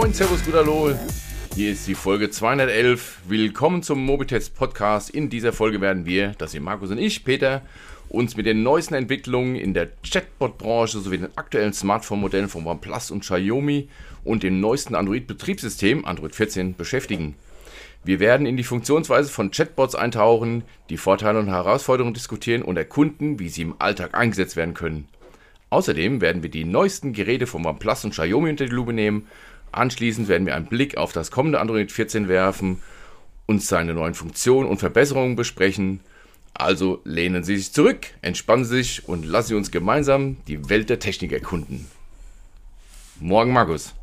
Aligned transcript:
Moin, 0.00 0.14
Servus, 0.14 0.42
guter 0.42 0.60
Hallo. 0.60 0.94
Hier 1.54 1.72
ist 1.72 1.86
die 1.86 1.94
Folge 1.94 2.30
211. 2.30 3.18
Willkommen 3.28 3.82
zum 3.82 4.02
Mobitest 4.02 4.54
Podcast. 4.54 5.10
In 5.10 5.28
dieser 5.28 5.52
Folge 5.52 5.82
werden 5.82 6.06
wir, 6.06 6.32
das 6.38 6.52
sind 6.52 6.62
Markus 6.62 6.90
und 6.90 6.96
ich, 6.96 7.22
Peter, 7.22 7.60
uns 8.08 8.34
mit 8.34 8.46
den 8.46 8.62
neuesten 8.62 8.94
Entwicklungen 8.94 9.56
in 9.56 9.74
der 9.74 9.90
Chatbot-Branche 10.02 11.00
sowie 11.00 11.18
den 11.18 11.36
aktuellen 11.36 11.74
Smartphone-Modellen 11.74 12.48
von 12.48 12.66
OnePlus 12.66 13.10
und 13.10 13.20
Xiaomi 13.20 13.90
und 14.24 14.42
dem 14.42 14.58
neuesten 14.58 14.94
Android-Betriebssystem, 14.94 16.06
Android 16.06 16.34
14, 16.34 16.76
beschäftigen. 16.76 17.34
Wir 18.02 18.20
werden 18.20 18.46
in 18.46 18.56
die 18.56 18.64
Funktionsweise 18.64 19.28
von 19.28 19.50
Chatbots 19.50 19.94
eintauchen, 19.94 20.64
die 20.88 20.96
Vorteile 20.96 21.40
und 21.40 21.48
Herausforderungen 21.48 22.14
diskutieren 22.14 22.62
und 22.62 22.78
erkunden, 22.78 23.38
wie 23.38 23.50
sie 23.50 23.60
im 23.60 23.74
Alltag 23.78 24.14
eingesetzt 24.14 24.56
werden 24.56 24.72
können. 24.72 25.08
Außerdem 25.68 26.22
werden 26.22 26.42
wir 26.42 26.50
die 26.50 26.64
neuesten 26.64 27.12
Geräte 27.12 27.46
von 27.46 27.66
OnePlus 27.66 28.06
und 28.06 28.12
Xiaomi 28.12 28.48
unter 28.48 28.64
die 28.64 28.72
Lupe 28.72 28.94
nehmen 28.94 29.26
Anschließend 29.72 30.28
werden 30.28 30.46
wir 30.46 30.56
einen 30.56 30.66
Blick 30.66 30.96
auf 30.96 31.12
das 31.12 31.30
kommende 31.30 31.60
Android 31.60 31.92
14 31.92 32.28
werfen, 32.28 32.82
uns 33.46 33.68
seine 33.68 33.94
neuen 33.94 34.14
Funktionen 34.14 34.68
und 34.68 34.78
Verbesserungen 34.78 35.36
besprechen. 35.36 36.00
Also 36.54 37.00
lehnen 37.04 37.44
Sie 37.44 37.56
sich 37.56 37.72
zurück, 37.72 38.06
entspannen 38.22 38.64
Sie 38.64 38.76
sich 38.76 39.08
und 39.08 39.24
lassen 39.24 39.48
Sie 39.48 39.54
uns 39.54 39.70
gemeinsam 39.70 40.36
die 40.48 40.68
Welt 40.68 40.90
der 40.90 40.98
Technik 40.98 41.32
erkunden. 41.32 41.86
Morgen, 43.20 43.52
Markus. 43.52 43.94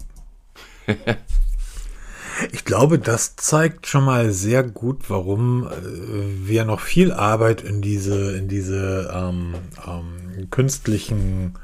ich 2.52 2.65
glaube, 2.65 2.99
das 2.99 3.35
zeigt 3.35 3.88
schon 3.88 4.05
mal 4.05 4.31
sehr 4.31 4.63
gut, 4.63 5.09
warum 5.09 5.68
äh, 5.68 6.48
wir 6.48 6.65
noch 6.65 6.79
viel 6.79 7.12
Arbeit 7.12 7.62
in 7.62 7.81
diese, 7.81 8.38
in 8.38 8.48
diese 8.48 9.12
ähm, 9.13 9.55
ähm, 9.85 10.49
künstlichen 10.49 11.55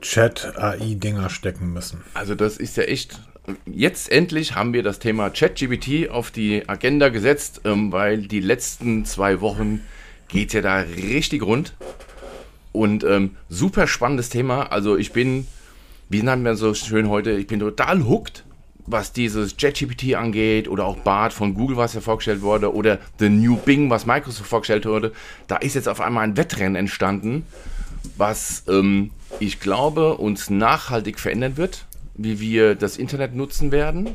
Chat-AI-Dinger 0.00 1.30
stecken 1.30 1.72
müssen. 1.72 2.02
Also 2.14 2.34
das 2.34 2.56
ist 2.56 2.76
ja 2.76 2.84
echt. 2.84 3.20
Jetzt 3.64 4.10
endlich 4.10 4.56
haben 4.56 4.72
wir 4.72 4.82
das 4.82 4.98
Thema 4.98 5.30
ChatGPT 5.30 6.10
auf 6.10 6.32
die 6.32 6.68
Agenda 6.68 7.10
gesetzt, 7.10 7.60
ähm, 7.64 7.92
weil 7.92 8.26
die 8.26 8.40
letzten 8.40 9.04
zwei 9.04 9.40
Wochen 9.40 9.82
geht 10.28 10.52
ja 10.52 10.62
da 10.62 10.78
richtig 10.78 11.42
rund. 11.42 11.74
Und 12.72 13.04
ähm, 13.04 13.36
super 13.48 13.86
spannendes 13.86 14.28
Thema. 14.30 14.72
Also 14.72 14.96
ich 14.96 15.12
bin, 15.12 15.46
wie 16.08 16.22
nennt 16.22 16.42
man 16.42 16.56
so 16.56 16.74
schön 16.74 17.08
heute, 17.08 17.32
ich 17.32 17.46
bin 17.46 17.60
total 17.60 18.04
hooked, 18.04 18.44
was 18.84 19.12
dieses 19.12 19.56
ChatGPT 19.56 20.14
angeht 20.14 20.68
oder 20.68 20.84
auch 20.84 20.96
BART 20.96 21.32
von 21.32 21.54
Google, 21.54 21.76
was 21.76 21.94
ja 21.94 22.00
vorgestellt 22.00 22.42
wurde, 22.42 22.74
oder 22.74 22.98
The 23.18 23.28
New 23.28 23.56
Bing, 23.56 23.90
was 23.90 24.06
Microsoft 24.06 24.50
vorgestellt 24.50 24.86
wurde. 24.86 25.12
Da 25.46 25.56
ist 25.56 25.74
jetzt 25.74 25.88
auf 25.88 26.00
einmal 26.00 26.24
ein 26.24 26.36
Wettrennen 26.36 26.74
entstanden 26.74 27.44
was 28.16 28.64
ähm, 28.68 29.10
ich 29.40 29.60
glaube 29.60 30.16
uns 30.16 30.50
nachhaltig 30.50 31.18
verändern 31.18 31.56
wird, 31.56 31.86
wie 32.14 32.40
wir 32.40 32.74
das 32.74 32.96
Internet 32.96 33.34
nutzen 33.34 33.72
werden 33.72 34.10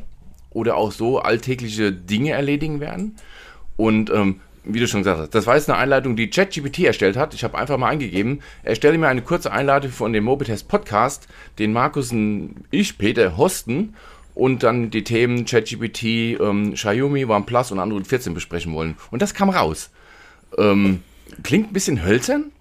oder 0.49 0.75
auch 0.75 0.91
so 0.91 1.19
alltägliche 1.19 1.91
Dinge 1.91 2.31
erledigen 2.31 2.79
werden. 2.79 3.15
Und 3.77 4.09
ähm, 4.09 4.41
wie 4.63 4.79
du 4.79 4.87
schon 4.87 5.01
gesagt 5.01 5.19
hast, 5.19 5.35
das 5.35 5.47
war 5.47 5.55
jetzt 5.55 5.69
eine 5.69 5.79
Einleitung, 5.79 6.15
die 6.15 6.29
ChatGPT 6.29 6.79
erstellt 6.79 7.17
hat. 7.17 7.33
Ich 7.33 7.43
habe 7.43 7.57
einfach 7.57 7.77
mal 7.77 7.89
eingegeben, 7.89 8.41
erstelle 8.63 8.97
mir 8.97 9.07
eine 9.07 9.21
kurze 9.21 9.51
Einleitung 9.51 9.91
von 9.91 10.13
dem 10.13 10.23
Mobitest 10.25 10.67
Podcast, 10.67 11.27
den 11.57 11.73
Markus 11.73 12.11
und 12.11 12.55
ich, 12.69 12.97
Peter, 12.97 13.37
hosten 13.37 13.95
und 14.35 14.63
dann 14.63 14.91
die 14.91 15.03
Themen 15.03 15.45
ChatGPT, 15.45 16.03
ähm, 16.39 16.73
Xiaomi, 16.73 17.25
OnePlus 17.25 17.71
und 17.71 17.79
Android 17.79 18.07
14 18.07 18.33
besprechen 18.33 18.73
wollen. 18.73 18.95
Und 19.09 19.21
das 19.21 19.33
kam 19.33 19.49
raus. 19.49 19.89
Ähm, 20.57 21.01
klingt 21.43 21.71
ein 21.71 21.73
bisschen 21.73 22.03
hölzern, 22.05 22.51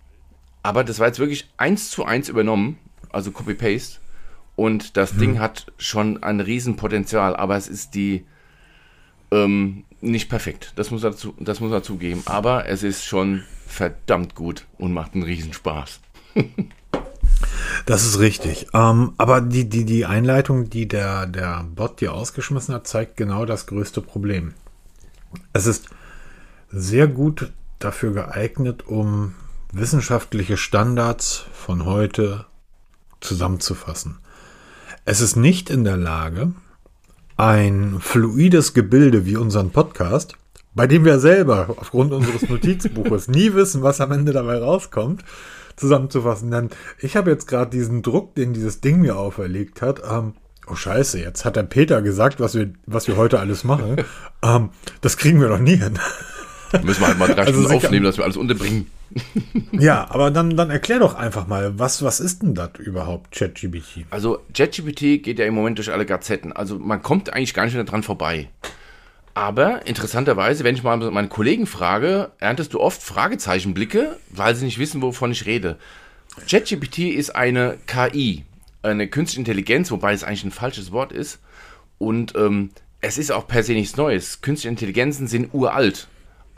aber 0.62 0.84
das 0.84 0.98
war 0.98 1.06
jetzt 1.06 1.19
wirklich 1.19 1.48
eins 1.56 1.91
zu 1.91 2.05
eins 2.05 2.28
übernommen, 2.28 2.78
also 3.11 3.30
Copy-Paste. 3.30 3.98
Und 4.56 4.97
das 4.97 5.12
hm. 5.12 5.19
Ding 5.19 5.39
hat 5.41 5.72
schon 5.78 6.22
ein 6.22 6.41
Riesenpotenzial, 6.41 7.34
aber 7.36 7.56
es 7.56 7.69
ist 7.69 7.94
die 7.94 8.27
ähm, 9.31 9.84
nicht 10.00 10.28
perfekt. 10.28 10.72
Das 10.76 10.91
muss, 10.91 11.03
dazu, 11.03 11.34
das 11.38 11.60
muss 11.60 11.72
er 11.72 11.82
zugeben. 11.82 12.22
Aber 12.26 12.66
es 12.66 12.82
ist 12.82 13.04
schon 13.04 13.43
verdammt 13.66 14.34
gut 14.34 14.66
und 14.78 14.93
macht 14.93 15.15
einen 15.15 15.22
Riesenspaß. 15.22 16.00
Das 17.87 18.04
ist 18.04 18.19
richtig. 18.19 18.66
Ähm, 18.75 19.15
aber 19.16 19.41
die, 19.41 19.69
die, 19.69 19.84
die 19.84 20.04
Einleitung, 20.04 20.69
die 20.69 20.87
der, 20.87 21.26
der 21.26 21.65
Bot 21.75 22.00
dir 22.00 22.12
ausgeschmissen 22.12 22.75
hat, 22.75 22.87
zeigt 22.87 23.16
genau 23.16 23.47
das 23.47 23.66
größte 23.66 24.03
Problem. 24.03 24.54
Es 25.53 25.66
ist 25.66 25.88
sehr 26.70 27.06
gut 27.06 27.53
dafür 27.78 28.12
geeignet, 28.12 28.87
um 28.87 29.34
wissenschaftliche 29.72 30.56
Standards 30.56 31.44
von 31.53 31.84
heute 31.84 32.47
zusammenzufassen. 33.20 34.19
Es 35.04 35.20
ist 35.20 35.36
nicht 35.36 35.70
in 35.70 35.84
der 35.84 35.97
Lage, 35.97 36.53
ein 37.36 37.98
fluides 38.00 38.75
Gebilde 38.75 39.25
wie 39.25 39.36
unseren 39.36 39.70
Podcast, 39.70 40.34
bei 40.75 40.86
dem 40.86 41.04
wir 41.04 41.19
selber 41.19 41.75
aufgrund 41.76 42.12
unseres 42.12 42.48
Notizbuches 42.48 43.28
nie 43.28 43.54
wissen, 43.54 43.82
was 43.82 44.00
am 44.00 44.12
Ende 44.12 44.32
dabei 44.32 44.58
rauskommt, 44.58 45.25
zusammenzufassen. 45.76 46.50
Denn 46.50 46.70
ich 46.98 47.16
habe 47.16 47.31
jetzt 47.31 47.47
gerade 47.47 47.70
diesen 47.70 48.02
Druck, 48.02 48.34
den 48.34 48.52
dieses 48.52 48.81
Ding 48.81 49.00
mir 49.00 49.16
auferlegt 49.16 49.82
hat. 49.82 50.02
Ähm, 50.08 50.34
oh 50.66 50.75
Scheiße, 50.75 51.19
jetzt 51.19 51.44
hat 51.44 51.56
der 51.56 51.62
Peter 51.62 52.02
gesagt, 52.02 52.41
was 52.41 52.54
wir, 52.54 52.72
was 52.87 53.08
wir 53.08 53.16
heute 53.16 53.41
alles 53.41 53.64
machen. 53.64 54.04
ähm, 54.42 54.70
das 55.00 55.16
kriegen 55.16 55.41
wir 55.41 55.48
doch 55.48 55.58
nie 55.58 55.76
hin. 55.76 55.98
Müssen 56.82 57.00
wir 57.00 57.08
halt 57.08 57.19
mal 57.19 57.26
drei 57.28 57.42
also 57.42 57.60
Stunden 57.60 57.76
aufnehmen, 57.76 58.04
dass 58.04 58.16
wir 58.16 58.25
alles 58.25 58.36
unterbringen. 58.36 58.86
ja, 59.72 60.08
aber 60.08 60.31
dann, 60.31 60.56
dann 60.56 60.70
erklär 60.70 61.00
doch 61.00 61.14
einfach 61.14 61.47
mal, 61.47 61.78
was, 61.78 62.03
was 62.03 62.20
ist 62.20 62.42
denn 62.42 62.54
das 62.54 62.70
überhaupt, 62.78 63.32
ChatGPT? 63.32 64.06
Also, 64.10 64.38
ChatGPT 64.54 65.22
geht 65.22 65.38
ja 65.38 65.47
im 65.47 65.54
Moment 65.54 65.78
durch 65.78 65.91
alle 65.91 66.06
Gazetten. 66.06 66.53
Also, 66.53 66.78
man 66.78 67.03
kommt 67.03 67.32
eigentlich 67.32 67.54
gar 67.54 67.64
nicht 67.64 67.75
mehr 67.75 67.84
dran 67.84 68.03
vorbei. 68.03 68.48
Aber 69.34 69.86
interessanterweise, 69.86 70.64
wenn 70.64 70.75
ich 70.75 70.82
mal 70.82 70.98
meine 71.10 71.28
Kollegen 71.28 71.66
frage, 71.66 72.31
erntest 72.38 72.75
du 72.75 72.81
oft 72.81 73.02
Fragezeichenblicke, 73.02 74.16
weil 74.31 74.54
sie 74.54 74.64
nicht 74.64 74.78
wissen, 74.78 75.02
wovon 75.02 75.32
ich 75.32 75.47
rede. 75.47 75.76
ChatGPT 76.48 76.98
ist 76.98 77.34
eine 77.34 77.78
KI, 77.87 78.44
eine 78.82 79.08
künstliche 79.08 79.41
Intelligenz, 79.41 79.91
wobei 79.91 80.12
es 80.12 80.25
eigentlich 80.25 80.44
ein 80.44 80.50
falsches 80.50 80.92
Wort 80.92 81.12
ist. 81.12 81.41
Und 81.98 82.34
ähm, 82.37 82.70
es 83.00 83.19
ist 83.19 83.32
auch 83.32 83.47
per 83.47 83.62
se 83.62 83.72
nichts 83.72 83.97
Neues. 83.97 84.41
Künstliche 84.41 84.70
Intelligenzen 84.70 85.26
sind 85.26 85.52
uralt 85.52 86.08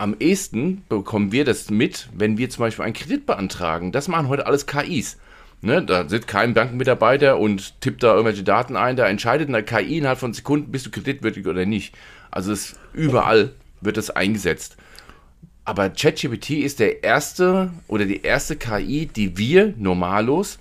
am 0.02 0.16
ehesten 0.18 0.82
bekommen 0.88 1.30
wir 1.30 1.44
das 1.44 1.70
mit, 1.70 2.08
wenn 2.12 2.36
wir 2.36 2.50
zum 2.50 2.62
Beispiel 2.62 2.84
einen 2.84 2.92
Kredit 2.92 3.24
beantragen. 3.24 3.92
Das 3.92 4.08
machen 4.08 4.26
heute 4.26 4.46
alles 4.46 4.66
KIs. 4.66 5.16
Ne, 5.60 5.80
da 5.80 6.08
sitzt 6.08 6.26
kein 6.26 6.54
Bankenmitarbeiter 6.54 7.38
und 7.38 7.80
tippt 7.80 8.02
da 8.02 8.08
irgendwelche 8.08 8.42
Daten 8.42 8.74
ein. 8.74 8.96
Da 8.96 9.06
entscheidet 9.06 9.48
eine 9.48 9.62
KI 9.62 9.98
innerhalb 9.98 10.18
von 10.18 10.34
Sekunden, 10.34 10.72
bist 10.72 10.86
du 10.86 10.91
kreditwürdig 10.91 11.46
oder 11.46 11.66
nicht. 11.66 11.94
Also 12.32 12.50
es, 12.50 12.74
überall 12.92 13.52
wird 13.80 13.96
das 13.96 14.10
eingesetzt. 14.10 14.76
Aber 15.64 15.88
ChatGPT 15.88 16.50
ist 16.50 16.80
der 16.80 17.04
erste 17.04 17.70
oder 17.86 18.04
die 18.04 18.22
erste 18.22 18.56
KI, 18.56 19.06
die 19.06 19.38
wir 19.38 19.72
normallos 19.78 20.58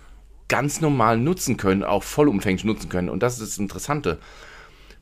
ganz 0.50 0.81
normal 0.81 1.18
nutzen 1.18 1.57
können, 1.57 1.84
auch 1.84 2.03
vollumfänglich 2.03 2.63
nutzen 2.63 2.90
können. 2.90 3.09
Und 3.09 3.24
das 3.24 3.40
ist 3.40 3.53
das 3.53 3.57
Interessante. 3.57 4.19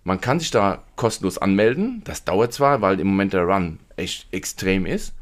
Man 0.04 0.22
kann 0.22 0.40
sich 0.40 0.52
da 0.52 0.84
kostenlos 0.96 1.38
anmelden. 1.38 2.02
Das 2.06 2.24
dauert 2.24 2.54
zwar, 2.54 2.82
weil 2.82 3.00
im 3.00 3.08
Moment 3.08 3.34
der 3.34 3.44
Run 3.44 3.80
echt 3.98 4.28
extrem 4.32 4.86
ist. 4.86 5.14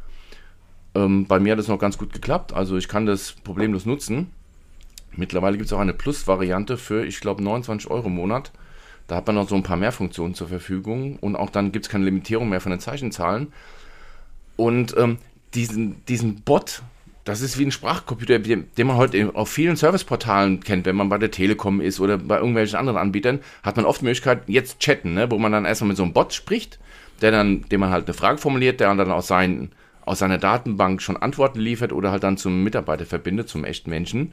Ähm, 0.95 1.25
bei 1.25 1.39
mir 1.39 1.53
hat 1.53 1.59
es 1.59 1.67
noch 1.67 1.79
ganz 1.79 1.97
gut 1.97 2.13
geklappt. 2.13 2.53
Also 2.53 2.77
ich 2.77 2.87
kann 2.87 3.05
das 3.05 3.31
problemlos 3.31 3.85
nutzen. 3.85 4.31
Mittlerweile 5.15 5.57
gibt 5.57 5.67
es 5.67 5.73
auch 5.73 5.79
eine 5.79 5.93
Plus-Variante 5.93 6.77
für, 6.77 7.05
ich 7.05 7.19
glaube, 7.19 7.43
29 7.43 7.89
Euro 7.89 8.07
im 8.07 8.15
Monat. 8.15 8.51
Da 9.07 9.15
hat 9.15 9.25
man 9.25 9.35
noch 9.35 9.49
so 9.49 9.55
ein 9.55 9.63
paar 9.63 9.77
mehr 9.77 9.91
Funktionen 9.91 10.35
zur 10.35 10.47
Verfügung. 10.47 11.17
Und 11.17 11.35
auch 11.35 11.49
dann 11.49 11.71
gibt 11.71 11.85
es 11.85 11.91
keine 11.91 12.05
Limitierung 12.05 12.49
mehr 12.49 12.61
von 12.61 12.71
den 12.71 12.79
Zeichenzahlen. 12.79 13.53
Und 14.57 14.95
ähm, 14.97 15.17
diesen, 15.53 16.05
diesen 16.05 16.41
Bot, 16.41 16.83
das 17.27 17.41
ist 17.41 17.57
wie 17.59 17.65
ein 17.65 17.71
Sprachcomputer, 17.71 18.39
den 18.39 18.67
man 18.77 18.95
heute 18.95 19.35
auf 19.35 19.49
vielen 19.49 19.75
Serviceportalen 19.75 20.61
kennt, 20.61 20.85
wenn 20.85 20.95
man 20.95 21.09
bei 21.09 21.17
der 21.17 21.29
Telekom 21.29 21.81
ist 21.81 21.99
oder 21.99 22.17
bei 22.17 22.37
irgendwelchen 22.37 22.79
anderen 22.79 22.97
Anbietern, 22.97 23.41
hat 23.63 23.75
man 23.75 23.85
oft 23.85 23.99
die 23.99 24.05
Möglichkeit, 24.05 24.43
jetzt 24.47 24.79
chatten, 24.79 25.13
ne, 25.13 25.29
wo 25.29 25.37
man 25.37 25.51
dann 25.51 25.65
erstmal 25.65 25.89
mit 25.89 25.97
so 25.97 26.03
einem 26.03 26.13
Bot 26.13 26.33
spricht, 26.33 26.79
der 27.21 27.31
dann, 27.31 27.63
dem 27.63 27.81
man 27.81 27.89
halt 27.89 28.05
eine 28.05 28.13
Frage 28.13 28.37
formuliert, 28.37 28.79
der 28.79 28.95
dann 28.95 29.11
aus, 29.11 29.27
seinen, 29.27 29.73
aus 30.05 30.19
seiner 30.19 30.37
Datenbank 30.37 31.01
schon 31.01 31.17
Antworten 31.17 31.59
liefert 31.59 31.91
oder 31.91 32.11
halt 32.11 32.23
dann 32.23 32.37
zum 32.37 32.63
Mitarbeiter 32.63 33.05
verbindet, 33.05 33.49
zum 33.49 33.65
echten 33.65 33.89
Menschen. 33.89 34.31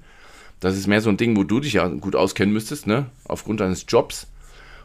Das 0.60 0.76
ist 0.76 0.86
mehr 0.86 1.00
so 1.00 1.10
ein 1.10 1.16
Ding, 1.16 1.36
wo 1.36 1.42
du 1.42 1.58
dich 1.58 1.72
ja 1.72 1.88
gut 1.88 2.14
auskennen 2.14 2.54
müsstest, 2.54 2.86
ne, 2.86 3.06
aufgrund 3.26 3.58
deines 3.58 3.86
Jobs. 3.88 4.28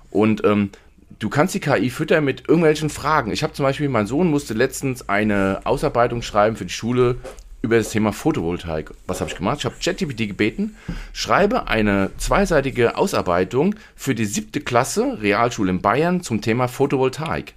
Und 0.10 0.44
ähm, 0.46 0.72
du 1.20 1.30
kannst 1.30 1.54
die 1.54 1.60
KI 1.60 1.92
füttern 1.92 2.26
mit 2.26 2.48
irgendwelchen 2.48 2.90
Fragen. 2.90 3.32
Ich 3.32 3.44
habe 3.44 3.54
zum 3.54 3.66
Beispiel, 3.66 3.88
mein 3.88 4.08
Sohn 4.08 4.32
musste 4.32 4.56
letztens 4.56 5.08
eine 5.10 5.62
Ausarbeitung 5.66 6.24
schreiben 6.24 6.56
für 6.56 6.66
die 6.66 6.74
Schule 6.74 7.18
über 7.62 7.78
das 7.78 7.90
Thema 7.90 8.14
Photovoltaik. 8.14 8.92
Was 9.08 9.20
habe 9.20 9.30
ich 9.30 9.38
gemacht? 9.38 9.60
Ich 9.60 9.66
habe 9.66 9.76
ChatGPT 9.84 10.30
gebeten, 10.30 10.76
schreibe 11.14 11.68
eine 11.68 12.12
zweiseitige 12.18 12.98
Ausarbeitung 12.98 13.76
für 13.96 14.16
die 14.16 14.26
siebte 14.26 14.62
Klasse 14.62 15.18
Realschule 15.22 15.72
in 15.72 15.82
Bayern 15.82 16.22
zum 16.22 16.42
Thema 16.42 16.68
Photovoltaik. 16.68 17.54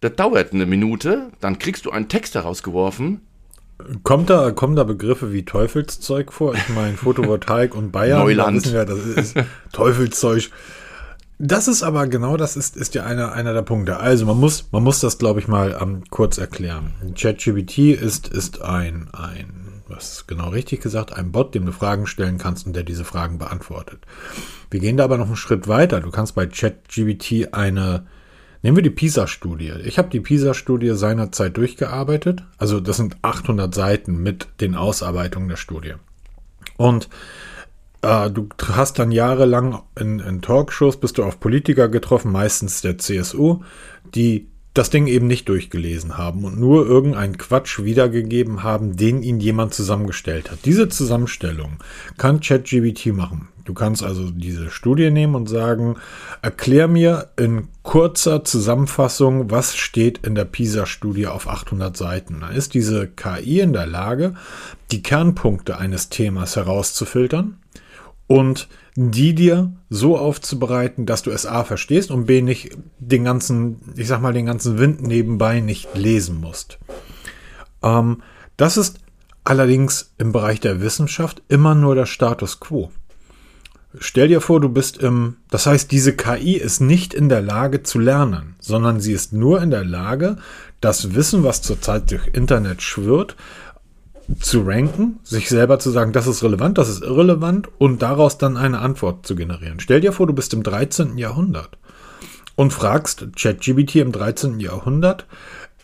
Das 0.00 0.14
dauert 0.14 0.52
eine 0.52 0.66
Minute, 0.66 1.30
dann 1.40 1.58
kriegst 1.58 1.84
du 1.86 1.90
einen 1.90 2.08
Text 2.08 2.34
herausgeworfen. 2.34 3.20
Kommt 4.02 4.30
da, 4.30 4.50
kommen 4.50 4.76
da 4.76 4.84
Begriffe 4.84 5.32
wie 5.32 5.44
Teufelszeug 5.44 6.32
vor? 6.32 6.54
Ich 6.54 6.68
meine, 6.68 6.96
Photovoltaik 6.96 7.74
und 7.74 7.92
Bayern. 7.92 8.20
Neuland. 8.20 8.58
Da 8.58 8.62
wissen 8.62 8.74
wir, 8.74 8.84
das 8.84 9.04
ist 9.06 9.36
Teufelszeug. 9.72 10.50
Das 11.42 11.68
ist 11.68 11.82
aber 11.82 12.06
genau 12.06 12.36
das 12.36 12.54
ist, 12.54 12.76
ist 12.76 12.94
ja 12.94 13.04
einer, 13.04 13.32
einer 13.32 13.54
der 13.54 13.62
Punkte. 13.62 13.98
Also 13.98 14.26
man 14.26 14.38
muss, 14.38 14.68
man 14.72 14.82
muss 14.82 15.00
das, 15.00 15.16
glaube 15.16 15.40
ich, 15.40 15.48
mal 15.48 15.78
ähm, 15.80 16.02
kurz 16.10 16.36
erklären. 16.36 16.92
ChatGPT 17.18 17.78
ist, 17.98 18.28
ist 18.28 18.60
ein, 18.60 19.08
ein, 19.14 19.82
was 19.88 20.26
genau 20.26 20.50
richtig 20.50 20.82
gesagt, 20.82 21.14
ein 21.14 21.32
Bot, 21.32 21.54
dem 21.54 21.64
du 21.64 21.72
Fragen 21.72 22.06
stellen 22.06 22.36
kannst 22.36 22.66
und 22.66 22.76
der 22.76 22.82
diese 22.82 23.04
Fragen 23.04 23.38
beantwortet. 23.38 24.00
Wir 24.70 24.80
gehen 24.80 24.98
da 24.98 25.04
aber 25.04 25.16
noch 25.16 25.28
einen 25.28 25.36
Schritt 25.36 25.66
weiter. 25.66 26.00
Du 26.00 26.10
kannst 26.10 26.34
bei 26.34 26.46
ChatGPT 26.46 27.54
eine, 27.54 28.06
nehmen 28.60 28.76
wir 28.76 28.82
die 28.82 28.90
PISA-Studie. 28.90 29.72
Ich 29.84 29.96
habe 29.96 30.10
die 30.10 30.20
PISA-Studie 30.20 30.90
seinerzeit 30.90 31.56
durchgearbeitet. 31.56 32.42
Also 32.58 32.80
das 32.80 32.98
sind 32.98 33.16
800 33.22 33.74
Seiten 33.74 34.22
mit 34.22 34.48
den 34.60 34.74
Ausarbeitungen 34.74 35.48
der 35.48 35.56
Studie. 35.56 35.94
Und 36.76 37.08
äh, 38.02 38.30
du 38.30 38.48
hast 38.68 38.98
dann 38.98 39.12
jahrelang 39.12 39.82
in, 39.98 40.20
in 40.20 40.42
Talkshows 40.42 40.98
bist 40.98 41.18
du 41.18 41.24
auf 41.24 41.40
Politiker 41.40 41.88
getroffen, 41.88 42.32
meistens 42.32 42.80
der 42.80 42.98
CSU, 42.98 43.60
die 44.14 44.48
das 44.74 44.90
Ding 44.90 45.08
eben 45.08 45.26
nicht 45.26 45.48
durchgelesen 45.48 46.16
haben 46.16 46.44
und 46.44 46.58
nur 46.58 46.86
irgendeinen 46.86 47.38
Quatsch 47.38 47.82
wiedergegeben 47.82 48.62
haben, 48.62 48.96
den 48.96 49.22
ihnen 49.22 49.40
jemand 49.40 49.74
zusammengestellt 49.74 50.50
hat. 50.50 50.60
Diese 50.64 50.88
Zusammenstellung 50.88 51.78
kann 52.18 52.40
ChatGBT 52.40 53.06
machen. 53.06 53.48
Du 53.64 53.74
kannst 53.74 54.02
also 54.02 54.30
diese 54.30 54.70
Studie 54.70 55.10
nehmen 55.10 55.34
und 55.34 55.48
sagen, 55.48 55.96
erklär 56.40 56.88
mir 56.88 57.30
in 57.36 57.68
kurzer 57.82 58.44
Zusammenfassung, 58.44 59.50
was 59.50 59.76
steht 59.76 60.24
in 60.26 60.34
der 60.34 60.44
PISA-Studie 60.44 61.26
auf 61.26 61.48
800 61.48 61.96
Seiten. 61.96 62.40
Dann 62.40 62.52
ist 62.52 62.74
diese 62.74 63.06
KI 63.08 63.60
in 63.60 63.72
der 63.72 63.86
Lage, 63.86 64.34
die 64.92 65.02
Kernpunkte 65.02 65.78
eines 65.78 66.08
Themas 66.08 66.56
herauszufiltern 66.56 67.58
und 68.30 68.68
die 68.94 69.34
dir 69.34 69.72
so 69.88 70.16
aufzubereiten, 70.16 71.04
dass 71.04 71.22
du 71.22 71.32
es 71.32 71.46
A 71.46 71.64
verstehst 71.64 72.12
und 72.12 72.26
B 72.26 72.42
nicht 72.42 72.70
den 73.00 73.24
ganzen, 73.24 73.80
ich 73.96 74.06
sag 74.06 74.20
mal, 74.22 74.32
den 74.32 74.46
ganzen 74.46 74.78
Wind 74.78 75.02
nebenbei 75.02 75.58
nicht 75.58 75.88
lesen 75.96 76.40
musst. 76.40 76.78
Ähm, 77.82 78.22
das 78.56 78.76
ist 78.76 79.00
allerdings 79.42 80.12
im 80.16 80.30
Bereich 80.30 80.60
der 80.60 80.80
Wissenschaft 80.80 81.42
immer 81.48 81.74
nur 81.74 81.96
der 81.96 82.06
Status 82.06 82.60
quo. 82.60 82.92
Stell 83.98 84.28
dir 84.28 84.40
vor, 84.40 84.60
du 84.60 84.68
bist 84.68 84.98
im, 84.98 85.38
das 85.50 85.66
heißt, 85.66 85.90
diese 85.90 86.14
KI 86.14 86.54
ist 86.54 86.78
nicht 86.78 87.12
in 87.12 87.28
der 87.28 87.42
Lage 87.42 87.82
zu 87.82 87.98
lernen, 87.98 88.54
sondern 88.60 89.00
sie 89.00 89.12
ist 89.12 89.32
nur 89.32 89.60
in 89.60 89.72
der 89.72 89.84
Lage, 89.84 90.36
das 90.80 91.16
Wissen, 91.16 91.42
was 91.42 91.62
zurzeit 91.62 92.12
durch 92.12 92.28
Internet 92.32 92.80
schwirrt, 92.80 93.34
zu 94.38 94.62
ranken, 94.62 95.18
sich 95.22 95.48
selber 95.48 95.78
zu 95.78 95.90
sagen, 95.90 96.12
das 96.12 96.26
ist 96.26 96.42
relevant, 96.42 96.78
das 96.78 96.88
ist 96.88 97.02
irrelevant 97.02 97.68
und 97.78 98.02
daraus 98.02 98.38
dann 98.38 98.56
eine 98.56 98.78
Antwort 98.78 99.26
zu 99.26 99.34
generieren. 99.34 99.80
Stell 99.80 100.00
dir 100.00 100.12
vor, 100.12 100.26
du 100.26 100.32
bist 100.32 100.54
im 100.54 100.62
13. 100.62 101.18
Jahrhundert 101.18 101.78
und 102.54 102.72
fragst 102.72 103.26
ChatGBT 103.36 103.96
im 103.96 104.12
13. 104.12 104.60
Jahrhundert, 104.60 105.26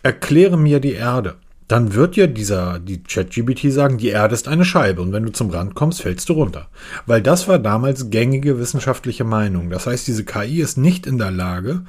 erkläre 0.03 0.57
mir 0.57 0.79
die 0.79 0.93
Erde. 0.93 1.35
Dann 1.67 1.93
wird 1.93 2.15
dir 2.15 2.27
dieser, 2.27 2.79
die 2.79 3.03
ChatGBT 3.03 3.71
sagen, 3.73 3.97
die 3.97 4.07
Erde 4.07 4.33
ist 4.33 4.47
eine 4.47 4.63
Scheibe 4.63 5.01
und 5.01 5.11
wenn 5.11 5.25
du 5.25 5.33
zum 5.33 5.49
Rand 5.49 5.75
kommst, 5.75 6.01
fällst 6.01 6.29
du 6.29 6.33
runter. 6.33 6.69
Weil 7.05 7.21
das 7.21 7.49
war 7.49 7.59
damals 7.59 8.09
gängige 8.09 8.57
wissenschaftliche 8.57 9.25
Meinung. 9.25 9.69
Das 9.69 9.85
heißt, 9.85 10.07
diese 10.07 10.23
KI 10.23 10.61
ist 10.61 10.77
nicht 10.77 11.05
in 11.05 11.17
der 11.17 11.31
Lage, 11.31 11.83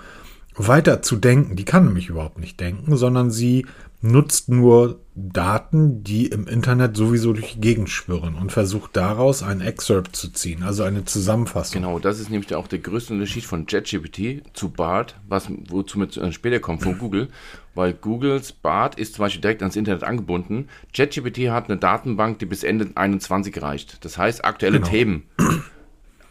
weiter 0.57 1.03
zu 1.03 1.17
denken. 1.17 1.55
Die 1.55 1.65
kann 1.65 1.85
nämlich 1.85 2.09
überhaupt 2.09 2.41
nicht 2.41 2.59
denken, 2.59 2.97
sondern 2.97 3.31
sie 3.31 3.67
nutzt 4.01 4.49
nur 4.49 5.01
Daten, 5.15 6.05
die 6.05 6.27
im 6.27 6.47
Internet 6.47 6.97
sowieso 6.97 7.33
durch 7.33 7.55
die 7.55 7.61
Gegend 7.61 7.91
schwirren 7.91 8.37
und 8.37 8.53
versucht 8.53 8.97
daraus 8.97 9.43
ein 9.43 9.61
Excerpt 9.61 10.15
zu 10.15 10.31
ziehen, 10.31 10.63
also 10.63 10.85
eine 10.85 11.05
Zusammenfassung. 11.05 11.83
Genau, 11.83 11.99
das 11.99 12.21
ist 12.21 12.31
nämlich 12.31 12.55
auch 12.55 12.69
der 12.69 12.79
größte 12.79 13.15
Unterschied 13.15 13.45
von 13.45 13.67
ChatGPT 13.67 14.43
zu 14.53 14.71
BART, 14.71 15.17
was, 15.27 15.49
wozu 15.69 15.99
wir 15.99 16.33
später 16.33 16.61
kommen 16.61 16.79
von 16.79 16.99
Google, 16.99 17.29
weil 17.75 17.93
Googles 17.93 18.53
BART 18.53 18.99
ist 18.99 19.15
zum 19.15 19.25
Beispiel 19.25 19.41
direkt 19.41 19.63
ans 19.63 19.75
Internet 19.75 20.05
angebunden. 20.05 20.69
ChatGPT 20.95 21.51
hat 21.51 21.69
eine 21.69 21.79
Datenbank, 21.79 22.39
die 22.39 22.47
bis 22.47 22.63
Ende 22.63 22.91
21 22.95 23.61
reicht. 23.61 24.05
Das 24.05 24.17
heißt, 24.17 24.45
aktuelle 24.45 24.79
genau. 24.79 24.91
Themen 24.91 25.23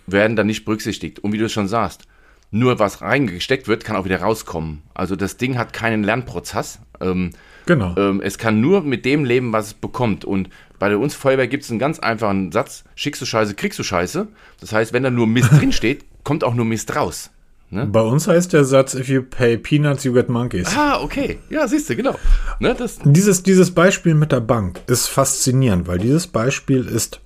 werden 0.06 0.38
da 0.38 0.46
nicht 0.46 0.64
berücksichtigt. 0.64 1.20
Und 1.20 1.34
wie 1.34 1.38
du 1.38 1.46
es 1.46 1.52
schon 1.52 1.68
sagst, 1.68 2.08
nur 2.52 2.80
was 2.80 3.02
reingesteckt 3.02 3.68
wird, 3.68 3.84
kann 3.84 3.96
auch 3.96 4.06
wieder 4.06 4.22
rauskommen. 4.22 4.84
Also 4.94 5.16
das 5.16 5.38
Ding 5.38 5.58
hat 5.58 5.74
keinen 5.74 6.04
Lernprozess. 6.04 6.80
Ähm, 7.02 7.32
Genau. 7.68 7.94
Ähm, 7.98 8.22
es 8.24 8.38
kann 8.38 8.60
nur 8.62 8.82
mit 8.82 9.06
dem 9.06 9.26
leben, 9.26 9.54
was 9.54 9.68
es 9.68 9.74
bekommt. 9.74 10.26
Und 10.26 10.50
bei 10.80 10.96
uns 10.96 11.14
Feuerwehr 11.14 11.48
gibt 11.48 11.64
es 11.64 11.70
einen 11.70 11.80
ganz 11.80 12.00
einfachen 12.00 12.52
Satz: 12.52 12.84
Schickst 12.96 13.22
du 13.22 13.26
Scheiße, 13.26 13.54
kriegst 13.54 13.78
du 13.78 13.84
Scheiße. 13.84 14.28
Das 14.60 14.72
heißt, 14.72 14.94
wenn 14.94 15.04
da 15.04 15.12
nur 15.12 15.28
Mist 15.28 15.52
drin 15.60 15.72
steht, 15.72 16.06
kommt 16.24 16.44
auch 16.44 16.56
nur 16.56 16.66
Mist 16.66 16.96
raus. 16.96 17.30
Ne? 17.70 17.86
Bei 17.86 18.00
uns 18.00 18.30
heißt 18.30 18.54
der 18.54 18.64
Satz, 18.64 18.94
if 18.94 19.10
you 19.10 19.22
pay 19.22 19.58
peanuts, 19.58 20.06
you 20.06 20.14
get 20.14 20.30
monkeys. 20.30 20.74
Ah, 20.78 21.02
okay. 21.02 21.40
Ja, 21.50 21.68
siehst 21.68 21.90
du, 21.90 21.98
genau. 21.98 22.16
Ne, 22.60 22.74
das 22.74 23.00
dieses, 23.04 23.44
dieses 23.44 23.72
Beispiel 23.72 24.16
mit 24.16 24.32
der 24.32 24.40
Bank 24.40 24.80
ist 24.88 25.08
faszinierend, 25.08 25.86
weil 25.86 25.98
dieses 25.98 26.28
Beispiel 26.28 26.86
ist, 26.88 27.20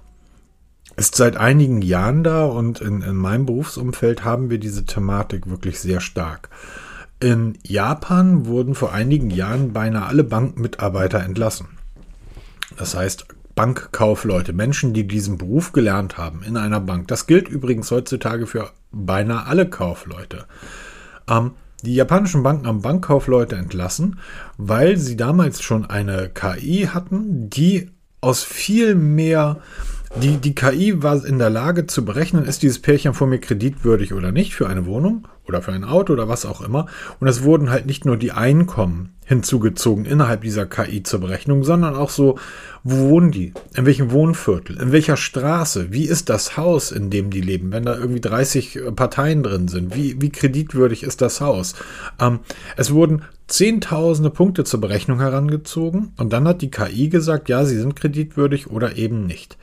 ist 0.98 1.16
seit 1.16 1.38
einigen 1.38 1.82
Jahren 1.82 2.24
da 2.24 2.46
und 2.46 2.82
in, 2.82 3.02
in 3.02 3.16
meinem 3.16 3.46
Berufsumfeld 3.46 4.24
haben 4.24 4.50
wir 4.50 4.60
diese 4.60 4.86
Thematik 4.86 5.50
wirklich 5.50 5.80
sehr 5.80 6.02
stark. 6.02 6.50
In 7.20 7.58
Japan 7.64 8.46
wurden 8.46 8.76
vor 8.76 8.94
einigen 8.94 9.30
Jahren 9.30 9.74
beinahe 9.74 10.08
alle 10.08 10.24
Bankmitarbeiter 10.24 11.24
entlassen. 11.24 11.68
Das 12.78 12.96
heißt, 12.96 13.28
Bankkaufleute, 13.56 14.54
Menschen, 14.54 14.94
die 14.94 15.08
diesen 15.08 15.38
Beruf 15.38 15.72
gelernt 15.72 16.18
haben 16.18 16.42
in 16.44 16.58
einer 16.58 16.80
Bank. 16.80 17.08
Das 17.08 17.28
gilt 17.28 17.48
übrigens 17.48 17.92
heutzutage 17.92 18.48
für 18.48 18.72
beinahe 18.92 19.46
alle 19.46 19.70
Kaufleute. 19.70 20.46
Ähm, 21.30 21.52
die 21.84 21.96
japanischen 21.96 22.44
Banken 22.44 22.68
haben 22.68 22.82
Bankkaufleute 22.82 23.56
entlassen, 23.56 24.20
weil 24.58 24.98
sie 24.98 25.18
damals 25.18 25.62
schon 25.62 25.86
eine 25.86 26.30
KI 26.30 26.90
hatten, 26.92 27.50
die 27.50 27.90
aus 28.22 28.44
viel 28.44 28.96
mehr 28.96 29.58
die, 30.16 30.38
die 30.38 30.56
KI 30.56 31.02
war 31.02 31.24
in 31.26 31.40
der 31.40 31.50
Lage 31.50 31.88
zu 31.88 32.04
berechnen, 32.04 32.46
ist 32.46 32.64
dieses 32.64 32.80
Pärchen 32.80 33.14
vor 33.14 33.28
mir 33.28 33.40
kreditwürdig 33.40 34.14
oder 34.14 34.32
nicht 34.32 34.54
für 34.54 34.68
eine 34.68 34.86
Wohnung 34.86 35.28
oder 35.48 35.62
für 35.62 35.72
ein 35.72 35.84
Auto 35.84 36.14
oder 36.14 36.28
was 36.28 36.46
auch 36.46 36.62
immer. 36.62 36.88
Und 37.20 37.28
es 37.28 37.44
wurden 37.44 37.70
halt 37.70 37.86
nicht 37.86 38.06
nur 38.06 38.18
die 38.18 38.32
Einkommen 38.32 39.16
hinzugezogen 39.26 40.06
innerhalb 40.06 40.42
dieser 40.42 40.66
KI 40.66 41.04
zur 41.04 41.22
Berechnung, 41.22 41.64
sondern 41.64 41.96
auch 41.96 42.10
so, 42.10 42.38
wo 42.84 43.10
wohnen 43.10 43.32
die? 43.32 43.54
In 43.76 43.86
welchem 43.86 44.12
Wohnviertel? 44.12 44.78
In 44.82 44.92
welcher 44.92 45.16
Straße? 45.16 45.94
Wie 45.94 46.06
ist 46.06 46.30
das 46.30 46.58
Haus, 46.58 46.92
in 46.92 47.10
dem 47.10 47.30
die 47.30 47.42
leben? 47.42 47.72
Wenn 47.72 47.86
da 47.86 47.96
irgendwie 47.96 48.22
30 48.22 48.80
Parteien 48.96 49.44
drin 49.44 49.70
sind, 49.70 49.96
wie, 49.96 50.22
wie 50.22 50.30
kreditwürdig 50.30 51.04
ist 51.04 51.22
das 51.22 51.40
Haus? 51.40 51.76
Ähm, 52.20 52.40
es 52.76 52.94
wurden 52.94 53.22
zehntausende 53.48 54.30
Punkte 54.30 54.66
zur 54.66 54.82
Berechnung 54.82 55.20
herangezogen 55.20 56.14
und 56.18 56.34
dann 56.34 56.48
hat 56.48 56.62
die 56.62 56.72
KI 56.72 57.10
gesagt, 57.10 57.48
ja, 57.48 57.64
sie 57.66 57.78
sind 57.78 57.96
kreditwürdig 57.96 58.70
oder 58.70 58.98
eben 58.98 59.26
nicht. 59.26 59.58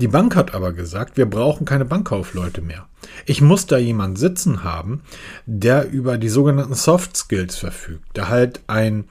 Die 0.00 0.08
Bank 0.08 0.34
hat 0.36 0.54
aber 0.54 0.72
gesagt, 0.72 1.16
wir 1.16 1.26
brauchen 1.26 1.64
keine 1.64 1.84
Bankkaufleute 1.84 2.60
mehr. 2.60 2.86
Ich 3.26 3.40
muss 3.40 3.66
da 3.66 3.78
jemand 3.78 4.18
sitzen 4.18 4.64
haben, 4.64 5.02
der 5.46 5.90
über 5.90 6.18
die 6.18 6.28
sogenannten 6.28 6.74
Soft 6.74 7.16
Skills 7.16 7.56
verfügt, 7.56 8.16
der 8.16 8.28
halt 8.28 8.62
ein 8.66 9.04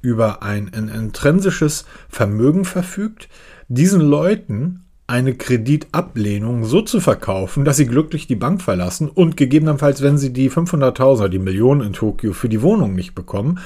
über 0.00 0.42
ein, 0.42 0.72
ein 0.74 0.88
intrinsisches 0.88 1.84
Vermögen 2.08 2.64
verfügt, 2.64 3.28
diesen 3.68 4.00
Leuten 4.00 4.84
eine 5.08 5.34
Kreditablehnung 5.34 6.64
so 6.64 6.82
zu 6.82 7.00
verkaufen, 7.00 7.64
dass 7.64 7.78
sie 7.78 7.86
glücklich 7.86 8.26
die 8.26 8.36
Bank 8.36 8.60
verlassen 8.60 9.08
und 9.08 9.38
gegebenenfalls, 9.38 10.02
wenn 10.02 10.18
sie 10.18 10.34
die 10.34 10.50
500.000, 10.50 11.28
die 11.28 11.38
Millionen 11.38 11.80
in 11.80 11.92
Tokio 11.94 12.34
für 12.34 12.50
die 12.50 12.60
Wohnung 12.60 12.94
nicht 12.94 13.14
bekommen, 13.14 13.58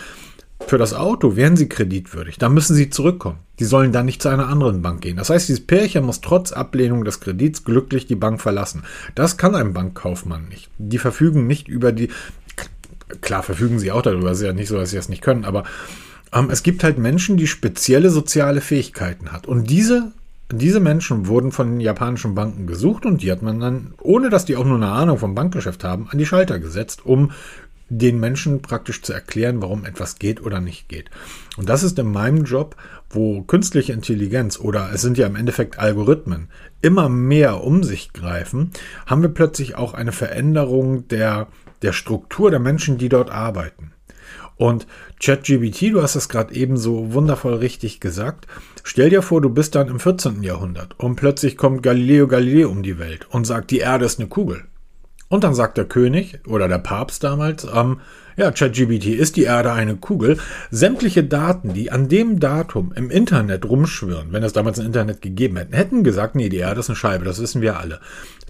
für 0.66 0.78
das 0.78 0.95
Auto 0.95 1.37
wären 1.37 1.57
sie 1.57 1.69
kreditwürdig. 1.69 2.38
Da 2.38 2.49
müssen 2.49 2.75
sie 2.75 2.90
zurückkommen. 2.90 3.38
Die 3.59 3.64
sollen 3.64 3.92
dann 3.92 4.07
nicht 4.07 4.23
zu 4.23 4.28
einer 4.28 4.49
anderen 4.49 4.83
Bank 4.83 5.02
gehen. 5.02 5.16
Das 5.16 5.31
heißt, 5.31 5.49
dieses 5.49 5.66
Pärchen 5.66 6.04
muss 6.04 6.21
trotz 6.21 6.52
Ablehnung 6.52 7.04
des 7.04 7.21
Kredits 7.21 7.64
glücklich 7.64 8.07
die 8.07 8.14
Bank 8.14 8.40
verlassen. 8.40 8.83
Das 9.14 9.37
kann 9.37 9.54
ein 9.54 9.73
Bankkaufmann 9.73 10.49
nicht. 10.49 10.71
Die 10.78 10.99
verfügen 10.99 11.47
nicht 11.47 11.69
über 11.69 11.92
die. 11.92 12.09
Klar 13.21 13.42
verfügen 13.42 13.78
sie 13.78 13.92
auch 13.92 14.02
darüber. 14.02 14.31
Es 14.31 14.38
ist 14.38 14.47
ja 14.47 14.52
nicht 14.52 14.69
so, 14.69 14.76
dass 14.76 14.90
sie 14.90 14.97
das 14.97 15.09
nicht 15.09 15.23
können. 15.23 15.45
Aber 15.45 15.64
ähm, 16.33 16.49
es 16.50 16.62
gibt 16.62 16.83
halt 16.85 16.99
Menschen, 16.99 17.37
die 17.37 17.47
spezielle 17.47 18.11
soziale 18.11 18.61
Fähigkeiten 18.61 19.33
hat. 19.33 19.47
Und 19.47 19.69
diese 19.69 20.12
diese 20.54 20.81
Menschen 20.81 21.28
wurden 21.28 21.50
von 21.50 21.71
den 21.71 21.81
japanischen 21.81 22.35
Banken 22.35 22.66
gesucht 22.66 23.07
und 23.07 23.23
die 23.23 23.33
hat 23.33 23.42
man 23.42 23.59
dann, 23.59 23.95
ohne 24.00 24.28
dass 24.28 24.45
die 24.45 24.57
auch 24.57 24.66
nur 24.66 24.76
eine 24.76 24.90
Ahnung 24.90 25.16
vom 25.16 25.35
Bankgeschäft 25.35 25.83
haben, 25.83 26.09
an 26.11 26.19
die 26.19 26.26
Schalter 26.26 26.59
gesetzt, 26.59 27.07
um 27.07 27.31
den 27.99 28.19
Menschen 28.19 28.63
praktisch 28.63 29.03
zu 29.03 29.13
erklären, 29.13 29.61
warum 29.61 29.85
etwas 29.85 30.19
geht 30.19 30.43
oder 30.43 30.61
nicht 30.61 30.89
geht. 30.89 31.11
Und 31.59 31.69
das 31.69 31.83
ist 31.83 31.99
in 31.99 32.11
meinem 32.11 32.45
Job, 32.45 32.77
wo 33.11 33.43
künstliche 33.43 33.93
Intelligenz 33.93 34.59
oder 34.59 34.91
es 34.93 35.03
sind 35.03 35.19
ja 35.19 35.27
im 35.27 35.37
Endeffekt 35.37 35.79
Algorithmen 35.79 36.49
immer 36.81 37.11
mehr 37.11 37.63
um 37.63 37.83
sich 37.83 38.13
greifen, 38.13 38.71
haben 39.07 39.23
wir 39.23 39.29
plötzlich 39.29 39.77
auch 39.77 39.93
eine 39.93 40.13
Veränderung 40.13 41.07
der, 41.09 41.49
der 41.83 41.93
Struktur 41.93 42.51
der 42.51 42.61
Menschen, 42.61 42.97
die 42.97 43.11
dort 43.11 43.31
arbeiten. 43.31 43.93
Und 44.57 44.87
ChatGBT, 45.23 45.93
du 45.93 46.03
hast 46.03 46.15
es 46.15 46.29
gerade 46.29 46.55
eben 46.55 46.77
so 46.77 47.13
wundervoll 47.13 47.55
richtig 47.55 48.01
gesagt. 48.01 48.47
Stell 48.85 49.11
dir 49.11 49.23
vor, 49.23 49.41
du 49.41 49.51
bist 49.51 49.75
dann 49.75 49.89
im 49.89 50.01
14. 50.01 50.43
Jahrhundert 50.43 50.99
und 50.99 51.17
plötzlich 51.17 51.57
kommt 51.57 51.83
Galileo 51.83 52.27
Galilei 52.27 52.67
um 52.67 52.83
die 52.83 52.99
Welt 52.99 53.27
und 53.31 53.47
sagt, 53.47 53.71
die 53.71 53.79
Erde 53.79 54.07
ist 54.07 54.19
eine 54.19 54.29
Kugel. 54.29 54.65
Und 55.33 55.45
dann 55.45 55.55
sagt 55.55 55.79
der 55.79 55.87
König 55.87 56.41
oder 56.47 56.69
der 56.69 56.77
Papst 56.77 57.25
damals, 57.25 57.67
ähm, 57.75 58.01
ja, 58.37 58.51
ChatGBT 58.51 59.07
ist 59.07 59.37
die 59.37 59.45
Erde 59.45 59.73
eine 59.73 59.97
Kugel. 59.97 60.37
Sämtliche 60.71 61.25
Daten, 61.25 61.73
die 61.73 61.91
an 61.91 62.11
dem 62.11 62.39
Datum 62.39 62.93
im 62.95 63.09
Internet 63.09 63.65
rumschwirren, 63.65 64.31
wenn 64.31 64.43
es 64.43 64.53
damals 64.53 64.79
ein 64.79 64.85
Internet 64.85 65.23
gegeben 65.23 65.57
hätte, 65.57 65.75
hätten 65.75 66.05
gesagt, 66.05 66.35
nee, 66.35 66.51
die 66.51 66.59
Erde 66.59 66.81
ist 66.81 66.91
eine 66.91 66.97
Scheibe, 66.97 67.25
das 67.25 67.41
wissen 67.41 67.62
wir 67.62 67.81
alle. 67.81 68.01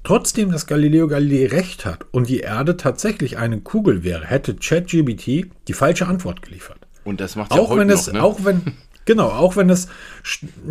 Trotzdem, 0.03 0.51
dass 0.51 0.67
Galileo 0.67 1.07
Galilei 1.07 1.47
recht 1.47 1.87
hat 1.87 2.05
und 2.11 2.29
die 2.29 2.41
Erde 2.41 2.77
tatsächlich 2.77 3.39
eine 3.39 3.61
Kugel 3.61 4.03
wäre, 4.03 4.25
hätte 4.25 4.57
ChatGBT 4.57 5.53
die 5.69 5.75
falsche 5.75 6.09
Antwort 6.09 6.43
geliefert. 6.43 6.79
Und 7.05 7.21
das 7.21 7.37
macht 7.37 7.55
ja 7.55 7.61
auch 7.61 7.77
wenn 7.77 7.91
es, 7.91 8.12
ne? 8.12 8.21
auch 8.21 8.45
wenn, 8.45 8.61
genau, 9.04 9.28
auch 9.28 9.56
wenn 9.56 9.71
es, 9.71 9.88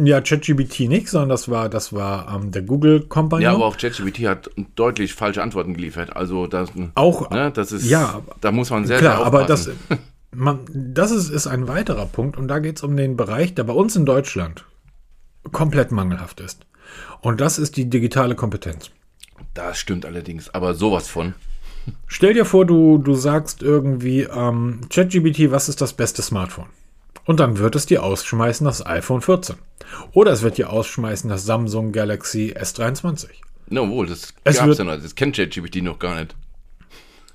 ja, 0.03 0.21
ChatGBT 0.21 0.81
nicht, 0.81 1.09
sondern 1.09 1.29
das 1.29 1.49
war, 1.49 1.69
das 1.69 1.93
war 1.93 2.35
ähm, 2.35 2.51
der 2.51 2.61
Google-Kompagnon. 2.61 3.43
Ja, 3.43 3.53
aber 3.53 3.65
auch 3.65 3.77
ChatGBT 3.77 4.27
hat 4.27 4.49
deutlich 4.75 5.13
falsche 5.13 5.41
Antworten 5.41 5.73
geliefert. 5.73 6.15
Also 6.15 6.47
das, 6.47 6.71
auch, 6.95 7.29
ne, 7.29 7.51
das 7.51 7.71
ist, 7.71 7.89
ja, 7.89 8.21
da 8.41 8.51
muss 8.51 8.69
man 8.69 8.85
sehr, 8.85 8.99
klar, 8.99 9.17
sehr 9.17 9.25
aber 9.25 9.45
das, 9.45 9.69
man, 10.31 10.59
das 10.73 11.11
ist, 11.11 11.29
ist 11.29 11.47
ein 11.47 11.67
weiterer 11.67 12.05
Punkt 12.05 12.37
und 12.37 12.47
da 12.47 12.59
geht 12.59 12.77
es 12.77 12.83
um 12.83 12.95
den 12.95 13.17
Bereich, 13.17 13.55
der 13.55 13.63
bei 13.63 13.73
uns 13.73 13.95
in 13.95 14.05
Deutschland 14.05 14.65
komplett 15.51 15.91
mangelhaft 15.91 16.39
ist. 16.39 16.65
Und 17.21 17.41
das 17.41 17.57
ist 17.57 17.77
die 17.77 17.89
digitale 17.89 18.35
Kompetenz. 18.35 18.91
Das 19.53 19.77
stimmt 19.77 20.05
allerdings, 20.05 20.53
aber 20.53 20.73
sowas 20.73 21.07
von. 21.07 21.33
Stell 22.07 22.33
dir 22.33 22.45
vor, 22.45 22.65
du, 22.65 22.97
du 22.97 23.15
sagst 23.15 23.63
irgendwie, 23.63 24.21
ähm, 24.21 24.81
ChatGBT, 24.89 25.51
was 25.51 25.67
ist 25.67 25.81
das 25.81 25.93
beste 25.93 26.21
Smartphone? 26.21 26.67
Und 27.25 27.39
dann 27.39 27.57
wird 27.59 27.75
es 27.75 27.85
dir 27.85 28.03
ausschmeißen 28.03 28.65
das 28.65 28.85
iPhone 28.85 29.21
14. 29.21 29.55
Oder 30.13 30.31
es 30.31 30.41
wird 30.41 30.57
dir 30.57 30.69
ausschmeißen 30.71 31.29
das 31.29 31.45
Samsung 31.45 31.91
Galaxy 31.91 32.53
S23. 32.57 33.27
Na 33.69 33.87
wohl, 33.87 34.07
das 34.07 34.33
Es 34.43 34.55
gab's 34.57 34.67
wird- 34.67 34.77
ja 34.79 34.83
noch. 34.85 35.01
Das 35.01 35.15
kennt 35.15 35.35
ChatGPT 35.35 35.81
noch 35.83 35.99
gar 35.99 36.19
nicht. 36.19 36.35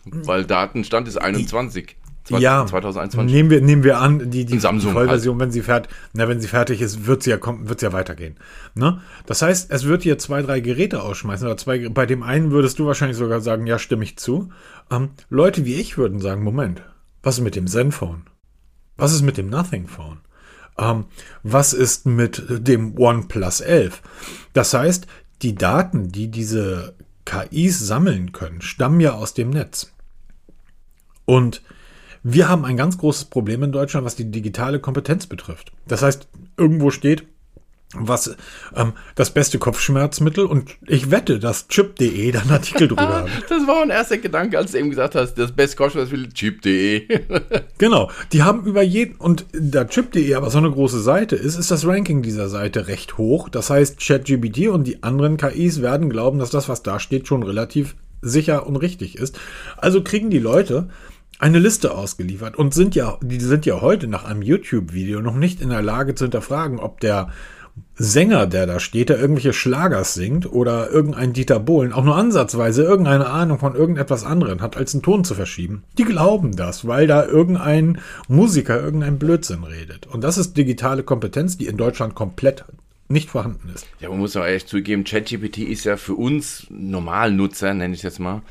Weil 0.04 0.44
Datenstand 0.44 1.08
ist 1.08 1.16
21. 1.16 1.96
Zwei- 2.24 2.40
ja, 2.40 2.66
2021. 2.66 3.32
nehmen 3.32 3.50
wir, 3.50 3.60
nehmen 3.60 3.84
wir 3.84 3.98
an, 4.00 4.30
die, 4.32 4.44
die, 4.44 4.58
Samsung 4.58 4.88
halt. 4.94 4.96
die 4.96 5.06
Vollversion, 5.06 5.38
wenn 5.38 5.52
sie 5.52 5.62
fertig, 5.62 5.92
na, 6.12 6.26
wenn 6.28 6.40
sie 6.40 6.48
fertig 6.48 6.80
ist, 6.80 7.06
wird 7.06 7.22
sie 7.22 7.30
ja, 7.30 7.36
kommen, 7.36 7.68
wird 7.68 7.78
sie 7.78 7.86
ja 7.86 7.92
weitergehen. 7.92 8.36
Ne? 8.74 9.00
Das 9.26 9.42
heißt, 9.42 9.70
es 9.70 9.84
wird 9.84 10.02
hier 10.02 10.18
zwei, 10.18 10.42
drei 10.42 10.58
Geräte 10.58 11.02
ausschmeißen 11.02 11.46
oder 11.46 11.56
zwei, 11.56 11.88
bei 11.88 12.04
dem 12.04 12.24
einen 12.24 12.50
würdest 12.50 12.80
du 12.80 12.86
wahrscheinlich 12.86 13.16
sogar 13.16 13.40
sagen, 13.40 13.66
ja, 13.68 13.78
stimme 13.78 14.02
ich 14.02 14.16
zu. 14.18 14.50
Ähm, 14.90 15.10
Leute 15.30 15.64
wie 15.66 15.74
ich 15.76 15.98
würden 15.98 16.18
sagen, 16.18 16.42
Moment, 16.42 16.82
was 17.22 17.38
ist 17.38 17.44
mit 17.44 17.54
dem 17.54 17.68
Zenfone? 17.68 18.22
Was 18.96 19.12
ist 19.12 19.22
mit 19.22 19.36
dem 19.36 19.48
Nothing 19.48 19.86
Phone? 19.86 20.20
Ähm, 20.78 21.06
was 21.42 21.72
ist 21.72 22.06
mit 22.06 22.44
dem 22.48 22.98
OnePlus 22.98 23.60
11? 23.60 24.02
Das 24.52 24.74
heißt, 24.74 25.06
die 25.42 25.54
Daten, 25.54 26.10
die 26.10 26.28
diese 26.28 26.94
KIs 27.24 27.78
sammeln 27.78 28.32
können, 28.32 28.60
stammen 28.60 29.00
ja 29.00 29.12
aus 29.12 29.34
dem 29.34 29.50
Netz. 29.50 29.92
Und 31.24 31.62
wir 32.22 32.48
haben 32.48 32.64
ein 32.64 32.76
ganz 32.76 32.98
großes 32.98 33.26
Problem 33.26 33.62
in 33.62 33.72
Deutschland, 33.72 34.06
was 34.06 34.16
die 34.16 34.30
digitale 34.30 34.80
Kompetenz 34.80 35.26
betrifft. 35.26 35.72
Das 35.86 36.02
heißt, 36.02 36.28
irgendwo 36.56 36.90
steht, 36.90 37.26
was 37.94 38.36
ähm, 38.74 38.92
das 39.14 39.30
beste 39.30 39.58
Kopfschmerzmittel 39.58 40.44
und 40.44 40.76
ich 40.86 41.10
wette, 41.10 41.38
dass 41.38 41.68
chip.de 41.68 42.32
da 42.32 42.40
einen 42.40 42.50
Artikel 42.50 42.88
drüber 42.88 43.08
hat. 43.22 43.28
Das 43.48 43.66
war 43.66 43.80
mein 43.80 43.90
erster 43.90 44.18
Gedanke, 44.18 44.58
als 44.58 44.72
du 44.72 44.78
eben 44.78 44.90
gesagt 44.90 45.14
hast, 45.14 45.34
das 45.34 45.52
beste 45.52 45.76
Kopfschmerzmittel 45.76 46.32
chip.de. 46.32 47.20
Genau, 47.78 48.10
die 48.32 48.42
haben 48.42 48.64
über 48.64 48.82
jeden, 48.82 49.16
und 49.16 49.44
da 49.52 49.84
chip.de 49.84 50.34
aber 50.34 50.50
so 50.50 50.58
eine 50.58 50.70
große 50.70 51.00
Seite 51.00 51.36
ist, 51.36 51.58
ist 51.58 51.70
das 51.70 51.86
Ranking 51.86 52.22
dieser 52.22 52.48
Seite 52.48 52.88
recht 52.88 53.18
hoch. 53.18 53.48
Das 53.50 53.68
heißt, 53.70 54.00
ChatGPT 54.00 54.68
und 54.68 54.84
die 54.84 55.02
anderen 55.02 55.36
KIs 55.36 55.82
werden 55.82 56.08
glauben, 56.08 56.38
dass 56.38 56.50
das, 56.50 56.68
was 56.68 56.82
da 56.82 56.98
steht, 56.98 57.28
schon 57.28 57.42
relativ 57.42 57.94
sicher 58.22 58.66
und 58.66 58.76
richtig 58.76 59.16
ist. 59.16 59.38
Also 59.76 60.02
kriegen 60.02 60.30
die 60.30 60.38
Leute 60.38 60.88
eine 61.38 61.58
Liste 61.58 61.94
ausgeliefert 61.94 62.56
und 62.56 62.72
sind 62.72 62.94
ja, 62.94 63.18
die 63.20 63.40
sind 63.40 63.66
ja 63.66 63.80
heute 63.80 64.06
nach 64.06 64.24
einem 64.24 64.42
YouTube-Video 64.42 65.20
noch 65.20 65.36
nicht 65.36 65.60
in 65.60 65.68
der 65.68 65.82
Lage 65.82 66.14
zu 66.14 66.24
hinterfragen, 66.24 66.78
ob 66.78 67.00
der 67.00 67.28
Sänger, 67.98 68.46
der 68.46 68.66
da 68.66 68.78
steht, 68.78 69.08
der 69.08 69.18
irgendwelche 69.18 69.54
Schlagers 69.54 70.14
singt 70.14 70.52
oder 70.52 70.90
irgendein 70.90 71.32
Dieter 71.32 71.58
Bohlen 71.58 71.92
auch 71.92 72.04
nur 72.04 72.16
ansatzweise 72.16 72.82
irgendeine 72.82 73.26
Ahnung 73.26 73.58
von 73.58 73.74
irgendetwas 73.74 74.24
anderem 74.24 74.60
hat, 74.60 74.76
als 74.76 74.92
einen 74.94 75.02
Ton 75.02 75.24
zu 75.24 75.34
verschieben. 75.34 75.82
Die 75.96 76.04
glauben 76.04 76.56
das, 76.56 76.86
weil 76.86 77.06
da 77.06 77.24
irgendein 77.24 77.98
Musiker 78.28 78.78
irgendein 78.80 79.18
Blödsinn 79.18 79.64
redet. 79.64 80.06
Und 80.06 80.22
das 80.24 80.36
ist 80.36 80.56
digitale 80.56 81.02
Kompetenz, 81.04 81.56
die 81.56 81.66
in 81.66 81.78
Deutschland 81.78 82.14
komplett 82.14 82.64
nicht 83.08 83.30
vorhanden 83.30 83.70
ist. 83.74 83.86
Ja, 84.00 84.10
man 84.10 84.18
muss 84.18 84.36
aber 84.36 84.48
echt 84.48 84.68
zugeben, 84.68 85.04
ChatGPT 85.04 85.58
ist 85.58 85.84
ja 85.84 85.96
für 85.96 86.14
uns 86.14 86.66
Normalnutzer, 86.70 87.72
nenne 87.72 87.94
ich 87.94 88.00
es 88.00 88.04
jetzt 88.04 88.18
mal, 88.18 88.42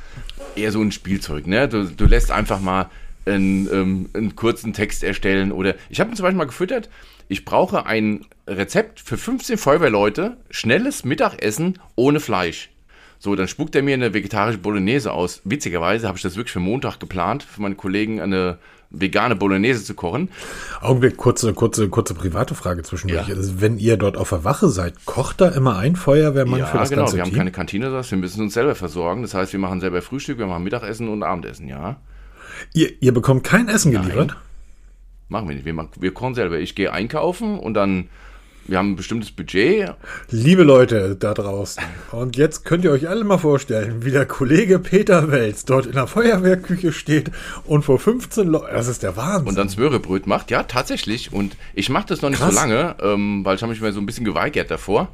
eher 0.56 0.72
so 0.72 0.82
ein 0.82 0.92
Spielzeug. 0.92 1.46
Ne? 1.46 1.68
Du, 1.68 1.86
du 1.86 2.06
lässt 2.06 2.32
einfach 2.32 2.62
mal 2.62 2.90
einen, 3.26 3.68
ähm, 3.72 4.10
einen 4.14 4.36
kurzen 4.36 4.74
Text 4.74 5.04
erstellen 5.04 5.52
oder 5.52 5.76
ich 5.90 6.00
habe 6.00 6.12
ihn 6.12 6.16
zum 6.16 6.24
Beispiel 6.24 6.38
mal 6.38 6.46
gefüttert, 6.46 6.90
ich 7.28 7.46
brauche 7.46 7.86
ein 7.86 8.26
Rezept 8.48 9.00
für 9.00 9.18
15 9.18 9.58
Feuerwehrleute, 9.58 10.38
schnelles 10.50 11.04
Mittagessen 11.06 11.80
ohne 11.96 12.20
Fleisch. 12.20 12.70
So, 13.18 13.36
dann 13.36 13.48
spuckt 13.48 13.76
er 13.76 13.82
mir 13.82 13.94
eine 13.94 14.14
vegetarische 14.14 14.58
Bolognese 14.60 15.12
aus. 15.12 15.42
Witzigerweise 15.46 16.08
habe 16.08 16.18
ich 16.18 16.22
das 16.22 16.36
wirklich 16.36 16.52
für 16.54 16.60
Montag 16.60 17.00
geplant, 17.00 17.44
für 17.44 17.62
meine 17.62 17.76
Kollegen 17.76 18.20
eine 18.22 18.60
vegane 18.92 19.36
Bolognese 19.36 19.84
zu 19.84 19.94
kochen. 19.96 20.30
Augenblick, 20.82 21.18
kurze, 21.18 21.54
kurze, 21.54 21.90
kurze 21.90 22.14
private 22.14 22.54
Frage 22.56 22.84
zwischendurch. 22.84 23.28
Ja. 23.28 23.36
Also, 23.36 23.60
wenn 23.62 23.80
ihr 23.80 23.98
dort 23.98 24.16
auf 24.16 24.30
der 24.30 24.44
Wache 24.44 24.70
seid, 24.70 25.06
kocht 25.06 25.42
da 25.42 25.50
immer 25.50 25.78
ein 25.78 25.96
Feuerwehrmann 25.96 26.60
Ja, 26.60 26.66
für 26.68 26.78
das 26.78 26.90
genau. 26.90 27.04
ganze 27.04 27.16
Wir 27.16 27.22
haben 27.24 27.30
Team? 27.30 27.38
keine 27.38 27.52
Kantine, 27.52 27.86
das 27.88 27.94
heißt, 28.06 28.12
wir 28.12 28.18
müssen 28.20 28.42
uns 28.44 28.54
selber 28.54 28.76
versorgen. 28.76 29.22
Das 29.24 29.34
heißt, 29.34 29.54
wir 29.54 29.60
machen 29.60 29.80
selber 29.80 30.02
Frühstück, 30.02 30.38
wir 30.38 30.46
machen 30.48 30.64
Mittagessen 30.64 31.10
und 31.10 31.24
Abendessen, 31.24 31.68
ja. 31.68 31.98
ihr, 32.74 32.92
ihr 33.02 33.14
bekommt 33.14 33.44
kein 33.44 33.68
Essen 33.70 33.92
geliefert? 33.92 34.38
Machen 35.28 35.48
wir 35.50 35.56
nicht. 35.56 35.66
Wir, 35.66 35.74
machen, 35.74 35.90
wir 36.00 36.14
kochen 36.14 36.36
selber. 36.36 36.60
Ich 36.60 36.76
gehe 36.76 36.92
einkaufen 36.92 37.58
und 37.58 37.74
dann, 37.74 38.10
wir 38.68 38.78
haben 38.78 38.92
ein 38.92 38.96
bestimmtes 38.96 39.32
Budget. 39.32 39.96
Liebe 40.30 40.62
Leute 40.64 41.16
da 41.16 41.34
draußen, 41.34 41.84
und 42.12 42.38
jetzt 42.38 42.64
könnt 42.64 42.84
ihr 42.84 42.92
euch 42.92 43.10
alle 43.10 43.24
mal 43.24 43.40
vorstellen, 43.40 44.06
wie 44.06 44.12
der 44.12 44.26
Kollege 44.28 44.78
Peter 44.78 45.32
Welz 45.32 45.66
dort 45.66 45.88
in 45.88 45.94
der 45.94 46.06
Feuerwehrküche 46.08 46.92
steht 46.92 47.32
und 47.64 47.84
vor 47.84 47.98
15 47.98 48.48
Leuten, 48.48 48.74
das 48.74 48.88
ist 48.88 49.02
der 49.02 49.18
Wahnsinn. 49.18 49.48
und 49.48 49.58
dann 49.58 49.70
Smörebröt 49.70 50.28
macht. 50.28 50.52
Ja, 50.52 50.64
tatsächlich. 50.64 51.34
Und 51.34 51.58
ich 51.74 51.90
mache 51.90 52.06
das 52.08 52.22
noch 52.22 52.30
nicht 52.30 52.40
Krass. 52.40 52.54
so 52.54 52.60
lange, 52.60 52.96
ähm, 53.02 53.44
weil 53.44 53.56
ich 53.56 53.64
habe 53.64 53.72
mich 53.72 53.82
mal 53.82 53.94
so 53.94 54.00
ein 54.00 54.06
bisschen 54.06 54.26
geweigert 54.26 54.70
davor. 54.70 55.10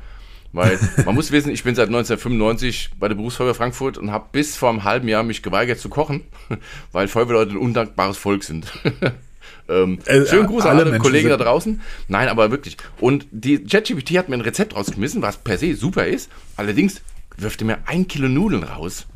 Weil 0.53 0.77
man 1.05 1.15
muss 1.15 1.31
wissen, 1.31 1.49
ich 1.51 1.63
bin 1.63 1.75
seit 1.75 1.87
1995 1.87 2.89
bei 2.99 3.07
der 3.07 3.15
Berufsfeuerwehr 3.15 3.55
Frankfurt 3.55 3.97
und 3.97 4.11
habe 4.11 4.25
bis 4.33 4.57
vor 4.57 4.69
einem 4.69 4.83
halben 4.83 5.07
Jahr 5.07 5.23
mich 5.23 5.41
geweigert 5.41 5.79
zu 5.79 5.87
kochen, 5.87 6.23
weil 6.91 7.07
Feuerwehrleute 7.07 7.51
ein 7.51 7.57
undankbares 7.57 8.17
Volk 8.17 8.43
sind. 8.43 8.73
ähm, 9.69 9.99
Äh, 10.05 10.25
schönen 10.25 10.47
Gruß 10.47 10.65
an 10.65 10.77
alle 10.79 10.97
Kollegen 10.99 11.29
da 11.29 11.37
draußen. 11.37 11.81
Nein, 12.07 12.27
aber 12.27 12.51
wirklich. 12.51 12.77
Und 12.99 13.25
die 13.31 13.63
ChatGPT 13.63 14.17
hat 14.17 14.29
mir 14.29 14.35
ein 14.35 14.41
Rezept 14.41 14.75
rausgeschmissen, 14.75 15.21
was 15.21 15.37
per 15.37 15.57
se 15.57 15.75
super 15.75 16.05
ist. 16.07 16.29
Allerdings 16.57 17.01
wirft 17.37 17.61
er 17.61 17.67
mir 17.67 17.77
ein 17.85 18.07
Kilo 18.07 18.27
Nudeln 18.27 18.63
raus. 18.63 19.07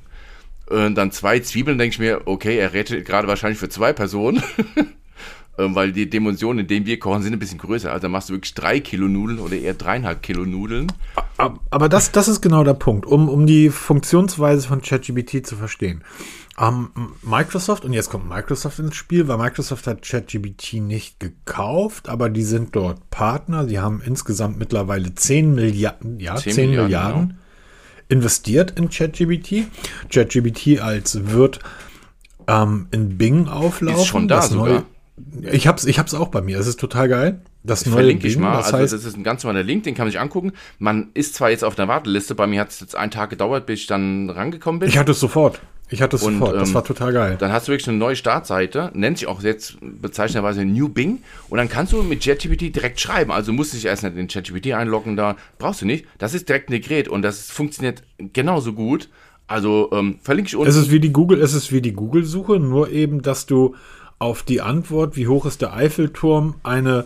Und 0.67 0.95
dann 0.95 1.11
zwei 1.11 1.39
Zwiebeln, 1.41 1.77
denke 1.77 1.93
ich 1.93 1.99
mir, 1.99 2.21
okay, 2.25 2.57
er 2.57 2.73
rettet 2.73 3.05
gerade 3.05 3.27
wahrscheinlich 3.27 3.59
für 3.59 3.69
zwei 3.69 3.93
Personen. 3.93 4.41
Ähm, 5.57 5.73
Weil 5.73 5.93
die 5.93 6.09
Dimensionen, 6.09 6.59
in 6.59 6.67
denen 6.67 6.85
wir 6.85 6.99
kochen, 6.99 7.21
sind 7.23 7.31
ein 7.31 7.39
bisschen 7.39 7.59
größer. 7.59 7.89
Also 7.89 8.09
machst 8.09 8.27
du 8.27 8.33
wirklich 8.33 8.55
drei 8.55 8.81
Kilo 8.81 9.07
Nudeln 9.07 9.39
oder 9.39 9.55
eher 9.55 9.73
dreieinhalb 9.73 10.21
Kilo 10.21 10.45
Nudeln. 10.45 10.87
Ab- 11.37 11.61
Aber 11.69 11.87
das, 11.87 12.11
das 12.11 12.27
ist 12.27 12.41
genau 12.41 12.65
der 12.65 12.73
Punkt, 12.73 13.05
um, 13.05 13.29
um 13.29 13.47
die 13.47 13.69
Funktionsweise 13.69 14.67
von 14.67 14.81
ChatGPT 14.81 15.47
zu 15.47 15.55
verstehen. 15.55 16.03
Ähm, 16.57 16.89
Microsoft, 17.21 17.83
und 17.83 17.91
jetzt 17.91 18.09
kommt 18.09 18.29
Microsoft 18.29 18.79
ins 18.79 18.95
Spiel, 18.95 19.27
weil 19.27 19.37
Microsoft 19.37 19.87
hat 19.87 20.01
ChatGPT 20.03 20.75
nicht 20.75 21.19
gekauft, 21.19 22.07
aber 22.07 22.29
die 22.29 22.43
sind 22.43 22.75
dort 22.75 23.09
Partner. 23.09 23.67
Sie 23.67 23.79
haben 23.79 24.01
insgesamt 24.05 24.57
mittlerweile 24.57 25.13
10 25.13 25.53
Milliarden, 25.53 26.19
ja, 26.19 26.35
10, 26.35 26.53
10 26.53 26.69
Milliarden, 26.69 26.87
Milliarden, 26.87 27.37
investiert 28.07 28.79
in 28.79 28.89
ChatGPT. 28.89 29.67
ChatGPT 30.09 30.79
als 30.79 31.27
wird 31.27 31.59
ähm, 32.47 32.87
in 32.91 33.17
Bing 33.17 33.49
auflaufen. 33.49 34.01
Ist 34.01 34.07
schon 34.07 34.27
da 34.29 34.37
Das 34.37 34.49
sogar. 34.49 34.85
Neue, 35.17 35.51
ich 35.51 35.67
hab's, 35.67 35.83
ich 35.83 35.99
hab's 35.99 36.13
auch 36.13 36.29
bei 36.29 36.41
mir. 36.41 36.57
Es 36.57 36.67
ist 36.67 36.79
total 36.79 37.09
geil. 37.09 37.41
Das 37.63 37.85
neue 37.85 37.95
Verlinke 37.95 38.27
ich 38.27 38.35
Bing, 38.35 38.43
mal. 38.43 38.57
das 38.57 38.67
also 38.67 38.77
heißt, 38.77 38.93
das 38.93 39.03
ist 39.03 39.17
ein 39.17 39.23
ganz 39.23 39.43
normaler 39.43 39.63
Link, 39.63 39.83
den 39.83 39.95
kann 39.95 40.05
man 40.05 40.11
sich 40.11 40.19
angucken. 40.21 40.53
Man 40.77 41.09
ist 41.15 41.33
zwar 41.35 41.49
jetzt 41.49 41.65
auf 41.65 41.75
der 41.75 41.89
Warteliste, 41.89 42.35
bei 42.35 42.47
mir 42.47 42.61
hat 42.61 42.69
es 42.69 42.79
jetzt 42.79 42.95
einen 42.95 43.11
Tag 43.11 43.31
gedauert, 43.31 43.65
bis 43.65 43.81
ich 43.81 43.87
dann 43.87 44.29
rangekommen 44.29 44.79
bin. 44.79 44.87
Ich 44.87 44.97
hatte 44.97 45.11
es 45.11 45.19
sofort. 45.19 45.59
Ich 45.89 46.01
hatte 46.01 46.15
es 46.15 46.23
Und, 46.23 46.39
sofort. 46.39 46.55
Das 46.55 46.69
ähm, 46.69 46.75
war 46.75 46.83
total 46.83 47.13
geil. 47.13 47.35
Dann 47.39 47.51
hast 47.51 47.67
du 47.67 47.71
wirklich 47.71 47.87
eine 47.87 47.97
neue 47.97 48.15
Startseite, 48.15 48.91
nennt 48.93 49.19
sich 49.19 49.27
auch 49.27 49.43
jetzt 49.43 49.77
bezeichnenderweise 49.81 50.65
New 50.65 50.89
Bing. 50.89 51.19
Und 51.49 51.57
dann 51.57 51.69
kannst 51.69 51.93
du 51.93 52.01
mit 52.01 52.23
ChatGPT 52.23 52.75
direkt 52.75 52.99
schreiben. 52.99 53.31
Also 53.31 53.53
musst 53.53 53.73
du 53.73 53.77
dich 53.77 53.85
erst 53.85 54.03
nicht 54.03 54.17
in 54.17 54.27
ChatGPT 54.27 54.73
einloggen, 54.73 55.15
da 55.15 55.35
brauchst 55.59 55.81
du 55.81 55.85
nicht. 55.85 56.05
Das 56.17 56.33
ist 56.33 56.49
direkt 56.49 56.71
integriert 56.71 57.07
und 57.07 57.21
das 57.21 57.51
funktioniert 57.51 58.03
genauso 58.33 58.73
gut. 58.73 59.09
Also 59.47 59.89
ähm, 59.93 60.17
verlinke 60.21 60.49
ich 60.49 60.55
unten. 60.55 60.69
Es 60.69 60.75
ist 60.75 60.91
wie 60.91 60.99
die 60.99 61.13
Google, 61.13 61.39
es 61.39 61.53
ist 61.53 61.71
wie 61.71 61.81
die 61.81 61.93
Google-Suche, 61.93 62.59
nur 62.59 62.89
eben, 62.89 63.21
dass 63.21 63.45
du 63.45 63.75
auf 64.17 64.41
die 64.41 64.61
Antwort, 64.61 65.15
wie 65.15 65.27
hoch 65.27 65.45
ist 65.45 65.61
der 65.61 65.73
Eiffelturm, 65.73 66.55
eine 66.63 67.05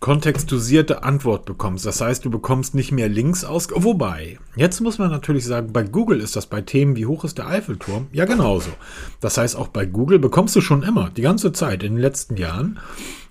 kontextualisierte 0.00 1.02
Antwort 1.02 1.44
bekommst. 1.44 1.84
Das 1.84 2.00
heißt, 2.00 2.24
du 2.24 2.30
bekommst 2.30 2.74
nicht 2.74 2.90
mehr 2.90 3.08
Links 3.08 3.44
aus. 3.44 3.68
Wobei, 3.72 4.38
jetzt 4.56 4.80
muss 4.80 4.98
man 4.98 5.10
natürlich 5.10 5.44
sagen, 5.44 5.72
bei 5.72 5.82
Google 5.82 6.20
ist 6.20 6.36
das 6.36 6.46
bei 6.46 6.62
Themen 6.62 6.96
wie 6.96 7.06
hoch 7.06 7.24
ist 7.24 7.36
der 7.38 7.46
Eiffelturm 7.46 8.08
ja 8.12 8.24
genauso. 8.24 8.70
Das 9.20 9.36
heißt, 9.36 9.56
auch 9.56 9.68
bei 9.68 9.84
Google 9.84 10.18
bekommst 10.18 10.56
du 10.56 10.62
schon 10.62 10.82
immer, 10.82 11.10
die 11.10 11.22
ganze 11.22 11.52
Zeit 11.52 11.82
in 11.82 11.92
den 11.92 12.00
letzten 12.00 12.38
Jahren, 12.38 12.80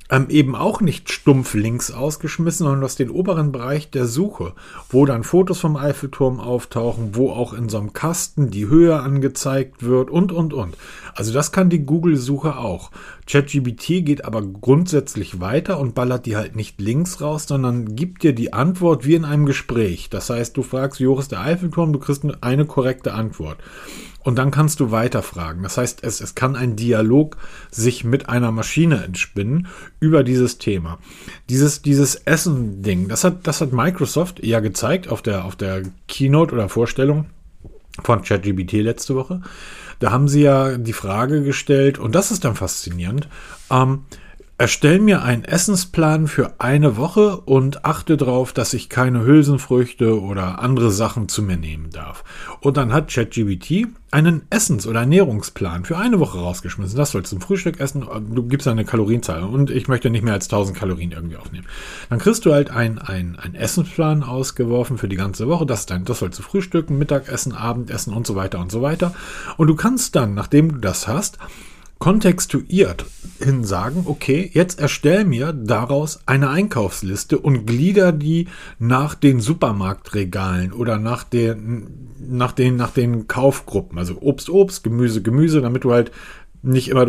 ähm, 0.10 0.28
eben 0.30 0.56
auch 0.56 0.82
nicht 0.82 1.12
stumpf 1.12 1.54
links 1.54 1.92
ausgeschmissen, 1.92 2.66
sondern 2.66 2.84
aus 2.84 2.96
dem 2.96 3.12
oberen 3.12 3.52
Bereich 3.52 3.92
der 3.92 4.06
Suche, 4.06 4.54
wo 4.90 5.06
dann 5.06 5.24
Fotos 5.24 5.60
vom 5.60 5.76
Eiffelturm 5.76 6.40
auftauchen, 6.40 7.16
wo 7.16 7.32
auch 7.32 7.54
in 7.54 7.70
so 7.70 7.78
einem 7.78 7.94
Kasten 7.94 8.50
die 8.50 8.68
Höhe 8.68 9.00
angezeigt 9.00 9.84
wird 9.84 10.10
und, 10.10 10.32
und, 10.32 10.54
und. 10.54 10.76
Also 11.14 11.34
das 11.34 11.52
kann 11.52 11.70
die 11.70 11.86
Google-Suche 11.86 12.58
auch. 12.58 12.92
ChatGBT 13.28 14.04
geht 14.04 14.26
aber 14.26 14.42
grundsätzlich 14.42 15.40
weiter 15.40 15.80
und 15.80 15.94
ballert 15.94 16.26
die 16.26 16.36
halt 16.36 16.56
nicht 16.56 16.82
links 16.82 17.22
raus, 17.22 17.46
sondern 17.48 17.96
gibt 17.96 18.24
dir 18.24 18.34
die 18.34 18.54
Antwort 18.54 19.06
wie 19.06 19.16
in 19.16 19.26
einem 19.26 19.46
Gespräch. 19.46 20.10
Das 20.10 20.30
heißt, 20.30 20.58
du 20.58 20.64
fragst, 20.64 21.00
wie 21.00 21.20
ist 21.20 21.32
der 21.32 21.42
Eiffelturm, 21.42 21.94
du 21.94 22.00
kriegst 22.00 22.24
eine 22.42 22.66
korrekte 22.66 23.14
Antwort. 23.14 23.58
Und 24.22 24.38
dann 24.38 24.52
kannst 24.52 24.80
du 24.80 24.92
weiterfragen. 24.92 25.64
Das 25.64 25.78
heißt, 25.78 26.04
es, 26.04 26.20
es 26.20 26.36
kann 26.36 26.56
ein 26.56 26.76
Dialog 26.76 27.38
sich 27.72 28.04
mit 28.04 28.28
einer 28.28 28.52
Maschine 28.52 29.04
entspinnen 29.04 29.68
über 30.00 30.24
dieses 30.24 30.58
Thema. 30.58 31.00
Dieses, 31.50 31.82
dieses 31.82 32.16
Essen-Ding, 32.16 33.08
das 33.08 33.24
hat, 33.24 33.48
das 33.48 33.62
hat 33.62 33.72
Microsoft 33.72 34.44
ja 34.44 34.60
gezeigt 34.60 35.08
auf 35.08 35.22
der, 35.22 35.46
auf 35.46 35.56
der 35.56 35.84
Keynote 36.08 36.54
oder 36.54 36.68
Vorstellung 36.68 37.28
von 38.04 38.22
ChatGBT 38.22 38.74
letzte 38.74 39.16
Woche. 39.16 39.42
Da 40.00 40.12
haben 40.12 40.28
sie 40.28 40.42
ja 40.42 40.78
die 40.78 40.94
Frage 40.94 41.44
gestellt, 41.44 42.00
und 42.00 42.16
das 42.16 42.32
ist 42.32 42.46
dann 42.46 42.56
faszinierend, 42.56 43.28
ähm, 43.70 44.04
Erstell 44.60 45.00
mir 45.00 45.24
einen 45.24 45.46
Essensplan 45.46 46.28
für 46.28 46.56
eine 46.60 46.98
Woche 46.98 47.40
und 47.40 47.86
achte 47.86 48.18
darauf, 48.18 48.52
dass 48.52 48.74
ich 48.74 48.90
keine 48.90 49.24
Hülsenfrüchte 49.24 50.22
oder 50.22 50.60
andere 50.60 50.92
Sachen 50.92 51.30
zu 51.30 51.42
mir 51.42 51.56
nehmen 51.56 51.92
darf. 51.92 52.26
Und 52.60 52.76
dann 52.76 52.92
hat 52.92 53.10
ChatGBT 53.10 53.88
einen 54.12 54.42
Essens- 54.50 54.86
oder 54.86 55.00
Ernährungsplan 55.00 55.86
für 55.86 55.98
eine 55.98 56.20
Woche 56.20 56.40
rausgeschmissen. 56.40 56.98
Das 56.98 57.12
sollst 57.12 57.32
du 57.32 57.38
zum 57.38 57.42
Frühstück 57.42 57.80
essen. 57.80 58.06
Du 58.32 58.44
gibst 58.50 58.68
eine 58.68 58.84
Kalorienzahl 58.84 59.44
und 59.44 59.72
ich 59.72 59.88
möchte 59.88 60.10
nicht 60.10 60.26
mehr 60.26 60.34
als 60.34 60.48
1000 60.48 60.78
Kalorien 60.78 61.14
irgendwie 61.14 61.38
aufnehmen. 61.38 61.68
Dann 62.10 62.20
kriegst 62.20 62.46
du 62.46 62.52
halt 62.52 62.70
einen 62.70 63.00
ein 63.00 63.56
Essensplan 63.56 64.24
ausgeworfen 64.24 64.98
für 64.98 65.08
die 65.08 65.16
ganze 65.16 65.48
Woche. 65.48 65.66
Das, 65.66 65.86
dein, 65.86 66.04
das 66.04 66.20
sollst 66.20 66.38
du 66.38 66.44
frühstücken, 66.44 66.98
Mittagessen, 66.98 67.54
Abendessen 67.54 68.12
und 68.12 68.28
so 68.28 68.36
weiter 68.36 68.60
und 68.60 68.74
so 68.74 68.82
weiter. 68.82 69.16
Und 69.56 69.68
du 69.68 69.76
kannst 69.76 70.18
dann, 70.18 70.34
nachdem 70.34 70.74
du 70.74 70.78
das 70.80 71.08
hast, 71.08 71.38
kontextuiert 72.00 73.06
hin 73.40 73.64
sagen, 73.64 74.04
okay, 74.06 74.50
jetzt 74.54 74.80
erstell 74.80 75.26
mir 75.26 75.54
daraus 75.54 76.22
eine 76.26 76.50
Einkaufsliste 76.50 77.38
und 77.38 77.66
glieder 77.66 78.12
die 78.12 78.48
nach 78.80 79.16
den 79.16 79.40
Supermarktregalen 79.42 80.72
oder 80.72 80.98
nach 80.98 81.24
den, 81.24 82.10
nach 82.20 82.54
den, 82.54 82.78
nach 82.78 82.92
den 82.92 83.28
Kaufgruppen. 83.28 83.98
Also 83.98 84.18
Obst, 84.22 84.50
Obst, 84.50 84.84
Gemüse, 84.84 85.22
Gemüse, 85.22 85.62
damit 85.62 85.84
du 85.84 85.92
halt 85.92 86.12
nicht 86.62 86.90
immer, 86.90 87.08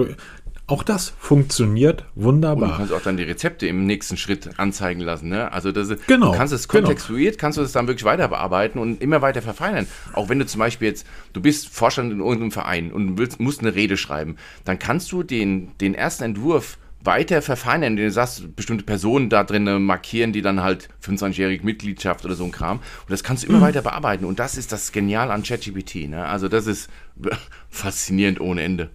auch 0.70 0.82
das 0.82 1.12
funktioniert 1.18 2.04
wunderbar. 2.14 2.62
Und 2.62 2.70
du 2.70 2.76
kannst 2.76 2.92
auch 2.92 3.02
dann 3.02 3.16
die 3.16 3.24
Rezepte 3.24 3.66
im 3.66 3.86
nächsten 3.86 4.16
Schritt 4.16 4.58
anzeigen 4.58 5.00
lassen. 5.00 5.28
Ne? 5.28 5.50
Also 5.52 5.72
das 5.72 5.88
genau, 6.06 6.30
du 6.30 6.38
kannst 6.38 6.52
es 6.52 6.68
genau. 6.68 6.84
kontextuiert, 6.84 7.34
genau. 7.34 7.40
kannst 7.40 7.58
du 7.58 7.62
es 7.62 7.72
dann 7.72 7.88
wirklich 7.88 8.04
weiter 8.04 8.28
bearbeiten 8.28 8.78
und 8.78 9.02
immer 9.02 9.20
weiter 9.20 9.42
verfeinern. 9.42 9.86
Auch 10.12 10.28
wenn 10.28 10.38
du 10.38 10.46
zum 10.46 10.60
Beispiel 10.60 10.88
jetzt, 10.88 11.06
du 11.32 11.40
bist 11.40 11.68
Vorstand 11.68 12.12
in 12.12 12.20
irgendeinem 12.20 12.52
Verein 12.52 12.92
und 12.92 13.18
willst, 13.18 13.40
musst 13.40 13.60
eine 13.60 13.74
Rede 13.74 13.96
schreiben, 13.96 14.36
dann 14.64 14.78
kannst 14.78 15.10
du 15.12 15.22
den, 15.22 15.72
den 15.78 15.94
ersten 15.94 16.24
Entwurf 16.24 16.78
weiter 17.02 17.42
verfeinern, 17.42 17.92
indem 17.92 18.06
du 18.06 18.12
sagst, 18.12 18.54
bestimmte 18.54 18.84
Personen 18.84 19.30
da 19.30 19.42
drin 19.42 19.82
markieren, 19.82 20.32
die 20.32 20.42
dann 20.42 20.62
halt 20.62 20.88
25-jährige 21.02 21.64
Mitgliedschaft 21.64 22.24
oder 22.24 22.34
so 22.34 22.44
ein 22.44 22.52
Kram. 22.52 22.78
Und 22.78 23.10
das 23.10 23.24
kannst 23.24 23.42
du 23.42 23.48
immer 23.48 23.58
mhm. 23.58 23.62
weiter 23.62 23.82
bearbeiten. 23.82 24.24
Und 24.24 24.38
das 24.38 24.56
ist 24.56 24.70
das 24.70 24.92
Genial 24.92 25.30
an 25.30 25.42
ChatGPT. 25.42 26.08
Ne? 26.08 26.24
Also 26.26 26.48
das 26.48 26.66
ist 26.66 26.90
faszinierend 27.70 28.40
ohne 28.40 28.62
Ende. 28.62 28.90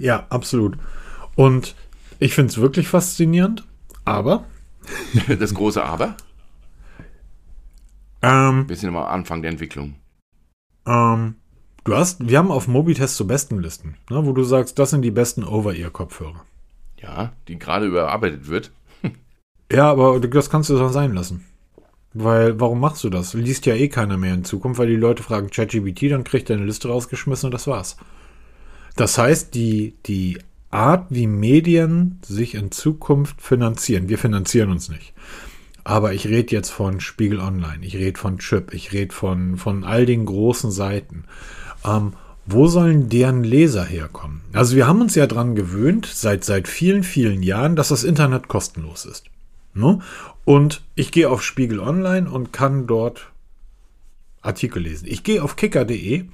Ja, 0.00 0.26
absolut. 0.30 0.78
Und 1.36 1.76
ich 2.18 2.34
finde 2.34 2.50
es 2.50 2.58
wirklich 2.58 2.88
faszinierend, 2.88 3.66
aber. 4.04 4.44
Das 5.38 5.54
große 5.54 5.82
Aber? 5.84 6.16
Ähm, 8.22 8.68
Wir 8.68 8.76
sind 8.76 8.88
immer 8.88 9.06
am 9.06 9.20
Anfang 9.20 9.42
der 9.42 9.50
Entwicklung. 9.50 9.96
Ähm, 10.86 11.36
du 11.84 11.94
hast, 11.94 12.26
wir 12.26 12.38
haben 12.38 12.50
auf 12.50 12.66
Mobitest 12.66 13.16
so 13.16 13.26
Bestenlisten, 13.26 13.96
ne, 14.10 14.24
wo 14.26 14.32
du 14.32 14.42
sagst, 14.42 14.78
das 14.78 14.90
sind 14.90 15.02
die 15.02 15.10
besten 15.10 15.44
Over-Ear-Kopfhörer. 15.44 16.44
Ja, 16.96 17.32
die 17.46 17.58
gerade 17.58 17.86
überarbeitet 17.86 18.48
wird. 18.48 18.72
ja, 19.72 19.90
aber 19.90 20.18
das 20.18 20.50
kannst 20.50 20.70
du 20.70 20.78
doch 20.78 20.92
sein 20.92 21.12
lassen. 21.12 21.44
Weil, 22.14 22.58
warum 22.58 22.80
machst 22.80 23.04
du 23.04 23.10
das? 23.10 23.34
Liest 23.34 23.66
ja 23.66 23.74
eh 23.74 23.88
keiner 23.88 24.16
mehr 24.16 24.34
in 24.34 24.44
Zukunft, 24.44 24.80
weil 24.80 24.88
die 24.88 24.96
Leute 24.96 25.22
fragen 25.22 25.50
ChatGBT, 25.50 26.10
dann 26.10 26.24
kriegt 26.24 26.50
er 26.50 26.56
eine 26.56 26.66
Liste 26.66 26.88
rausgeschmissen 26.88 27.46
und 27.46 27.52
das 27.52 27.66
war's. 27.66 27.96
Das 28.96 29.18
heißt, 29.18 29.54
die, 29.54 29.94
die 30.06 30.38
Art, 30.70 31.06
wie 31.10 31.26
Medien 31.26 32.18
sich 32.24 32.54
in 32.54 32.70
Zukunft 32.70 33.40
finanzieren, 33.40 34.08
wir 34.08 34.18
finanzieren 34.18 34.70
uns 34.70 34.88
nicht. 34.88 35.12
Aber 35.82 36.12
ich 36.12 36.26
rede 36.26 36.54
jetzt 36.54 36.70
von 36.70 37.00
Spiegel 37.00 37.40
Online, 37.40 37.84
ich 37.84 37.96
rede 37.96 38.18
von 38.18 38.38
Chip, 38.38 38.74
ich 38.74 38.92
rede 38.92 39.14
von, 39.14 39.56
von 39.56 39.82
all 39.84 40.06
den 40.06 40.26
großen 40.26 40.70
Seiten. 40.70 41.24
Ähm, 41.84 42.12
wo 42.46 42.66
sollen 42.66 43.08
deren 43.08 43.44
Leser 43.44 43.84
herkommen? 43.84 44.42
Also 44.52 44.76
wir 44.76 44.86
haben 44.86 45.00
uns 45.00 45.14
ja 45.14 45.26
dran 45.26 45.54
gewöhnt, 45.54 46.06
seit, 46.06 46.44
seit 46.44 46.68
vielen, 46.68 47.02
vielen 47.02 47.42
Jahren, 47.42 47.76
dass 47.76 47.88
das 47.88 48.04
Internet 48.04 48.48
kostenlos 48.48 49.04
ist. 49.04 49.26
Ne? 49.74 50.00
Und 50.44 50.82
ich 50.94 51.12
gehe 51.12 51.30
auf 51.30 51.42
Spiegel 51.42 51.80
Online 51.80 52.30
und 52.30 52.52
kann 52.52 52.86
dort 52.86 53.30
Artikel 54.42 54.82
lesen. 54.82 55.06
Ich 55.08 55.22
gehe 55.22 55.42
auf 55.42 55.56
kicker.de 55.56 56.24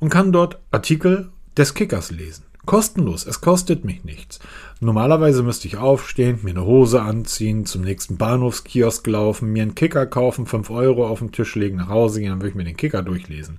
und 0.00 0.10
kann 0.10 0.32
dort 0.32 0.58
Artikel 0.70 1.30
des 1.58 1.74
Kickers 1.74 2.10
lesen. 2.10 2.44
Kostenlos, 2.68 3.26
es 3.26 3.40
kostet 3.40 3.84
mich 3.86 4.04
nichts. 4.04 4.40
Normalerweise 4.80 5.42
müsste 5.42 5.66
ich 5.66 5.78
aufstehen, 5.78 6.40
mir 6.42 6.50
eine 6.50 6.66
Hose 6.66 7.00
anziehen, 7.00 7.64
zum 7.64 7.80
nächsten 7.80 8.18
Bahnhofskiosk 8.18 9.06
laufen, 9.06 9.52
mir 9.52 9.62
einen 9.62 9.74
Kicker 9.74 10.04
kaufen, 10.04 10.44
5 10.44 10.68
Euro 10.68 11.08
auf 11.08 11.20
den 11.20 11.32
Tisch 11.32 11.54
legen, 11.54 11.78
nach 11.78 11.88
Hause 11.88 12.20
gehen, 12.20 12.28
dann 12.28 12.40
würde 12.40 12.50
ich 12.50 12.54
mir 12.54 12.64
den 12.64 12.76
Kicker 12.76 13.02
durchlesen. 13.02 13.58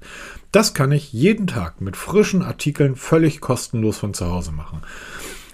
Das 0.52 0.76
kann 0.76 0.92
ich 0.92 1.12
jeden 1.12 1.48
Tag 1.48 1.82
mit 1.82 1.98
frischen 1.98 2.44
Artikeln 2.44 2.96
völlig 2.96 3.42
kostenlos 3.42 3.98
von 3.98 4.14
zu 4.14 4.28
Hause 4.28 4.52
machen. 4.52 4.82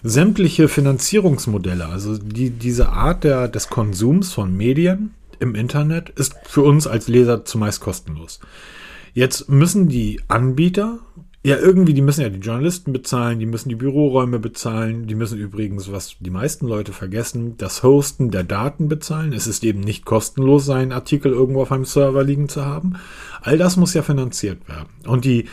Sämtliche 0.04 0.68
Finanzierungsmodelle, 0.68 1.86
also 1.86 2.18
die, 2.18 2.50
diese 2.50 2.90
Art 2.90 3.24
der, 3.24 3.48
des 3.48 3.70
Konsums 3.70 4.34
von 4.34 4.56
Medien 4.56 5.14
im 5.40 5.56
Internet, 5.56 6.10
ist 6.10 6.36
für 6.44 6.62
uns 6.62 6.88
als 6.88 7.08
Leser 7.08 7.46
zumeist 7.46 7.80
kostenlos. 7.80 8.42
Jetzt 9.14 9.48
müssen 9.48 9.88
die 9.88 10.20
Anbieter 10.28 11.00
ja, 11.46 11.60
irgendwie, 11.60 11.94
die 11.94 12.02
müssen 12.02 12.22
ja 12.22 12.30
die 12.30 12.40
Journalisten 12.40 12.92
bezahlen, 12.92 13.38
die 13.38 13.46
müssen 13.46 13.70
die 13.70 13.76
Büroräume 13.76 14.40
bezahlen, 14.40 15.06
die 15.06 15.14
müssen 15.14 15.38
übrigens, 15.38 15.92
was 15.92 16.16
die 16.20 16.32
meisten 16.32 16.68
Leute 16.68 16.92
vergessen, 16.92 17.56
das 17.58 17.84
Hosten 17.84 18.32
der 18.32 18.44
Daten 18.44 18.90
bezahlen. 18.90 19.32
Es 19.32 19.46
ist 19.46 19.64
eben 19.64 19.82
nicht 19.82 20.06
kostenlos, 20.06 20.66
seinen 20.66 20.92
Artikel 20.92 21.32
irgendwo 21.32 21.62
auf 21.62 21.72
einem 21.72 21.86
Server 21.86 22.24
liegen 22.24 22.50
zu 22.50 22.66
haben. 22.66 22.96
All 23.44 23.60
das 23.60 23.78
muss 23.78 23.94
ja 23.94 24.02
finanziert 24.02 24.68
werden. 24.68 24.90
Und 25.06 25.24
die 25.24 25.46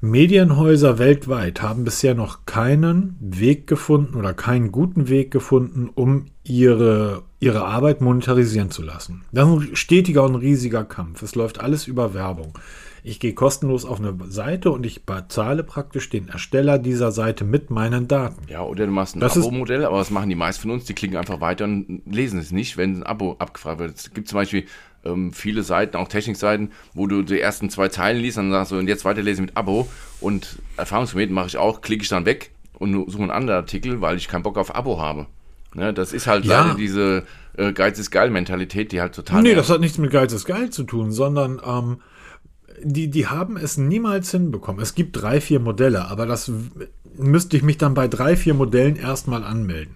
Medienhäuser 0.00 0.98
weltweit 0.98 1.60
haben 1.60 1.84
bisher 1.84 2.14
noch 2.14 2.46
keinen 2.46 3.14
Weg 3.20 3.66
gefunden 3.66 4.14
oder 4.14 4.32
keinen 4.32 4.72
guten 4.72 5.10
Weg 5.10 5.30
gefunden, 5.30 5.90
um 5.94 6.24
ihre, 6.42 7.22
ihre 7.38 7.66
Arbeit 7.66 8.00
monetarisieren 8.00 8.70
zu 8.70 8.80
lassen. 8.80 9.26
Das 9.30 9.46
ist 9.46 9.54
ein 9.54 9.76
stetiger 9.76 10.24
und 10.24 10.36
riesiger 10.36 10.84
Kampf. 10.84 11.20
Es 11.20 11.34
läuft 11.34 11.60
alles 11.60 11.86
über 11.86 12.14
Werbung. 12.14 12.58
Ich 13.06 13.20
gehe 13.20 13.34
kostenlos 13.34 13.84
auf 13.84 13.98
eine 14.00 14.16
Seite 14.30 14.70
und 14.70 14.86
ich 14.86 15.04
bezahle 15.04 15.62
praktisch 15.62 16.08
den 16.08 16.28
Ersteller 16.28 16.78
dieser 16.78 17.12
Seite 17.12 17.44
mit 17.44 17.68
meinen 17.68 18.08
Daten. 18.08 18.40
Ja, 18.48 18.62
oder 18.62 18.86
du 18.86 18.92
machst 18.92 19.14
ein 19.14 19.22
Abo-Modell, 19.22 19.84
aber 19.84 19.98
was 19.98 20.10
machen 20.10 20.30
die 20.30 20.34
meisten 20.34 20.62
von 20.62 20.70
uns? 20.70 20.86
Die 20.86 20.94
klicken 20.94 21.18
einfach 21.18 21.42
weiter 21.42 21.66
und 21.66 22.00
lesen 22.06 22.40
es 22.40 22.50
nicht, 22.50 22.78
wenn 22.78 23.00
ein 23.00 23.02
Abo 23.02 23.36
abgefragt 23.38 23.78
wird. 23.78 23.94
Es 23.94 24.14
gibt 24.14 24.28
zum 24.28 24.36
Beispiel 24.36 24.64
ähm, 25.04 25.34
viele 25.34 25.64
Seiten, 25.64 25.98
auch 25.98 26.08
Technikseiten, 26.08 26.72
wo 26.94 27.06
du 27.06 27.20
die 27.20 27.38
ersten 27.38 27.68
zwei 27.68 27.88
Zeilen 27.88 28.22
liest 28.22 28.38
und 28.38 28.44
dann 28.44 28.60
sagst 28.60 28.72
du, 28.72 28.78
und 28.78 28.88
jetzt 28.88 29.04
weiterlesen 29.04 29.44
mit 29.44 29.56
Abo. 29.58 29.86
Und 30.22 30.58
erfahrungsgemäß 30.78 31.28
mache 31.28 31.48
ich 31.48 31.58
auch, 31.58 31.82
klicke 31.82 32.04
ich 32.04 32.08
dann 32.08 32.24
weg 32.24 32.52
und 32.78 33.10
suche 33.10 33.20
einen 33.20 33.30
anderen 33.30 33.60
Artikel, 33.60 34.00
weil 34.00 34.16
ich 34.16 34.28
keinen 34.28 34.44
Bock 34.44 34.56
auf 34.56 34.74
Abo 34.74 34.98
habe. 34.98 35.26
Ne, 35.74 35.92
das 35.92 36.14
ist 36.14 36.26
halt 36.26 36.46
ja. 36.46 36.62
leider 36.62 36.74
diese 36.76 37.24
äh, 37.56 37.72
Geiz 37.72 37.98
ist 37.98 38.10
geil 38.12 38.30
Mentalität, 38.30 38.92
die 38.92 39.00
halt 39.02 39.14
total. 39.14 39.42
Nee, 39.42 39.48
nervt. 39.48 39.60
das 39.60 39.70
hat 39.70 39.80
nichts 39.80 39.98
mit 39.98 40.10
Geiz 40.10 40.32
ist 40.32 40.46
geil 40.46 40.70
zu 40.70 40.84
tun, 40.84 41.12
sondern 41.12 41.60
ähm, 41.66 41.98
die, 42.82 43.08
die 43.08 43.26
haben 43.26 43.56
es 43.56 43.76
niemals 43.76 44.30
hinbekommen. 44.30 44.82
Es 44.82 44.94
gibt 44.94 45.20
drei, 45.20 45.40
vier 45.40 45.60
Modelle, 45.60 46.06
aber 46.06 46.26
das 46.26 46.50
müsste 47.16 47.56
ich 47.56 47.62
mich 47.62 47.78
dann 47.78 47.94
bei 47.94 48.08
drei, 48.08 48.36
vier 48.36 48.54
Modellen 48.54 48.96
erstmal 48.96 49.44
anmelden. 49.44 49.94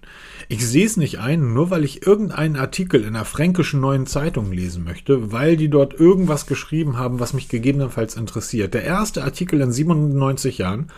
Ich 0.48 0.66
sehe 0.66 0.86
es 0.86 0.96
nicht 0.96 1.18
ein, 1.18 1.52
nur 1.52 1.70
weil 1.70 1.84
ich 1.84 2.06
irgendeinen 2.06 2.56
Artikel 2.56 3.04
in 3.04 3.12
der 3.12 3.26
fränkischen 3.26 3.80
neuen 3.80 4.06
Zeitung 4.06 4.50
lesen 4.50 4.84
möchte, 4.84 5.30
weil 5.30 5.56
die 5.56 5.68
dort 5.68 5.92
irgendwas 5.92 6.46
geschrieben 6.46 6.96
haben, 6.96 7.20
was 7.20 7.34
mich 7.34 7.48
gegebenenfalls 7.48 8.16
interessiert. 8.16 8.72
Der 8.72 8.84
erste 8.84 9.24
Artikel 9.24 9.60
in 9.60 9.72
97 9.72 10.58
Jahren, 10.58 10.90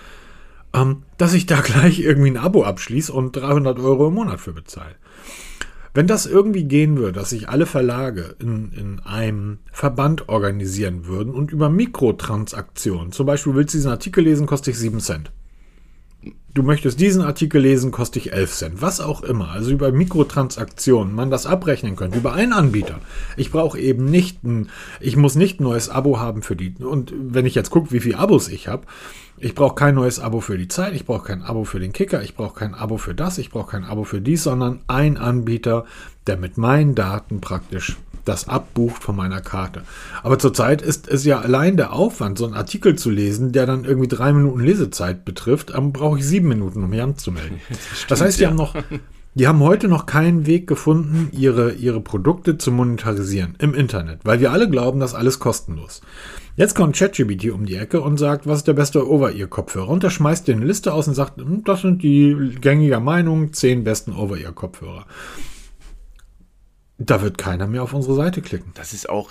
ähm, 0.72 1.02
dass 1.18 1.34
ich 1.34 1.46
da 1.46 1.60
gleich 1.62 2.00
irgendwie 2.00 2.30
ein 2.30 2.36
Abo 2.36 2.62
abschließe 2.62 3.12
und 3.12 3.32
300 3.32 3.78
Euro 3.80 4.08
im 4.08 4.14
Monat 4.14 4.40
für 4.40 4.52
bezahle. 4.52 4.94
Wenn 5.92 6.06
das 6.06 6.26
irgendwie 6.26 6.64
gehen 6.64 6.96
würde, 6.96 7.12
dass 7.12 7.30
sich 7.30 7.48
alle 7.48 7.66
Verlage 7.66 8.36
in, 8.38 8.72
in 8.72 9.00
einem 9.00 9.58
Verband 9.72 10.28
organisieren 10.28 11.06
würden 11.06 11.34
und 11.34 11.50
über 11.50 11.68
Mikrotransaktionen, 11.68 13.12
zum 13.12 13.26
Beispiel 13.26 13.54
willst 13.54 13.74
du 13.74 13.78
diesen 13.78 13.90
Artikel 13.90 14.24
lesen, 14.24 14.46
kostet 14.46 14.74
dich 14.74 14.78
7 14.78 15.00
Cent. 15.00 15.32
Du 16.52 16.64
möchtest 16.64 16.98
diesen 16.98 17.22
Artikel 17.22 17.62
lesen, 17.62 17.92
kostet 17.92 18.24
dich 18.24 18.32
11 18.32 18.52
Cent. 18.52 18.82
Was 18.82 19.00
auch 19.00 19.22
immer. 19.22 19.50
Also 19.50 19.70
über 19.70 19.92
Mikrotransaktionen 19.92 21.14
man 21.14 21.30
das 21.30 21.46
abrechnen 21.46 21.94
könnte. 21.94 22.18
Über 22.18 22.34
einen 22.34 22.52
Anbieter. 22.52 23.00
Ich 23.36 23.52
brauche 23.52 23.78
eben 23.78 24.04
nicht 24.04 24.42
ein, 24.42 24.68
ich 24.98 25.16
muss 25.16 25.36
nicht 25.36 25.60
ein 25.60 25.64
neues 25.64 25.88
Abo 25.88 26.18
haben 26.18 26.42
für 26.42 26.56
die. 26.56 26.74
Und 26.80 27.14
wenn 27.16 27.46
ich 27.46 27.54
jetzt 27.54 27.70
gucke, 27.70 27.92
wie 27.92 28.00
viele 28.00 28.18
Abos 28.18 28.48
ich 28.48 28.66
habe, 28.66 28.84
ich 29.40 29.54
brauche 29.54 29.74
kein 29.74 29.94
neues 29.94 30.20
Abo 30.20 30.40
für 30.40 30.58
die 30.58 30.68
Zeit, 30.68 30.94
ich 30.94 31.06
brauche 31.06 31.26
kein 31.26 31.42
Abo 31.42 31.64
für 31.64 31.80
den 31.80 31.92
Kicker, 31.92 32.22
ich 32.22 32.34
brauche 32.34 32.58
kein 32.58 32.74
Abo 32.74 32.98
für 32.98 33.14
das, 33.14 33.38
ich 33.38 33.50
brauche 33.50 33.70
kein 33.72 33.84
Abo 33.84 34.04
für 34.04 34.20
dies, 34.20 34.42
sondern 34.42 34.80
ein 34.86 35.16
Anbieter, 35.16 35.86
der 36.26 36.36
mit 36.36 36.58
meinen 36.58 36.94
Daten 36.94 37.40
praktisch 37.40 37.96
das 38.24 38.48
abbucht 38.48 39.02
von 39.02 39.16
meiner 39.16 39.40
Karte. 39.40 39.82
Aber 40.22 40.38
zurzeit 40.38 40.82
ist 40.82 41.08
es 41.08 41.24
ja 41.24 41.40
allein 41.40 41.76
der 41.78 41.92
Aufwand, 41.94 42.38
so 42.38 42.44
einen 42.44 42.54
Artikel 42.54 42.96
zu 42.96 43.10
lesen, 43.10 43.52
der 43.52 43.64
dann 43.64 43.84
irgendwie 43.84 44.08
drei 44.08 44.32
Minuten 44.32 44.60
Lesezeit 44.60 45.24
betrifft, 45.24 45.70
dann 45.70 45.92
brauche 45.92 46.18
ich 46.18 46.26
sieben 46.26 46.48
Minuten, 46.48 46.84
um 46.84 46.90
mich 46.90 47.02
anzumelden. 47.02 47.60
Das, 47.68 47.78
stimmt, 47.98 48.10
das 48.10 48.20
heißt, 48.20 48.38
die 48.38 48.42
ja. 48.42 48.48
haben 48.50 48.56
noch, 48.56 48.74
die 49.34 49.46
haben 49.46 49.60
heute 49.60 49.86
noch 49.86 50.06
keinen 50.06 50.46
Weg 50.46 50.66
gefunden, 50.66 51.28
ihre, 51.32 51.72
ihre 51.72 52.00
Produkte 52.00 52.58
zu 52.58 52.72
monetarisieren 52.72 53.54
im 53.58 53.74
Internet, 53.74 54.20
weil 54.24 54.40
wir 54.40 54.50
alle 54.50 54.68
glauben, 54.68 54.98
dass 54.98 55.14
alles 55.14 55.38
kostenlos. 55.38 56.00
Jetzt 56.56 56.74
kommt 56.74 56.96
ChatGPT 56.96 57.50
um 57.50 57.64
die 57.64 57.76
Ecke 57.76 58.00
und 58.00 58.18
sagt, 58.18 58.46
was 58.46 58.58
ist 58.58 58.68
der 58.68 58.72
beste 58.72 59.08
Over-Ear-Kopfhörer? 59.08 59.88
Und 59.88 60.04
er 60.04 60.10
schmeißt 60.10 60.48
dir 60.48 60.56
eine 60.56 60.66
Liste 60.66 60.92
aus 60.92 61.06
und 61.06 61.14
sagt, 61.14 61.38
hm, 61.38 61.62
das 61.64 61.82
sind 61.82 62.02
die 62.02 62.56
gängige 62.60 62.98
Meinung, 62.98 63.52
zehn 63.52 63.84
besten 63.84 64.12
Over-Ear-Kopfhörer. 64.12 65.06
Da 66.98 67.22
wird 67.22 67.38
keiner 67.38 67.66
mehr 67.66 67.84
auf 67.84 67.94
unsere 67.94 68.14
Seite 68.16 68.42
klicken. 68.42 68.72
Das 68.74 68.92
ist 68.92 69.08
auch 69.08 69.30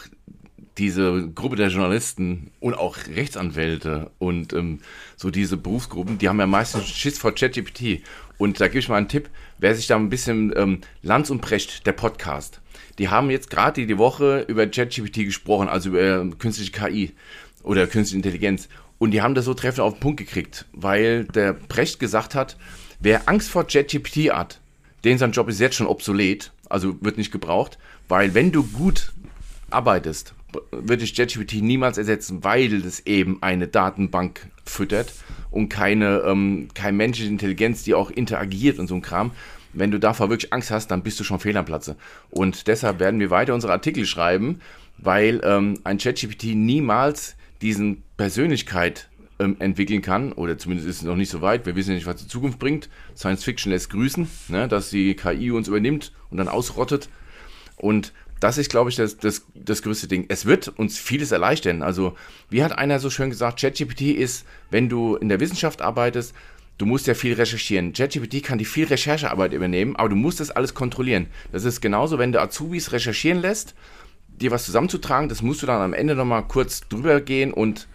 diese 0.80 1.30
Gruppe 1.30 1.58
der 1.58 1.68
Journalisten 1.68 2.52
und 2.62 2.74
auch 2.74 2.98
Rechtsanwälte 3.14 4.12
und 4.18 4.54
ähm, 4.54 4.80
so 5.18 5.30
diese 5.30 5.58
Berufsgruppen, 5.58 6.18
die 6.18 6.30
haben 6.30 6.40
ja 6.40 6.48
meistens 6.48 6.88
Schiss 6.88 7.20
vor 7.20 7.34
ChatGPT. 7.34 8.02
Und 8.38 8.62
da 8.62 8.68
gebe 8.70 8.80
ich 8.80 8.88
mal 8.88 8.96
einen 8.96 9.10
Tipp, 9.10 9.30
wer 9.60 9.76
sich 9.76 9.88
da 9.88 9.96
ein 9.96 10.10
bisschen 10.10 10.54
ähm, 10.56 10.82
Lanz 11.02 11.30
und 11.30 11.42
Precht, 11.42 11.86
der 11.86 11.94
Podcast, 11.94 12.62
die 12.98 13.10
haben 13.10 13.30
jetzt 13.30 13.50
gerade 13.50 13.86
die 13.86 13.98
Woche 13.98 14.46
über 14.48 14.68
ChatGPT 14.68 15.26
gesprochen, 15.26 15.70
also 15.70 15.90
über 15.90 16.24
äh, 16.24 16.30
künstliche 16.38 16.72
KI 16.72 17.12
oder 17.64 17.88
künstliche 17.88 18.18
Intelligenz. 18.18 18.70
Und 18.98 19.12
die 19.12 19.22
haben 19.22 19.36
das 19.36 19.46
so 19.46 19.54
treffend 19.54 19.80
auf 19.82 19.94
den 19.94 20.02
Punkt 20.02 20.18
gekriegt, 20.18 20.66
weil 20.74 21.24
der 21.26 21.54
Precht 21.54 22.00
gesagt 22.00 22.36
hat, 22.36 22.58
wer 23.00 23.30
Angst 23.30 23.50
vor 23.50 23.66
ChatGPT 23.66 24.32
hat, 24.32 24.60
den 25.06 25.18
sein 25.18 25.32
Job 25.32 25.48
ist 25.48 25.60
jetzt 25.60 25.76
schon 25.76 25.88
obsolet 25.88 26.52
also 26.70 26.96
wird 27.02 27.18
nicht 27.18 27.32
gebraucht, 27.32 27.78
weil 28.08 28.34
wenn 28.34 28.52
du 28.52 28.64
gut 28.64 29.12
arbeitest, 29.70 30.34
wird 30.72 31.02
dich 31.02 31.16
ChatGPT 31.16 31.62
niemals 31.62 31.98
ersetzen, 31.98 32.44
weil 32.44 32.74
es 32.74 33.06
eben 33.06 33.42
eine 33.42 33.68
Datenbank 33.68 34.48
füttert 34.66 35.14
und 35.52 35.70
keine, 35.70 36.20
ähm, 36.26 36.68
keine 36.74 36.98
menschliche 36.98 37.30
Intelligenz, 37.30 37.84
die 37.84 37.94
auch 37.94 38.12
interagiert 38.12 38.80
und 38.80 38.88
so 38.88 38.96
ein 38.96 39.02
Kram. 39.02 39.32
Wenn 39.74 39.92
du 39.92 40.00
davor 40.00 40.30
wirklich 40.30 40.52
Angst 40.52 40.72
hast, 40.72 40.88
dann 40.88 41.04
bist 41.04 41.20
du 41.20 41.24
schon 41.24 41.40
fehl 41.40 41.56
am 41.56 41.66
Platze. 41.66 41.96
Und 42.32 42.68
deshalb 42.68 43.00
werden 43.00 43.20
wir 43.20 43.30
weiter 43.30 43.54
unsere 43.54 43.74
Artikel 43.74 44.06
schreiben, 44.06 44.62
weil 44.98 45.42
ähm, 45.44 45.80
ein 45.84 45.98
ChatGPT 45.98 46.56
niemals 46.56 47.36
diesen 47.62 48.04
Persönlichkeit 48.18 49.10
ähm, 49.40 49.58
entwickeln 49.60 50.02
kann, 50.02 50.34
oder 50.34 50.58
zumindest 50.58 50.90
ist 50.90 50.98
es 50.98 51.04
noch 51.04 51.16
nicht 51.16 51.30
so 51.30 51.42
weit. 51.42 51.66
Wir 51.66 51.76
wissen 51.76 51.94
nicht, 51.94 52.06
was 52.06 52.18
die 52.18 52.28
Zukunft 52.28 52.60
bringt. 52.60 52.90
Science 53.16 53.44
Fiction 53.44 53.72
lässt 53.72 53.90
grüßen, 53.90 54.28
ne, 54.50 54.68
dass 54.68 54.90
die 54.90 55.16
KI 55.16 55.52
uns 55.52 55.68
übernimmt 55.68 56.14
und 56.30 56.38
dann 56.38 56.48
ausrottet. 56.48 57.10
Und 57.78 58.14
das 58.40 58.58
ist, 58.58 58.70
glaube 58.70 58.90
ich, 58.90 58.96
das, 58.96 59.18
das, 59.18 59.46
das 59.54 59.82
größte 59.82 60.08
Ding. 60.08 60.26
Es 60.30 60.46
wird 60.46 60.68
uns 60.68 60.98
vieles 60.98 61.32
erleichtern. 61.32 61.82
Also, 61.82 62.16
wie 62.50 62.64
hat 62.64 62.78
einer 62.78 63.00
so 63.00 63.10
schön 63.10 63.30
gesagt, 63.30 63.60
ChatGPT 63.60 64.02
ist, 64.02 64.46
wenn 64.70 64.90
du 64.90 65.16
in 65.16 65.30
der 65.30 65.40
Wissenschaft 65.40 65.82
arbeitest, 65.82 66.34
du 66.78 66.86
musst 66.86 67.08
ja 67.08 67.14
viel 67.14 67.34
recherchieren. 67.34 67.94
ChatGPT 67.94 68.44
kann 68.44 68.58
die 68.58 68.66
viel 68.66 68.86
Recherchearbeit 68.86 69.54
übernehmen, 69.54 69.96
aber 69.96 70.10
du 70.10 70.16
musst 70.16 70.40
das 70.40 70.52
alles 70.52 70.74
kontrollieren. 70.74 71.28
Das 71.52 71.66
ist 71.66 71.82
genauso, 71.82 72.18
wenn 72.18 72.32
du 72.32 72.42
Azubis 72.42 72.92
recherchieren 72.92 73.42
lässt, 73.42 73.76
dir 74.28 74.52
was 74.52 74.66
zusammenzutragen, 74.66 75.30
das 75.30 75.42
musst 75.42 75.62
du 75.62 75.68
dann 75.68 75.82
am 75.82 75.94
Ende 75.94 76.16
nochmal 76.16 76.48
kurz 76.48 76.88
drüber 76.88 77.20
gehen 77.20 77.52
und 77.54 77.88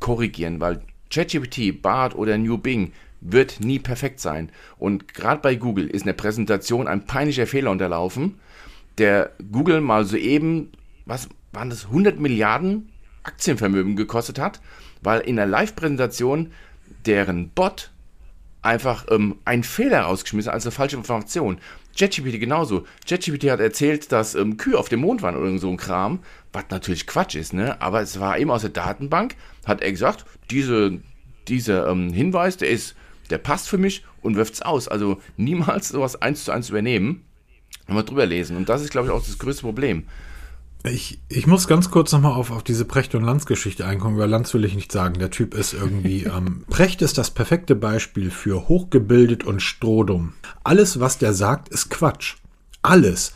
korrigieren, 0.00 0.60
weil 0.60 0.82
ChatGPT, 1.10 1.80
Bart 1.80 2.14
oder 2.14 2.38
New 2.38 2.58
Bing 2.58 2.92
wird 3.20 3.60
nie 3.60 3.78
perfekt 3.78 4.18
sein. 4.18 4.50
Und 4.78 5.14
gerade 5.14 5.40
bei 5.40 5.54
Google 5.54 5.86
ist 5.86 6.02
in 6.02 6.06
der 6.06 6.14
Präsentation 6.14 6.88
ein 6.88 7.06
peinlicher 7.06 7.46
Fehler 7.46 7.70
unterlaufen, 7.70 8.40
der 8.98 9.32
Google 9.50 9.80
mal 9.80 10.04
soeben, 10.04 10.72
was 11.06 11.28
waren 11.52 11.70
das, 11.70 11.86
100 11.86 12.18
Milliarden 12.18 12.90
Aktienvermögen 13.22 13.96
gekostet 13.96 14.38
hat, 14.38 14.60
weil 15.00 15.20
in 15.20 15.36
der 15.36 15.46
Live-Präsentation 15.46 16.52
deren 17.06 17.50
Bot 17.50 17.90
einfach 18.62 19.06
ähm, 19.10 19.36
einen 19.44 19.64
Fehler 19.64 20.02
rausgeschmissen, 20.02 20.52
also 20.52 20.68
eine 20.68 20.74
falsche 20.74 20.96
Information. 20.96 21.58
ChatGPT 21.98 22.40
genauso. 22.40 22.86
ChatGPT 23.06 23.50
hat 23.50 23.60
erzählt, 23.60 24.12
dass 24.12 24.34
ähm, 24.34 24.56
Kühe 24.56 24.78
auf 24.78 24.88
dem 24.88 25.00
Mond 25.00 25.20
waren 25.22 25.36
oder 25.36 25.58
so 25.58 25.68
ein 25.68 25.76
Kram, 25.76 26.20
was 26.52 26.64
natürlich 26.70 27.06
Quatsch 27.06 27.34
ist, 27.34 27.52
ne? 27.52 27.80
Aber 27.82 28.00
es 28.00 28.18
war 28.18 28.38
eben 28.38 28.50
aus 28.50 28.62
der 28.62 28.70
Datenbank, 28.70 29.36
hat 29.66 29.82
er 29.82 29.90
gesagt, 29.90 30.24
diese, 30.50 31.00
dieser 31.48 31.88
ähm, 31.88 32.12
Hinweis, 32.12 32.56
der 32.56 32.70
ist, 32.70 32.94
der 33.30 33.38
passt 33.38 33.68
für 33.68 33.78
mich 33.78 34.04
und 34.22 34.36
wirft 34.36 34.54
es 34.54 34.62
aus. 34.62 34.88
Also 34.88 35.20
niemals 35.36 35.88
sowas 35.88 36.20
eins 36.22 36.44
zu 36.44 36.52
eins 36.52 36.70
übernehmen 36.70 37.24
und 37.92 37.96
mal 37.96 38.08
drüber 38.08 38.26
lesen. 38.26 38.56
Und 38.56 38.68
das 38.68 38.82
ist, 38.82 38.90
glaube 38.90 39.08
ich, 39.08 39.12
auch 39.12 39.24
das 39.24 39.38
größte 39.38 39.62
Problem. 39.62 40.04
Ich, 40.84 41.20
ich 41.28 41.46
muss 41.46 41.68
ganz 41.68 41.90
kurz 41.92 42.10
nochmal 42.10 42.32
auf, 42.32 42.50
auf 42.50 42.64
diese 42.64 42.84
Precht- 42.84 43.14
und 43.14 43.22
Lanz-Geschichte 43.22 43.86
einkommen. 43.86 44.16
Über 44.16 44.26
Lanz 44.26 44.52
will 44.52 44.64
ich 44.64 44.74
nicht 44.74 44.90
sagen. 44.90 45.18
Der 45.18 45.30
Typ 45.30 45.54
ist 45.54 45.72
irgendwie. 45.72 46.26
Ähm, 46.32 46.64
Precht 46.70 47.02
ist 47.02 47.18
das 47.18 47.30
perfekte 47.30 47.74
Beispiel 47.74 48.30
für 48.30 48.68
hochgebildet 48.68 49.44
und 49.44 49.60
strohdumm. 49.60 50.32
Alles, 50.64 50.98
was 50.98 51.18
der 51.18 51.34
sagt, 51.34 51.68
ist 51.68 51.90
Quatsch. 51.90 52.36
Alles. 52.80 53.34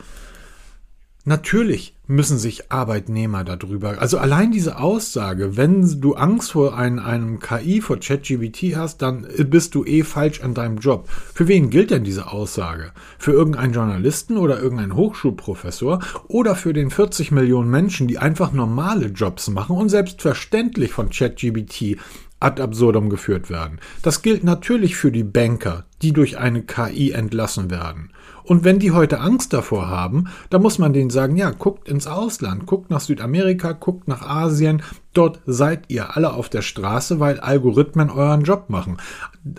Natürlich 1.28 1.96
müssen 2.06 2.38
sich 2.38 2.70
Arbeitnehmer 2.70 3.42
darüber, 3.42 4.00
also 4.00 4.16
allein 4.16 4.52
diese 4.52 4.78
Aussage, 4.78 5.56
wenn 5.56 6.00
du 6.00 6.14
Angst 6.14 6.52
vor 6.52 6.78
einem, 6.78 7.00
einem 7.00 7.40
KI, 7.40 7.80
vor 7.80 7.98
ChatGBT 7.98 8.76
hast, 8.76 9.02
dann 9.02 9.26
bist 9.36 9.74
du 9.74 9.84
eh 9.84 10.04
falsch 10.04 10.40
an 10.42 10.54
deinem 10.54 10.78
Job. 10.78 11.08
Für 11.10 11.48
wen 11.48 11.68
gilt 11.68 11.90
denn 11.90 12.04
diese 12.04 12.30
Aussage? 12.30 12.92
Für 13.18 13.32
irgendeinen 13.32 13.72
Journalisten 13.72 14.36
oder 14.36 14.62
irgendeinen 14.62 14.94
Hochschulprofessor 14.94 15.98
oder 16.28 16.54
für 16.54 16.72
den 16.72 16.90
40 16.90 17.32
Millionen 17.32 17.70
Menschen, 17.70 18.06
die 18.06 18.18
einfach 18.18 18.52
normale 18.52 19.06
Jobs 19.06 19.48
machen 19.48 19.76
und 19.76 19.88
selbstverständlich 19.88 20.92
von 20.92 21.10
ChatGBT 21.10 21.96
ad 22.38 22.62
absurdum 22.62 23.10
geführt 23.10 23.50
werden. 23.50 23.80
Das 24.02 24.22
gilt 24.22 24.44
natürlich 24.44 24.94
für 24.94 25.10
die 25.10 25.24
Banker, 25.24 25.86
die 26.02 26.12
durch 26.12 26.38
eine 26.38 26.62
KI 26.62 27.10
entlassen 27.10 27.68
werden. 27.68 28.12
Und 28.46 28.62
wenn 28.62 28.78
die 28.78 28.92
heute 28.92 29.18
Angst 29.18 29.52
davor 29.52 29.88
haben, 29.88 30.28
dann 30.50 30.62
muss 30.62 30.78
man 30.78 30.92
denen 30.92 31.10
sagen, 31.10 31.36
ja, 31.36 31.50
guckt 31.50 31.88
ins 31.88 32.06
Ausland, 32.06 32.64
guckt 32.64 32.90
nach 32.90 33.00
Südamerika, 33.00 33.72
guckt 33.72 34.06
nach 34.06 34.22
Asien, 34.22 34.82
dort 35.16 35.40
seid 35.46 35.84
ihr 35.88 36.16
alle 36.16 36.32
auf 36.32 36.48
der 36.48 36.62
Straße, 36.62 37.20
weil 37.20 37.40
Algorithmen 37.40 38.10
euren 38.10 38.42
Job 38.42 38.68
machen. 38.68 38.98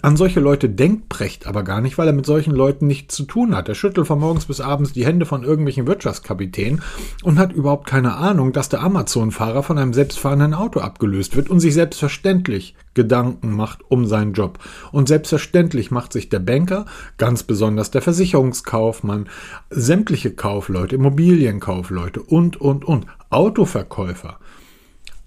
An 0.02 0.18
solche 0.18 0.40
Leute 0.40 0.70
denkt 0.70 1.10
Precht 1.10 1.48
aber 1.48 1.64
gar 1.64 1.82
nicht, 1.82 1.98
weil 1.98 2.08
er 2.08 2.14
mit 2.14 2.26
solchen 2.26 2.54
Leuten 2.54 2.88
nichts 2.88 3.16
zu 3.16 3.24
tun 3.24 3.56
hat. 3.56 3.70
Er 3.70 3.76
schüttelt 3.76 4.08
von 4.08 4.20
morgens 4.20 4.46
bis 4.46 4.60
abends 4.60 4.94
die 4.94 5.06
Hände 5.06 5.26
von 5.26 5.44
irgendwelchen 5.44 5.88
Wirtschaftskapitänen 5.88 6.82
und 7.24 7.40
hat 7.40 7.54
überhaupt 7.54 7.88
keine 7.88 8.16
Ahnung, 8.16 8.52
dass 8.52 8.70
der 8.70 8.82
Amazon-Fahrer 8.82 9.64
von 9.64 9.78
einem 9.78 9.94
selbstfahrenden 9.94 10.54
Auto 10.54 10.80
abgelöst 10.80 11.36
wird 11.36 11.50
und 11.50 11.60
sich 11.60 11.74
selbstverständlich 11.74 12.76
Gedanken 12.94 13.52
macht 13.52 13.80
um 13.90 14.06
seinen 14.08 14.34
Job. 14.34 14.60
Und 14.92 15.08
selbstverständlich 15.08 15.92
macht 15.92 16.12
sich 16.12 16.30
der 16.30 16.40
Banker, 16.40 16.86
ganz 17.18 17.44
besonders 17.44 17.92
der 17.92 18.02
Versicherungskaufmann, 18.02 19.30
sämtliche 19.70 20.32
Kaufleute, 20.32 20.96
Immobilienkaufleute 20.96 22.22
und, 22.22 22.60
und, 22.60 22.84
und, 22.86 23.06
Autoverkäufer. 23.30 24.40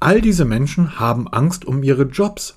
All 0.02 0.22
diese 0.22 0.46
Menschen 0.46 0.98
haben 0.98 1.28
Angst 1.28 1.66
um 1.66 1.82
ihre 1.82 2.04
Jobs, 2.04 2.56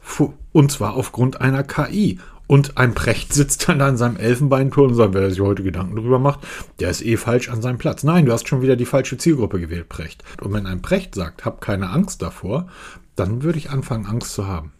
und 0.53 0.71
zwar 0.71 0.93
aufgrund 0.93 1.41
einer 1.41 1.63
KI. 1.63 2.19
Und 2.47 2.77
ein 2.77 2.93
Precht 2.93 3.33
sitzt 3.33 3.67
dann 3.67 3.79
da 3.79 3.89
in 3.89 3.97
seinem 3.97 4.15
Elfenbeinturm 4.15 4.91
und 4.91 4.95
sagt, 4.95 5.13
wer 5.13 5.29
sich 5.29 5.41
heute 5.41 5.61
Gedanken 5.63 5.97
darüber 5.97 6.19
macht, 6.19 6.39
der 6.79 6.89
ist 6.89 7.03
eh 7.03 7.17
falsch 7.17 7.49
an 7.49 7.61
seinem 7.61 7.77
Platz. 7.77 8.03
Nein, 8.03 8.25
du 8.25 8.31
hast 8.31 8.47
schon 8.47 8.61
wieder 8.61 8.77
die 8.77 8.85
falsche 8.85 9.17
Zielgruppe 9.17 9.59
gewählt, 9.59 9.89
Precht. 9.89 10.23
Und 10.41 10.53
wenn 10.53 10.65
ein 10.65 10.81
Precht 10.81 11.15
sagt, 11.15 11.43
hab 11.43 11.59
keine 11.59 11.89
Angst 11.89 12.21
davor, 12.21 12.67
dann 13.15 13.43
würde 13.43 13.57
ich 13.57 13.69
anfangen, 13.69 14.05
Angst 14.05 14.33
zu 14.33 14.47
haben. 14.47 14.71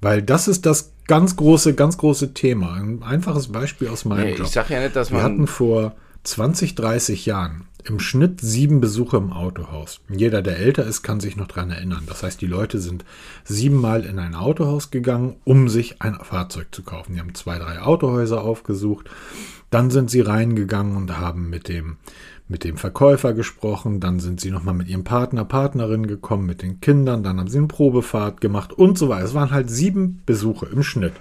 Weil 0.00 0.22
das 0.22 0.46
ist 0.46 0.66
das 0.66 0.92
ganz 1.08 1.34
große, 1.34 1.74
ganz 1.74 1.98
große 1.98 2.32
Thema. 2.32 2.74
Ein 2.74 3.02
einfaches 3.02 3.50
Beispiel 3.50 3.88
aus 3.88 4.04
meinem 4.04 4.24
nee, 4.24 4.34
Job. 4.34 4.46
Ich 4.46 4.52
sage 4.52 4.74
ja 4.74 4.80
nicht, 4.80 4.94
dass 4.94 5.10
man. 5.10 5.20
Wir 5.20 5.24
hatten 5.24 5.46
vor, 5.48 5.94
20, 6.24 6.74
30 6.74 7.26
Jahren 7.26 7.67
im 7.84 8.00
Schnitt 8.00 8.40
sieben 8.40 8.80
Besuche 8.80 9.16
im 9.16 9.32
Autohaus. 9.32 10.00
Jeder, 10.08 10.42
der 10.42 10.58
älter 10.58 10.84
ist, 10.84 11.02
kann 11.02 11.20
sich 11.20 11.36
noch 11.36 11.46
dran 11.46 11.70
erinnern. 11.70 12.04
Das 12.06 12.22
heißt, 12.22 12.40
die 12.40 12.46
Leute 12.46 12.78
sind 12.80 13.04
siebenmal 13.44 14.04
in 14.04 14.18
ein 14.18 14.34
Autohaus 14.34 14.90
gegangen, 14.90 15.36
um 15.44 15.68
sich 15.68 16.02
ein 16.02 16.16
Fahrzeug 16.22 16.68
zu 16.72 16.82
kaufen. 16.82 17.14
Die 17.14 17.20
haben 17.20 17.34
zwei, 17.34 17.58
drei 17.58 17.80
Autohäuser 17.80 18.42
aufgesucht. 18.42 19.08
Dann 19.70 19.90
sind 19.90 20.10
sie 20.10 20.20
reingegangen 20.20 20.96
und 20.96 21.18
haben 21.18 21.50
mit 21.50 21.68
dem, 21.68 21.98
mit 22.48 22.64
dem 22.64 22.78
Verkäufer 22.78 23.32
gesprochen. 23.32 24.00
Dann 24.00 24.18
sind 24.18 24.40
sie 24.40 24.50
nochmal 24.50 24.74
mit 24.74 24.88
ihrem 24.88 25.04
Partner, 25.04 25.44
Partnerin 25.44 26.06
gekommen, 26.06 26.46
mit 26.46 26.62
den 26.62 26.80
Kindern. 26.80 27.22
Dann 27.22 27.38
haben 27.38 27.48
sie 27.48 27.58
eine 27.58 27.68
Probefahrt 27.68 28.40
gemacht 28.40 28.72
und 28.72 28.98
so 28.98 29.08
weiter. 29.08 29.24
Es 29.24 29.34
waren 29.34 29.50
halt 29.50 29.70
sieben 29.70 30.22
Besuche 30.26 30.66
im 30.66 30.82
Schnitt. 30.82 31.14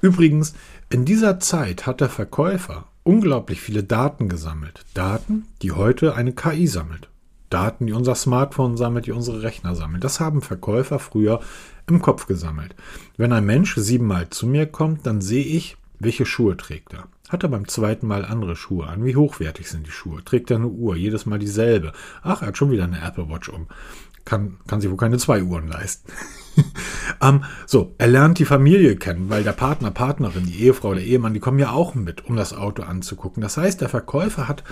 Übrigens, 0.00 0.54
in 0.90 1.04
dieser 1.04 1.40
Zeit 1.40 1.86
hat 1.86 2.00
der 2.00 2.08
Verkäufer 2.08 2.86
unglaublich 3.04 3.60
viele 3.60 3.84
Daten 3.84 4.28
gesammelt. 4.28 4.84
Daten, 4.94 5.46
die 5.62 5.72
heute 5.72 6.14
eine 6.14 6.32
KI 6.32 6.66
sammelt. 6.66 7.08
Daten, 7.50 7.86
die 7.86 7.92
unser 7.92 8.16
Smartphone 8.16 8.76
sammelt, 8.76 9.06
die 9.06 9.12
unsere 9.12 9.42
Rechner 9.42 9.76
sammeln. 9.76 10.00
Das 10.00 10.18
haben 10.18 10.42
Verkäufer 10.42 10.98
früher 10.98 11.40
im 11.86 12.02
Kopf 12.02 12.26
gesammelt. 12.26 12.74
Wenn 13.16 13.32
ein 13.32 13.44
Mensch 13.44 13.76
siebenmal 13.76 14.30
zu 14.30 14.46
mir 14.46 14.66
kommt, 14.66 15.06
dann 15.06 15.20
sehe 15.20 15.44
ich, 15.44 15.76
welche 16.00 16.26
Schuhe 16.26 16.56
trägt 16.56 16.94
er. 16.94 17.06
Hat 17.28 17.42
er 17.42 17.48
beim 17.48 17.68
zweiten 17.68 18.06
Mal 18.06 18.24
andere 18.24 18.56
Schuhe 18.56 18.86
an? 18.86 19.04
Wie 19.04 19.16
hochwertig 19.16 19.68
sind 19.68 19.86
die 19.86 19.92
Schuhe? 19.92 20.24
Trägt 20.24 20.50
er 20.50 20.56
eine 20.56 20.66
Uhr? 20.66 20.96
Jedes 20.96 21.26
Mal 21.26 21.38
dieselbe? 21.38 21.92
Ach, 22.22 22.42
er 22.42 22.48
hat 22.48 22.58
schon 22.58 22.70
wieder 22.70 22.84
eine 22.84 23.00
Apple 23.00 23.28
Watch 23.28 23.48
um. 23.48 23.68
Kann, 24.24 24.56
kann 24.66 24.80
sich 24.80 24.90
wohl 24.90 24.96
keine 24.96 25.18
zwei 25.18 25.42
Uhren 25.42 25.68
leisten. 25.68 26.10
ähm, 27.22 27.44
so, 27.66 27.94
er 27.98 28.08
lernt 28.08 28.38
die 28.38 28.44
Familie 28.44 28.96
kennen, 28.96 29.28
weil 29.28 29.44
der 29.44 29.52
Partner, 29.52 29.90
Partnerin, 29.90 30.46
die 30.46 30.62
Ehefrau, 30.62 30.94
der 30.94 31.04
Ehemann, 31.04 31.34
die 31.34 31.40
kommen 31.40 31.58
ja 31.58 31.70
auch 31.70 31.94
mit, 31.94 32.24
um 32.26 32.36
das 32.36 32.52
Auto 32.52 32.82
anzugucken. 32.82 33.42
Das 33.42 33.56
heißt, 33.56 33.80
der 33.80 33.88
Verkäufer 33.88 34.48
hat 34.48 34.64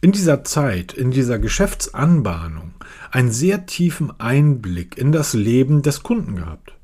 in 0.00 0.12
dieser 0.12 0.44
Zeit, 0.44 0.92
in 0.92 1.10
dieser 1.10 1.38
Geschäftsanbahnung, 1.38 2.72
einen 3.10 3.30
sehr 3.30 3.66
tiefen 3.66 4.12
Einblick 4.18 4.96
in 4.96 5.12
das 5.12 5.34
Leben 5.34 5.82
des 5.82 6.02
Kunden 6.02 6.36
gehabt. 6.36 6.74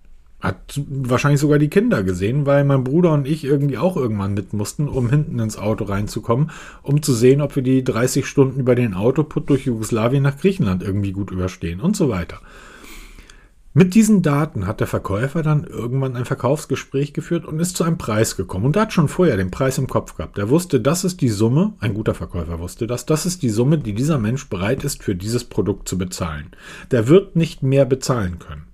Hat 0.41 0.81
wahrscheinlich 0.89 1.41
sogar 1.41 1.59
die 1.59 1.71
Kinder 1.71 2.03
gesehen, 2.03 2.45
weil 2.45 2.63
mein 2.65 2.85
Bruder 2.85 3.13
und 3.13 3.27
ich 3.27 3.43
irgendwie 3.43 3.79
auch 3.79 3.97
irgendwann 3.97 4.35
mit 4.35 4.53
mussten, 4.53 4.87
um 4.87 5.09
hinten 5.09 5.39
ins 5.39 5.57
Auto 5.57 5.85
reinzukommen, 5.85 6.51
um 6.83 7.03
zu 7.03 7.15
sehen, 7.15 7.41
ob 7.41 7.57
wir 7.57 7.63
die 7.63 7.83
30 7.83 8.27
Stunden 8.27 8.61
über 8.61 8.75
den 8.75 8.93
Autoput 8.93 9.49
durch 9.49 9.65
Jugoslawien 9.65 10.23
nach 10.23 10.37
Griechenland 10.37 10.83
irgendwie 10.83 11.13
gut 11.13 11.31
überstehen 11.31 11.81
und 11.81 11.97
so 11.97 12.11
weiter. 12.11 12.41
Mit 13.79 13.95
diesen 13.95 14.23
Daten 14.23 14.67
hat 14.67 14.81
der 14.81 14.87
Verkäufer 14.87 15.43
dann 15.43 15.65
irgendwann 15.65 16.17
ein 16.17 16.25
Verkaufsgespräch 16.25 17.13
geführt 17.13 17.45
und 17.45 17.61
ist 17.61 17.77
zu 17.77 17.85
einem 17.85 17.99
Preis 17.99 18.35
gekommen. 18.35 18.65
Und 18.65 18.75
er 18.75 18.83
hat 18.83 18.95
schon 18.95 19.07
vorher 19.07 19.37
den 19.37 19.51
Preis 19.51 19.77
im 19.77 19.87
Kopf 19.87 20.17
gehabt. 20.17 20.39
Er 20.39 20.49
wusste, 20.49 20.81
das 20.81 21.05
ist 21.05 21.21
die 21.21 21.29
Summe, 21.29 21.75
ein 21.79 21.93
guter 21.93 22.15
Verkäufer 22.15 22.59
wusste 22.59 22.87
das, 22.87 23.05
das 23.05 23.27
ist 23.27 23.43
die 23.43 23.51
Summe, 23.51 23.77
die 23.77 23.93
dieser 23.93 24.17
Mensch 24.17 24.49
bereit 24.49 24.83
ist, 24.83 25.03
für 25.03 25.15
dieses 25.15 25.45
Produkt 25.45 25.91
zu 25.91 25.99
bezahlen. 25.99 26.53
Der 26.91 27.07
wird 27.07 27.37
nicht 27.37 27.63
mehr 27.63 27.85
bezahlen 27.85 28.39
können. 28.39 28.65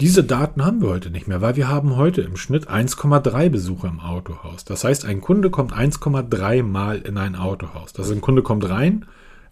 Diese 0.00 0.24
Daten 0.24 0.64
haben 0.64 0.82
wir 0.82 0.88
heute 0.88 1.10
nicht 1.10 1.28
mehr, 1.28 1.40
weil 1.40 1.54
wir 1.54 1.68
haben 1.68 1.94
heute 1.94 2.22
im 2.22 2.36
Schnitt 2.36 2.68
1,3 2.68 3.48
Besucher 3.48 3.86
im 3.86 4.00
Autohaus. 4.00 4.64
Das 4.64 4.82
heißt, 4.82 5.04
ein 5.04 5.20
Kunde 5.20 5.50
kommt 5.50 5.72
1,3 5.72 6.64
Mal 6.64 6.98
in 6.98 7.16
ein 7.16 7.36
Autohaus. 7.36 7.92
Das 7.92 8.06
heißt, 8.06 8.16
ein 8.16 8.20
Kunde 8.20 8.42
kommt 8.42 8.68
rein 8.68 9.06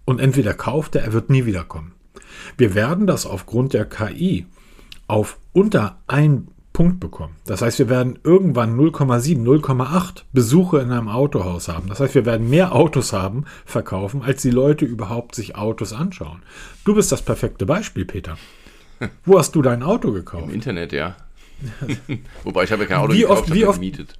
und 0.04 0.20
entweder 0.20 0.52
kauft 0.52 0.96
er, 0.96 1.04
er 1.04 1.12
wird 1.12 1.30
nie 1.30 1.46
wiederkommen. 1.46 1.92
Wir 2.58 2.74
werden 2.74 3.06
das 3.06 3.26
aufgrund 3.26 3.72
der 3.74 3.84
KI 3.84 4.46
auf 5.06 5.38
unter 5.52 5.98
ein 6.06 6.48
Punkt 6.72 7.00
bekommen. 7.00 7.34
Das 7.44 7.60
heißt, 7.60 7.78
wir 7.78 7.90
werden 7.90 8.18
irgendwann 8.24 8.78
0,7, 8.78 9.42
0,8 9.44 10.22
Besuche 10.32 10.78
in 10.78 10.90
einem 10.90 11.08
Autohaus 11.08 11.68
haben. 11.68 11.88
Das 11.88 12.00
heißt, 12.00 12.14
wir 12.14 12.24
werden 12.24 12.48
mehr 12.48 12.74
Autos 12.74 13.12
haben, 13.12 13.44
verkaufen, 13.66 14.22
als 14.22 14.40
die 14.40 14.50
Leute 14.50 14.86
überhaupt 14.86 15.34
sich 15.34 15.54
Autos 15.56 15.92
anschauen. 15.92 16.42
Du 16.86 16.94
bist 16.94 17.12
das 17.12 17.20
perfekte 17.20 17.66
Beispiel, 17.66 18.06
Peter. 18.06 18.38
Wo 19.26 19.38
hast 19.38 19.54
du 19.54 19.60
dein 19.60 19.82
Auto 19.82 20.12
gekauft? 20.12 20.44
Im 20.48 20.54
Internet, 20.54 20.92
ja. 20.92 21.14
Wobei 22.44 22.64
ich 22.64 22.72
habe 22.72 22.82
ja 22.84 22.88
kein 22.88 22.98
Auto 22.98 23.12
wie 23.12 23.20
gekauft, 23.20 23.42
oft, 23.42 23.54
wie 23.54 23.66
oft, 23.66 23.78
gemietet. 23.78 24.18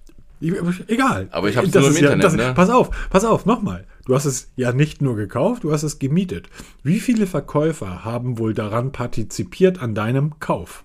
Egal. 0.89 1.29
Aber 1.31 1.49
ich 1.49 1.57
habe 1.57 1.67
es 1.69 1.73
Das 1.73 1.83
nur 1.83 1.91
im 1.91 1.97
ist 1.97 2.03
ja- 2.03 2.13
Internet, 2.13 2.25
das, 2.25 2.35
ne? 2.49 2.53
Pass 2.55 2.69
auf, 2.69 2.91
pass 3.11 3.25
auf, 3.25 3.47
nochmal. 3.47 3.87
Du 4.05 4.15
hast 4.15 4.25
es 4.25 4.51
ja 4.57 4.73
nicht 4.73 5.01
nur 5.01 5.17
gekauft, 5.17 5.65
du 5.65 5.73
hast 5.73 5.83
es 5.85 5.99
gemietet. 5.99 6.49
Wie 6.83 6.99
viele 6.99 7.27
Verkäufer 7.27 8.05
haben 8.05 8.38
wohl 8.38 8.53
daran 8.55 8.93
partizipiert 8.93 9.81
an 9.81 9.95
deinem 9.95 10.38
Kauf? 10.41 10.85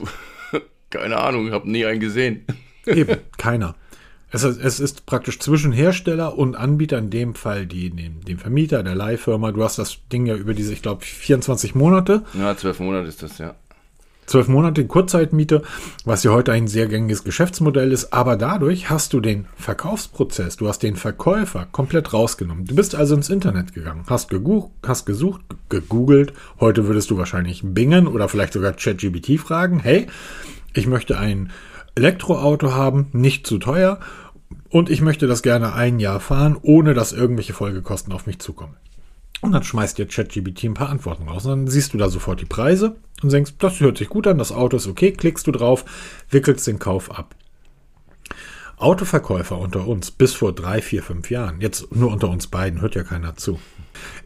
Keine 0.90 1.18
Ahnung, 1.18 1.48
ich 1.48 1.52
habe 1.52 1.68
nie 1.70 1.84
einen 1.84 2.00
gesehen. 2.00 2.44
Eben, 2.86 3.18
keiner. 3.38 3.74
Es 4.30 4.42
ist, 4.42 4.60
es 4.60 4.80
ist 4.80 5.06
praktisch 5.06 5.38
zwischen 5.38 5.72
Hersteller 5.72 6.36
und 6.36 6.56
Anbieter, 6.56 6.98
in 6.98 7.10
dem 7.10 7.34
Fall 7.34 7.66
die, 7.66 7.90
dem, 7.90 8.24
dem 8.24 8.38
Vermieter, 8.38 8.82
der 8.82 8.94
Leihfirma. 8.94 9.52
Du 9.52 9.62
hast 9.62 9.78
das 9.78 9.98
Ding 10.12 10.26
ja 10.26 10.34
über 10.34 10.54
diese, 10.54 10.72
ich 10.72 10.82
glaube, 10.82 11.04
24 11.04 11.74
Monate. 11.74 12.24
Ja, 12.34 12.56
zwölf 12.56 12.80
Monate 12.80 13.08
ist 13.08 13.22
das, 13.22 13.38
ja. 13.38 13.54
Zwölf 14.26 14.48
Monate 14.48 14.86
Kurzzeitmiete, 14.86 15.62
was 16.04 16.22
ja 16.24 16.32
heute 16.32 16.52
ein 16.52 16.68
sehr 16.68 16.86
gängiges 16.86 17.24
Geschäftsmodell 17.24 17.92
ist, 17.92 18.12
aber 18.12 18.36
dadurch 18.36 18.90
hast 18.90 19.12
du 19.12 19.20
den 19.20 19.46
Verkaufsprozess, 19.56 20.56
du 20.56 20.68
hast 20.68 20.82
den 20.82 20.96
Verkäufer 20.96 21.66
komplett 21.70 22.12
rausgenommen. 22.12 22.64
Du 22.64 22.74
bist 22.74 22.94
also 22.94 23.14
ins 23.14 23.30
Internet 23.30 23.74
gegangen, 23.74 24.04
hast, 24.08 24.28
gegoog, 24.30 24.70
hast 24.86 25.06
gesucht, 25.06 25.42
gegoogelt, 25.68 26.32
heute 26.60 26.86
würdest 26.86 27.10
du 27.10 27.18
wahrscheinlich 27.18 27.62
bingen 27.64 28.06
oder 28.06 28.28
vielleicht 28.28 28.52
sogar 28.52 28.72
ChatGPT 28.72 29.38
fragen, 29.38 29.80
hey, 29.80 30.06
ich 30.72 30.86
möchte 30.86 31.18
ein 31.18 31.50
Elektroauto 31.94 32.72
haben, 32.72 33.08
nicht 33.12 33.46
zu 33.46 33.58
teuer 33.58 34.00
und 34.70 34.90
ich 34.90 35.00
möchte 35.00 35.26
das 35.26 35.42
gerne 35.42 35.74
ein 35.74 36.00
Jahr 36.00 36.20
fahren, 36.20 36.56
ohne 36.60 36.94
dass 36.94 37.12
irgendwelche 37.12 37.52
Folgekosten 37.52 38.12
auf 38.12 38.26
mich 38.26 38.40
zukommen. 38.40 38.74
Und 39.40 39.52
dann 39.52 39.62
schmeißt 39.62 39.98
dir 39.98 40.06
ChatGPT 40.06 40.64
ein 40.64 40.74
paar 40.74 40.88
Antworten 40.88 41.28
raus. 41.28 41.44
Und 41.44 41.50
dann 41.50 41.68
siehst 41.68 41.92
du 41.92 41.98
da 41.98 42.08
sofort 42.08 42.40
die 42.40 42.46
Preise 42.46 42.96
und 43.22 43.32
denkst, 43.32 43.54
das 43.58 43.80
hört 43.80 43.98
sich 43.98 44.08
gut 44.08 44.26
an, 44.26 44.38
das 44.38 44.52
Auto 44.52 44.76
ist 44.76 44.86
okay, 44.86 45.12
klickst 45.12 45.46
du 45.46 45.52
drauf, 45.52 45.84
wickelst 46.30 46.66
den 46.66 46.78
Kauf 46.78 47.10
ab. 47.10 47.34
Autoverkäufer 48.76 49.56
unter 49.56 49.86
uns 49.86 50.10
bis 50.10 50.34
vor 50.34 50.52
drei, 50.52 50.82
vier, 50.82 51.02
fünf 51.02 51.30
Jahren, 51.30 51.60
jetzt 51.60 51.94
nur 51.94 52.10
unter 52.10 52.28
uns 52.28 52.48
beiden, 52.48 52.80
hört 52.80 52.96
ja 52.96 53.04
keiner 53.04 53.36
zu. 53.36 53.60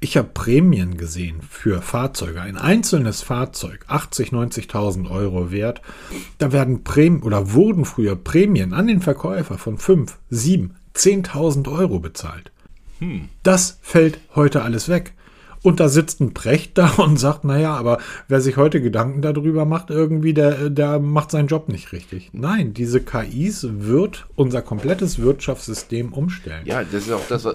Ich 0.01 0.17
habe 0.17 0.29
Prämien 0.33 0.97
gesehen 0.97 1.43
für 1.49 1.83
Fahrzeuge. 1.83 2.41
Ein 2.41 2.57
einzelnes 2.57 3.23
Fahrzeug, 3.23 3.85
80, 3.87 4.31
90.000 4.31 5.11
Euro 5.11 5.53
wert. 5.53 5.83
Da 6.39 6.53
werden 6.53 6.83
Prämien 6.85 7.23
oder 7.23 7.53
wurden 7.53 7.85
früher 7.85 8.17
Prämien 8.17 8.73
an 8.73 8.87
den 8.87 9.03
Verkäufer 9.03 9.59
von 9.59 9.77
5, 9.77 10.19
7, 10.31 10.75
10.000 10.97 11.71
Euro 11.71 12.01
bezahlt. 12.01 12.51
Das 13.43 13.79
fällt 13.83 14.19
heute 14.35 14.63
alles 14.63 14.89
weg. 14.89 15.15
Und 15.63 15.81
da 15.81 15.89
sitzt 15.89 16.21
ein 16.21 16.35
Precht 16.35 16.79
da 16.79 16.89
und 16.99 17.17
sagt, 17.17 17.45
naja, 17.45 17.75
aber 17.75 17.99
wer 18.29 18.41
sich 18.41 18.57
heute 18.57 18.81
Gedanken 18.81 19.23
darüber 19.23 19.65
macht, 19.65 19.91
irgendwie, 19.91 20.35
der, 20.35 20.71
der 20.71 20.99
macht 20.99 21.31
seinen 21.31 21.49
Job 21.49 21.69
nicht 21.69 21.93
richtig. 21.93 22.31
Nein, 22.33 22.75
diese 22.75 23.01
KIs 23.01 23.67
wird 23.71 24.27
unser 24.37 24.63
komplettes 24.63 25.19
Wirtschaftssystem 25.19 26.13
umstellen. 26.13 26.65
Ja, 26.65 26.85
das 26.85 27.07
ist 27.07 27.13
auch 27.13 27.27
das, 27.29 27.47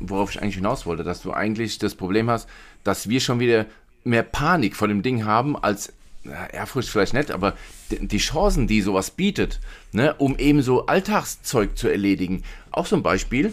worauf 0.00 0.30
ich 0.30 0.42
eigentlich 0.42 0.56
hinaus 0.56 0.86
wollte, 0.86 1.04
dass 1.04 1.22
du 1.22 1.32
eigentlich 1.32 1.78
das 1.78 1.94
Problem 1.94 2.28
hast, 2.28 2.48
dass 2.84 3.08
wir 3.08 3.20
schon 3.20 3.40
wieder 3.40 3.66
mehr 4.04 4.24
Panik 4.24 4.74
vor 4.74 4.88
dem 4.88 5.02
Ding 5.02 5.24
haben, 5.24 5.56
als 5.56 5.92
na, 6.24 6.46
Ehrfurcht 6.50 6.88
vielleicht 6.88 7.14
nicht, 7.14 7.30
aber 7.30 7.54
die 7.90 8.18
Chancen, 8.18 8.66
die 8.66 8.80
sowas 8.80 9.10
bietet, 9.10 9.60
ne, 9.92 10.14
um 10.18 10.36
eben 10.38 10.62
so 10.62 10.86
Alltagszeug 10.86 11.76
zu 11.76 11.88
erledigen. 11.88 12.42
Auch 12.70 12.86
so 12.86 12.96
ein 12.96 13.02
Beispiel, 13.02 13.52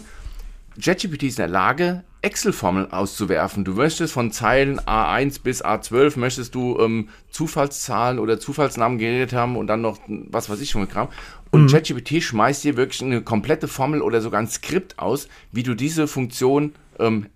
JetGPT 0.80 1.24
ist 1.24 1.38
in 1.38 1.42
der 1.42 1.48
Lage, 1.48 2.04
Excel-Formeln 2.22 2.92
auszuwerfen. 2.92 3.64
Du 3.64 3.74
möchtest 3.74 4.12
von 4.12 4.30
Zeilen 4.32 4.78
A1 4.80 5.42
bis 5.42 5.64
A12 5.64 6.18
möchtest 6.18 6.54
du 6.54 6.78
ähm, 6.78 7.08
Zufallszahlen 7.30 8.18
oder 8.18 8.38
Zufallsnamen 8.38 8.98
geredet 8.98 9.32
haben 9.32 9.56
und 9.56 9.66
dann 9.66 9.80
noch 9.80 9.98
was 10.08 10.50
weiß 10.50 10.60
ich 10.60 10.70
schon 10.70 10.88
Kram. 10.88 11.08
Und 11.50 11.70
JetGPT 11.70 12.22
schmeißt 12.22 12.64
dir 12.64 12.76
wirklich 12.76 13.02
eine 13.02 13.22
komplette 13.22 13.68
Formel 13.68 14.02
oder 14.02 14.20
sogar 14.20 14.40
ein 14.40 14.48
Skript 14.48 14.98
aus, 14.98 15.28
wie 15.50 15.62
du 15.62 15.74
diese 15.74 16.06
Funktion 16.06 16.74
ähm, 16.98 17.26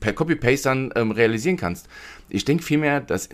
per 0.00 0.12
Copy-Paste 0.12 0.68
dann 0.68 0.92
ähm, 0.96 1.10
realisieren 1.10 1.56
kannst. 1.56 1.88
Ich 2.28 2.44
denke 2.44 2.62
vielmehr, 2.62 3.00
dass 3.00 3.28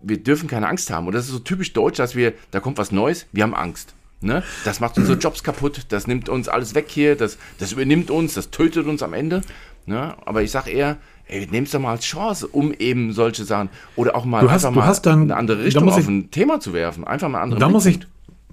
wir 0.00 0.22
dürfen 0.22 0.48
keine 0.48 0.68
Angst 0.68 0.90
haben. 0.90 1.06
Und 1.06 1.14
das 1.14 1.26
ist 1.26 1.32
so 1.32 1.38
typisch 1.38 1.72
deutsch, 1.72 1.98
dass 1.98 2.14
wir, 2.14 2.32
da 2.50 2.60
kommt 2.60 2.78
was 2.78 2.92
Neues, 2.92 3.26
wir 3.32 3.42
haben 3.42 3.54
Angst. 3.54 3.94
Ne? 4.22 4.42
Das 4.64 4.80
macht 4.80 4.98
unsere 4.98 5.18
Jobs 5.18 5.42
kaputt, 5.42 5.86
das 5.88 6.06
nimmt 6.06 6.28
uns 6.28 6.48
alles 6.48 6.74
weg 6.74 6.86
hier, 6.88 7.16
das, 7.16 7.38
das 7.58 7.72
übernimmt 7.72 8.10
uns, 8.10 8.34
das 8.34 8.50
tötet 8.50 8.86
uns 8.86 9.02
am 9.02 9.14
Ende. 9.14 9.40
Ne? 9.86 10.14
Aber 10.26 10.42
ich 10.42 10.50
sag 10.50 10.66
eher, 10.66 10.98
ey, 11.26 11.46
nehm's 11.50 11.70
doch 11.70 11.80
mal 11.80 11.92
als 11.92 12.04
Chance, 12.04 12.46
um 12.46 12.72
eben 12.74 13.12
solche 13.12 13.44
Sachen 13.44 13.70
oder 13.96 14.14
auch 14.14 14.26
mal 14.26 14.42
Du 14.42 14.50
hast- 14.50 14.64
einfach 14.66 14.84
mal 14.84 14.94
dann- 15.02 15.22
eine 15.22 15.36
andere 15.36 15.64
Richtung 15.64 15.84
muss 15.86 15.94
auf 15.94 16.00
ich- 16.00 16.08
ein 16.08 16.30
Thema 16.30 16.60
zu 16.60 16.74
werfen. 16.74 17.04
Einfach 17.04 17.28
mal 17.30 17.40
andere 17.40 17.58
Da 17.60 17.68
muss 17.70 17.86
ich, 17.86 18.00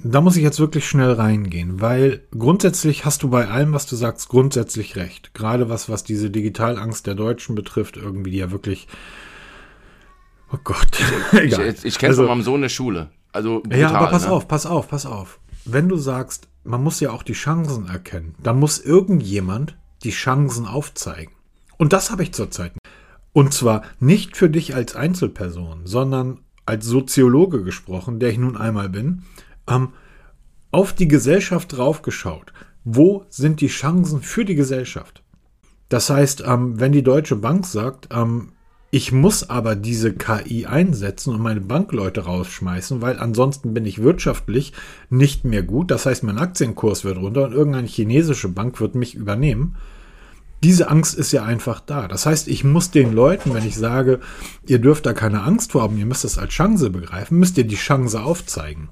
da 0.01 0.21
muss 0.21 0.37
ich 0.37 0.43
jetzt 0.43 0.59
wirklich 0.61 0.87
schnell 0.87 1.11
reingehen, 1.11 1.81
weil 1.81 2.21
grundsätzlich 2.37 3.03
hast 3.03 3.23
du 3.23 3.29
bei 3.29 3.49
allem, 3.49 3.73
was 3.73 3.87
du 3.87 3.97
sagst, 3.97 4.29
grundsätzlich 4.29 4.95
recht. 4.95 5.33
Gerade 5.33 5.69
was, 5.69 5.89
was 5.89 6.05
diese 6.05 6.29
Digitalangst 6.29 7.05
der 7.07 7.15
Deutschen 7.15 7.55
betrifft, 7.55 7.97
irgendwie, 7.97 8.31
die 8.31 8.37
ja 8.37 8.51
wirklich, 8.51 8.87
oh 10.53 10.57
Gott, 10.63 10.87
Ich, 11.33 11.39
egal. 11.39 11.67
ich, 11.67 11.83
ich 11.85 11.97
kenne 11.99 12.11
Also- 12.11 12.23
von 12.23 12.29
meinem 12.37 12.43
Sohn 12.43 12.55
in 12.55 12.61
der 12.63 12.69
Schule. 12.69 13.09
Also 13.33 13.59
brutal, 13.61 13.79
ja, 13.79 13.91
aber 13.91 14.07
pass 14.07 14.25
ne? 14.25 14.31
auf, 14.31 14.47
pass 14.47 14.65
auf, 14.65 14.87
pass 14.87 15.05
auf. 15.05 15.39
Wenn 15.69 15.89
du 15.89 15.97
sagst, 15.97 16.47
man 16.63 16.81
muss 16.81 17.01
ja 17.01 17.11
auch 17.11 17.23
die 17.23 17.33
Chancen 17.33 17.89
erkennen, 17.89 18.35
dann 18.41 18.57
muss 18.57 18.79
irgendjemand 18.79 19.77
die 20.03 20.11
Chancen 20.11 20.65
aufzeigen. 20.65 21.33
Und 21.77 21.91
das 21.91 22.09
habe 22.09 22.23
ich 22.23 22.33
zurzeit. 22.33 22.71
Und 23.33 23.53
zwar 23.53 23.81
nicht 23.99 24.37
für 24.37 24.49
dich 24.49 24.75
als 24.75 24.95
Einzelperson, 24.95 25.81
sondern 25.83 26.39
als 26.65 26.85
Soziologe 26.85 27.63
gesprochen, 27.63 28.19
der 28.19 28.29
ich 28.29 28.37
nun 28.37 28.55
einmal 28.55 28.87
bin, 28.87 29.23
ähm, 29.67 29.89
auf 30.71 30.93
die 30.93 31.09
Gesellschaft 31.09 31.75
draufgeschaut. 31.75 32.53
Wo 32.85 33.25
sind 33.27 33.59
die 33.59 33.67
Chancen 33.67 34.21
für 34.21 34.45
die 34.45 34.55
Gesellschaft? 34.55 35.21
Das 35.89 36.09
heißt, 36.09 36.43
ähm, 36.45 36.79
wenn 36.79 36.93
die 36.93 37.03
Deutsche 37.03 37.35
Bank 37.35 37.65
sagt, 37.65 38.07
ähm, 38.11 38.53
ich 38.97 39.11
muss 39.11 39.47
aber 39.47 39.75
diese 39.75 40.11
KI 40.11 40.65
einsetzen 40.65 41.31
und 41.31 41.39
meine 41.39 41.61
Bankleute 41.61 42.21
rausschmeißen, 42.21 42.99
weil 42.99 43.19
ansonsten 43.19 43.75
bin 43.75 43.85
ich 43.85 44.01
wirtschaftlich 44.01 44.73
nicht 45.11 45.45
mehr 45.45 45.61
gut. 45.61 45.91
Das 45.91 46.07
heißt, 46.07 46.23
mein 46.23 46.39
Aktienkurs 46.39 47.03
wird 47.03 47.19
runter 47.19 47.45
und 47.45 47.53
irgendeine 47.53 47.85
chinesische 47.85 48.49
Bank 48.49 48.81
wird 48.81 48.95
mich 48.95 49.13
übernehmen. 49.13 49.75
Diese 50.63 50.89
Angst 50.89 51.13
ist 51.13 51.31
ja 51.31 51.43
einfach 51.43 51.79
da. 51.79 52.07
Das 52.07 52.25
heißt, 52.25 52.47
ich 52.47 52.63
muss 52.63 52.89
den 52.89 53.13
Leuten, 53.13 53.53
wenn 53.53 53.67
ich 53.67 53.75
sage, 53.75 54.19
ihr 54.65 54.79
dürft 54.79 55.05
da 55.05 55.13
keine 55.13 55.43
Angst 55.43 55.73
vor 55.73 55.83
haben, 55.83 55.99
ihr 55.99 56.07
müsst 56.07 56.25
es 56.25 56.39
als 56.39 56.53
Chance 56.53 56.89
begreifen, 56.89 57.37
müsst 57.37 57.59
ihr 57.59 57.67
die 57.67 57.75
Chance 57.75 58.23
aufzeigen. 58.23 58.89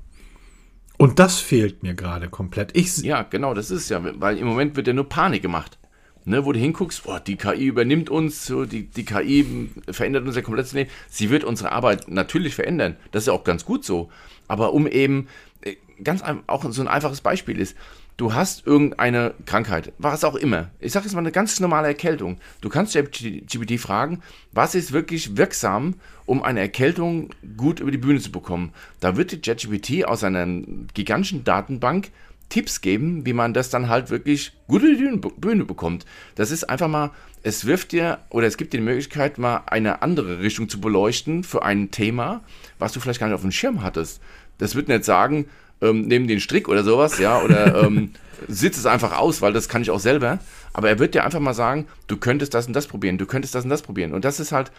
Und 1.00 1.18
das 1.18 1.40
fehlt 1.40 1.82
mir 1.82 1.96
gerade 1.96 2.30
komplett. 2.30 2.78
Ich 2.78 2.96
ja, 2.98 3.24
genau, 3.24 3.56
das 3.56 3.72
ist 3.72 3.90
ja, 3.90 4.00
weil 4.04 4.38
im 4.38 4.46
Moment 4.46 4.76
wird 4.76 4.86
ja 4.86 4.94
nur 4.94 5.10
Panik 5.10 5.42
gemacht. 5.42 5.80
Ne, 6.28 6.44
wo 6.44 6.52
du 6.52 6.60
hinguckst, 6.60 7.04
boah, 7.04 7.20
die 7.20 7.36
KI 7.36 7.68
übernimmt 7.68 8.10
uns, 8.10 8.48
so, 8.48 8.66
die, 8.66 8.88
die 8.88 9.06
KI 9.06 9.70
verändert 9.92 10.26
unser 10.26 10.42
komplettes 10.42 10.74
Leben. 10.74 10.90
Sie 11.08 11.30
wird 11.30 11.44
unsere 11.44 11.72
Arbeit 11.72 12.08
natürlich 12.08 12.56
verändern. 12.56 12.96
Das 13.12 13.24
ist 13.24 13.28
ja 13.28 13.34
auch 13.34 13.44
ganz 13.44 13.64
gut 13.64 13.86
so. 13.86 14.10
Aber 14.48 14.74
um 14.74 14.88
eben, 14.88 15.28
äh, 15.62 15.76
ganz 16.04 16.24
auch 16.48 16.66
so 16.72 16.82
ein 16.82 16.88
einfaches 16.88 17.22
Beispiel 17.22 17.60
ist, 17.60 17.78
du 18.18 18.34
hast 18.34 18.66
irgendeine 18.66 19.36
Krankheit, 19.46 19.94
was 19.98 20.24
auch 20.24 20.36
immer. 20.36 20.70
Ich 20.80 20.94
sage 20.94 21.06
jetzt 21.06 21.14
mal 21.14 21.20
eine 21.20 21.32
ganz 21.32 21.60
normale 21.60 21.88
Erkältung. 21.88 22.38
Du 22.62 22.70
kannst 22.70 22.96
GPT 22.96 23.80
fragen, 23.80 24.22
was 24.52 24.74
ist 24.74 24.94
wirklich 24.94 25.38
wirksam, 25.38 25.96
um 26.26 26.42
eine 26.42 26.62
Erkältung 26.62 27.30
gut 27.58 27.80
über 27.80 27.92
die 27.92 27.98
Bühne 27.98 28.20
zu 28.20 28.32
bekommen. 28.32 28.74
Da 29.00 29.16
wird 29.16 29.32
die 29.32 29.42
ChatGPT 29.42 30.06
aus 30.06 30.24
einer 30.24 30.48
gigantischen 30.94 31.44
Datenbank 31.44 32.10
Tipps 32.50 32.82
geben, 32.82 33.26
wie 33.26 33.34
man 33.34 33.54
das 33.54 33.70
dann 33.70 33.90
halt 33.90 34.10
wirklich 34.10 34.54
gut 34.68 34.84
in 34.84 35.22
die 35.22 35.30
Bühne 35.38 35.66
bekommt. 35.66 36.06
Das 36.36 36.52
ist 36.52 36.64
einfach 36.70 36.88
mal, 36.88 37.12
es 37.44 37.66
wirft 37.66 37.92
dir 37.92 38.20
oder 38.30 38.48
es 38.48 38.58
gibt 38.58 38.74
dir 38.74 38.78
die 38.78 38.84
Möglichkeit, 38.84 39.38
mal 39.38 39.64
eine 39.68 40.02
andere 40.02 40.40
Richtung 40.40 40.70
zu 40.70 40.80
beleuchten 40.80 41.44
für 41.44 41.64
ein 41.64 41.92
Thema, 41.92 42.44
was 42.80 42.92
du 42.94 43.00
vielleicht 43.00 43.20
gar 43.20 43.28
nicht 43.28 43.36
auf 43.36 43.42
dem 43.42 43.52
Schirm 43.52 43.84
hattest. 43.84 44.22
Das 44.58 44.76
wird 44.76 44.88
nicht 44.88 45.06
sagen, 45.06 45.48
ähm, 45.82 46.04
neben 46.08 46.28
den 46.28 46.40
Strick 46.40 46.70
oder 46.70 46.84
sowas, 46.84 47.20
ja, 47.20 47.42
oder 47.42 47.84
ähm, 47.84 48.12
sitzt 48.48 48.80
es 48.80 48.86
einfach 48.86 49.18
aus, 49.18 49.42
weil 49.42 49.54
das 49.54 49.70
kann 49.70 49.82
ich 49.82 49.92
auch 49.92 50.00
selber. 50.00 50.40
Aber 50.74 50.90
er 50.90 51.00
wird 51.00 51.14
dir 51.14 51.24
einfach 51.24 51.40
mal 51.40 51.54
sagen, 51.54 51.88
du 52.08 52.18
könntest 52.18 52.54
das 52.54 52.68
und 52.68 52.74
das 52.74 52.88
probieren, 52.88 53.18
du 53.18 53.26
könntest 53.26 53.56
das 53.56 53.64
und 53.64 53.70
das 53.70 53.82
probieren. 53.82 54.14
Und 54.14 54.26
das 54.26 54.40
ist 54.40 54.52
halt, 54.52 54.72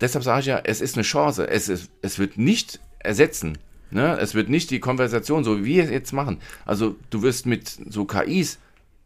deshalb 0.00 0.24
sage 0.24 0.40
ich 0.40 0.46
ja, 0.46 0.60
es 0.64 0.80
ist 0.80 0.96
eine 0.96 1.02
Chance. 1.02 1.48
Es, 1.48 1.68
ist, 1.68 1.90
es 2.02 2.18
wird 2.18 2.38
nicht 2.38 2.80
ersetzen. 2.98 3.58
Ne? 3.94 4.18
Es 4.18 4.34
wird 4.34 4.48
nicht 4.48 4.70
die 4.72 4.80
Konversation, 4.80 5.44
so 5.44 5.60
wie 5.60 5.64
wir 5.64 5.84
es 5.84 5.90
jetzt 5.90 6.12
machen. 6.12 6.38
Also 6.66 6.96
du 7.10 7.22
wirst 7.22 7.46
mit 7.46 7.68
so 7.88 8.04
KIs 8.04 8.58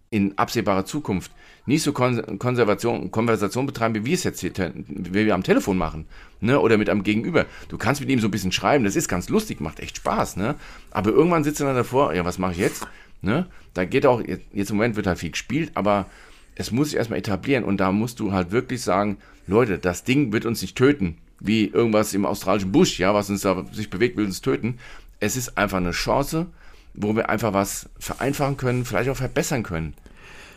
in 0.09 0.39
absehbarer 0.39 0.87
Zukunft 0.87 1.31
nicht 1.67 1.83
so 1.83 1.93
Kon 1.93 2.39
Konservation, 2.39 3.11
Konversation 3.11 3.67
betreiben, 3.67 3.95
wie 3.95 4.07
wir 4.07 4.15
es 4.15 4.25
jetzt 4.25 4.41
hier, 4.41 4.53
wie 4.75 5.27
wir 5.27 5.35
am 5.35 5.43
Telefon 5.43 5.77
machen, 5.77 6.07
ne? 6.41 6.59
Oder 6.59 6.79
mit 6.79 6.89
einem 6.89 7.03
Gegenüber. 7.03 7.45
Du 7.69 7.77
kannst 7.77 8.01
mit 8.01 8.09
ihm 8.09 8.21
so 8.21 8.29
ein 8.29 8.31
bisschen 8.31 8.53
schreiben, 8.53 8.85
das 8.85 8.97
ist 8.97 9.09
ganz 9.09 9.29
lustig, 9.29 9.61
macht 9.61 9.81
echt 9.81 9.99
Spaß, 9.99 10.37
ne? 10.37 10.55
Aber 10.91 11.11
irgendwann 11.11 11.45
sitzt 11.45 11.61
er 11.61 11.67
dann 11.67 11.77
davor, 11.77 12.15
ja, 12.15 12.25
was 12.25 12.39
mache 12.39 12.53
ich 12.53 12.59
jetzt? 12.59 12.87
Ne? 13.21 13.47
Da 13.75 13.85
geht 13.85 14.07
auch, 14.07 14.23
jetzt 14.23 14.71
im 14.71 14.77
Moment 14.77 14.97
wird 14.97 15.07
halt 15.07 15.19
viel 15.19 15.33
gespielt, 15.33 15.73
aber 15.75 16.07
es 16.55 16.71
muss 16.71 16.89
sich 16.89 16.97
erstmal 16.97 17.19
etablieren 17.19 17.65
und 17.65 17.77
da 17.77 17.93
musst 17.93 18.19
du 18.21 18.33
halt 18.33 18.51
wirklich 18.51 18.81
sagen, 18.81 19.19
Leute, 19.47 19.77
das 19.77 20.05
Ding 20.05 20.33
wird 20.33 20.47
uns 20.47 20.63
nicht 20.63 20.79
töten 20.79 21.19
wie 21.41 21.67
irgendwas 21.67 22.15
im 22.15 22.25
australischen 22.25 22.73
Busch, 22.73 22.99
ja, 22.99 23.15
was 23.15 23.31
uns 23.31 23.43
da 23.43 23.65
sich 23.73 23.91
bewegt, 23.91 24.17
will 24.17 24.27
uns 24.27 24.41
töten. 24.41 24.79
Es 25.21 25.37
ist 25.37 25.57
einfach 25.59 25.79
eine 25.79 25.93
Chance, 25.93 26.47
wo 26.95 27.15
wir 27.15 27.29
einfach 27.29 27.53
was 27.53 27.89
vereinfachen 27.99 28.57
können, 28.57 28.85
vielleicht 28.85 29.11
auch 29.11 29.17
verbessern 29.17 29.63
können. 29.63 29.95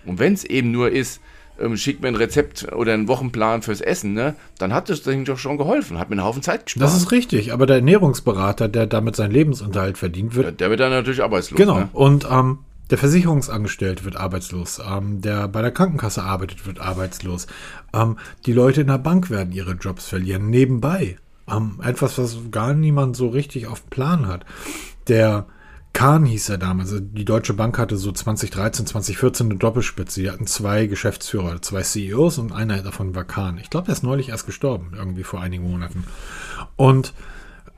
Und 0.06 0.20
wenn 0.20 0.34
es 0.34 0.44
eben 0.44 0.72
nur 0.72 0.92
ist, 0.92 1.22
ähm, 1.60 1.78
schickt 1.78 2.02
mir 2.02 2.08
ein 2.08 2.16
Rezept 2.16 2.72
oder 2.74 2.94
einen 2.94 3.08
Wochenplan 3.08 3.62
fürs 3.62 3.82
Essen, 3.82 4.14
ne, 4.14 4.36
dann 4.58 4.74
hat 4.74 4.90
das 4.90 5.04
Ding 5.04 5.26
doch 5.26 5.38
schon 5.38 5.58
geholfen, 5.58 6.00
hat 6.00 6.10
mir 6.10 6.16
einen 6.16 6.24
Haufen 6.24 6.42
Zeit 6.42 6.66
gespart. 6.66 6.84
Das 6.84 6.96
ist 6.96 7.12
richtig, 7.12 7.54
aber 7.54 7.66
der 7.66 7.78
Ernährungsberater, 7.78 8.68
der 8.68 8.88
damit 8.88 9.16
seinen 9.16 9.32
Lebensunterhalt 9.32 9.98
verdient 9.98 10.36
wird. 10.36 10.46
Der, 10.46 10.52
der 10.54 10.70
wird 10.72 10.80
dann 10.80 10.92
natürlich 10.92 11.22
arbeitslos. 11.22 11.58
Genau. 11.58 11.80
Ne? 11.80 11.90
Und 11.94 12.28
ähm, 12.30 12.60
der 12.92 12.98
Versicherungsangestellte 12.98 14.04
wird 14.04 14.18
arbeitslos. 14.18 14.82
Ähm, 14.86 15.22
der 15.22 15.48
bei 15.48 15.62
der 15.62 15.72
Krankenkasse 15.72 16.24
arbeitet, 16.24 16.66
wird 16.68 16.80
arbeitslos. 16.80 17.48
Ähm, 17.94 18.18
die 18.46 18.54
Leute 18.54 18.82
in 18.82 18.88
der 18.88 18.98
Bank 18.98 19.30
werden 19.30 19.54
ihre 19.54 19.74
Jobs 19.74 20.06
verlieren. 20.06 20.50
Nebenbei. 20.50 21.18
Ähm, 21.50 21.80
etwas, 21.84 22.18
was 22.18 22.38
gar 22.52 22.74
niemand 22.74 23.16
so 23.16 23.30
richtig 23.30 23.68
auf 23.68 23.82
dem 23.82 23.90
Plan 23.90 24.28
hat. 24.28 24.46
Der 25.08 25.48
Kahn 25.94 26.26
hieß 26.26 26.50
er 26.50 26.58
damals. 26.58 26.92
Also 26.92 27.04
die 27.04 27.26
Deutsche 27.26 27.54
Bank 27.54 27.78
hatte 27.78 27.98
so 27.98 28.12
2013, 28.12 28.86
2014 28.86 29.48
eine 29.48 29.56
Doppelspitze. 29.58 30.22
Die 30.22 30.30
hatten 30.30 30.48
zwei 30.48 30.86
Geschäftsführer, 30.86 31.62
zwei 31.62 31.82
CEOs 31.82 32.38
und 32.38 32.52
einer 32.52 32.82
davon 32.82 33.16
war 33.16 33.24
Kahn. 33.24 33.58
Ich 33.58 33.70
glaube, 33.70 33.86
der 33.86 33.94
ist 33.94 34.04
neulich 34.04 34.30
erst 34.30 34.46
gestorben, 34.46 34.92
irgendwie 34.96 35.24
vor 35.24 35.42
einigen 35.42 35.70
Monaten. 35.70 36.04
Und 36.76 37.14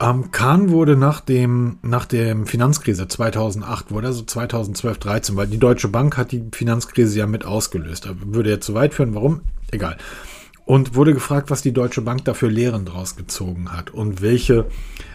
ähm, 0.00 0.30
Kahn 0.32 0.70
wurde 0.70 0.96
nach 0.96 1.20
dem, 1.20 1.78
nach 1.82 2.04
dem 2.06 2.46
Finanzkrise 2.46 3.06
2008, 3.06 3.90
wurde 3.90 4.08
also 4.08 4.22
2012, 4.22 4.98
13, 4.98 5.36
weil 5.36 5.46
die 5.46 5.58
Deutsche 5.58 5.88
Bank 5.88 6.16
hat 6.16 6.32
die 6.32 6.44
Finanzkrise 6.52 7.18
ja 7.18 7.26
mit 7.26 7.44
ausgelöst. 7.44 8.08
Würde 8.24 8.50
jetzt 8.50 8.66
zu 8.66 8.74
weit 8.74 8.94
führen, 8.94 9.14
warum? 9.14 9.42
Egal. 9.70 9.96
Und 10.66 10.94
wurde 10.94 11.12
gefragt, 11.12 11.50
was 11.50 11.60
die 11.60 11.72
Deutsche 11.72 12.00
Bank 12.00 12.24
dafür 12.24 12.50
Lehren 12.50 12.86
draus 12.86 13.16
gezogen 13.16 13.70
hat 13.70 13.90
und 13.90 14.22
welche 14.22 14.66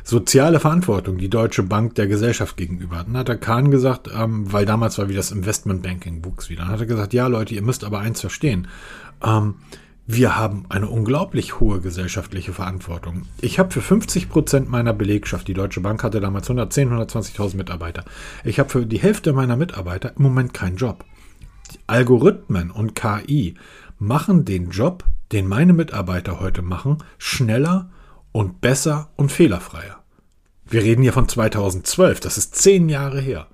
soziale 0.03 0.59
Verantwortung 0.59 1.17
die 1.17 1.29
Deutsche 1.29 1.63
Bank 1.63 1.95
der 1.95 2.07
Gesellschaft 2.07 2.55
gegenüber 2.55 2.99
hat. 2.99 3.07
Dann 3.07 3.17
hat 3.17 3.27
der 3.27 3.37
Kahn 3.37 3.71
gesagt, 3.71 4.09
ähm, 4.15 4.51
weil 4.53 4.65
damals 4.65 4.97
war 4.99 5.09
wie 5.09 5.15
das 5.15 5.31
Investmentbanking 5.31 6.23
wuchs 6.23 6.49
wieder, 6.49 6.63
dann 6.63 6.71
hat 6.71 6.79
er 6.79 6.85
gesagt, 6.85 7.13
ja 7.13 7.27
Leute, 7.27 7.55
ihr 7.55 7.63
müsst 7.63 7.83
aber 7.83 7.99
eins 7.99 8.21
verstehen. 8.21 8.67
Ähm, 9.25 9.55
wir 10.11 10.35
haben 10.35 10.65
eine 10.69 10.89
unglaublich 10.89 11.59
hohe 11.59 11.81
gesellschaftliche 11.81 12.51
Verantwortung. 12.51 13.27
Ich 13.41 13.59
habe 13.59 13.69
für 13.69 13.81
50 13.81 14.27
Prozent 14.27 14.67
meiner 14.67 14.91
Belegschaft, 14.91 15.47
die 15.47 15.53
Deutsche 15.53 15.81
Bank 15.81 16.01
hatte 16.01 16.19
damals 16.19 16.49
110, 16.49 16.89
120.000 16.89 17.55
Mitarbeiter. 17.55 18.05
Ich 18.43 18.57
habe 18.57 18.69
für 18.69 18.87
die 18.87 18.97
Hälfte 18.97 19.33
meiner 19.33 19.55
Mitarbeiter 19.55 20.13
im 20.17 20.23
Moment 20.23 20.51
keinen 20.51 20.77
Job. 20.77 21.05
Algorithmen 21.85 22.71
und 22.71 22.95
KI 22.95 23.53
machen 23.99 24.45
den 24.45 24.71
Job, 24.71 25.03
den 25.31 25.47
meine 25.47 25.73
Mitarbeiter 25.73 26.39
heute 26.39 26.63
machen, 26.63 26.97
schneller 27.19 27.91
und 28.31 28.61
besser 28.61 29.11
und 29.15 29.31
fehlerfreier. 29.31 30.03
Wir 30.65 30.81
reden 30.81 31.03
hier 31.03 31.13
von 31.13 31.29
2012, 31.29 32.19
das 32.19 32.39
ist 32.39 32.55
zehn 32.55 32.89
Jahre 32.89 33.21
her. 33.21 33.45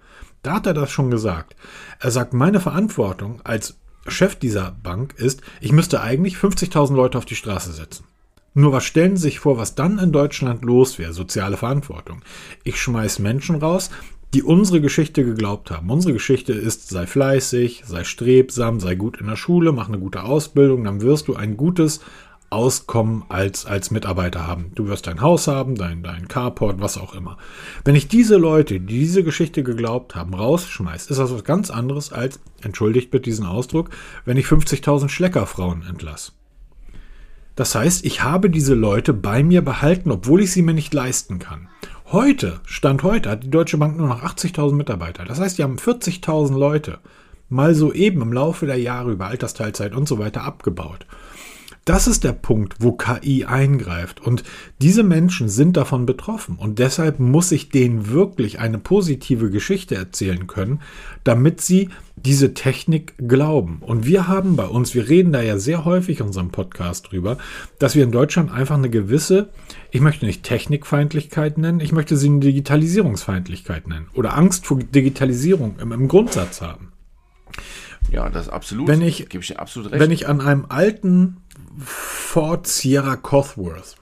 Da 0.42 0.54
hat 0.54 0.68
er 0.68 0.74
das 0.74 0.90
schon 0.90 1.12
gesagt. 1.12 1.58
Er 2.00 2.12
sagt, 2.12 2.34
meine 2.34 2.62
Verantwortung 2.62 3.42
als 3.44 3.76
Chef 4.08 4.36
dieser 4.36 4.72
Bank 4.84 5.16
ist, 5.18 5.42
ich 5.62 5.72
müsste 5.72 6.02
eigentlich 6.02 6.36
50.000 6.36 6.96
Leute 6.96 7.18
auf 7.18 7.26
die 7.26 7.36
Straße 7.36 7.72
setzen. 7.72 8.06
Nur 8.54 8.72
was 8.72 8.86
stellen 8.86 9.18
Sie 9.18 9.24
sich 9.24 9.40
vor, 9.40 9.58
was 9.58 9.76
dann 9.76 10.00
in 10.00 10.14
Deutschland 10.14 10.64
los 10.64 10.98
wäre? 10.98 11.12
Soziale 11.12 11.58
Verantwortung. 11.58 12.22
Ich 12.64 12.80
schmeiß 12.80 13.20
Menschen 13.20 13.58
raus, 13.58 13.90
die 14.34 14.44
unsere 14.44 14.82
Geschichte 14.82 15.24
geglaubt 15.24 15.72
haben. 15.72 15.90
Unsere 15.90 16.14
Geschichte 16.14 16.54
ist, 16.54 16.90
sei 16.90 17.06
fleißig, 17.06 17.84
sei 17.86 18.04
strebsam, 18.04 18.80
sei 18.80 18.96
gut 18.96 19.20
in 19.20 19.28
der 19.28 19.36
Schule, 19.36 19.72
mach 19.72 19.88
eine 19.88 20.00
gute 20.00 20.24
Ausbildung, 20.24 20.84
dann 20.84 21.02
wirst 21.02 21.28
du 21.28 21.36
ein 21.36 21.58
gutes, 21.58 22.02
Auskommen 22.50 23.24
als, 23.30 23.66
als 23.66 23.92
Mitarbeiter 23.92 24.48
haben. 24.48 24.72
Du 24.76 24.88
wirst 24.88 25.08
dein 25.08 25.22
Haus 25.22 25.48
haben, 25.48 25.76
dein, 25.76 26.04
dein 26.04 26.28
Carport, 26.28 26.80
was 26.80 26.98
auch 26.98 27.14
immer. 27.14 27.38
Wenn 27.84 27.96
ich 27.96 28.08
diese 28.08 28.38
Leute, 28.38 28.80
die 28.80 28.86
diese 28.86 29.24
Geschichte 29.24 29.64
geglaubt 29.64 30.16
haben, 30.16 30.34
rausschmeiß, 30.34 31.08
ist 31.08 31.18
das 31.18 31.32
was 31.32 31.44
ganz 31.44 31.70
anderes 31.70 32.14
als, 32.14 32.40
entschuldigt 32.62 33.12
bitte 33.12 33.24
diesen 33.24 33.46
Ausdruck, 33.46 33.90
wenn 34.26 34.38
ich 34.38 34.46
50.000 34.46 35.10
Schleckerfrauen 35.10 35.84
entlasse. 35.88 36.32
Das 37.56 37.74
heißt, 37.74 38.06
ich 38.06 38.22
habe 38.22 38.50
diese 38.50 38.74
Leute 38.74 39.14
bei 39.14 39.42
mir 39.42 39.64
behalten, 39.64 40.12
obwohl 40.12 40.42
ich 40.42 40.52
sie 40.52 40.62
mir 40.62 40.74
nicht 40.74 40.94
leisten 40.94 41.40
kann. 41.40 41.70
Heute, 42.12 42.60
Stand 42.66 43.04
heute, 43.04 43.30
hat 43.30 43.44
die 43.44 43.50
Deutsche 43.50 43.78
Bank 43.78 43.98
nur 43.98 44.08
noch 44.08 44.24
80.000 44.24 44.74
Mitarbeiter. 44.74 45.26
Das 45.26 45.40
heißt, 45.40 45.58
die 45.58 45.64
haben 45.64 45.78
40.000 45.78 46.58
Leute 46.58 47.00
mal 47.50 47.74
so 47.76 47.94
eben 47.94 48.22
im 48.22 48.34
Laufe 48.34 48.66
der 48.66 48.80
Jahre 48.80 49.12
über 49.12 49.28
Altersteilzeit 49.28 49.96
und 49.96 50.08
so 50.08 50.20
weiter 50.20 50.44
abgebaut. 50.44 51.06
Das 51.86 52.08
ist 52.08 52.24
der 52.24 52.34
Punkt, 52.34 52.78
wo 52.80 52.94
KI 52.94 53.46
eingreift. 53.46 54.20
Und 54.20 54.44
diese 54.82 55.04
Menschen 55.04 55.50
sind 55.50 55.78
davon 55.78 56.08
betroffen. 56.08 56.56
Und 56.56 56.80
deshalb 56.80 57.20
muss 57.20 57.52
ich 57.52 57.70
denen 57.70 58.10
wirklich 58.10 58.58
eine 58.60 58.80
positive 58.80 59.52
Geschichte 59.52 59.94
erzählen 59.94 60.48
können, 60.48 60.82
damit 61.24 61.62
sie 61.62 61.90
diese 62.16 62.56
Technik 62.56 63.14
glauben. 63.20 63.78
Und 63.82 64.08
wir 64.08 64.28
haben 64.28 64.56
bei 64.56 64.66
uns, 64.66 64.96
wir 64.96 65.08
reden 65.08 65.32
da 65.32 65.44
ja 65.44 65.60
sehr 65.60 65.86
häufig 65.86 66.22
in 66.22 66.26
unserem 66.26 66.50
Podcast 66.50 67.12
drüber, 67.12 67.38
dass 67.78 67.94
wir 67.94 68.04
in 68.04 68.12
Deutschland 68.12 68.52
einfach 68.52 68.78
eine 68.78 68.90
gewisse, 68.90 69.50
ich 69.92 70.02
möchte 70.02 70.26
nicht 70.26 70.42
Technikfeindlichkeit 70.42 71.60
nennen, 71.60 71.82
ich 71.82 71.92
möchte 71.92 72.18
sie 72.18 72.30
eine 72.30 72.40
Digitalisierungsfeindlichkeit 72.40 73.88
nennen. 73.88 74.08
Oder 74.16 74.36
Angst 74.36 74.66
vor 74.66 74.80
Digitalisierung 74.80 75.78
im, 75.80 75.92
im 75.92 76.08
Grundsatz 76.08 76.62
haben. 76.62 76.94
Ja, 78.12 78.30
das 78.30 78.48
ist 78.48 78.54
absolut. 78.54 78.88
Wenn 78.88 79.02
ich, 79.02 79.30
gebe 79.30 79.44
ich 79.44 79.50
dir 79.50 79.60
absolut 79.60 79.92
recht. 79.92 80.02
Wenn 80.02 80.12
ich 80.12 80.28
an 80.28 80.42
einem 80.42 80.66
alten 80.70 81.38
Ford 81.78 82.68
Sierra 82.68 83.16
Cosworth 83.16 83.96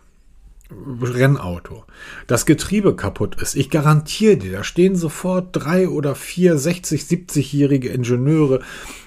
Rennauto 1.02 1.84
das 2.28 2.46
Getriebe 2.46 2.96
kaputt 2.96 3.42
ist, 3.42 3.56
ich 3.56 3.70
garantiere 3.70 4.38
dir, 4.38 4.52
da 4.52 4.64
stehen 4.64 4.96
sofort 4.96 5.50
drei 5.52 5.88
oder 5.88 6.16
vier 6.16 6.58
60, 6.58 7.02
70-jährige 7.04 7.90
Ingenieure, 7.90 8.62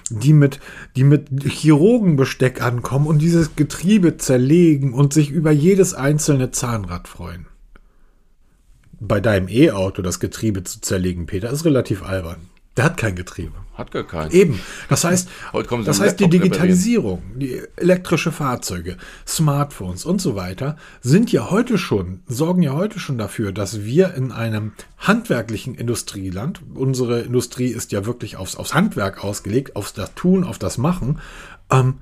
die 0.09 0.33
mit, 0.33 0.59
die 0.95 1.03
mit 1.03 1.27
Chirurgenbesteck 1.43 2.61
ankommen 2.61 3.07
und 3.07 3.19
dieses 3.19 3.55
Getriebe 3.55 4.17
zerlegen 4.17 4.93
und 4.93 5.13
sich 5.13 5.29
über 5.29 5.51
jedes 5.51 5.93
einzelne 5.93 6.51
Zahnrad 6.51 7.07
freuen. 7.07 7.47
Bei 8.99 9.19
deinem 9.19 9.47
E-Auto 9.47 10.01
das 10.01 10.19
Getriebe 10.19 10.63
zu 10.63 10.81
zerlegen, 10.81 11.25
Peter, 11.25 11.51
ist 11.51 11.65
relativ 11.65 12.03
albern. 12.03 12.49
Der 12.77 12.85
hat 12.85 12.95
kein 12.95 13.15
Getriebe. 13.15 13.53
Hat 13.73 13.91
gar 13.91 14.03
keinen. 14.03 14.31
Eben. 14.31 14.59
Das 14.89 15.03
heißt, 15.03 15.29
das 15.85 15.99
heißt 15.99 16.19
die 16.19 16.29
Digitalisierung, 16.29 17.21
die 17.35 17.61
elektrische 17.75 18.31
Fahrzeuge, 18.31 18.97
Smartphones 19.27 20.05
und 20.05 20.21
so 20.21 20.35
weiter 20.35 20.77
sind 21.01 21.31
ja 21.31 21.49
heute 21.49 21.77
schon, 21.77 22.21
sorgen 22.27 22.61
ja 22.61 22.73
heute 22.73 22.99
schon 22.99 23.17
dafür, 23.17 23.51
dass 23.51 23.83
wir 23.83 24.13
in 24.13 24.31
einem 24.31 24.73
handwerklichen 24.97 25.75
Industrieland, 25.75 26.61
unsere 26.73 27.21
Industrie 27.21 27.67
ist 27.67 27.91
ja 27.91 28.05
wirklich 28.05 28.37
aufs, 28.37 28.55
aufs 28.55 28.73
Handwerk 28.73 29.23
ausgelegt, 29.23 29.75
aufs 29.75 29.93
das 29.93 30.13
Tun, 30.15 30.43
auf 30.43 30.57
das 30.57 30.77
Machen, 30.77 31.19
ähm, 31.71 31.95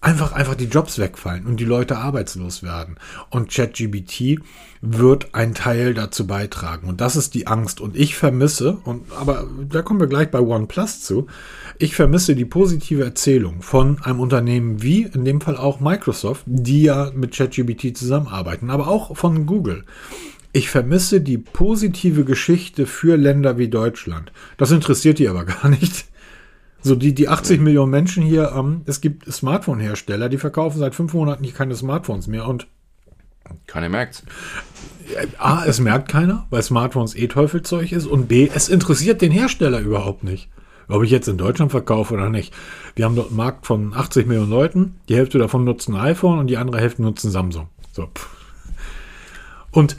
einfach, 0.00 0.32
einfach 0.32 0.54
die 0.54 0.66
Jobs 0.66 0.98
wegfallen 0.98 1.46
und 1.46 1.60
die 1.60 1.64
Leute 1.64 1.98
arbeitslos 1.98 2.62
werden. 2.62 2.96
Und 3.28 3.50
ChatGBT 3.50 4.40
wird 4.80 5.34
ein 5.34 5.54
Teil 5.54 5.92
dazu 5.92 6.26
beitragen. 6.26 6.88
Und 6.88 7.00
das 7.00 7.16
ist 7.16 7.34
die 7.34 7.46
Angst. 7.46 7.80
Und 7.80 7.96
ich 7.96 8.16
vermisse, 8.16 8.78
und 8.84 9.12
aber 9.12 9.46
da 9.68 9.82
kommen 9.82 10.00
wir 10.00 10.06
gleich 10.06 10.30
bei 10.30 10.40
OnePlus 10.40 11.02
zu, 11.02 11.26
ich 11.78 11.94
vermisse 11.94 12.34
die 12.34 12.46
positive 12.46 13.04
Erzählung 13.04 13.62
von 13.62 14.02
einem 14.02 14.20
Unternehmen 14.20 14.82
wie 14.82 15.02
in 15.02 15.24
dem 15.24 15.40
Fall 15.40 15.56
auch 15.56 15.80
Microsoft, 15.80 16.44
die 16.46 16.82
ja 16.82 17.10
mit 17.14 17.36
ChatGBT 17.36 17.96
zusammenarbeiten, 17.96 18.70
aber 18.70 18.88
auch 18.88 19.16
von 19.16 19.44
Google. 19.46 19.84
Ich 20.52 20.68
vermisse 20.68 21.20
die 21.20 21.38
positive 21.38 22.24
Geschichte 22.24 22.86
für 22.86 23.16
Länder 23.16 23.56
wie 23.56 23.68
Deutschland. 23.68 24.32
Das 24.56 24.72
interessiert 24.72 25.18
die 25.18 25.28
aber 25.28 25.44
gar 25.62 25.68
nicht. 25.68 26.06
So, 26.82 26.94
die, 26.94 27.14
die 27.14 27.28
80 27.28 27.60
Millionen 27.60 27.90
Menschen 27.90 28.22
hier, 28.22 28.52
ähm, 28.56 28.82
es 28.86 29.00
gibt 29.00 29.30
Smartphone-Hersteller, 29.30 30.28
die 30.28 30.38
verkaufen 30.38 30.78
seit 30.78 30.94
fünf 30.94 31.12
Monaten 31.12 31.44
hier 31.44 31.52
keine 31.52 31.74
Smartphones 31.74 32.26
mehr 32.26 32.46
und 32.46 32.66
Keiner 33.66 33.88
merkt's. 33.88 34.22
A, 35.38 35.64
es 35.64 35.80
merkt 35.80 36.08
keiner, 36.08 36.46
weil 36.50 36.62
Smartphones 36.62 37.16
eh 37.16 37.26
Teufelzeug 37.26 37.90
ist 37.92 38.06
und 38.06 38.28
B, 38.28 38.48
es 38.52 38.68
interessiert 38.68 39.22
den 39.22 39.32
Hersteller 39.32 39.80
überhaupt 39.80 40.22
nicht. 40.22 40.48
Ob 40.88 41.02
ich 41.04 41.10
jetzt 41.10 41.28
in 41.28 41.38
Deutschland 41.38 41.70
verkaufe 41.70 42.14
oder 42.14 42.30
nicht. 42.30 42.52
Wir 42.96 43.04
haben 43.04 43.14
dort 43.14 43.28
einen 43.28 43.36
Markt 43.36 43.66
von 43.66 43.94
80 43.94 44.26
Millionen 44.26 44.50
Leuten, 44.50 44.96
die 45.08 45.16
Hälfte 45.16 45.38
davon 45.38 45.64
nutzen 45.64 45.94
ein 45.94 46.00
iPhone 46.00 46.38
und 46.38 46.48
die 46.48 46.56
andere 46.56 46.80
Hälfte 46.80 47.02
nutzen 47.02 47.30
Samsung. 47.30 47.68
So. 47.92 48.08
Und 49.70 49.96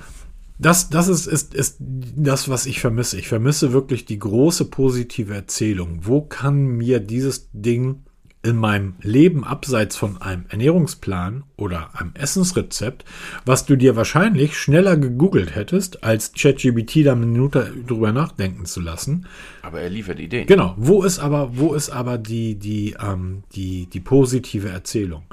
das, 0.62 0.90
das 0.90 1.08
ist, 1.08 1.26
ist, 1.26 1.56
ist 1.56 1.78
das, 1.80 2.48
was 2.48 2.68
ich 2.68 2.80
vermisse. 2.80 3.18
Ich 3.18 3.28
vermisse 3.28 3.74
wirklich 3.74 4.06
die 4.06 4.20
große 4.20 4.66
positive 4.66 5.34
Erzählung. 5.34 6.02
Wo 6.04 6.22
kann 6.22 6.78
mir 6.78 7.00
dieses 7.00 7.50
Ding 7.52 8.04
in 8.44 8.58
meinem 8.58 8.94
Leben 9.02 9.44
abseits 9.44 9.96
von 9.96 10.22
einem 10.22 10.46
Ernährungsplan 10.50 11.44
oder 11.58 11.90
einem 12.00 12.14
Essensrezept, 12.14 13.06
was 13.44 13.66
du 13.66 13.76
dir 13.76 13.96
wahrscheinlich 13.96 14.56
schneller 14.56 14.98
gegoogelt 14.98 15.56
hättest, 15.56 16.04
als 16.04 16.34
ChatGBT 16.34 17.06
da 17.06 17.14
eine 17.14 17.26
Minute 17.26 17.74
drüber 17.88 18.12
nachdenken 18.12 18.66
zu 18.66 18.82
lassen. 18.82 19.26
Aber 19.64 19.82
er 19.82 19.90
liefert 19.90 20.20
Ideen. 20.20 20.46
Genau. 20.46 20.76
Wo 20.78 21.04
ist 21.04 21.20
aber, 21.20 21.58
wo 21.58 21.74
ist 21.74 21.90
aber 21.90 22.20
die, 22.20 22.56
die, 22.56 22.96
ähm, 23.00 23.44
die, 23.54 23.88
die 23.88 24.00
positive 24.00 24.70
Erzählung? 24.70 25.24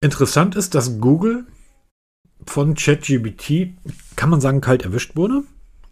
Interessant 0.00 0.56
ist, 0.56 0.74
dass 0.74 1.00
Google 1.00 1.46
von 2.46 2.74
ChatGBT, 2.74 3.72
kann 4.16 4.30
man 4.30 4.40
sagen, 4.40 4.60
kalt 4.60 4.82
erwischt 4.82 5.16
wurde. 5.16 5.42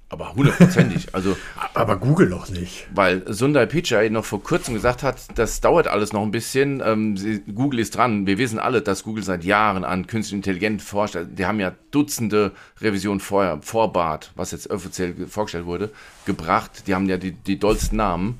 Aber 0.09 0.35
hundertprozentig. 0.35 1.09
Also, 1.15 1.37
Aber 1.75 1.97
Google 1.97 2.31
doch 2.31 2.49
nicht. 2.49 2.87
weil 2.95 3.25
Sundar 3.33 3.67
Pichai 3.67 4.09
noch 4.09 4.25
vor 4.25 4.41
kurzem 4.41 4.75
gesagt 4.75 5.03
hat, 5.03 5.17
das 5.35 5.61
dauert 5.61 5.89
alles 5.89 6.13
noch 6.13 6.23
ein 6.23 6.31
bisschen. 6.31 6.81
Ähm, 6.85 7.17
sie, 7.17 7.41
Google 7.41 7.81
ist 7.81 7.97
dran. 7.97 8.25
Wir 8.27 8.39
wissen 8.39 8.61
alle, 8.61 8.83
dass 8.83 9.03
Google 9.03 9.25
seit 9.25 9.43
Jahren 9.45 9.85
an 9.85 10.07
künstliche 10.07 10.37
Intelligenz 10.37 10.85
forscht. 10.85 11.19
Die 11.37 11.45
haben 11.45 11.59
ja 11.59 11.75
Dutzende 11.91 12.53
Revisionen 12.81 13.19
vorher, 13.19 13.59
vor 13.63 13.93
BART, 13.93 14.31
was 14.37 14.53
jetzt 14.53 14.71
offiziell 14.71 15.13
ge- 15.13 15.27
vorgestellt 15.27 15.67
wurde, 15.67 15.91
gebracht. 16.25 16.85
Die 16.87 16.95
haben 16.95 17.09
ja 17.09 17.17
die, 17.17 17.33
die 17.33 17.59
dollsten 17.59 17.97
Namen. 17.97 18.39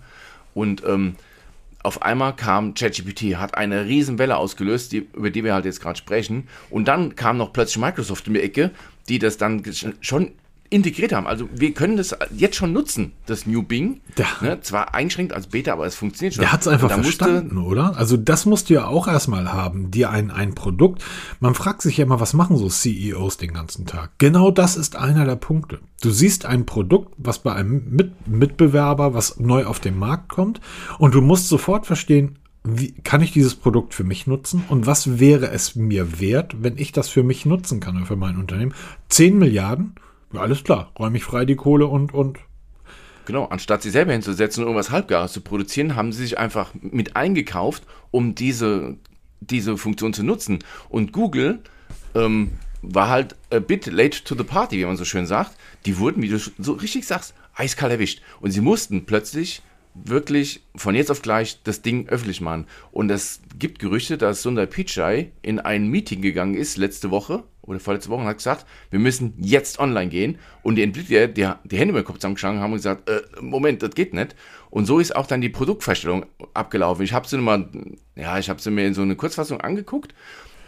Und 0.55 0.85
ähm, 0.87 1.17
auf 1.87 2.03
einmal 2.03 2.35
kam 2.35 2.75
ChatGPT, 2.75 3.37
hat 3.37 3.57
eine 3.57 3.87
Riesenwelle 3.87 4.37
ausgelöst, 4.37 4.91
die, 4.93 5.07
über 5.15 5.31
die 5.31 5.45
wir 5.45 5.55
halt 5.55 5.65
jetzt 5.65 5.81
gerade 5.81 5.97
sprechen. 5.97 6.49
Und 6.69 6.89
dann 6.89 7.15
kam 7.15 7.37
noch 7.37 7.53
plötzlich 7.53 7.79
Microsoft 7.79 8.27
in 8.27 8.35
die 8.35 8.41
Ecke, 8.41 8.73
die 9.09 9.21
das 9.21 9.37
dann 9.37 9.63
schon 10.01 10.33
integriert 10.71 11.13
haben. 11.13 11.27
Also 11.27 11.49
wir 11.55 11.73
können 11.75 11.97
das 11.97 12.17
jetzt 12.35 12.57
schon 12.57 12.73
nutzen, 12.73 13.13
das 13.27 13.47
New 13.47 13.63
Bing. 13.63 14.01
Ja. 14.19 14.27
Ne, 14.41 14.61
zwar 14.61 14.95
eingeschränkt 14.95 15.33
als 15.33 15.47
Beta, 15.49 15.73
aber 15.73 15.87
es 15.87 15.95
funktioniert 15.95 16.35
schon. 16.35 16.43
Der 16.43 16.53
hat 16.53 16.61
es 16.63 16.69
einfach 16.69 16.97
musste- 16.97 17.25
verstanden, 17.25 17.59
oder? 17.59 17.97
Also 17.97 18.17
das 18.17 18.47
musst 18.47 18.69
du 18.71 18.75
ja 18.75 18.87
auch 18.87 19.09
erstmal 19.09 19.53
haben, 19.53 19.91
dir 19.91 20.11
ein, 20.11 20.31
ein 20.31 20.55
Produkt. 20.55 21.05
Man 21.41 21.55
fragt 21.55 21.83
sich 21.83 21.97
ja 21.99 22.05
immer, 22.05 22.21
was 22.21 22.35
machen 22.35 22.57
so 22.57 22.69
CEOs 22.69 23.37
den 23.37 23.53
ganzen 23.53 23.87
Tag? 23.87 24.11
Genau 24.19 24.51
das 24.51 24.77
ist 24.77 24.97
einer 24.97 25.25
der 25.25 25.37
Punkte. 25.37 25.79
Du 26.03 26.11
siehst 26.11 26.45
ein 26.47 26.67
Produkt, 26.67 27.13
was 27.17 27.39
bei 27.39 27.53
einem 27.55 27.83
Mit 27.91 28.29
Mitbewerber, 28.29 29.15
was 29.15 29.39
neu 29.39 29.65
auf 29.67 29.81
den 29.81 29.99
Markt 29.99 30.29
kommt 30.29 30.61
und 30.99 31.15
du 31.15 31.21
musst 31.21 31.49
sofort 31.49 31.87
verstehen, 31.87 32.39
wie 32.69 32.93
kann 33.05 33.23
ich 33.23 33.31
dieses 33.33 33.55
Produkt 33.55 33.95
für 33.95 34.03
mich 34.03 34.27
nutzen 34.27 34.65
und 34.69 34.87
was 34.87 35.21
wäre 35.21 35.51
es 35.51 35.77
mir 35.77 36.19
wert, 36.19 36.57
wenn 36.63 36.77
ich 36.79 36.91
das 36.91 37.09
für 37.09 37.23
mich 37.23 37.47
nutzen 37.47 37.79
kann 37.79 37.97
oder 37.97 38.07
für 38.07 38.17
mein 38.17 38.37
Unternehmen? 38.37 38.75
10 39.09 39.39
Milliarden? 39.39 39.95
Ja, 40.37 40.43
alles 40.43 40.65
klar, 40.65 40.93
räume 40.99 41.17
ich 41.17 41.25
frei 41.25 41.47
die 41.47 41.57
Kohle 41.57 41.87
und, 41.87 42.13
und 42.13 42.41
Genau, 43.25 43.47
anstatt 43.47 43.83
sie 43.83 43.91
selber 43.91 44.13
hinzusetzen 44.13 44.63
und 44.63 44.69
irgendwas 44.69 44.91
Halbgares 44.91 45.33
zu 45.33 45.41
produzieren, 45.41 45.97
haben 45.97 46.13
sie 46.13 46.23
sich 46.23 46.39
einfach 46.39 46.73
mit 46.81 47.17
eingekauft, 47.17 47.85
um 48.11 48.35
diese, 48.35 48.99
diese 49.41 49.79
Funktion 49.79 50.13
zu 50.13 50.23
nutzen. 50.23 50.59
Und 50.91 51.13
Google 51.13 51.61
ähm, 52.15 52.53
war 52.83 53.09
halt 53.09 53.35
a 53.51 53.59
bit 53.59 53.87
late 53.87 54.23
to 54.25 54.37
the 54.37 54.45
party, 54.45 54.79
wie 54.79 54.85
man 54.85 54.99
so 54.99 55.07
schön 55.07 55.27
sagt. 55.27 55.57
Die 55.87 55.99
wurden, 55.99 56.23
wie 56.23 56.29
du 56.29 56.39
so 56.39 56.73
richtig 56.75 57.07
sagst, 57.07 57.35
eiskalt 57.55 57.93
erwischt. 57.93 58.21
Und 58.41 58.53
sie 58.53 58.61
mussten 58.61 59.07
plötzlich 59.07 59.63
wirklich 60.05 60.63
von 60.77 60.95
jetzt 60.95 61.11
auf 61.11 61.23
gleich 61.23 61.63
das 61.63 61.83
Ding 61.83 62.09
öffentlich 62.09 62.41
machen. 62.41 62.67
Und 62.93 63.11
es 63.11 63.41
gibt 63.59 63.79
Gerüchte, 63.79 64.19
dass 64.19 64.43
Sundar 64.43 64.67
Pichai 64.67 65.33
in 65.43 65.59
ein 65.61 65.89
Meeting 65.89 66.23
gegangen 66.23 66.55
ist 66.55 66.77
letzte 66.77 67.11
Woche 67.11 67.45
oder 67.63 67.81
vorletzte 67.81 68.11
Woche 68.11 68.21
und 68.21 68.27
hat 68.29 68.37
gesagt, 68.39 68.67
wir 68.91 69.01
müssen 69.01 69.35
jetzt 69.39 69.79
online 69.79 70.09
gehen. 70.09 70.39
Und 70.63 70.77
die 70.77 70.83
Entwickler, 70.83 71.27
die, 71.27 71.49
die 71.65 71.77
Hände 71.79 71.91
über 71.91 72.01
den 72.03 72.05
Kopf 72.07 72.19
zusammengeschlagen 72.19 72.61
haben 72.61 72.73
und 72.73 72.79
gesagt, 72.79 73.09
äh, 73.11 73.23
Moment, 73.41 73.83
das 73.83 73.91
geht 73.95 74.15
nicht. 74.15 74.37
Und 74.71 74.87
so 74.87 74.99
ist 74.99 75.17
auch 75.17 75.27
dann 75.27 75.41
die 75.41 75.49
Produktvorstellung 75.49 76.27
abgelaufen. 76.55 77.05
Ich 77.05 77.13
habe 77.13 77.27
sie 77.27 77.39
mal, 77.39 77.69
ja, 78.15 78.39
ich 78.39 78.49
habe 78.49 78.61
sie 78.61 78.71
mir 78.71 78.87
in 78.87 78.95
so 78.95 79.03
eine 79.03 79.17
Kurzfassung 79.17 79.61
angeguckt. 79.61 80.15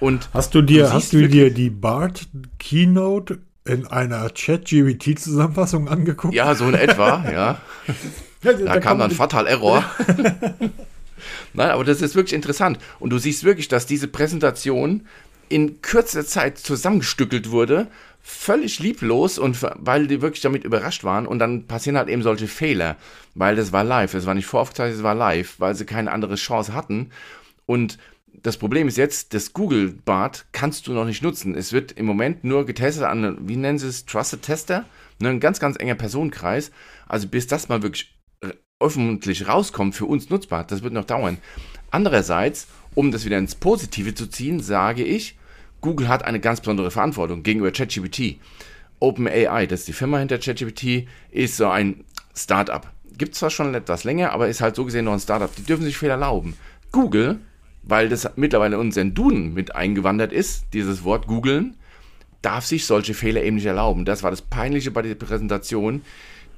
Und 0.00 0.28
Hast 0.32 0.54
du 0.54 0.62
dir, 0.62 0.84
Du 0.84 0.92
hast 0.92 1.12
du 1.12 1.28
dir 1.28 1.52
die 1.52 1.70
BART 1.70 2.28
Keynote 2.58 3.40
in 3.64 3.86
einer 3.86 4.32
Chat-GBT-Zusammenfassung 4.32 5.88
angeguckt? 5.88 6.34
ja, 6.34 6.54
so 6.54 6.68
in 6.68 6.74
etwa, 6.74 7.24
ja. 7.32 7.60
Da, 8.42 8.80
kam 8.80 8.98
dann 8.98 9.10
Fatal 9.10 9.46
Error. 9.46 9.84
Nein, 11.52 11.70
aber 11.70 11.84
das 11.84 12.02
ist 12.02 12.14
wirklich 12.14 12.34
interessant. 12.34 12.78
Und 13.00 13.10
du 13.10 13.18
siehst 13.18 13.44
wirklich, 13.44 13.68
dass 13.68 13.86
diese 13.86 14.08
Präsentation 14.08 15.06
in 15.48 15.82
kürzester 15.82 16.26
Zeit 16.26 16.58
zusammengestückelt 16.58 17.50
wurde, 17.50 17.88
völlig 18.20 18.78
lieblos 18.78 19.38
und 19.38 19.62
weil 19.62 20.06
die 20.06 20.20
wirklich 20.20 20.42
damit 20.42 20.64
überrascht 20.64 21.02
waren 21.02 21.26
und 21.26 21.38
dann 21.38 21.66
passieren 21.66 21.96
halt 21.96 22.10
eben 22.10 22.22
solche 22.22 22.46
Fehler, 22.46 22.96
weil 23.34 23.56
das 23.56 23.72
war 23.72 23.84
live, 23.84 24.12
es 24.12 24.26
war 24.26 24.34
nicht 24.34 24.46
voraufgezeichnet, 24.46 24.98
es 24.98 25.02
war 25.02 25.14
live, 25.14 25.54
weil 25.58 25.74
sie 25.74 25.86
keine 25.86 26.12
andere 26.12 26.34
Chance 26.34 26.74
hatten 26.74 27.10
und 27.64 27.98
das 28.42 28.56
Problem 28.56 28.86
ist 28.86 28.96
jetzt, 28.96 29.34
das 29.34 29.52
Google 29.52 29.88
Bart 30.04 30.46
kannst 30.52 30.86
du 30.86 30.92
noch 30.92 31.04
nicht 31.04 31.22
nutzen. 31.22 31.56
Es 31.56 31.72
wird 31.72 31.92
im 31.92 32.06
Moment 32.06 32.44
nur 32.44 32.66
getestet 32.66 33.04
an, 33.04 33.36
wie 33.48 33.56
nennen 33.56 33.78
sie 33.78 33.88
es, 33.88 34.06
Trusted 34.06 34.42
Tester, 34.42 34.84
ne, 35.18 35.30
ein 35.30 35.40
ganz, 35.40 35.58
ganz 35.58 35.76
enger 35.78 35.96
Personenkreis. 35.96 36.70
Also 37.08 37.26
bis 37.26 37.46
das 37.46 37.68
mal 37.68 37.82
wirklich 37.82 38.14
öffentlich 38.80 39.48
rauskommt, 39.48 39.94
für 39.94 40.06
uns 40.06 40.30
nutzbar, 40.30 40.64
das 40.64 40.82
wird 40.82 40.92
noch 40.92 41.04
dauern. 41.04 41.38
Andererseits, 41.90 42.68
um 42.94 43.10
das 43.10 43.24
wieder 43.24 43.38
ins 43.38 43.54
Positive 43.54 44.14
zu 44.14 44.28
ziehen, 44.28 44.60
sage 44.60 45.04
ich, 45.04 45.36
Google 45.80 46.08
hat 46.08 46.24
eine 46.24 46.40
ganz 46.40 46.60
besondere 46.60 46.90
Verantwortung 46.90 47.42
gegenüber 47.42 47.70
ChatGPT. 47.70 48.36
OpenAI, 49.00 49.66
das 49.66 49.80
ist 49.80 49.88
die 49.88 49.92
Firma 49.92 50.18
hinter 50.18 50.38
ChatGPT, 50.38 51.08
ist 51.30 51.56
so 51.56 51.68
ein 51.68 52.04
Startup. 52.36 52.86
Gibt 53.16 53.34
zwar 53.34 53.50
schon 53.50 53.74
etwas 53.74 54.04
länger, 54.04 54.32
aber 54.32 54.48
ist 54.48 54.60
halt 54.60 54.76
so 54.76 54.84
gesehen 54.84 55.04
noch 55.04 55.12
ein 55.12 55.20
Startup. 55.20 55.54
Die 55.54 55.62
dürfen 55.62 55.84
sich 55.84 55.98
viel 55.98 56.10
erlauben. 56.10 56.56
Google, 56.92 57.40
weil 57.82 58.08
das 58.08 58.30
mittlerweile 58.36 58.76
in 58.76 58.80
unseren 58.80 59.14
Duden 59.14 59.54
mit 59.54 59.74
eingewandert 59.74 60.32
ist, 60.32 60.66
dieses 60.72 61.04
Wort 61.04 61.26
googeln, 61.26 61.76
darf 62.42 62.64
sich 62.64 62.86
solche 62.86 63.14
Fehler 63.14 63.42
eben 63.42 63.56
nicht 63.56 63.66
erlauben. 63.66 64.04
Das 64.04 64.22
war 64.22 64.30
das 64.30 64.42
Peinliche 64.42 64.90
bei 64.92 65.02
der 65.02 65.16
Präsentation, 65.16 66.02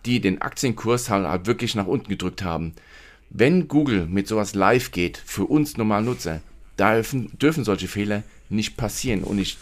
die 0.07 0.21
den 0.21 0.41
Aktienkurs 0.41 1.11
halt, 1.11 1.27
halt 1.27 1.47
wirklich 1.47 1.75
nach 1.75 1.87
unten 1.87 2.09
gedrückt 2.09 2.43
haben. 2.43 2.75
wenn 3.31 3.69
Google 3.69 4.07
mit 4.07 4.27
sowas 4.27 4.55
live 4.55 4.91
geht, 4.91 5.17
für 5.17 5.45
uns 5.45 5.77
normalen 5.77 6.05
Nutzer, 6.05 6.41
dürfen, 6.79 7.31
dürfen 7.39 7.65
solche 7.65 7.89
Fehler 7.89 8.25
nicht 8.49 8.77
passieren. 8.77 9.23
Und 9.23 9.39
ich 9.39 9.57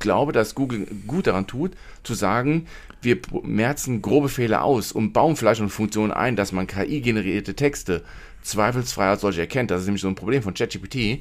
glaube, 0.00 0.32
dass 0.32 0.54
Google 0.54 0.86
gut 1.06 1.28
daran 1.28 1.46
tut, 1.46 1.72
zu 2.02 2.14
sagen, 2.14 2.66
wir 3.00 3.18
merzen 3.42 4.02
grobe 4.02 4.28
Fehler 4.28 4.64
aus 4.64 4.92
und 4.92 5.12
bauen 5.12 5.36
vielleicht 5.36 5.60
eine 5.60 5.70
Funktion 5.70 6.10
ein, 6.10 6.36
dass 6.36 6.52
man 6.52 6.66
KI-generierte 6.66 7.54
Texte 7.54 8.02
zweifelsfrei 8.42 9.08
als 9.08 9.20
solche 9.20 9.40
erkennt. 9.40 9.70
Das 9.70 9.80
ist 9.80 9.86
nämlich 9.86 10.02
so 10.02 10.08
ein 10.08 10.16
Problem 10.16 10.42
von 10.42 10.54
ChatGPT. 10.54 11.20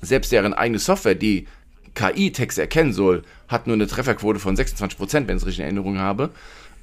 Selbst 0.00 0.30
deren 0.32 0.54
eigene 0.54 0.78
Software, 0.78 1.16
die 1.16 1.46
KI-Texte 1.94 2.60
erkennen 2.60 2.92
soll, 2.92 3.24
hat 3.48 3.66
nur 3.66 3.74
eine 3.74 3.88
Trefferquote 3.88 4.38
von 4.38 4.56
26%, 4.56 5.26
wenn 5.26 5.36
ich 5.36 5.42
es 5.42 5.46
richtig 5.46 5.58
in 5.58 5.64
Erinnerung 5.64 5.98
habe. 5.98 6.30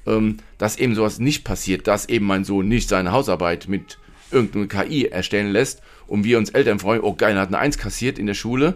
Ähm, 0.08 0.38
dass 0.56 0.78
eben 0.78 0.94
sowas 0.94 1.18
nicht 1.18 1.44
passiert, 1.44 1.86
dass 1.86 2.08
eben 2.08 2.26
mein 2.26 2.44
Sohn 2.44 2.66
nicht 2.66 2.88
seine 2.88 3.12
Hausarbeit 3.12 3.68
mit 3.68 3.98
irgendeiner 4.30 4.66
KI 4.66 5.06
erstellen 5.06 5.52
lässt 5.52 5.82
und 6.06 6.24
wir 6.24 6.38
uns 6.38 6.50
Eltern 6.50 6.78
freuen, 6.78 7.02
oh 7.02 7.14
geil, 7.14 7.34
er 7.36 7.42
hat 7.42 7.48
eine 7.48 7.58
Eins 7.58 7.78
kassiert 7.78 8.18
in 8.18 8.26
der 8.26 8.34
Schule 8.34 8.74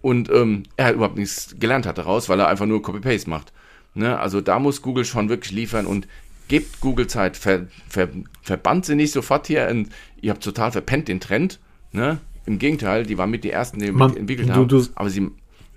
und 0.00 0.30
ähm, 0.30 0.64
er 0.76 0.86
hat 0.86 0.94
überhaupt 0.94 1.16
nichts 1.16 1.56
gelernt 1.58 1.86
hat 1.86 1.98
daraus, 1.98 2.28
weil 2.28 2.40
er 2.40 2.48
einfach 2.48 2.66
nur 2.66 2.82
Copy-Paste 2.82 3.28
macht. 3.28 3.52
Ne? 3.94 4.18
Also 4.18 4.40
da 4.40 4.58
muss 4.58 4.82
Google 4.82 5.04
schon 5.04 5.28
wirklich 5.28 5.52
liefern 5.52 5.86
und 5.86 6.06
gebt 6.48 6.80
Google 6.80 7.06
Zeit, 7.06 7.36
ver, 7.36 7.66
ver, 7.88 8.08
verbannt 8.42 8.86
sie 8.86 8.94
nicht 8.94 9.12
sofort 9.12 9.46
hier 9.46 9.68
und 9.70 9.90
ihr 10.20 10.30
habt 10.30 10.42
total 10.42 10.72
verpennt 10.72 11.08
den 11.08 11.20
Trend. 11.20 11.58
Ne? 11.92 12.18
Im 12.46 12.58
Gegenteil, 12.58 13.04
die 13.04 13.18
waren 13.18 13.30
mit 13.30 13.44
die 13.44 13.50
ersten, 13.50 13.80
die 13.80 13.90
Man, 13.90 14.16
entwickelt 14.16 14.50
haben, 14.50 14.68
du, 14.68 14.86
aber 14.94 15.10
sie, 15.10 15.30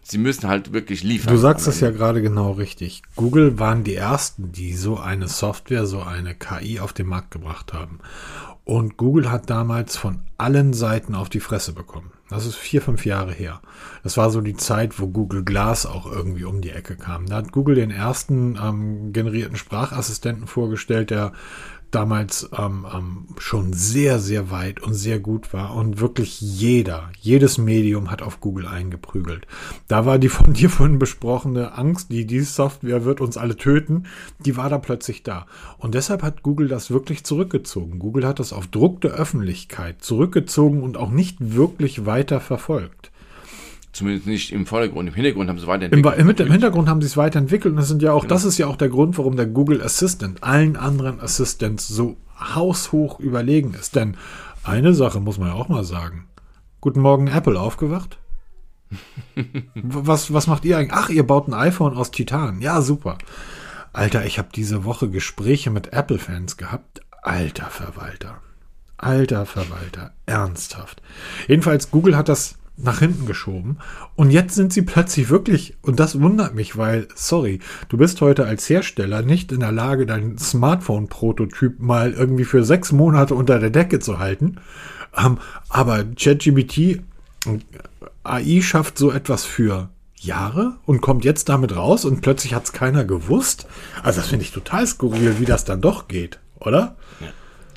sie 0.03 0.17
müssen 0.17 0.47
halt 0.47 0.73
wirklich 0.73 1.03
liefern. 1.03 1.33
Du 1.33 1.39
sagst 1.39 1.67
es 1.67 1.79
ja 1.79 1.91
gerade 1.91 2.21
genau 2.21 2.51
richtig. 2.51 3.03
Google 3.15 3.59
waren 3.59 3.83
die 3.83 3.95
ersten, 3.95 4.51
die 4.51 4.73
so 4.73 4.97
eine 4.97 5.27
Software, 5.27 5.85
so 5.85 6.01
eine 6.01 6.35
KI 6.35 6.79
auf 6.79 6.93
den 6.93 7.07
Markt 7.07 7.31
gebracht 7.31 7.73
haben. 7.73 7.99
Und 8.63 8.97
Google 8.97 9.31
hat 9.31 9.49
damals 9.49 9.97
von 9.97 10.19
allen 10.37 10.73
Seiten 10.73 11.15
auf 11.15 11.29
die 11.29 11.39
Fresse 11.39 11.73
bekommen. 11.73 12.11
Das 12.29 12.45
ist 12.45 12.55
vier, 12.55 12.81
fünf 12.81 13.05
Jahre 13.05 13.33
her. 13.33 13.59
Das 14.03 14.15
war 14.15 14.29
so 14.29 14.39
die 14.39 14.55
Zeit, 14.55 14.99
wo 14.99 15.07
Google 15.07 15.43
Glass 15.43 15.85
auch 15.85 16.09
irgendwie 16.09 16.45
um 16.45 16.61
die 16.61 16.69
Ecke 16.69 16.95
kam. 16.95 17.25
Da 17.25 17.37
hat 17.37 17.51
Google 17.51 17.75
den 17.75 17.91
ersten 17.91 18.57
ähm, 18.61 19.11
generierten 19.11 19.57
Sprachassistenten 19.57 20.47
vorgestellt, 20.47 21.09
der 21.09 21.33
damals 21.91 22.49
ähm, 22.57 22.87
ähm, 22.91 23.27
schon 23.37 23.73
sehr, 23.73 24.19
sehr 24.19 24.49
weit 24.49 24.81
und 24.81 24.93
sehr 24.93 25.19
gut 25.19 25.53
war 25.53 25.75
und 25.75 25.99
wirklich 25.99 26.39
jeder, 26.41 27.11
jedes 27.19 27.57
Medium 27.57 28.09
hat 28.09 28.21
auf 28.21 28.39
Google 28.39 28.65
eingeprügelt. 28.65 29.45
Da 29.87 30.05
war 30.05 30.17
die 30.17 30.29
von 30.29 30.53
dir 30.53 30.69
vorhin 30.69 30.99
besprochene 30.99 31.77
Angst, 31.77 32.11
die, 32.11 32.25
die 32.25 32.39
Software 32.39 33.05
wird 33.05 33.21
uns 33.21 33.37
alle 33.37 33.57
töten, 33.57 34.05
die 34.39 34.57
war 34.57 34.69
da 34.69 34.77
plötzlich 34.77 35.23
da. 35.23 35.45
Und 35.77 35.93
deshalb 35.93 36.23
hat 36.23 36.43
Google 36.43 36.67
das 36.67 36.91
wirklich 36.91 37.23
zurückgezogen. 37.23 37.99
Google 37.99 38.25
hat 38.25 38.39
das 38.39 38.53
auf 38.53 38.67
Druck 38.67 39.01
der 39.01 39.11
Öffentlichkeit 39.11 40.01
zurückgezogen 40.01 40.81
und 40.83 40.97
auch 40.97 41.11
nicht 41.11 41.37
wirklich 41.39 42.05
weiter 42.05 42.39
verfolgt. 42.39 43.10
Zumindest 43.93 44.25
nicht 44.25 44.51
im 44.53 44.65
Vordergrund. 44.65 45.09
Im 45.09 45.15
Hintergrund 45.15 45.49
haben 45.49 45.57
sie 45.57 45.63
es 45.63 45.67
weiterentwickelt. 45.67 46.17
Im, 46.17 46.29
im, 46.29 46.51
Hintergrund 46.51 46.87
haben 46.87 47.01
sie 47.01 47.07
es 47.07 47.17
weiterentwickelt. 47.17 47.73
Und 47.73 47.77
das 47.77 47.89
sind 47.89 48.01
ja 48.01 48.13
auch, 48.13 48.21
genau. 48.21 48.33
das 48.33 48.45
ist 48.45 48.57
ja 48.57 48.67
auch 48.67 48.77
der 48.77 48.89
Grund, 48.89 49.17
warum 49.17 49.35
der 49.35 49.47
Google 49.47 49.81
Assistant 49.81 50.43
allen 50.43 50.77
anderen 50.77 51.19
Assistants 51.19 51.87
so 51.87 52.15
haushoch 52.39 53.19
überlegen 53.19 53.73
ist. 53.73 53.95
Denn 53.95 54.15
eine 54.63 54.93
Sache 54.93 55.19
muss 55.19 55.37
man 55.37 55.49
ja 55.49 55.55
auch 55.55 55.67
mal 55.67 55.83
sagen. 55.83 56.27
Guten 56.79 57.01
Morgen, 57.01 57.27
Apple, 57.27 57.59
aufgewacht? 57.59 58.17
was, 59.75 60.33
was 60.33 60.47
macht 60.47 60.65
ihr 60.65 60.77
eigentlich? 60.77 60.93
Ach, 60.93 61.09
ihr 61.09 61.25
baut 61.27 61.47
ein 61.47 61.53
iPhone 61.53 61.95
aus 61.95 62.11
Titan. 62.11 62.61
Ja, 62.61 62.81
super. 62.81 63.17
Alter, 63.93 64.25
ich 64.25 64.37
habe 64.37 64.49
diese 64.55 64.85
Woche 64.85 65.09
Gespräche 65.09 65.69
mit 65.69 65.91
Apple-Fans 65.91 66.55
gehabt. 66.55 67.01
Alter 67.21 67.67
Verwalter. 67.67 68.37
Alter 68.97 69.45
Verwalter. 69.45 70.13
Ernsthaft. 70.25 71.01
Jedenfalls, 71.47 71.91
Google 71.91 72.15
hat 72.15 72.29
das 72.29 72.55
nach 72.77 72.99
hinten 72.99 73.25
geschoben. 73.25 73.77
Und 74.15 74.31
jetzt 74.31 74.55
sind 74.55 74.73
sie 74.73 74.81
plötzlich 74.81 75.29
wirklich, 75.29 75.75
und 75.81 75.99
das 75.99 76.19
wundert 76.19 76.55
mich, 76.55 76.77
weil, 76.77 77.07
sorry, 77.15 77.59
du 77.89 77.97
bist 77.97 78.21
heute 78.21 78.45
als 78.45 78.69
Hersteller 78.69 79.21
nicht 79.21 79.51
in 79.51 79.59
der 79.59 79.71
Lage, 79.71 80.05
dein 80.05 80.37
Smartphone-Prototyp 80.37 81.79
mal 81.79 82.13
irgendwie 82.13 82.45
für 82.45 82.63
sechs 82.63 82.91
Monate 82.91 83.35
unter 83.35 83.59
der 83.59 83.69
Decke 83.69 83.99
zu 83.99 84.19
halten. 84.19 84.57
Ähm, 85.17 85.37
aber 85.69 86.05
ChatGPT 86.15 87.01
AI 88.23 88.61
schafft 88.61 88.97
so 88.97 89.11
etwas 89.11 89.45
für 89.45 89.89
Jahre 90.15 90.77
und 90.85 91.01
kommt 91.01 91.25
jetzt 91.25 91.49
damit 91.49 91.75
raus 91.75 92.05
und 92.05 92.21
plötzlich 92.21 92.53
hat 92.53 92.65
es 92.65 92.73
keiner 92.73 93.03
gewusst. 93.03 93.67
Also 94.03 94.21
das 94.21 94.29
finde 94.29 94.45
ich 94.45 94.51
total 94.51 94.85
skurril, 94.85 95.39
wie 95.39 95.45
das 95.45 95.65
dann 95.65 95.81
doch 95.81 96.07
geht, 96.07 96.39
oder? 96.59 96.95
Ja 97.19 97.27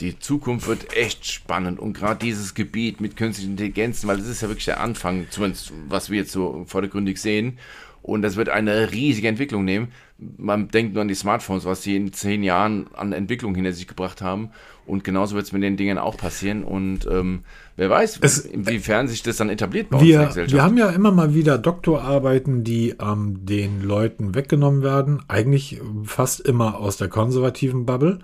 die 0.00 0.18
Zukunft 0.18 0.66
wird 0.66 0.96
echt 0.96 1.30
spannend 1.30 1.78
und 1.78 1.94
gerade 1.94 2.24
dieses 2.24 2.54
Gebiet 2.54 3.00
mit 3.00 3.16
künstlichen 3.16 3.52
Intelligenzen, 3.52 4.08
weil 4.08 4.18
das 4.18 4.28
ist 4.28 4.42
ja 4.42 4.48
wirklich 4.48 4.64
der 4.66 4.80
Anfang, 4.80 5.26
zumindest 5.30 5.72
was 5.88 6.10
wir 6.10 6.18
jetzt 6.18 6.32
so 6.32 6.64
vordergründig 6.66 7.20
sehen. 7.20 7.58
Und 8.04 8.20
das 8.20 8.36
wird 8.36 8.50
eine 8.50 8.92
riesige 8.92 9.28
Entwicklung 9.28 9.64
nehmen. 9.64 9.88
Man 10.18 10.68
denkt 10.68 10.92
nur 10.92 11.00
an 11.00 11.08
die 11.08 11.14
Smartphones, 11.14 11.64
was 11.64 11.82
sie 11.82 11.96
in 11.96 12.12
zehn 12.12 12.42
Jahren 12.42 12.86
an 12.92 13.14
Entwicklung 13.14 13.54
hinter 13.54 13.72
sich 13.72 13.88
gebracht 13.88 14.20
haben. 14.20 14.50
Und 14.84 15.04
genauso 15.04 15.34
wird 15.34 15.46
es 15.46 15.52
mit 15.52 15.62
den 15.62 15.78
Dingen 15.78 15.96
auch 15.96 16.18
passieren. 16.18 16.64
Und 16.64 17.08
ähm, 17.10 17.44
wer 17.76 17.88
weiß, 17.88 18.18
es, 18.20 18.40
inwiefern 18.40 19.08
sich 19.08 19.22
das 19.22 19.38
dann 19.38 19.48
etabliert 19.48 19.88
bei 19.88 20.02
wir, 20.02 20.20
uns. 20.20 20.36
Wir 20.36 20.62
haben 20.62 20.76
ja 20.76 20.90
immer 20.90 21.12
mal 21.12 21.34
wieder 21.34 21.56
Doktorarbeiten, 21.56 22.62
die 22.62 22.94
ähm, 23.00 23.46
den 23.46 23.82
Leuten 23.82 24.34
weggenommen 24.34 24.82
werden. 24.82 25.22
Eigentlich 25.28 25.80
fast 26.04 26.40
immer 26.40 26.78
aus 26.80 26.98
der 26.98 27.08
konservativen 27.08 27.86
Bubble 27.86 28.18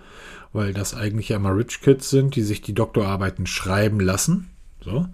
weil 0.53 0.73
das 0.73 0.95
eigentlich 0.95 1.29
ja 1.29 1.37
immer 1.37 1.57
Rich 1.57 1.81
Kids 1.81 2.11
sind, 2.11 2.37
die 2.37 2.43
sich 2.43 2.61
die 2.63 2.75
Doktorarbeiten 2.75 3.47
schreiben 3.47 4.01
lassen. 4.01 4.51
So. 4.83 5.07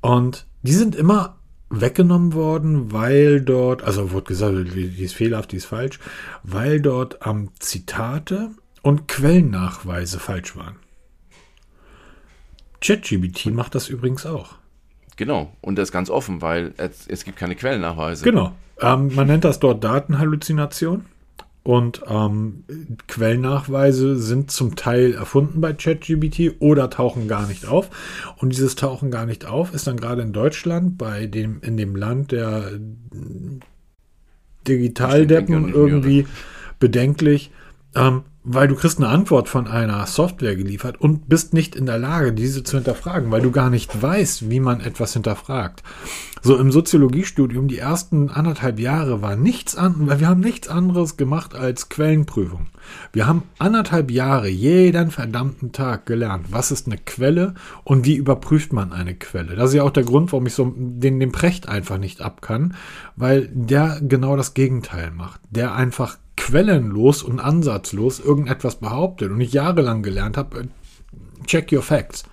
Und 0.00 0.46
die 0.62 0.72
sind 0.72 0.94
immer 0.94 1.36
weggenommen 1.70 2.34
worden, 2.34 2.92
weil 2.92 3.40
dort, 3.40 3.82
also 3.82 4.10
wurde 4.10 4.26
gesagt, 4.26 4.74
die 4.74 5.04
ist 5.04 5.14
fehlerhaft, 5.14 5.52
die 5.52 5.56
ist 5.56 5.66
falsch, 5.66 6.00
weil 6.42 6.80
dort 6.80 7.20
ähm, 7.24 7.50
Zitate 7.60 8.50
und 8.82 9.06
Quellennachweise 9.08 10.18
falsch 10.18 10.56
waren. 10.56 10.76
ChatGBT 12.80 13.46
macht 13.46 13.74
das 13.74 13.88
übrigens 13.88 14.26
auch. 14.26 14.56
Genau, 15.16 15.54
und 15.60 15.76
das 15.76 15.88
ist 15.88 15.92
ganz 15.92 16.10
offen, 16.10 16.40
weil 16.42 16.72
es, 16.78 17.06
es 17.06 17.24
gibt 17.24 17.38
keine 17.38 17.54
Quellennachweise. 17.54 18.24
Genau. 18.24 18.52
Ähm, 18.80 19.14
man 19.14 19.26
nennt 19.26 19.44
das 19.44 19.60
dort 19.60 19.84
Datenhalluzination. 19.84 21.04
Und 21.62 22.02
ähm, 22.08 22.64
Quellnachweise 23.06 24.16
sind 24.16 24.50
zum 24.50 24.76
Teil 24.76 25.12
erfunden 25.12 25.60
bei 25.60 25.74
ChatGBT 25.74 26.56
oder 26.60 26.88
tauchen 26.88 27.28
gar 27.28 27.46
nicht 27.46 27.66
auf. 27.66 27.90
Und 28.38 28.50
dieses 28.50 28.76
Tauchen 28.76 29.10
gar 29.10 29.26
nicht 29.26 29.44
auf 29.44 29.74
ist 29.74 29.86
dann 29.86 29.98
gerade 29.98 30.22
in 30.22 30.32
Deutschland, 30.32 30.96
bei 30.96 31.26
dem, 31.26 31.60
in 31.60 31.76
dem 31.76 31.96
Land 31.96 32.32
der 32.32 32.72
Digitaldeppen 34.66 35.72
irgendwie 35.72 36.26
bedenklich, 36.78 37.50
ähm, 37.94 38.22
weil 38.42 38.68
du 38.68 38.74
kriegst 38.74 38.98
eine 38.98 39.08
Antwort 39.08 39.48
von 39.48 39.66
einer 39.66 40.06
Software 40.06 40.56
geliefert 40.56 40.98
und 40.98 41.28
bist 41.28 41.52
nicht 41.52 41.76
in 41.76 41.84
der 41.84 41.98
Lage, 41.98 42.32
diese 42.32 42.62
zu 42.62 42.76
hinterfragen, 42.76 43.30
weil 43.30 43.42
du 43.42 43.50
gar 43.50 43.68
nicht 43.68 44.00
weißt, 44.00 44.48
wie 44.48 44.60
man 44.60 44.80
etwas 44.80 45.12
hinterfragt. 45.12 45.82
So 46.42 46.56
im 46.56 46.72
Soziologiestudium 46.72 47.68
die 47.68 47.76
ersten 47.76 48.30
anderthalb 48.30 48.80
Jahre 48.80 49.20
war 49.20 49.36
nichts 49.36 49.76
an, 49.76 49.94
weil 50.08 50.20
wir 50.20 50.28
haben 50.28 50.40
nichts 50.40 50.68
anderes 50.68 51.18
gemacht 51.18 51.54
als 51.54 51.90
Quellenprüfung. 51.90 52.68
Wir 53.12 53.26
haben 53.26 53.42
anderthalb 53.58 54.10
Jahre 54.10 54.48
jeden 54.48 55.10
verdammten 55.10 55.72
Tag 55.72 56.06
gelernt, 56.06 56.46
was 56.50 56.70
ist 56.70 56.86
eine 56.86 56.96
Quelle 56.96 57.54
und 57.84 58.06
wie 58.06 58.16
überprüft 58.16 58.72
man 58.72 58.94
eine 58.94 59.14
Quelle. 59.14 59.54
Das 59.54 59.70
ist 59.70 59.76
ja 59.76 59.82
auch 59.82 59.90
der 59.90 60.04
Grund, 60.04 60.32
warum 60.32 60.46
ich 60.46 60.54
so 60.54 60.72
den, 60.74 61.20
den 61.20 61.30
Precht 61.30 61.68
einfach 61.68 61.98
nicht 61.98 62.22
ab 62.22 62.40
kann, 62.40 62.74
weil 63.16 63.50
der 63.52 64.00
genau 64.00 64.34
das 64.34 64.54
Gegenteil 64.54 65.10
macht. 65.10 65.42
Der 65.50 65.74
einfach 65.74 66.16
quellenlos 66.40 67.22
und 67.22 67.38
ansatzlos 67.38 68.18
irgendetwas 68.18 68.76
behauptet 68.76 69.30
und 69.30 69.40
ich 69.40 69.52
jahrelang 69.52 70.02
gelernt 70.02 70.38
habe, 70.38 70.60
äh, 70.60 71.44
check 71.44 71.70
your 71.70 71.82
facts. 71.82 72.24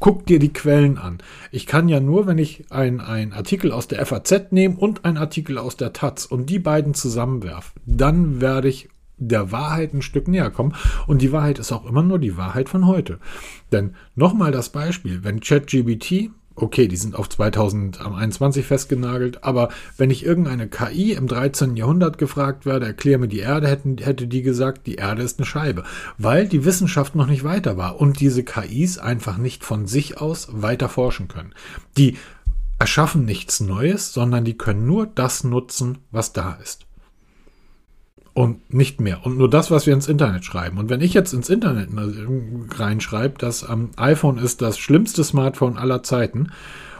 Guck 0.00 0.26
dir 0.26 0.38
die 0.38 0.52
Quellen 0.52 0.98
an. 0.98 1.18
Ich 1.50 1.66
kann 1.66 1.88
ja 1.88 2.00
nur, 2.00 2.26
wenn 2.26 2.36
ich 2.36 2.64
einen 2.70 3.00
Artikel 3.00 3.70
aus 3.70 3.86
der 3.86 4.04
FAZ 4.04 4.50
nehme 4.50 4.76
und 4.76 5.04
einen 5.04 5.16
Artikel 5.16 5.58
aus 5.58 5.76
der 5.76 5.92
Taz 5.92 6.26
und 6.26 6.50
die 6.50 6.58
beiden 6.58 6.92
zusammenwerfe, 6.92 7.70
dann 7.86 8.40
werde 8.40 8.68
ich 8.68 8.88
der 9.16 9.52
Wahrheit 9.52 9.94
ein 9.94 10.02
Stück 10.02 10.26
näher 10.26 10.50
kommen. 10.50 10.74
Und 11.06 11.22
die 11.22 11.30
Wahrheit 11.30 11.60
ist 11.60 11.70
auch 11.70 11.86
immer 11.86 12.02
nur 12.02 12.18
die 12.18 12.36
Wahrheit 12.36 12.68
von 12.68 12.86
heute. 12.86 13.18
Denn 13.70 13.94
nochmal 14.16 14.50
das 14.50 14.70
Beispiel, 14.70 15.22
wenn 15.22 15.38
ChatGBT 15.38 16.30
okay, 16.54 16.88
die 16.88 16.96
sind 16.96 17.16
auf 17.16 17.28
2021 17.28 18.66
festgenagelt, 18.66 19.44
aber 19.44 19.68
wenn 19.96 20.10
ich 20.10 20.24
irgendeine 20.24 20.68
KI 20.68 21.12
im 21.12 21.26
13. 21.26 21.76
Jahrhundert 21.76 22.18
gefragt 22.18 22.66
werde, 22.66 22.86
erkläre 22.86 23.18
mir 23.18 23.28
die 23.28 23.40
Erde, 23.40 23.68
hätten, 23.68 23.98
hätte 23.98 24.26
die 24.26 24.42
gesagt, 24.42 24.86
die 24.86 24.96
Erde 24.96 25.22
ist 25.22 25.38
eine 25.38 25.46
Scheibe, 25.46 25.84
weil 26.18 26.48
die 26.48 26.64
Wissenschaft 26.64 27.14
noch 27.14 27.26
nicht 27.26 27.44
weiter 27.44 27.76
war 27.76 28.00
und 28.00 28.20
diese 28.20 28.44
KIs 28.44 28.98
einfach 28.98 29.38
nicht 29.38 29.64
von 29.64 29.86
sich 29.86 30.20
aus 30.20 30.48
weiter 30.52 30.88
forschen 30.88 31.28
können. 31.28 31.54
Die 31.96 32.16
erschaffen 32.78 33.24
nichts 33.24 33.60
Neues, 33.60 34.12
sondern 34.12 34.44
die 34.44 34.58
können 34.58 34.86
nur 34.86 35.06
das 35.06 35.44
nutzen, 35.44 35.98
was 36.10 36.32
da 36.32 36.58
ist. 36.62 36.86
Und 38.34 38.72
nicht 38.72 39.00
mehr. 39.00 39.26
Und 39.26 39.36
nur 39.36 39.50
das, 39.50 39.70
was 39.70 39.86
wir 39.86 39.92
ins 39.92 40.08
Internet 40.08 40.44
schreiben. 40.44 40.78
Und 40.78 40.88
wenn 40.88 41.02
ich 41.02 41.12
jetzt 41.12 41.34
ins 41.34 41.50
Internet 41.50 41.90
reinschreibe, 42.78 43.38
dass 43.38 43.62
am 43.62 43.90
iPhone 43.96 44.38
ist 44.38 44.62
das 44.62 44.78
schlimmste 44.78 45.22
Smartphone 45.22 45.76
aller 45.76 46.02
Zeiten 46.02 46.48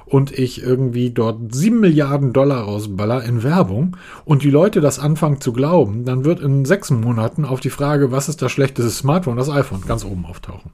und 0.05 0.31
ich 0.31 0.63
irgendwie 0.63 1.11
dort 1.11 1.55
sieben 1.55 1.81
Milliarden 1.81 2.35
Dollar 2.35 2.65
rausballer 2.65 3.25
in 3.25 3.43
Werbung 3.43 3.97
und 4.27 4.43
die 4.43 4.51
Leute 4.51 4.83
das 4.83 4.99
anfangen 4.99 5.41
zu 5.41 5.55
glauben, 5.55 6.05
dann 6.05 6.27
wird 6.27 6.41
in 6.41 6.67
sechs 6.67 6.91
Monaten 6.91 7.47
auf 7.47 7.61
die 7.61 7.71
Frage, 7.71 8.13
was 8.13 8.29
ist 8.29 8.43
das 8.43 8.53
schlechteste 8.53 8.91
Smartphone, 8.91 9.39
das 9.39 9.49
iPhone, 9.49 9.81
ganz 9.87 10.05
oben 10.05 10.27
auftauchen. 10.27 10.71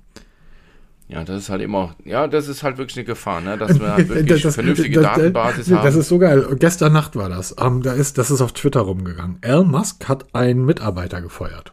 Ja, 1.09 1.25
das 1.25 1.45
ist 1.45 1.49
halt 1.49 1.63
immer, 1.63 1.97
ja, 2.05 2.29
das 2.29 2.49
ist 2.49 2.63
halt 2.63 2.77
wirklich 2.77 2.99
eine 2.99 3.07
Gefahr, 3.07 3.41
ne? 3.41 3.57
dass 3.57 3.81
wir 3.81 3.93
halt 3.93 4.09
wirklich 4.11 4.43
das, 4.43 4.55
vernünftige 4.55 5.01
das, 5.01 5.17
Datenbasis 5.17 5.71
haben. 5.71 5.83
Das 5.83 5.95
ist 5.95 6.09
so 6.09 6.19
geil. 6.19 6.47
Gestern 6.59 6.93
Nacht 6.93 7.17
war 7.17 7.31
das. 7.31 7.53
Um, 7.53 7.83
da 7.83 7.93
ist, 7.93 8.19
das 8.19 8.31
ist 8.31 8.43
auf 8.43 8.53
Twitter 8.53 8.81
rumgegangen. 8.81 9.39
Elon 9.41 9.71
Musk 9.71 10.07
hat 10.07 10.35
einen 10.35 10.67
Mitarbeiter 10.67 11.23
gefeuert. 11.23 11.73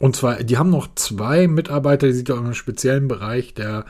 Und 0.00 0.16
zwar, 0.16 0.42
die 0.42 0.58
haben 0.58 0.70
noch 0.70 0.88
zwei 0.96 1.46
Mitarbeiter, 1.46 2.08
die 2.08 2.14
sich 2.14 2.24
da 2.24 2.34
in 2.34 2.46
einem 2.46 2.54
speziellen 2.54 3.06
Bereich 3.06 3.54
der, 3.54 3.84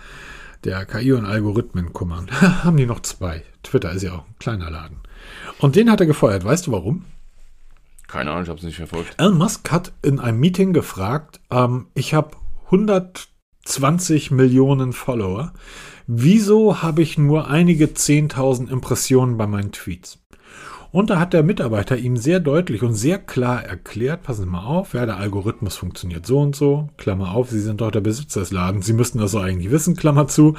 der 0.64 0.84
KI 0.84 1.12
und 1.12 1.24
Algorithmen 1.24 1.94
kümmern. 1.94 2.28
haben 2.62 2.76
die 2.76 2.86
noch 2.86 3.00
zwei. 3.00 3.42
Twitter 3.62 3.92
ist 3.92 4.02
ja 4.02 4.12
auch 4.12 4.26
ein 4.26 4.34
kleiner 4.38 4.70
Laden. 4.70 4.98
Und 5.60 5.76
den 5.76 5.90
hat 5.90 6.00
er 6.00 6.06
gefeuert. 6.06 6.44
Weißt 6.44 6.66
du 6.66 6.72
warum? 6.72 7.06
Keine 8.06 8.32
Ahnung, 8.32 8.42
ich 8.42 8.48
habe 8.50 8.58
es 8.58 8.64
nicht 8.64 8.76
verfolgt. 8.76 9.14
Elon 9.16 9.38
Musk 9.38 9.72
hat 9.72 9.92
in 10.02 10.20
einem 10.20 10.38
Meeting 10.38 10.74
gefragt, 10.74 11.40
ähm, 11.50 11.86
ich 11.94 12.12
habe 12.12 12.36
100 12.66 13.28
20 13.64 14.30
Millionen 14.30 14.92
Follower. 14.92 15.52
Wieso 16.06 16.82
habe 16.82 17.02
ich 17.02 17.16
nur 17.16 17.48
einige 17.48 17.86
10.000 17.86 18.70
Impressionen 18.70 19.36
bei 19.36 19.46
meinen 19.46 19.72
Tweets? 19.72 20.18
Und 20.92 21.10
da 21.10 21.18
hat 21.18 21.32
der 21.32 21.42
Mitarbeiter 21.42 21.96
ihm 21.96 22.16
sehr 22.16 22.38
deutlich 22.38 22.84
und 22.84 22.94
sehr 22.94 23.18
klar 23.18 23.64
erklärt, 23.64 24.22
passen 24.22 24.44
Sie 24.44 24.50
mal 24.50 24.64
auf, 24.64 24.94
ja, 24.94 25.06
der 25.06 25.16
Algorithmus 25.16 25.76
funktioniert 25.76 26.24
so 26.24 26.38
und 26.38 26.54
so, 26.54 26.88
Klammer 26.98 27.34
auf, 27.34 27.50
Sie 27.50 27.60
sind 27.60 27.80
doch 27.80 27.90
der 27.90 28.00
Besitzer 28.00 28.38
des 28.40 28.52
Ladens, 28.52 28.86
Sie 28.86 28.92
müssten 28.92 29.18
das 29.18 29.32
so 29.32 29.40
eigentlich 29.40 29.72
wissen, 29.72 29.96
Klammer 29.96 30.28
zu. 30.28 30.54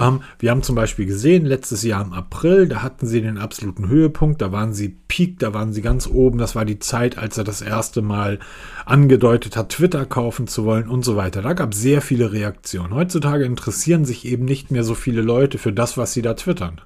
Ähm, 0.00 0.22
wir 0.38 0.50
haben 0.50 0.62
zum 0.62 0.76
Beispiel 0.76 1.06
gesehen, 1.06 1.44
letztes 1.44 1.82
Jahr 1.82 2.04
im 2.04 2.12
April, 2.12 2.68
da 2.68 2.82
hatten 2.82 3.06
sie 3.06 3.20
den 3.20 3.38
absoluten 3.38 3.88
Höhepunkt, 3.88 4.42
da 4.42 4.52
waren 4.52 4.72
sie 4.72 4.96
peak, 5.08 5.38
da 5.38 5.54
waren 5.54 5.72
sie 5.72 5.82
ganz 5.82 6.06
oben. 6.06 6.38
Das 6.38 6.54
war 6.54 6.64
die 6.64 6.78
Zeit, 6.78 7.18
als 7.18 7.38
er 7.38 7.44
das 7.44 7.62
erste 7.62 8.02
Mal 8.02 8.38
angedeutet 8.84 9.56
hat, 9.56 9.70
Twitter 9.70 10.04
kaufen 10.04 10.46
zu 10.46 10.64
wollen 10.64 10.88
und 10.88 11.04
so 11.04 11.16
weiter. 11.16 11.42
Da 11.42 11.52
gab 11.52 11.72
es 11.72 11.80
sehr 11.80 12.02
viele 12.02 12.32
Reaktionen. 12.32 12.94
Heutzutage 12.94 13.44
interessieren 13.44 14.04
sich 14.04 14.24
eben 14.24 14.44
nicht 14.44 14.70
mehr 14.70 14.84
so 14.84 14.94
viele 14.94 15.22
Leute 15.22 15.58
für 15.58 15.72
das, 15.72 15.96
was 15.96 16.12
sie 16.12 16.22
da 16.22 16.34
twittern. 16.34 16.80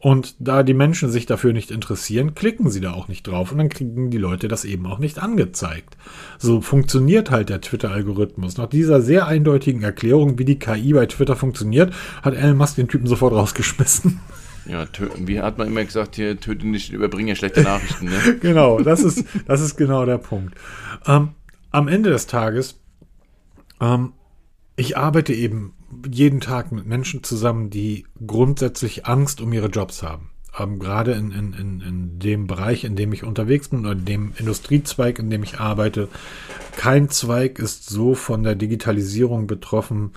Und 0.00 0.34
da 0.38 0.62
die 0.62 0.72
Menschen 0.72 1.10
sich 1.10 1.26
dafür 1.26 1.52
nicht 1.52 1.70
interessieren, 1.70 2.34
klicken 2.34 2.70
sie 2.70 2.80
da 2.80 2.92
auch 2.92 3.08
nicht 3.08 3.26
drauf 3.26 3.52
und 3.52 3.58
dann 3.58 3.68
kriegen 3.68 4.10
die 4.10 4.16
Leute 4.18 4.48
das 4.48 4.64
eben 4.64 4.86
auch 4.86 4.98
nicht 4.98 5.18
angezeigt. 5.18 5.98
So 6.38 6.62
funktioniert 6.62 7.30
halt 7.30 7.50
der 7.50 7.60
Twitter-Algorithmus. 7.60 8.56
Nach 8.56 8.66
dieser 8.66 9.02
sehr 9.02 9.26
eindeutigen 9.26 9.82
Erklärung, 9.82 10.38
wie 10.38 10.46
die 10.46 10.58
KI 10.58 10.94
bei 10.94 11.04
Twitter 11.04 11.36
funktioniert, 11.36 11.92
hat 12.22 12.34
Elon 12.34 12.56
Musk 12.56 12.76
den 12.76 12.88
Typen 12.88 13.06
sofort 13.06 13.34
rausgeschmissen. 13.34 14.20
Ja, 14.64 14.86
wie 15.18 15.40
hat 15.40 15.58
man 15.58 15.68
immer 15.68 15.84
gesagt, 15.84 16.16
hier 16.16 16.40
töte 16.40 16.66
nicht, 16.66 16.92
überbringe 16.92 17.36
schlechte 17.36 17.62
Nachrichten. 17.62 18.06
Ne? 18.06 18.38
genau, 18.40 18.80
das 18.80 19.02
ist, 19.02 19.24
das 19.46 19.60
ist 19.60 19.76
genau 19.76 20.06
der 20.06 20.18
Punkt. 20.18 20.54
Ähm, 21.06 21.30
am 21.70 21.88
Ende 21.88 22.08
des 22.08 22.26
Tages, 22.26 22.80
ähm, 23.82 24.14
ich 24.76 24.96
arbeite 24.96 25.34
eben 25.34 25.74
jeden 26.10 26.40
Tag 26.40 26.72
mit 26.72 26.86
Menschen 26.86 27.22
zusammen, 27.22 27.70
die 27.70 28.06
grundsätzlich 28.26 29.06
Angst 29.06 29.40
um 29.40 29.52
ihre 29.52 29.68
Jobs 29.68 30.02
haben. 30.02 30.30
Ähm, 30.58 30.78
gerade 30.78 31.12
in, 31.12 31.30
in, 31.30 31.52
in, 31.52 31.80
in 31.80 32.18
dem 32.18 32.46
Bereich, 32.46 32.84
in 32.84 32.96
dem 32.96 33.12
ich 33.12 33.24
unterwegs 33.24 33.68
bin 33.68 33.80
oder 33.80 33.92
in 33.92 34.04
dem 34.04 34.32
Industriezweig, 34.36 35.18
in 35.18 35.30
dem 35.30 35.42
ich 35.42 35.60
arbeite. 35.60 36.08
Kein 36.76 37.08
Zweig 37.08 37.58
ist 37.58 37.88
so 37.88 38.14
von 38.14 38.42
der 38.42 38.54
Digitalisierung 38.54 39.46
betroffen 39.46 40.12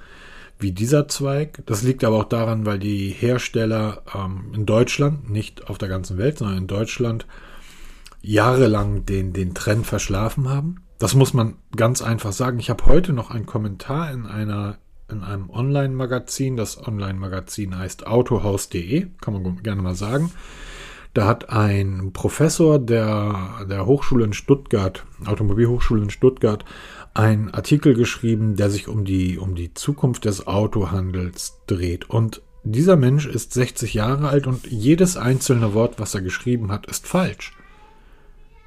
wie 0.60 0.72
dieser 0.72 1.08
Zweig. 1.08 1.64
Das 1.66 1.84
liegt 1.84 2.04
aber 2.04 2.18
auch 2.18 2.30
daran, 2.30 2.66
weil 2.66 2.80
die 2.80 3.10
Hersteller 3.10 4.04
ähm, 4.16 4.52
in 4.54 4.66
Deutschland, 4.66 5.30
nicht 5.30 5.68
auf 5.70 5.78
der 5.78 5.90
ganzen 5.90 6.18
Welt, 6.18 6.40
sondern 6.40 6.58
in 6.58 6.68
Deutschland, 6.68 7.28
jahrelang 8.22 9.06
den, 9.06 9.34
den 9.34 9.54
Trend 9.54 9.86
verschlafen 9.86 10.50
haben. 10.50 10.78
Das 10.98 11.16
muss 11.16 11.34
man 11.34 11.56
ganz 11.76 12.02
einfach 12.02 12.32
sagen. 12.32 12.60
Ich 12.60 12.70
habe 12.70 12.86
heute 12.86 13.12
noch 13.12 13.30
einen 13.30 13.46
Kommentar 13.46 14.12
in 14.12 14.26
einer 14.26 14.78
in 15.14 15.24
einem 15.24 15.50
Online-Magazin. 15.50 16.58
Das 16.58 16.86
Online-Magazin 16.86 17.78
heißt 17.78 18.06
autohaus.de, 18.06 19.08
kann 19.22 19.34
man 19.34 19.64
gerne 19.64 19.82
mal 19.82 19.96
sagen. 19.96 20.32
Da 21.14 21.28
hat 21.28 21.50
ein 21.50 22.12
Professor 22.12 22.80
der, 22.80 23.66
der 23.70 23.86
Hochschule 23.86 24.26
in 24.26 24.34
Stuttgart, 24.34 25.06
Automobilhochschule 25.26 26.04
in 26.04 26.10
Stuttgart, 26.10 26.66
einen 27.14 27.52
Artikel 27.52 27.94
geschrieben, 27.94 28.56
der 28.56 28.72
sich 28.72 28.88
um 28.88 29.06
die, 29.06 29.38
um 29.38 29.54
die 29.54 29.74
Zukunft 29.76 30.26
des 30.26 30.48
Autohandels 30.48 31.60
dreht. 31.68 32.10
Und 32.10 32.42
dieser 32.64 32.96
Mensch 32.96 33.28
ist 33.28 33.54
60 33.54 33.94
Jahre 33.94 34.30
alt 34.30 34.48
und 34.48 34.66
jedes 34.66 35.16
einzelne 35.16 35.74
Wort, 35.74 36.00
was 36.00 36.16
er 36.16 36.22
geschrieben 36.22 36.72
hat, 36.72 36.88
ist 36.88 37.08
falsch. 37.08 37.54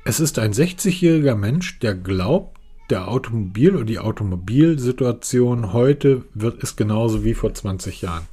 Es 0.05 0.21
ist 0.21 0.39
ein 0.39 0.53
60-jähriger 0.53 1.35
Mensch, 1.35 1.81
der 1.81 1.95
glaubt, 1.95 2.56
der 2.91 3.09
Automobil 3.09 3.75
oder 3.75 3.85
die 3.85 3.99
Automobilsituation 3.99 5.73
heute 5.73 6.25
wird, 6.35 6.63
ist 6.63 6.77
genauso 6.77 7.25
wie 7.25 7.35
vor 7.35 7.53
20 7.53 8.03
Jahren. 8.03 8.27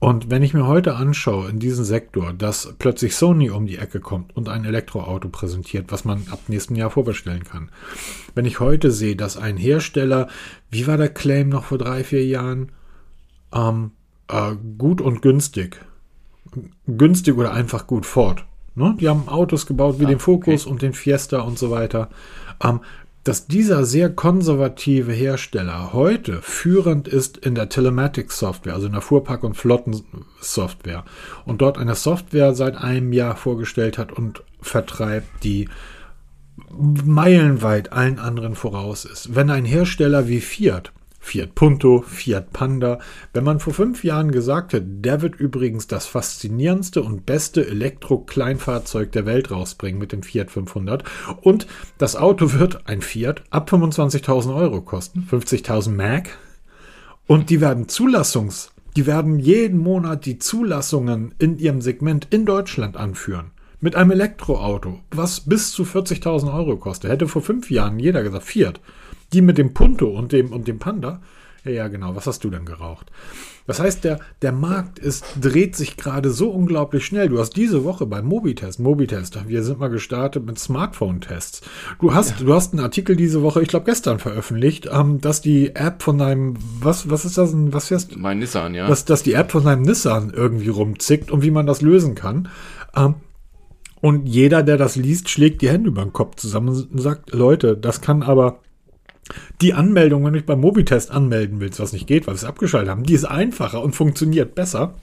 Und 0.00 0.30
wenn 0.30 0.44
ich 0.44 0.54
mir 0.54 0.66
heute 0.66 0.94
anschaue 0.94 1.50
in 1.50 1.58
diesem 1.58 1.84
Sektor, 1.84 2.32
dass 2.32 2.74
plötzlich 2.78 3.16
Sony 3.16 3.50
um 3.50 3.66
die 3.66 3.78
Ecke 3.78 3.98
kommt 3.98 4.36
und 4.36 4.48
ein 4.48 4.64
Elektroauto 4.64 5.28
präsentiert, 5.28 5.86
was 5.90 6.04
man 6.04 6.24
ab 6.30 6.40
nächsten 6.46 6.76
Jahr 6.76 6.90
vorbestellen 6.90 7.42
kann. 7.42 7.70
Wenn 8.34 8.44
ich 8.44 8.60
heute 8.60 8.92
sehe, 8.92 9.16
dass 9.16 9.36
ein 9.36 9.56
Hersteller, 9.56 10.28
wie 10.70 10.86
war 10.86 10.96
der 10.96 11.08
Claim 11.08 11.48
noch 11.48 11.64
vor 11.64 11.78
drei, 11.78 12.04
vier 12.04 12.24
Jahren? 12.24 12.70
Ähm, 13.52 13.90
äh, 14.28 14.52
gut 14.78 15.00
und 15.00 15.20
günstig. 15.20 15.84
Günstig 16.86 17.36
oder 17.36 17.52
einfach 17.52 17.88
gut, 17.88 18.06
Ford. 18.06 18.44
Ne? 18.76 18.96
Die 19.00 19.08
haben 19.08 19.28
Autos 19.28 19.66
gebaut 19.66 19.98
wie 19.98 20.04
ah, 20.04 20.08
den 20.08 20.20
Focus 20.20 20.64
okay. 20.64 20.70
und 20.70 20.82
den 20.82 20.92
Fiesta 20.92 21.40
und 21.40 21.58
so 21.58 21.72
weiter. 21.72 22.08
Ähm, 22.62 22.80
dass 23.28 23.46
dieser 23.46 23.84
sehr 23.84 24.08
konservative 24.08 25.12
Hersteller 25.12 25.92
heute 25.92 26.40
führend 26.40 27.06
ist 27.06 27.36
in 27.36 27.54
der 27.54 27.68
Telematics-Software, 27.68 28.72
also 28.72 28.86
in 28.86 28.94
der 28.94 29.02
Fuhrpark- 29.02 29.44
und 29.44 29.54
Flottensoftware, 29.54 31.04
und 31.44 31.60
dort 31.60 31.76
eine 31.76 31.94
Software 31.94 32.54
seit 32.54 32.78
einem 32.78 33.12
Jahr 33.12 33.36
vorgestellt 33.36 33.98
hat 33.98 34.12
und 34.12 34.42
vertreibt, 34.62 35.44
die 35.44 35.68
meilenweit 37.04 37.92
allen 37.92 38.18
anderen 38.18 38.54
voraus 38.54 39.04
ist. 39.04 39.34
Wenn 39.34 39.50
ein 39.50 39.66
Hersteller 39.66 40.26
wie 40.26 40.40
Fiat 40.40 40.92
Fiat 41.28 41.54
Punto, 41.54 42.02
Fiat 42.06 42.54
Panda. 42.54 43.00
Wenn 43.34 43.44
man 43.44 43.60
vor 43.60 43.74
fünf 43.74 44.02
Jahren 44.02 44.32
gesagt 44.32 44.72
hätte, 44.72 44.86
der 44.86 45.20
wird 45.20 45.36
übrigens 45.36 45.86
das 45.86 46.06
faszinierendste 46.06 47.02
und 47.02 47.26
beste 47.26 47.66
Elektro-Kleinfahrzeug 47.66 49.12
der 49.12 49.26
Welt 49.26 49.50
rausbringen 49.50 50.00
mit 50.00 50.12
dem 50.12 50.22
Fiat 50.22 50.50
500 50.50 51.04
und 51.42 51.66
das 51.98 52.16
Auto 52.16 52.54
wird 52.54 52.88
ein 52.88 53.02
Fiat 53.02 53.42
ab 53.50 53.70
25.000 53.70 54.56
Euro 54.56 54.80
kosten, 54.80 55.28
50.000 55.30 55.90
Mac 55.90 56.30
und 57.26 57.50
die 57.50 57.60
werden 57.60 57.88
Zulassungs, 57.88 58.72
die 58.96 59.06
werden 59.06 59.38
jeden 59.38 59.76
Monat 59.76 60.24
die 60.24 60.38
Zulassungen 60.38 61.34
in 61.38 61.58
ihrem 61.58 61.82
Segment 61.82 62.26
in 62.30 62.46
Deutschland 62.46 62.96
anführen 62.96 63.50
mit 63.80 63.96
einem 63.96 64.12
Elektroauto, 64.12 65.00
was 65.10 65.40
bis 65.40 65.72
zu 65.72 65.84
40.000 65.84 66.52
Euro 66.52 66.76
kostet. 66.78 67.10
Hätte 67.10 67.28
vor 67.28 67.42
fünf 67.42 67.70
Jahren 67.70 67.98
jeder 67.98 68.22
gesagt, 68.22 68.44
Fiat. 68.44 68.80
Die 69.32 69.42
mit 69.42 69.58
dem 69.58 69.74
Punto 69.74 70.08
und 70.08 70.32
dem, 70.32 70.52
und 70.52 70.68
dem 70.68 70.78
Panda. 70.78 71.20
Ja, 71.64 71.70
ja, 71.70 71.88
genau. 71.88 72.14
Was 72.16 72.26
hast 72.26 72.44
du 72.44 72.50
denn 72.50 72.64
geraucht? 72.64 73.10
Das 73.68 73.80
heißt, 73.80 74.02
der, 74.02 74.18
der 74.40 74.52
Markt 74.52 74.98
ist, 74.98 75.24
dreht 75.38 75.76
sich 75.76 75.98
gerade 75.98 76.30
so 76.30 76.48
unglaublich 76.48 77.04
schnell. 77.04 77.28
Du 77.28 77.38
hast 77.38 77.50
diese 77.50 77.84
Woche 77.84 78.06
beim 78.06 78.24
Mobitest, 78.24 78.80
Mobitest, 78.80 79.46
wir 79.46 79.62
sind 79.62 79.78
mal 79.78 79.88
gestartet 79.88 80.46
mit 80.46 80.58
Smartphone-Tests. 80.58 81.60
Du 82.00 82.14
hast, 82.14 82.40
ja. 82.40 82.46
du 82.46 82.54
hast 82.54 82.72
einen 82.72 82.82
Artikel 82.82 83.14
diese 83.14 83.42
Woche, 83.42 83.60
ich 83.60 83.68
glaube 83.68 83.84
gestern 83.84 84.20
veröffentlicht, 84.20 84.88
ähm, 84.90 85.20
dass 85.20 85.42
die 85.42 85.76
App 85.76 86.02
von 86.02 86.16
deinem, 86.16 86.54
was, 86.80 87.10
was 87.10 87.26
ist 87.26 87.36
das, 87.36 87.52
was 87.54 87.88
fährst 87.88 88.16
Mein 88.16 88.38
Nissan, 88.38 88.74
ja. 88.74 88.88
Dass, 88.88 89.04
dass 89.04 89.22
die 89.22 89.34
App 89.34 89.52
von 89.52 89.64
deinem 89.64 89.82
Nissan 89.82 90.32
irgendwie 90.34 90.68
rumzickt 90.68 91.30
und 91.30 91.42
wie 91.42 91.50
man 91.50 91.66
das 91.66 91.82
lösen 91.82 92.14
kann. 92.14 92.48
Ähm, 92.96 93.16
und 94.00 94.26
jeder, 94.26 94.62
der 94.62 94.78
das 94.78 94.96
liest, 94.96 95.28
schlägt 95.28 95.60
die 95.60 95.68
Hände 95.68 95.88
über 95.88 96.02
den 96.02 96.14
Kopf 96.14 96.36
zusammen 96.36 96.68
und 96.68 97.00
sagt, 97.00 97.34
Leute, 97.34 97.76
das 97.76 98.00
kann 98.00 98.22
aber 98.22 98.60
die 99.60 99.74
Anmeldung, 99.74 100.24
wenn 100.24 100.32
du 100.32 100.38
dich 100.38 100.46
beim 100.46 100.60
Mobitest 100.60 101.10
anmelden 101.10 101.60
willst, 101.60 101.80
was 101.80 101.92
nicht 101.92 102.06
geht, 102.06 102.26
weil 102.26 102.34
wir 102.34 102.38
es 102.38 102.44
abgeschaltet 102.44 102.90
haben, 102.90 103.04
die 103.04 103.14
ist 103.14 103.24
einfacher 103.24 103.82
und 103.82 103.94
funktioniert 103.94 104.54
besser 104.54 104.94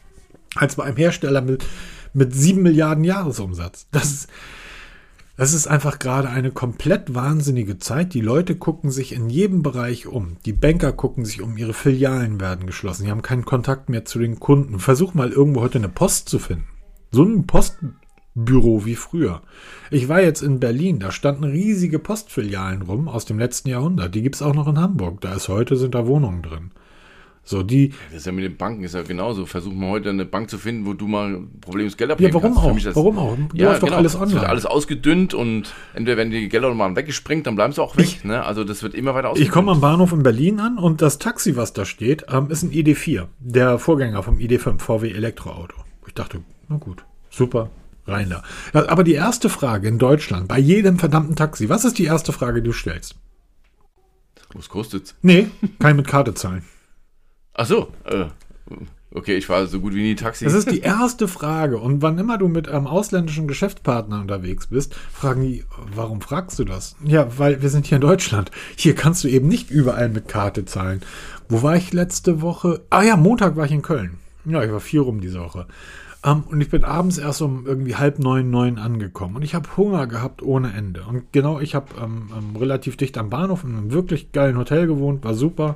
als 0.56 0.76
bei 0.76 0.84
einem 0.84 0.98
Hersteller 0.98 1.42
mit, 1.42 1.66
mit 2.14 2.34
7 2.34 2.62
Milliarden 2.62 3.04
Jahresumsatz. 3.04 3.88
Das 3.92 4.06
ist, 4.06 4.30
das 5.38 5.54
ist 5.54 5.68
einfach 5.68 6.00
gerade 6.00 6.30
eine 6.30 6.52
komplett 6.52 7.14
wahnsinnige 7.14 7.78
Zeit. 7.78 8.14
Die 8.14 8.22
Leute 8.22 8.56
gucken 8.56 8.90
sich 8.90 9.12
in 9.12 9.30
jedem 9.30 9.64
Bereich 9.64 10.08
um. 10.08 10.38
Die 10.46 10.54
Banker 10.54 10.94
gucken 10.94 11.26
sich 11.26 11.42
um, 11.42 11.58
ihre 11.58 11.74
Filialen 11.74 12.40
werden 12.40 12.66
geschlossen. 12.66 13.04
Sie 13.04 13.12
haben 13.12 13.22
keinen 13.22 13.44
Kontakt 13.44 13.90
mehr 13.90 14.06
zu 14.06 14.18
den 14.18 14.40
Kunden. 14.40 14.80
Versuch 14.80 15.14
mal 15.14 15.32
irgendwo 15.32 15.60
heute 15.60 15.78
eine 15.78 15.90
Post 15.90 16.30
zu 16.30 16.40
finden. 16.40 16.68
So 17.12 17.24
eine 17.24 17.44
Post 17.44 17.80
Büro 18.36 18.86
wie 18.86 18.96
früher. 18.96 19.42
Ich 19.92 20.10
war 20.10 20.22
jetzt 20.22 20.42
in 20.42 20.60
Berlin, 20.60 21.00
da 21.00 21.12
standen 21.12 21.46
riesige 21.46 22.00
Postfilialen 22.00 22.82
rum 22.82 23.08
aus 23.08 23.26
dem 23.26 23.40
letzten 23.40 23.70
Jahrhundert. 23.70 24.14
Die 24.14 24.22
gibt 24.22 24.36
es 24.36 24.42
auch 24.42 24.54
noch 24.54 24.68
in 24.68 24.78
Hamburg. 24.78 25.22
Da 25.22 25.34
ist 25.34 25.48
heute, 25.48 25.78
sind 25.78 25.96
da 25.96 26.06
Wohnungen 26.06 26.42
drin. 26.42 26.72
So, 27.48 27.62
die. 27.62 27.94
Das 28.08 28.22
ist 28.22 28.26
ja 28.26 28.32
mit 28.32 28.44
den 28.44 28.58
Banken 28.58 28.84
ist 28.84 28.96
ja 28.96 29.04
genauso. 29.04 29.46
Versuchen 29.46 29.80
wir 29.80 29.88
heute 29.88 30.10
eine 30.10 30.26
Bank 30.26 30.50
zu 30.50 30.58
finden, 30.58 30.88
wo 30.88 30.94
du 30.94 31.08
mal 31.08 31.44
problemlos 31.62 31.96
Geld 31.96 32.10
abheben 32.10 32.34
Ja, 32.34 32.34
warum 32.34 32.56
kannst. 32.56 32.68
auch? 32.68 32.84
Das, 32.84 32.96
warum 32.96 33.20
auch? 33.20 33.38
Du 33.38 33.56
ja, 33.56 33.74
doch 33.74 33.82
genau. 33.82 33.98
alles 33.98 34.16
online. 34.16 34.30
Es 34.30 34.36
wird 34.42 34.50
alles 34.50 34.66
ausgedünnt 34.66 35.34
und 35.36 35.72
entweder 35.94 36.18
werden 36.18 36.32
die 36.32 36.50
Gelder 36.50 36.74
mal 36.74 36.96
weggesprengt, 36.96 37.46
dann 37.46 37.56
bleiben 37.56 37.72
sie 37.72 37.82
auch 37.82 37.96
weg. 37.98 38.06
Ich, 38.06 38.24
ne? 38.24 38.44
Also 38.44 38.64
das 38.64 38.82
wird 38.82 38.96
immer 38.96 39.14
weiter 39.14 39.30
ausgedünnt. 39.30 39.48
Ich 39.48 39.54
komme 39.54 39.72
am 39.72 39.80
Bahnhof 39.80 40.12
in 40.12 40.24
Berlin 40.24 40.60
an 40.60 40.80
und 40.80 41.04
das 41.04 41.20
Taxi, 41.20 41.56
was 41.56 41.72
da 41.72 41.86
steht, 41.86 42.26
ähm, 42.34 42.50
ist 42.50 42.64
ein 42.64 42.72
ID4. 42.72 43.28
Der 43.40 43.78
Vorgänger 43.78 44.24
vom 44.24 44.38
ID5 44.38 44.80
VW 44.80 45.12
Elektroauto. 45.12 45.76
Ich 46.08 46.16
dachte, 46.16 46.40
na 46.68 46.78
gut, 46.78 47.06
super, 47.30 47.70
rein 48.08 48.30
da. 48.30 48.43
Aber 48.74 49.03
die 49.03 49.14
erste 49.14 49.49
Frage 49.49 49.88
in 49.88 49.99
Deutschland, 49.99 50.47
bei 50.47 50.60
jedem 50.60 50.99
verdammten 50.99 51.36
Taxi, 51.36 51.70
was 51.70 51.86
ist 51.86 51.97
die 51.97 52.06
erste 52.06 52.32
Frage, 52.32 52.62
die 52.62 52.70
du 52.70 52.74
stellst? 52.74 53.16
Was 54.53 54.70
kostet's? 54.70 55.16
Nee, 55.22 55.47
kann 55.80 55.97
mit 55.97 56.08
Karte 56.08 56.34
zahlen. 56.34 56.64
Ach 57.53 57.66
so, 57.66 57.89
äh, 58.06 58.26
okay, 59.14 59.36
ich 59.36 59.47
fahre 59.47 59.68
so 59.68 59.80
gut 59.80 59.93
wie 59.93 60.01
nie 60.01 60.16
Taxi. 60.16 60.45
Das 60.45 60.53
ist 60.53 60.72
die 60.72 60.80
erste 60.80 61.28
Frage. 61.28 61.78
Und 61.78 62.01
wann 62.01 62.18
immer 62.18 62.38
du 62.38 62.47
mit 62.47 62.70
einem 62.70 62.88
ausländischen 62.88 63.47
Geschäftspartner 63.47 64.22
unterwegs 64.22 64.68
bist, 64.68 64.95
fragen 64.95 65.41
die, 65.41 65.66
warum 65.93 66.22
fragst 66.22 66.58
du 66.60 66.64
das? 66.64 66.95
Ja, 67.03 67.38
weil 67.38 67.62
wir 67.62 67.70
sind 67.70 67.86
hier 67.86 67.97
in 67.97 68.01
Deutschland. 68.01 68.51
Hier 68.76 68.95
kannst 68.95 69.24
du 69.24 69.28
eben 69.28 69.47
nicht 69.47 69.72
überall 69.72 70.10
mit 70.10 70.28
Karte 70.28 70.66
zahlen. 70.66 71.01
Wo 71.49 71.62
war 71.62 71.76
ich 71.76 71.93
letzte 71.93 72.41
Woche? 72.41 72.82
Ah 72.89 73.03
ja, 73.03 73.18
Montag 73.18 73.56
war 73.56 73.66
ich 73.66 73.72
in 73.72 73.82
Köln. 73.82 74.20
Ja, 74.45 74.64
ich 74.64 74.72
war 74.72 74.80
vier 74.80 75.01
rum 75.01 75.22
diese 75.22 75.39
Woche. 75.41 75.68
Um, 76.26 76.32
ähm, 76.32 76.44
und 76.50 76.62
ich 76.62 76.70
bin 76.70 76.84
abends 76.84 77.18
erst 77.18 77.42
um 77.42 77.68
irgendwie 77.68 77.96
halb 77.96 78.20
neun, 78.20 78.50
neun 78.50 78.80
angekommen. 78.80 79.36
Und 79.36 79.44
ich 79.44 79.54
habe 79.54 79.78
Hunger 79.78 80.08
gehabt 80.08 80.42
ohne 80.42 80.74
Ende. 80.74 81.04
Und 81.04 81.32
genau, 81.32 81.60
ich 81.60 81.76
habe 81.76 81.88
ähm, 82.02 82.30
ähm, 82.36 82.56
relativ 82.56 82.98
dicht 82.98 83.18
am 83.18 83.30
Bahnhof 83.30 83.64
in 83.64 83.76
einem 83.76 83.92
wirklich 83.92 84.32
geilen 84.32 84.58
Hotel 84.58 84.88
gewohnt, 84.88 85.24
war 85.24 85.36
super 85.36 85.76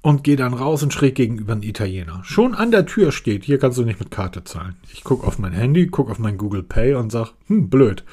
und 0.00 0.22
gehe 0.22 0.36
dann 0.36 0.52
raus 0.52 0.82
und 0.82 0.92
schräg 0.92 1.14
gegenüber 1.14 1.52
einen 1.54 1.62
Italiener. 1.62 2.20
Schon 2.24 2.54
an 2.54 2.70
der 2.70 2.86
Tür 2.86 3.10
steht, 3.10 3.42
hier 3.42 3.58
kannst 3.58 3.78
du 3.78 3.84
nicht 3.84 3.98
mit 3.98 4.10
Karte 4.10 4.44
zahlen. 4.44 4.76
Ich 4.92 5.02
gucke 5.02 5.26
auf 5.26 5.38
mein 5.38 5.52
Handy, 5.52 5.86
gucke 5.86 6.12
auf 6.12 6.18
mein 6.18 6.36
Google 6.36 6.62
Pay 6.62 6.94
und 6.94 7.10
sag, 7.10 7.32
hm, 7.48 7.70
blöd. 7.70 8.04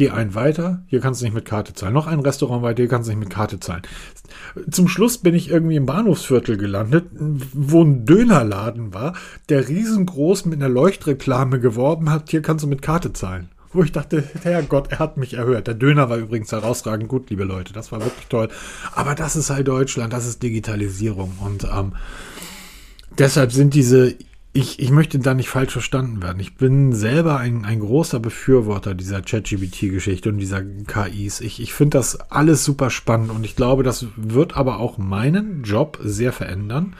Geh 0.00 0.08
ein 0.08 0.34
weiter, 0.34 0.82
hier 0.86 1.00
kannst 1.00 1.20
du 1.20 1.26
nicht 1.26 1.34
mit 1.34 1.44
Karte 1.44 1.74
zahlen. 1.74 1.92
Noch 1.92 2.06
ein 2.06 2.20
Restaurant 2.20 2.62
weiter, 2.62 2.82
hier 2.82 2.88
kannst 2.88 3.06
du 3.06 3.12
nicht 3.12 3.20
mit 3.20 3.28
Karte 3.28 3.60
zahlen. 3.60 3.82
Zum 4.70 4.88
Schluss 4.88 5.18
bin 5.18 5.34
ich 5.34 5.50
irgendwie 5.50 5.76
im 5.76 5.84
Bahnhofsviertel 5.84 6.56
gelandet, 6.56 7.04
wo 7.12 7.84
ein 7.84 8.06
Dönerladen 8.06 8.94
war, 8.94 9.12
der 9.50 9.68
riesengroß 9.68 10.46
mit 10.46 10.58
einer 10.58 10.70
Leuchtreklame 10.70 11.60
geworben 11.60 12.08
hat, 12.08 12.30
hier 12.30 12.40
kannst 12.40 12.64
du 12.64 12.68
mit 12.68 12.80
Karte 12.80 13.12
zahlen 13.12 13.50
wo 13.74 13.82
ich 13.82 13.92
dachte, 13.92 14.24
Herrgott, 14.42 14.90
er 14.90 15.00
hat 15.00 15.18
mich 15.18 15.34
erhört. 15.34 15.66
Der 15.66 15.74
Döner 15.74 16.08
war 16.08 16.16
übrigens 16.16 16.50
herausragend 16.50 17.06
gut, 17.06 17.28
liebe 17.28 17.44
Leute. 17.44 17.74
Das 17.74 17.92
war 17.92 18.02
wirklich 18.02 18.26
toll. 18.26 18.48
Aber 18.94 19.14
das 19.14 19.36
ist 19.36 19.50
halt 19.50 19.68
Deutschland, 19.68 20.12
das 20.12 20.26
ist 20.26 20.42
Digitalisierung. 20.42 21.34
Und 21.44 21.68
ähm, 21.72 21.92
deshalb 23.16 23.52
sind 23.52 23.74
diese, 23.74 24.16
ich, 24.52 24.80
ich 24.80 24.90
möchte 24.90 25.18
da 25.18 25.34
nicht 25.34 25.48
falsch 25.48 25.72
verstanden 25.72 26.22
werden. 26.22 26.40
Ich 26.40 26.56
bin 26.56 26.92
selber 26.92 27.38
ein, 27.38 27.64
ein 27.64 27.80
großer 27.80 28.18
Befürworter 28.18 28.94
dieser 28.94 29.22
ChatGPT-Geschichte 29.22 30.28
und 30.28 30.38
dieser 30.38 30.62
KIs. 30.62 31.40
Ich, 31.40 31.62
ich 31.62 31.72
finde 31.72 31.98
das 31.98 32.20
alles 32.30 32.64
super 32.64 32.90
spannend 32.90 33.30
und 33.30 33.44
ich 33.44 33.54
glaube, 33.54 33.82
das 33.82 34.06
wird 34.16 34.56
aber 34.56 34.80
auch 34.80 34.98
meinen 34.98 35.62
Job 35.62 35.98
sehr 36.02 36.32
verändern 36.32 36.94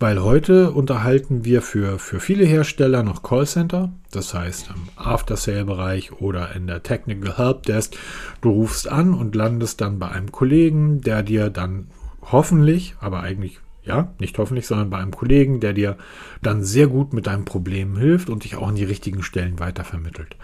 weil 0.00 0.22
heute 0.22 0.70
unterhalten 0.70 1.44
wir 1.44 1.60
für, 1.60 1.98
für 1.98 2.20
viele 2.20 2.44
Hersteller 2.44 3.02
noch 3.02 3.22
Callcenter, 3.22 3.92
das 4.12 4.32
heißt 4.32 4.70
im 4.70 4.88
After-Sale-Bereich 4.96 6.12
oder 6.20 6.54
in 6.54 6.68
der 6.68 6.84
Technical 6.84 7.36
Helpdesk. 7.36 7.96
Du 8.40 8.50
rufst 8.50 8.88
an 8.88 9.12
und 9.12 9.34
landest 9.34 9.80
dann 9.80 9.98
bei 9.98 10.08
einem 10.08 10.30
Kollegen, 10.30 11.00
der 11.00 11.24
dir 11.24 11.50
dann 11.50 11.88
hoffentlich, 12.22 12.94
aber 13.00 13.20
eigentlich 13.20 13.58
ja, 13.88 14.12
nicht 14.20 14.36
hoffentlich, 14.38 14.66
sondern 14.66 14.90
bei 14.90 14.98
einem 14.98 15.10
Kollegen, 15.10 15.60
der 15.60 15.72
dir 15.72 15.96
dann 16.42 16.62
sehr 16.62 16.86
gut 16.86 17.14
mit 17.14 17.26
deinem 17.26 17.46
Problem 17.46 17.96
hilft 17.96 18.28
und 18.28 18.44
dich 18.44 18.54
auch 18.56 18.68
an 18.68 18.74
die 18.74 18.84
richtigen 18.84 19.22
Stellen 19.22 19.58
weitervermittelt. 19.58 20.36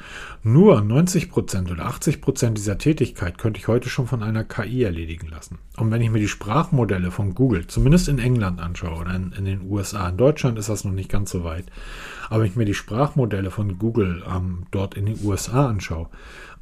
Nur 0.42 0.78
90% 0.78 1.70
oder 1.70 1.86
80% 1.86 2.54
dieser 2.54 2.78
Tätigkeit 2.78 3.36
könnte 3.36 3.60
ich 3.60 3.68
heute 3.68 3.90
schon 3.90 4.06
von 4.06 4.22
einer 4.22 4.44
KI 4.44 4.82
erledigen 4.82 5.28
lassen. 5.28 5.58
Und 5.76 5.90
wenn 5.90 6.00
ich 6.00 6.10
mir 6.10 6.18
die 6.18 6.28
Sprachmodelle 6.28 7.10
von 7.10 7.34
Google, 7.34 7.66
zumindest 7.66 8.08
in 8.08 8.18
England 8.18 8.60
anschaue 8.60 8.98
oder 8.98 9.14
in, 9.14 9.32
in 9.32 9.44
den 9.44 9.70
USA, 9.70 10.08
in 10.08 10.16
Deutschland 10.16 10.58
ist 10.58 10.70
das 10.70 10.84
noch 10.84 10.92
nicht 10.92 11.10
ganz 11.10 11.30
so 11.30 11.44
weit, 11.44 11.66
aber 12.30 12.40
wenn 12.40 12.50
ich 12.50 12.56
mir 12.56 12.64
die 12.64 12.74
Sprachmodelle 12.74 13.50
von 13.50 13.78
Google 13.78 14.24
ähm, 14.26 14.66
dort 14.70 14.94
in 14.94 15.04
den 15.04 15.18
USA 15.22 15.68
anschaue, 15.68 16.08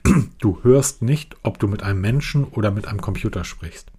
du 0.40 0.58
hörst 0.62 1.02
nicht, 1.02 1.36
ob 1.44 1.60
du 1.60 1.68
mit 1.68 1.84
einem 1.84 2.00
Menschen 2.00 2.44
oder 2.44 2.72
mit 2.72 2.88
einem 2.88 3.00
Computer 3.00 3.44
sprichst. 3.44 3.92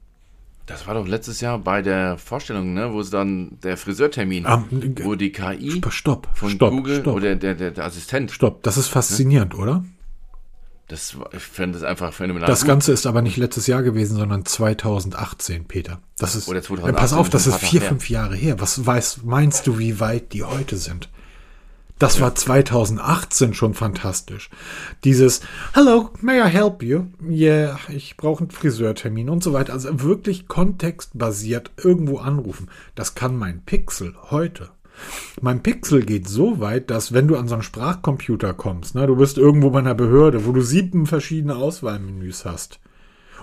Das 0.65 0.87
war 0.87 0.93
doch 0.93 1.05
letztes 1.05 1.41
Jahr 1.41 1.59
bei 1.59 1.81
der 1.81 2.17
Vorstellung, 2.17 2.73
ne, 2.73 2.93
wo 2.93 3.01
es 3.01 3.09
dann 3.09 3.59
der 3.63 3.75
Friseurtermin, 3.75 4.45
um, 4.45 4.95
wo 5.01 5.15
die 5.15 5.31
KI 5.31 5.81
stopp, 5.89 6.29
von 6.33 6.49
stopp, 6.49 6.71
Google 6.71 7.01
stopp. 7.01 7.15
oder 7.15 7.35
der, 7.35 7.55
der, 7.55 7.71
der 7.71 7.85
Assistent. 7.85 8.31
Stopp, 8.31 8.63
das 8.63 8.77
ist 8.77 8.87
faszinierend, 8.87 9.53
ne? 9.53 9.59
oder? 9.59 9.85
Das, 10.87 11.17
ich 11.31 11.41
finde 11.41 11.79
das 11.79 11.87
einfach 11.87 12.13
phänomenal. 12.13 12.47
Das. 12.47 12.65
Ganze 12.65 12.91
ist 12.93 13.05
aber 13.05 13.21
nicht 13.21 13.35
letztes 13.35 13.67
Jahr 13.67 13.83
gewesen, 13.83 14.15
sondern 14.15 14.45
2018, 14.45 15.65
Peter. 15.65 16.01
Das 16.17 16.35
ist, 16.35 16.47
oder 16.47 16.61
2018, 16.61 16.95
pass 16.95 17.13
auf, 17.13 17.29
das 17.29 17.47
ist 17.47 17.57
vier, 17.57 17.81
fünf 17.81 18.09
Jahre 18.09 18.35
her. 18.35 18.59
Was 18.59 18.85
weißt, 18.85 19.25
meinst 19.25 19.67
du, 19.67 19.79
wie 19.79 19.99
weit 19.99 20.33
die 20.33 20.43
heute 20.43 20.77
sind? 20.77 21.09
Das 22.03 22.19
war 22.19 22.35
2018 22.35 23.53
schon 23.53 23.73
fantastisch. 23.73 24.49
Dieses 25.05 25.39
Hello, 25.73 26.09
may 26.19 26.37
I 26.37 26.49
help 26.49 26.83
you? 26.83 27.05
Yeah, 27.25 27.79
ich 27.87 28.17
brauche 28.17 28.41
einen 28.41 28.51
Friseurtermin 28.51 29.29
und 29.29 29.41
so 29.41 29.53
weiter. 29.53 29.71
Also 29.71 30.01
wirklich 30.01 30.49
kontextbasiert 30.49 31.71
irgendwo 31.81 32.17
anrufen. 32.17 32.67
Das 32.93 33.15
kann 33.15 33.37
mein 33.37 33.61
Pixel 33.61 34.15
heute. 34.31 34.71
Mein 35.39 35.63
Pixel 35.63 36.03
geht 36.03 36.27
so 36.27 36.59
weit, 36.59 36.89
dass 36.89 37.13
wenn 37.13 37.29
du 37.29 37.37
an 37.37 37.47
so 37.47 37.53
einen 37.53 37.63
Sprachcomputer 37.63 38.53
kommst, 38.53 38.95
ne, 38.95 39.07
du 39.07 39.15
bist 39.15 39.37
irgendwo 39.37 39.69
bei 39.69 39.79
einer 39.79 39.95
Behörde, 39.95 40.45
wo 40.45 40.51
du 40.51 40.59
sieben 40.59 41.05
verschiedene 41.05 41.55
Auswahlmenüs 41.55 42.43
hast 42.43 42.81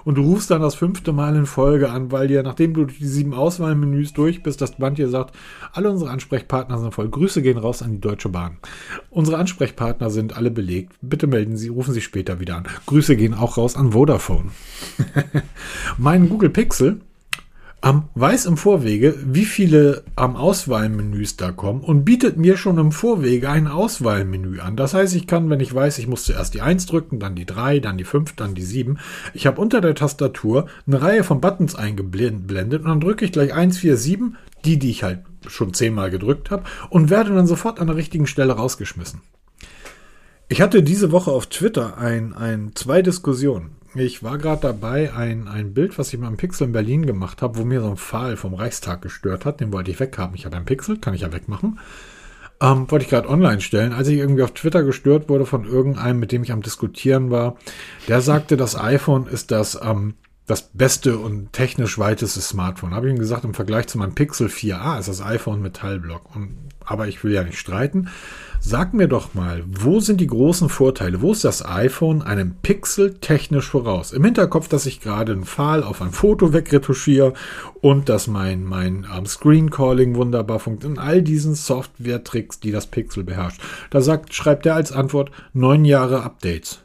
und 0.05 0.17
du 0.17 0.23
rufst 0.23 0.51
dann 0.51 0.63
das 0.63 0.75
fünfte 0.75 1.13
Mal 1.13 1.37
in 1.37 1.47
Folge 1.47 1.91
an, 1.91 2.13
weil 2.13 2.29
dir, 2.29 2.43
nachdem 2.43 2.75
du 2.75 2.85
die 2.85 3.07
sieben 3.07 3.35
Auswahlmenüs 3.35 4.13
durch 4.13 4.43
bist, 4.43 4.61
das 4.61 4.77
Band 4.77 4.99
dir 4.99 5.09
sagt, 5.09 5.35
alle 5.73 5.91
unsere 5.91 6.11
Ansprechpartner 6.11 6.79
sind 6.79 6.95
voll. 6.95 7.09
Grüße 7.09 7.43
gehen 7.43 7.59
raus 7.59 7.83
an 7.83 7.93
die 7.93 8.01
Deutsche 8.01 8.29
Bahn. 8.29 8.59
Unsere 9.11 9.39
Ansprechpartner 9.39 10.11
sind 10.11 10.37
alle 10.37 10.51
belegt. 10.51 10.95
Bitte 11.01 11.27
melden 11.27 11.57
Sie, 11.57 11.69
rufen 11.69 11.95
Sie 11.95 12.01
später 12.01 12.41
wieder 12.41 12.57
an. 12.57 12.65
Grüße 12.87 13.17
gehen 13.17 13.35
auch 13.35 13.57
raus 13.57 13.77
an 13.77 13.93
Vodafone. 13.93 14.51
mein 15.99 16.29
Google 16.29 16.51
Pixel 16.51 17.01
ähm, 17.83 18.05
weiß 18.15 18.47
im 18.47 18.57
Vorwege, 18.57 19.17
wie 19.25 19.45
viele 19.45 20.05
ähm, 20.19 20.37
Auswahlmenüs 20.37 21.37
da 21.37 21.51
kommen 21.51 21.81
und 21.81 22.05
bietet 22.05 22.37
mir 22.37 22.57
schon 22.57 22.79
im 22.79 22.93
Vorwege 22.93 23.49
ein 23.49 23.67
Auswahlmenü 23.67 24.61
an. 24.61 24.77
Das 24.77 24.93
heißt, 24.93 25.15
ich 25.15 25.27
kann, 25.27 25.49
wenn 25.49 25.61
ich 25.61 25.75
weiß, 25.75 25.99
ich 25.99 26.07
muss 26.07 26.25
zuerst 26.25 26.55
die 26.55 26.61
1 26.61 26.87
drücken, 26.87 27.21
dann 27.21 27.35
die 27.35 27.47
3, 27.47 27.81
dann 27.81 27.97
die 27.97 28.05
5, 28.05 28.35
dann 28.37 28.55
die 28.55 28.63
7. 28.63 28.99
Ich 29.33 29.47
habe 29.47 29.61
unter 29.61 29.81
der 29.81 29.95
Tastatur 29.95 30.67
eine 30.87 31.01
Reihe 31.01 31.25
von 31.25 31.41
Buttons 31.41 31.75
eingeblendet 31.75 32.83
und 32.83 32.89
dann 32.89 33.01
drücke 33.01 33.25
ich 33.25 33.33
gleich 33.33 33.55
1, 33.55 33.79
4, 33.79 33.97
7, 33.97 34.37
die, 34.65 34.79
die 34.79 34.91
ich 34.91 35.03
halt 35.03 35.21
schon 35.47 35.73
zehnmal 35.73 36.11
gedrückt 36.11 36.51
habe 36.51 36.65
und 36.91 37.09
werde 37.09 37.35
dann 37.35 37.47
sofort 37.47 37.81
an 37.81 37.87
der 37.87 37.97
richtigen 37.97 38.27
Stelle 38.27 38.53
rausgeschmissen. 38.53 39.23
Ich 40.49 40.61
hatte 40.61 40.83
diese 40.83 41.13
Woche 41.13 41.31
auf 41.31 41.47
Twitter 41.47 41.97
ein, 41.97 42.35
ein, 42.35 42.73
zwei 42.75 43.03
Diskussionen. 43.03 43.80
Ich 43.95 44.23
war 44.23 44.39
gerade 44.39 44.63
dabei, 44.63 45.13
ein, 45.13 45.49
ein 45.49 45.75
Bild, 45.75 45.99
was 45.99 46.13
ich 46.13 46.21
mal 46.21 46.29
im 46.29 46.37
Pixel 46.37 46.69
in 46.69 46.73
Berlin 46.73 47.07
gemacht 47.07 47.43
habe, 47.43 47.59
wo 47.59 47.65
mir 47.65 47.81
so 47.81 47.91
ein 47.91 47.97
Pfahl 47.97 48.37
vom 48.37 48.55
Reichstag 48.55 49.03
gestört 49.03 49.45
hat. 49.45 49.61
Den 49.61 49.73
wollte 49.73 49.91
ich 49.91 49.99
weghaben. 49.99 50.37
Ich 50.37 50.47
habe 50.47 50.57
ein 50.57 50.65
Pixel, 50.65 50.99
kann 50.99 51.15
ich 51.15 51.23
ja 51.23 51.33
wegmachen. 51.33 51.81
Ähm, 52.61 52.89
wollte 52.91 53.05
ich 53.05 53.11
gerade 53.11 53.29
online 53.29 53.61
stellen, 53.61 53.93
als 53.93 54.07
ich 54.07 54.19
irgendwie 54.19 54.43
auf 54.43 54.53
Twitter 54.53 54.85
gestört 54.85 55.29
wurde 55.29 55.45
von 55.45 55.65
irgendeinem, 55.65 56.21
mit 56.21 56.31
dem 56.31 56.45
ich 56.45 56.53
am 56.53 56.63
Diskutieren 56.63 57.31
war. 57.31 57.57
Der 58.07 58.21
sagte, 58.21 58.57
das 58.57 58.79
iPhone 58.79 59.27
ist 59.27 59.51
das, 59.51 59.81
ähm, 59.83 60.15
das 60.47 60.69
beste 60.73 61.19
und 61.19 61.53
technisch 61.53 61.99
weiteste 61.99 62.41
Smartphone. 62.41 62.95
Habe 62.95 63.09
ich 63.09 63.15
ihm 63.15 63.19
gesagt, 63.19 63.45
im 63.45 63.55
Vergleich 63.55 63.89
zu 63.89 63.99
meinem 63.99 64.15
Pixel 64.15 64.49
4a 64.49 65.01
ist 65.01 65.09
das 65.09 65.23
iPhone 65.23 65.63
Metallblock. 65.63 66.37
Und, 66.37 66.55
aber 66.85 67.09
ich 67.09 67.25
will 67.25 67.33
ja 67.33 67.43
nicht 67.43 67.59
streiten. 67.59 68.09
Sag 68.63 68.93
mir 68.93 69.09
doch 69.09 69.33
mal, 69.33 69.65
wo 69.67 70.01
sind 70.01 70.21
die 70.21 70.27
großen 70.27 70.69
Vorteile? 70.69 71.23
Wo 71.23 71.33
ist 71.33 71.45
das 71.45 71.65
iPhone 71.65 72.21
einem 72.21 72.57
Pixel 72.63 73.15
technisch 73.15 73.71
voraus? 73.71 74.13
Im 74.13 74.23
Hinterkopf, 74.23 74.69
dass 74.69 74.85
ich 74.85 75.01
gerade 75.01 75.33
einen 75.33 75.47
Pfahl 75.47 75.83
auf 75.83 76.03
ein 76.03 76.11
Foto 76.11 76.53
wegretuschiere 76.53 77.33
und 77.81 78.11
dass 78.11 78.27
mein, 78.27 78.65
mein 78.65 79.07
um, 79.19 79.25
Screen 79.25 79.71
Calling 79.71 80.15
wunderbar 80.15 80.61
funktioniert. 80.61 81.01
In 81.01 81.09
all 81.09 81.23
diesen 81.23 81.55
Software-Tricks, 81.55 82.61
die 82.61 82.71
das 82.71 82.87
Pixel 82.87 83.25
beherrscht. 83.25 83.63
Da 83.89 84.03
sagt, 84.03 84.35
schreibt 84.35 84.67
er 84.67 84.75
als 84.75 84.93
Antwort 84.93 85.31
neun 85.55 85.87
Jahre 85.87 86.23
Updates. 86.23 86.81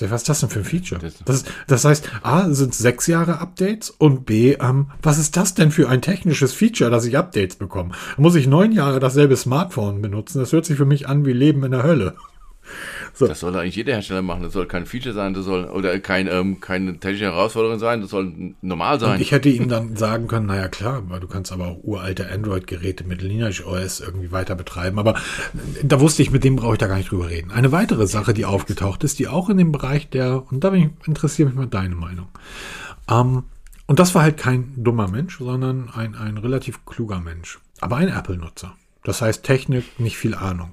Was 0.00 0.22
ist 0.22 0.28
das 0.28 0.40
denn 0.40 0.48
für 0.48 0.58
ein 0.58 0.64
Feature? 0.64 1.00
Das, 1.24 1.44
das 1.68 1.84
heißt, 1.84 2.10
A, 2.24 2.50
sind 2.50 2.74
sechs 2.74 3.06
Jahre 3.06 3.38
Updates 3.38 3.90
und 3.90 4.26
B, 4.26 4.54
ähm, 4.54 4.90
was 5.02 5.18
ist 5.18 5.36
das 5.36 5.54
denn 5.54 5.70
für 5.70 5.88
ein 5.88 6.02
technisches 6.02 6.52
Feature, 6.52 6.90
dass 6.90 7.04
ich 7.04 7.16
Updates 7.16 7.54
bekomme? 7.54 7.92
Muss 8.16 8.34
ich 8.34 8.48
neun 8.48 8.72
Jahre 8.72 8.98
dasselbe 8.98 9.36
Smartphone 9.36 10.02
benutzen? 10.02 10.40
Das 10.40 10.52
hört 10.52 10.64
sich 10.64 10.76
für 10.76 10.84
mich 10.84 11.06
an 11.06 11.24
wie 11.24 11.32
Leben 11.32 11.62
in 11.62 11.70
der 11.70 11.84
Hölle. 11.84 12.16
So. 13.12 13.26
Das 13.26 13.40
soll 13.40 13.54
eigentlich 13.56 13.76
jeder 13.76 13.94
Hersteller 13.94 14.22
machen. 14.22 14.42
Das 14.42 14.52
soll 14.52 14.66
kein 14.66 14.86
Feature 14.86 15.14
sein, 15.14 15.34
das 15.34 15.44
soll 15.44 15.64
oder 15.66 15.98
kein, 16.00 16.26
ähm, 16.26 16.60
keine 16.60 16.98
technische 16.98 17.26
Herausforderung 17.26 17.78
sein, 17.78 18.00
das 18.00 18.10
soll 18.10 18.54
normal 18.62 19.00
sein. 19.00 19.14
Und 19.14 19.20
ich 19.20 19.32
hätte 19.32 19.48
ihm 19.48 19.68
dann 19.68 19.96
sagen 19.96 20.28
können, 20.28 20.46
naja 20.46 20.68
klar, 20.68 21.02
weil 21.08 21.20
du 21.20 21.28
kannst 21.28 21.52
aber 21.52 21.68
auch 21.68 21.78
uralte 21.82 22.30
Android-Geräte 22.30 23.04
mit 23.04 23.22
Lineage 23.22 23.64
OS 23.66 24.00
irgendwie 24.00 24.32
weiter 24.32 24.54
betreiben. 24.54 24.98
Aber 24.98 25.14
da 25.82 26.00
wusste 26.00 26.22
ich, 26.22 26.30
mit 26.30 26.44
dem 26.44 26.56
brauche 26.56 26.74
ich 26.74 26.78
da 26.78 26.86
gar 26.86 26.96
nicht 26.96 27.10
drüber 27.10 27.30
reden. 27.30 27.50
Eine 27.50 27.72
weitere 27.72 28.06
Sache, 28.06 28.34
die 28.34 28.44
aufgetaucht 28.44 29.04
ist, 29.04 29.18
die 29.18 29.28
auch 29.28 29.48
in 29.48 29.56
dem 29.56 29.72
Bereich 29.72 30.08
der, 30.08 30.44
und 30.50 30.64
da 30.64 30.72
interessiert 30.72 31.48
mich 31.48 31.56
mal 31.56 31.66
deine 31.66 31.94
Meinung. 31.94 32.28
Ähm, 33.10 33.44
und 33.86 33.98
das 33.98 34.14
war 34.14 34.22
halt 34.22 34.38
kein 34.38 34.72
dummer 34.76 35.08
Mensch, 35.08 35.38
sondern 35.38 35.90
ein, 35.90 36.14
ein 36.14 36.38
relativ 36.38 36.86
kluger 36.86 37.20
Mensch. 37.20 37.58
Aber 37.80 37.96
ein 37.96 38.08
Apple-Nutzer. 38.08 38.74
Das 39.02 39.20
heißt 39.20 39.42
Technik, 39.42 40.00
nicht 40.00 40.16
viel 40.16 40.34
Ahnung. 40.34 40.72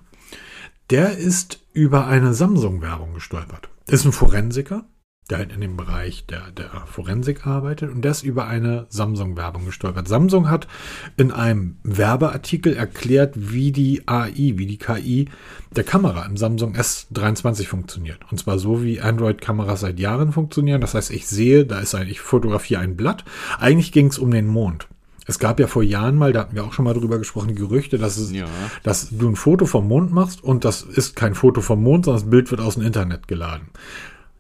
Der 0.92 1.18
ist 1.18 1.62
über 1.72 2.08
eine 2.08 2.34
Samsung-Werbung 2.34 3.14
gestolpert. 3.14 3.70
Ist 3.88 4.04
ein 4.04 4.12
Forensiker, 4.12 4.84
der 5.30 5.38
halt 5.38 5.54
in 5.54 5.62
dem 5.62 5.78
Bereich 5.78 6.26
der, 6.26 6.52
der 6.52 6.70
Forensik 6.86 7.48
arbeitet 7.48 7.92
und 7.92 8.02
der 8.02 8.12
ist 8.12 8.24
über 8.24 8.48
eine 8.48 8.88
Samsung-Werbung 8.90 9.64
gestolpert. 9.64 10.10
Samsung 10.10 10.50
hat 10.50 10.68
in 11.16 11.32
einem 11.32 11.78
Werbeartikel 11.84 12.76
erklärt, 12.76 13.36
wie 13.38 13.72
die 13.72 14.06
AI, 14.06 14.56
wie 14.58 14.66
die 14.66 14.80
KI 14.80 15.30
der 15.74 15.86
Kamera 15.86 16.26
im 16.26 16.36
Samsung 16.36 16.76
S23 16.76 17.68
funktioniert. 17.68 18.30
Und 18.30 18.40
zwar 18.40 18.60
so, 18.60 18.84
wie 18.84 19.00
Android-Kameras 19.00 19.80
seit 19.80 19.98
Jahren 19.98 20.34
funktionieren. 20.34 20.82
Das 20.82 20.94
heißt, 20.94 21.12
ich 21.12 21.26
sehe, 21.26 21.66
da 21.66 21.80
ist 21.80 21.96
ein, 21.96 22.10
ich 22.10 22.20
fotografiere 22.20 22.82
ein 22.82 22.98
Blatt. 22.98 23.24
Eigentlich 23.62 23.94
ging 23.94 24.08
es 24.08 24.20
um 24.20 24.30
den 24.30 24.48
Mond. 24.48 24.90
Es 25.28 25.40
gab 25.40 25.60
ja 25.60 25.68
vor 25.68 25.84
Jahren 25.84 26.16
mal, 26.16 26.34
da 26.34 26.42
hatten 26.42 26.56
wir 26.56 26.64
auch 26.64 26.74
schon 26.74 26.86
mal 26.86 26.94
drüber 26.94 27.20
gesprochen, 27.20 27.56
Gerüchte, 27.56 27.98
dass, 27.98 28.18
es, 28.18 28.32
ja. 28.32 28.46
dass 28.84 29.10
du 29.12 29.30
ein 29.30 29.36
Foto 29.36 29.66
vom 29.66 29.88
Mond 29.88 30.12
machst 30.12 30.44
und 30.44 30.66
das 30.66 30.82
ist 30.82 31.16
kein 31.16 31.36
Foto 31.36 31.62
vom 31.62 31.84
Mond, 31.84 32.06
sondern 32.06 32.24
das 32.24 32.30
Bild 32.30 32.52
wird 32.52 32.62
aus 32.62 32.76
dem 32.76 32.84
Internet 32.84 33.28
geladen. 33.28 33.70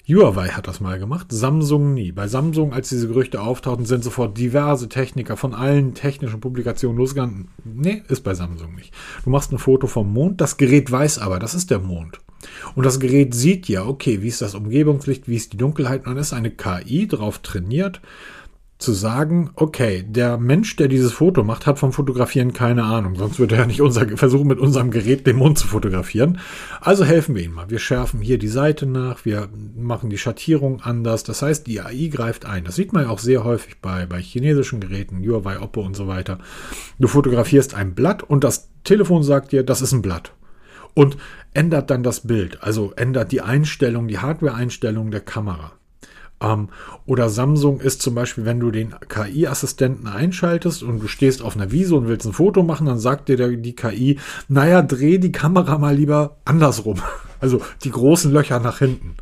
Huawei 0.07 0.49
hat 0.49 0.67
das 0.67 0.79
mal 0.79 0.99
gemacht, 0.99 1.27
Samsung 1.29 1.93
nie. 1.93 2.11
Bei 2.11 2.27
Samsung, 2.27 2.73
als 2.73 2.89
diese 2.89 3.07
Gerüchte 3.07 3.41
auftauchten, 3.41 3.85
sind 3.85 4.03
sofort 4.03 4.37
diverse 4.37 4.89
Techniker 4.89 5.37
von 5.37 5.53
allen 5.53 5.93
technischen 5.93 6.41
Publikationen 6.41 6.97
losgegangen. 6.97 7.49
Nee, 7.63 8.01
ist 8.07 8.23
bei 8.23 8.33
Samsung 8.33 8.75
nicht. 8.75 8.93
Du 9.23 9.29
machst 9.29 9.51
ein 9.51 9.59
Foto 9.59 9.87
vom 9.87 10.11
Mond, 10.11 10.41
das 10.41 10.57
Gerät 10.57 10.91
weiß 10.91 11.19
aber, 11.19 11.39
das 11.39 11.53
ist 11.53 11.69
der 11.69 11.79
Mond. 11.79 12.19
Und 12.75 12.85
das 12.85 12.99
Gerät 12.99 13.35
sieht 13.35 13.67
ja, 13.67 13.85
okay, 13.85 14.21
wie 14.21 14.27
ist 14.27 14.41
das 14.41 14.55
Umgebungslicht, 14.55 15.27
wie 15.27 15.35
ist 15.35 15.53
die 15.53 15.57
Dunkelheit, 15.57 16.01
und 16.01 16.13
dann 16.13 16.17
ist 16.17 16.33
eine 16.33 16.49
KI 16.49 17.07
darauf 17.07 17.39
trainiert, 17.39 18.01
zu 18.81 18.93
sagen, 18.93 19.51
okay, 19.55 20.03
der 20.07 20.37
Mensch, 20.37 20.75
der 20.75 20.87
dieses 20.87 21.13
Foto 21.13 21.43
macht, 21.43 21.65
hat 21.65 21.79
vom 21.79 21.93
Fotografieren 21.93 22.53
keine 22.53 22.83
Ahnung. 22.83 23.15
Sonst 23.15 23.39
würde 23.39 23.55
er 23.55 23.65
nicht 23.65 23.81
unser, 23.81 24.07
versuchen, 24.17 24.47
mit 24.47 24.59
unserem 24.59 24.91
Gerät 24.91 25.27
den 25.27 25.37
Mond 25.37 25.59
zu 25.59 25.67
fotografieren. 25.67 26.39
Also 26.81 27.05
helfen 27.05 27.35
wir 27.35 27.43
ihm 27.43 27.53
mal. 27.53 27.69
Wir 27.69 27.79
schärfen 27.79 28.21
hier 28.21 28.37
die 28.37 28.47
Seite 28.47 28.85
nach, 28.85 29.25
wir 29.25 29.49
machen 29.75 30.09
die 30.09 30.17
Schattierung 30.17 30.81
anders. 30.81 31.23
Das 31.23 31.41
heißt, 31.41 31.67
die 31.67 31.81
AI 31.81 32.07
greift 32.07 32.45
ein. 32.45 32.63
Das 32.63 32.75
sieht 32.75 32.93
man 32.93 33.03
ja 33.03 33.09
auch 33.09 33.19
sehr 33.19 33.43
häufig 33.43 33.79
bei, 33.81 34.05
bei 34.05 34.21
chinesischen 34.21 34.79
Geräten, 34.79 35.23
Huawei, 35.23 35.59
Oppo 35.59 35.81
und 35.81 35.95
so 35.95 36.07
weiter. 36.07 36.39
Du 36.99 37.07
fotografierst 37.07 37.73
ein 37.75 37.93
Blatt 37.93 38.23
und 38.23 38.43
das 38.43 38.69
Telefon 38.83 39.23
sagt 39.23 39.51
dir, 39.51 39.63
das 39.63 39.81
ist 39.81 39.91
ein 39.91 40.01
Blatt. 40.01 40.33
Und 40.93 41.17
ändert 41.53 41.89
dann 41.89 42.03
das 42.03 42.21
Bild. 42.21 42.61
Also 42.63 42.91
ändert 42.95 43.31
die 43.31 43.41
Einstellung, 43.41 44.07
die 44.07 44.19
Hardware-Einstellung 44.19 45.11
der 45.11 45.21
Kamera. 45.21 45.73
Ähm, 46.41 46.69
oder 47.05 47.29
Samsung 47.29 47.79
ist 47.79 48.01
zum 48.01 48.15
Beispiel, 48.15 48.45
wenn 48.45 48.59
du 48.59 48.71
den 48.71 48.95
KI-Assistenten 49.07 50.07
einschaltest 50.07 50.83
und 50.83 50.99
du 50.99 51.07
stehst 51.07 51.41
auf 51.41 51.55
einer 51.55 51.71
Wiese 51.71 51.95
und 51.95 52.07
willst 52.07 52.25
ein 52.25 52.33
Foto 52.33 52.63
machen, 52.63 52.87
dann 52.87 52.99
sagt 52.99 53.29
dir 53.29 53.55
die 53.57 53.75
KI, 53.75 54.19
naja, 54.47 54.81
dreh 54.81 55.17
die 55.19 55.31
Kamera 55.31 55.77
mal 55.77 55.95
lieber 55.95 56.37
andersrum. 56.45 57.01
Also 57.43 57.59
die 57.83 57.89
großen 57.89 58.31
Löcher 58.31 58.59
nach 58.59 58.77
hinten. 58.77 59.15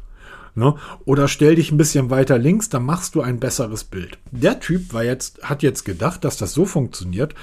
Ne? 0.53 0.75
Oder 1.05 1.29
stell 1.29 1.55
dich 1.55 1.71
ein 1.71 1.77
bisschen 1.77 2.09
weiter 2.09 2.37
links, 2.37 2.67
dann 2.67 2.83
machst 2.83 3.15
du 3.15 3.21
ein 3.21 3.39
besseres 3.39 3.85
Bild. 3.85 4.17
Der 4.31 4.59
Typ 4.59 4.93
war 4.93 5.05
jetzt, 5.05 5.41
hat 5.41 5.63
jetzt 5.63 5.85
gedacht, 5.85 6.25
dass 6.25 6.35
das 6.35 6.51
so 6.51 6.65
funktioniert, 6.65 7.33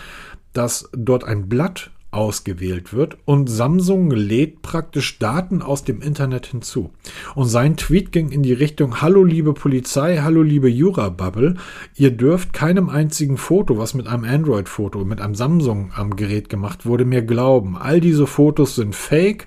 dass 0.52 0.90
dort 0.92 1.24
ein 1.24 1.48
Blatt 1.48 1.90
ausgewählt 2.16 2.92
wird 2.92 3.18
und 3.26 3.48
Samsung 3.48 4.10
lädt 4.10 4.62
praktisch 4.62 5.18
Daten 5.18 5.60
aus 5.62 5.84
dem 5.84 6.00
Internet 6.00 6.46
hinzu. 6.46 6.90
Und 7.34 7.46
sein 7.46 7.76
Tweet 7.76 8.10
ging 8.10 8.30
in 8.30 8.42
die 8.42 8.54
Richtung, 8.54 9.02
hallo 9.02 9.22
liebe 9.22 9.52
Polizei, 9.52 10.18
hallo 10.18 10.42
liebe 10.42 10.68
Jura-Bubble, 10.68 11.56
ihr 11.94 12.10
dürft 12.10 12.52
keinem 12.52 12.88
einzigen 12.88 13.36
Foto, 13.36 13.78
was 13.78 13.94
mit 13.94 14.06
einem 14.06 14.24
Android-Foto, 14.24 15.04
mit 15.04 15.20
einem 15.20 15.34
Samsung-Gerät 15.34 16.48
gemacht 16.48 16.86
wurde, 16.86 17.04
mehr 17.04 17.22
glauben. 17.22 17.76
All 17.76 18.00
diese 18.00 18.26
Fotos 18.26 18.76
sind 18.76 18.94
fake 18.94 19.46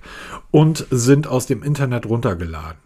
und 0.52 0.86
sind 0.92 1.28
aus 1.28 1.48
dem 1.48 1.64
Internet 1.64 2.06
runtergeladen. 2.06 2.78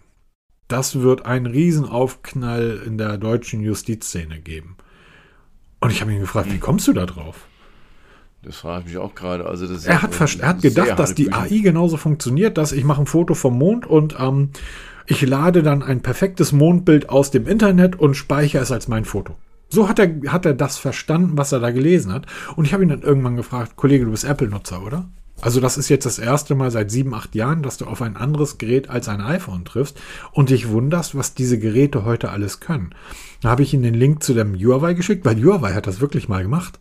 Das 0.69 1.01
wird 1.01 1.25
einen 1.25 1.45
Riesenaufknall 1.45 2.81
in 2.85 2.97
der 2.97 3.17
deutschen 3.17 3.61
Justizszene 3.61 4.39
geben. 4.39 4.77
Und 5.81 5.91
ich 5.91 6.01
habe 6.01 6.13
ihn 6.13 6.21
gefragt, 6.21 6.51
wie 6.53 6.59
kommst 6.59 6.87
du 6.87 6.93
da 6.93 7.05
drauf? 7.05 7.47
Das 8.43 8.57
frage 8.57 8.83
ich 8.85 8.93
mich 8.93 8.97
auch 8.97 9.15
gerade. 9.15 9.45
Also 9.45 9.67
das 9.67 9.85
er, 9.85 10.01
hat 10.01 10.19
er 10.19 10.47
hat 10.47 10.61
gedacht, 10.61 10.99
dass 10.99 11.15
die 11.15 11.31
AI 11.31 11.59
genauso 11.59 11.97
funktioniert, 11.97 12.57
dass 12.57 12.73
ich 12.73 12.83
mache 12.83 13.01
ein 13.01 13.05
Foto 13.07 13.33
vom 13.33 13.57
Mond 13.57 13.85
und 13.85 14.17
ähm, 14.19 14.49
ich 15.05 15.21
lade 15.21 15.63
dann 15.63 15.81
ein 15.81 16.01
perfektes 16.01 16.51
Mondbild 16.51 17.09
aus 17.09 17.31
dem 17.31 17.47
Internet 17.47 17.97
und 17.97 18.15
speichere 18.15 18.61
es 18.61 18.71
als 18.71 18.87
mein 18.87 19.05
Foto. 19.05 19.35
So 19.69 19.89
hat 19.89 19.97
er, 19.99 20.09
hat 20.27 20.45
er 20.45 20.53
das 20.53 20.77
verstanden, 20.77 21.37
was 21.37 21.51
er 21.51 21.59
da 21.59 21.71
gelesen 21.71 22.13
hat. 22.13 22.27
Und 22.55 22.65
ich 22.65 22.73
habe 22.73 22.83
ihn 22.83 22.89
dann 22.89 23.01
irgendwann 23.01 23.35
gefragt, 23.35 23.75
Kollege, 23.75 24.05
du 24.05 24.11
bist 24.11 24.23
Apple-Nutzer, 24.23 24.85
oder? 24.85 25.09
Also 25.43 25.59
das 25.59 25.77
ist 25.77 25.89
jetzt 25.89 26.05
das 26.05 26.19
erste 26.19 26.55
Mal 26.55 26.71
seit 26.71 26.89
sieben, 26.89 27.13
acht 27.13 27.35
Jahren, 27.35 27.63
dass 27.63 27.75
du 27.75 27.83
auf 27.83 28.01
ein 28.01 28.15
anderes 28.15 28.57
Gerät 28.57 28.89
als 28.89 29.09
ein 29.09 29.19
iPhone 29.19 29.65
triffst 29.65 29.99
und 30.31 30.51
dich 30.51 30.69
wunderst, 30.69 31.17
was 31.17 31.33
diese 31.33 31.59
Geräte 31.59 32.05
heute 32.05 32.29
alles 32.29 32.61
können. 32.61 32.95
Da 33.41 33.49
habe 33.49 33.61
ich 33.61 33.73
ihm 33.73 33.81
den 33.81 33.93
Link 33.93 34.23
zu 34.23 34.33
dem 34.33 34.55
Huawei 34.55 34.93
geschickt, 34.93 35.25
weil 35.25 35.43
Huawei 35.43 35.73
hat 35.73 35.85
das 35.85 35.99
wirklich 35.99 36.29
mal 36.29 36.43
gemacht. 36.43 36.79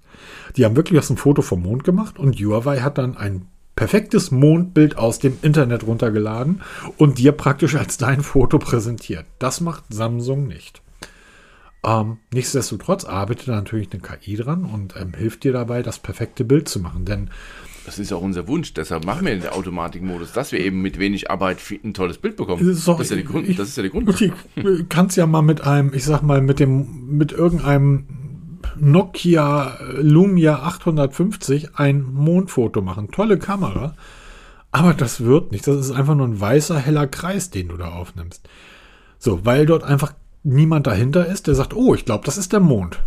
Die 0.57 0.65
haben 0.65 0.77
wirklich 0.77 0.97
aus 1.01 1.11
ein 1.11 1.17
Foto 1.17 1.43
vom 1.43 1.63
Mond 1.63 1.83
gemacht 1.83 2.21
und 2.21 2.39
Huawei 2.39 2.79
hat 2.83 2.99
dann 2.99 3.17
ein 3.17 3.47
perfektes 3.75 4.31
Mondbild 4.31 4.97
aus 4.97 5.19
dem 5.19 5.39
Internet 5.43 5.85
runtergeladen 5.85 6.63
und 6.99 7.19
dir 7.19 7.33
praktisch 7.33 7.75
als 7.75 7.97
dein 7.97 8.23
Foto 8.23 8.61
präsentiert. 8.61 9.27
Das 9.41 9.61
macht 9.61 9.83
Samsung 9.89 10.47
nicht. 10.47 10.83
Ähm, 11.85 12.19
nichtsdestotrotz 12.33 13.05
arbeitet 13.05 13.49
da 13.49 13.57
natürlich 13.57 13.89
eine 13.93 14.03
KI 14.03 14.37
dran 14.37 14.65
und 14.65 14.95
ähm, 14.97 15.15
hilft 15.15 15.43
dir 15.43 15.53
dabei, 15.53 15.83
das 15.83 15.99
perfekte 15.99 16.45
Bild 16.45 16.69
zu 16.69 16.79
machen. 16.79 17.05
Denn 17.05 17.31
das 17.85 17.99
ist 17.99 18.13
auch 18.13 18.23
unser 18.23 18.49
Wunsch, 18.49 18.75
deshalb 18.75 19.05
machen 19.05 19.27
wir 19.27 19.35
den 19.39 19.49
Automatikmodus, 19.49 20.33
dass 20.33 20.53
wir 20.53 20.61
eben 20.61 20.83
mit 20.83 20.99
wenig 20.99 21.31
Arbeit 21.31 21.59
ein 21.85 21.95
tolles 21.95 22.19
Bild 22.19 22.37
bekommen. 22.37 22.67
Das 22.67 22.79
ist, 22.79 22.89
das 22.89 23.01
ist 23.01 23.11
ja, 23.11 23.17
die 23.17 23.25
Grund, 23.25 23.49
ich, 23.49 23.57
das 23.57 23.69
ist 23.69 23.77
ja 23.77 23.83
der 23.83 23.91
Grund. 23.91 24.21
Ich 24.21 24.89
kann 24.89 25.07
es 25.07 25.17
ja 25.17 25.27
mal 25.27 25.43
mit 25.43 25.63
einem, 25.63 25.93
ich 25.95 26.05
sag 26.05 26.23
mal, 26.23 26.41
mit 26.41 26.61
dem, 26.61 27.17
mit 27.17 27.33
irgendeinem 27.33 28.07
Nokia 28.77 29.79
Lumia 30.01 30.61
850 30.61 31.77
ein 31.77 32.03
Mondfoto 32.03 32.81
machen. 32.81 33.11
Tolle 33.11 33.39
Kamera. 33.39 33.95
Aber 34.71 34.95
das 34.95 35.23
wird 35.23 35.53
nicht. 35.53 35.67
Das 35.67 35.77
ist 35.77 35.91
einfach 35.91 36.15
nur 36.15 36.27
ein 36.27 36.41
weißer, 36.41 36.79
heller 36.79 37.07
Kreis, 37.07 37.51
den 37.51 37.69
du 37.69 37.77
da 37.77 37.91
aufnimmst. 37.91 38.49
So, 39.19 39.45
weil 39.45 39.67
dort 39.67 39.85
einfach 39.85 40.15
niemand 40.43 40.87
dahinter 40.87 41.27
ist, 41.27 41.47
der 41.47 41.55
sagt, 41.55 41.75
oh, 41.75 41.95
ich 41.95 42.05
glaube, 42.05 42.25
das 42.25 42.39
ist 42.39 42.53
der 42.53 42.61
Mond. 42.61 43.01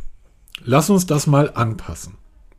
Lass 0.63 0.89
uns 0.89 1.05
das 1.05 1.28
mal 1.28 1.51
anpassen. 1.53 2.13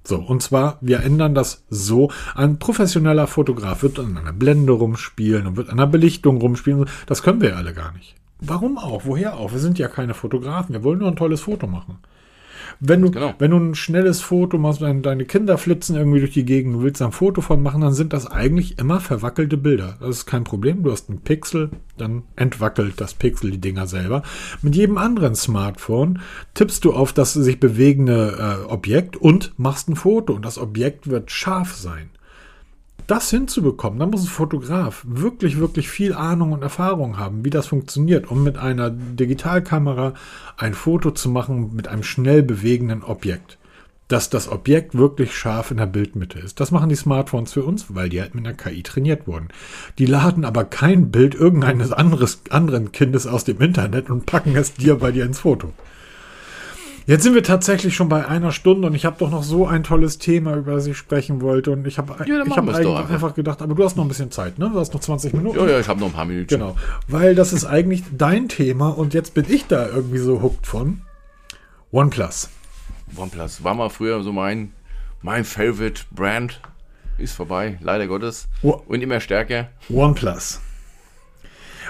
So, 0.06 0.18
und 0.18 0.40
zwar, 0.40 0.78
wir 0.80 1.00
ändern 1.00 1.34
das 1.34 1.64
so. 1.68 2.12
Ein 2.36 2.60
professioneller 2.60 3.26
Fotograf 3.26 3.82
wird 3.82 3.98
an 3.98 4.16
einer 4.16 4.32
Blende 4.32 4.72
rumspielen 4.72 5.48
und 5.48 5.56
wird 5.56 5.68
an 5.68 5.80
einer 5.80 5.88
Belichtung 5.88 6.36
rumspielen. 6.36 6.86
Das 7.06 7.24
können 7.24 7.40
wir 7.40 7.50
ja 7.50 7.56
alle 7.56 7.74
gar 7.74 7.92
nicht. 7.92 8.14
Warum 8.38 8.78
auch? 8.78 9.04
Woher 9.04 9.36
auch? 9.36 9.50
Wir 9.50 9.58
sind 9.58 9.80
ja 9.80 9.88
keine 9.88 10.14
Fotografen. 10.14 10.74
Wir 10.74 10.84
wollen 10.84 11.00
nur 11.00 11.08
ein 11.08 11.16
tolles 11.16 11.40
Foto 11.40 11.66
machen. 11.66 11.98
Wenn 12.80 13.02
du, 13.02 13.10
genau. 13.10 13.34
wenn 13.38 13.50
du 13.50 13.58
ein 13.58 13.74
schnelles 13.74 14.20
Foto 14.20 14.58
machst, 14.58 14.82
deine, 14.82 15.00
deine 15.00 15.24
Kinder 15.24 15.58
flitzen 15.58 15.96
irgendwie 15.96 16.20
durch 16.20 16.32
die 16.32 16.44
Gegend, 16.44 16.74
du 16.74 16.82
willst 16.82 17.02
ein 17.02 17.12
Foto 17.12 17.40
von 17.40 17.62
machen, 17.62 17.80
dann 17.80 17.92
sind 17.92 18.12
das 18.12 18.26
eigentlich 18.26 18.78
immer 18.78 19.00
verwackelte 19.00 19.56
Bilder. 19.56 19.96
Das 20.00 20.10
ist 20.10 20.26
kein 20.26 20.44
Problem. 20.44 20.82
Du 20.82 20.92
hast 20.92 21.08
einen 21.08 21.20
Pixel, 21.20 21.70
dann 21.96 22.22
entwackelt 22.36 23.00
das 23.00 23.14
Pixel 23.14 23.50
die 23.50 23.60
Dinger 23.60 23.86
selber. 23.86 24.22
Mit 24.62 24.76
jedem 24.76 24.98
anderen 24.98 25.34
Smartphone 25.34 26.20
tippst 26.54 26.84
du 26.84 26.92
auf 26.92 27.12
das 27.12 27.34
sich 27.34 27.60
bewegende 27.60 28.64
äh, 28.66 28.72
Objekt 28.72 29.16
und 29.16 29.52
machst 29.58 29.88
ein 29.88 29.96
Foto 29.96 30.34
und 30.34 30.44
das 30.44 30.58
Objekt 30.58 31.08
wird 31.08 31.30
scharf 31.30 31.74
sein 31.74 32.10
das 33.06 33.30
hinzubekommen, 33.30 33.98
da 33.98 34.06
muss 34.06 34.24
ein 34.24 34.28
Fotograf 34.28 35.04
wirklich, 35.06 35.58
wirklich 35.58 35.88
viel 35.88 36.12
Ahnung 36.12 36.52
und 36.52 36.62
Erfahrung 36.62 37.18
haben, 37.18 37.44
wie 37.44 37.50
das 37.50 37.68
funktioniert, 37.68 38.30
um 38.30 38.42
mit 38.42 38.58
einer 38.58 38.90
Digitalkamera 38.90 40.14
ein 40.56 40.74
Foto 40.74 41.10
zu 41.10 41.28
machen 41.28 41.74
mit 41.74 41.88
einem 41.88 42.02
schnell 42.02 42.42
bewegenden 42.42 43.02
Objekt. 43.02 43.58
Dass 44.08 44.30
das 44.30 44.48
Objekt 44.48 44.96
wirklich 44.96 45.36
scharf 45.36 45.72
in 45.72 45.78
der 45.78 45.86
Bildmitte 45.86 46.38
ist. 46.38 46.60
Das 46.60 46.70
machen 46.70 46.88
die 46.88 46.94
Smartphones 46.94 47.52
für 47.52 47.64
uns, 47.64 47.86
weil 47.88 48.08
die 48.08 48.20
halt 48.20 48.36
mit 48.36 48.46
einer 48.46 48.56
KI 48.56 48.84
trainiert 48.84 49.26
wurden. 49.26 49.48
Die 49.98 50.06
laden 50.06 50.44
aber 50.44 50.64
kein 50.64 51.10
Bild 51.10 51.34
irgendeines 51.34 51.90
anderes, 51.90 52.42
anderen 52.50 52.92
Kindes 52.92 53.26
aus 53.26 53.42
dem 53.42 53.60
Internet 53.60 54.08
und 54.08 54.26
packen 54.26 54.54
es 54.54 54.74
dir 54.74 54.96
bei 54.96 55.10
dir 55.10 55.24
ins 55.24 55.40
Foto. 55.40 55.72
Jetzt 57.08 57.22
sind 57.22 57.34
wir 57.34 57.44
tatsächlich 57.44 57.94
schon 57.94 58.08
bei 58.08 58.26
einer 58.26 58.50
Stunde 58.50 58.88
und 58.88 58.94
ich 58.96 59.04
habe 59.04 59.14
doch 59.18 59.30
noch 59.30 59.44
so 59.44 59.64
ein 59.68 59.84
tolles 59.84 60.18
Thema, 60.18 60.56
über 60.56 60.72
das 60.74 60.86
ich 60.88 60.96
sprechen 60.96 61.40
wollte. 61.40 61.70
Und 61.70 61.86
ich 61.86 61.98
habe 61.98 62.16
Ja, 62.26 62.42
ich 62.44 62.50
hab 62.56 62.68
eigentlich 62.68 62.76
einfach. 62.88 63.10
einfach 63.10 63.34
gedacht, 63.34 63.62
aber 63.62 63.76
du 63.76 63.84
hast 63.84 63.96
noch 63.96 64.04
ein 64.04 64.08
bisschen 64.08 64.32
Zeit, 64.32 64.58
ne? 64.58 64.68
Du 64.72 64.80
hast 64.80 64.92
noch 64.92 65.00
20 65.00 65.32
Minuten. 65.32 65.56
Ja, 65.56 65.66
ja, 65.68 65.78
ich 65.78 65.86
habe 65.86 66.00
noch 66.00 66.08
ein 66.08 66.12
paar 66.12 66.24
Minuten. 66.24 66.48
Genau. 66.48 66.74
Weil 67.06 67.36
das 67.36 67.52
ist 67.52 67.64
eigentlich 67.64 68.02
dein 68.10 68.48
Thema 68.48 68.88
und 68.88 69.14
jetzt 69.14 69.34
bin 69.34 69.46
ich 69.48 69.66
da 69.68 69.86
irgendwie 69.86 70.18
so 70.18 70.42
hooked 70.42 70.66
von. 70.66 71.02
OnePlus. 71.92 72.48
OnePlus 73.16 73.62
war 73.62 73.74
mal 73.74 73.88
früher 73.88 74.20
so 74.24 74.32
mein, 74.32 74.72
mein 75.22 75.44
Favorite 75.44 76.02
Brand. 76.10 76.60
Ist 77.18 77.34
vorbei, 77.34 77.78
leider 77.80 78.08
Gottes. 78.08 78.48
Und 78.62 79.00
immer 79.00 79.20
stärker. 79.20 79.68
OnePlus. 79.88 80.60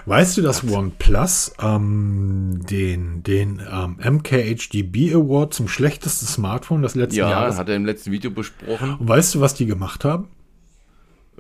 Weißt 0.07 0.37
du, 0.37 0.43
dass 0.43 0.63
OnePlus 0.63 1.55
ähm, 1.61 2.61
den, 2.71 3.25
den 3.25 3.61
ähm, 3.69 3.99
MKHDB 3.99 5.13
Award 5.13 5.53
zum 5.53 5.67
schlechtesten 5.67 6.27
Smartphone 6.27 6.83
des 6.83 6.95
letzten 6.95 7.19
Ja, 7.19 7.31
Jahres 7.31 7.59
hat 7.59 7.69
er 7.69 7.75
im 7.75 7.85
letzten 7.85 8.13
Video 8.13 8.31
besprochen. 8.31 8.97
Und 9.01 9.09
weißt 9.09 9.35
du, 9.35 9.41
was 9.41 9.55
die 9.55 9.67
gemacht 9.67 10.05
haben? 10.05 10.29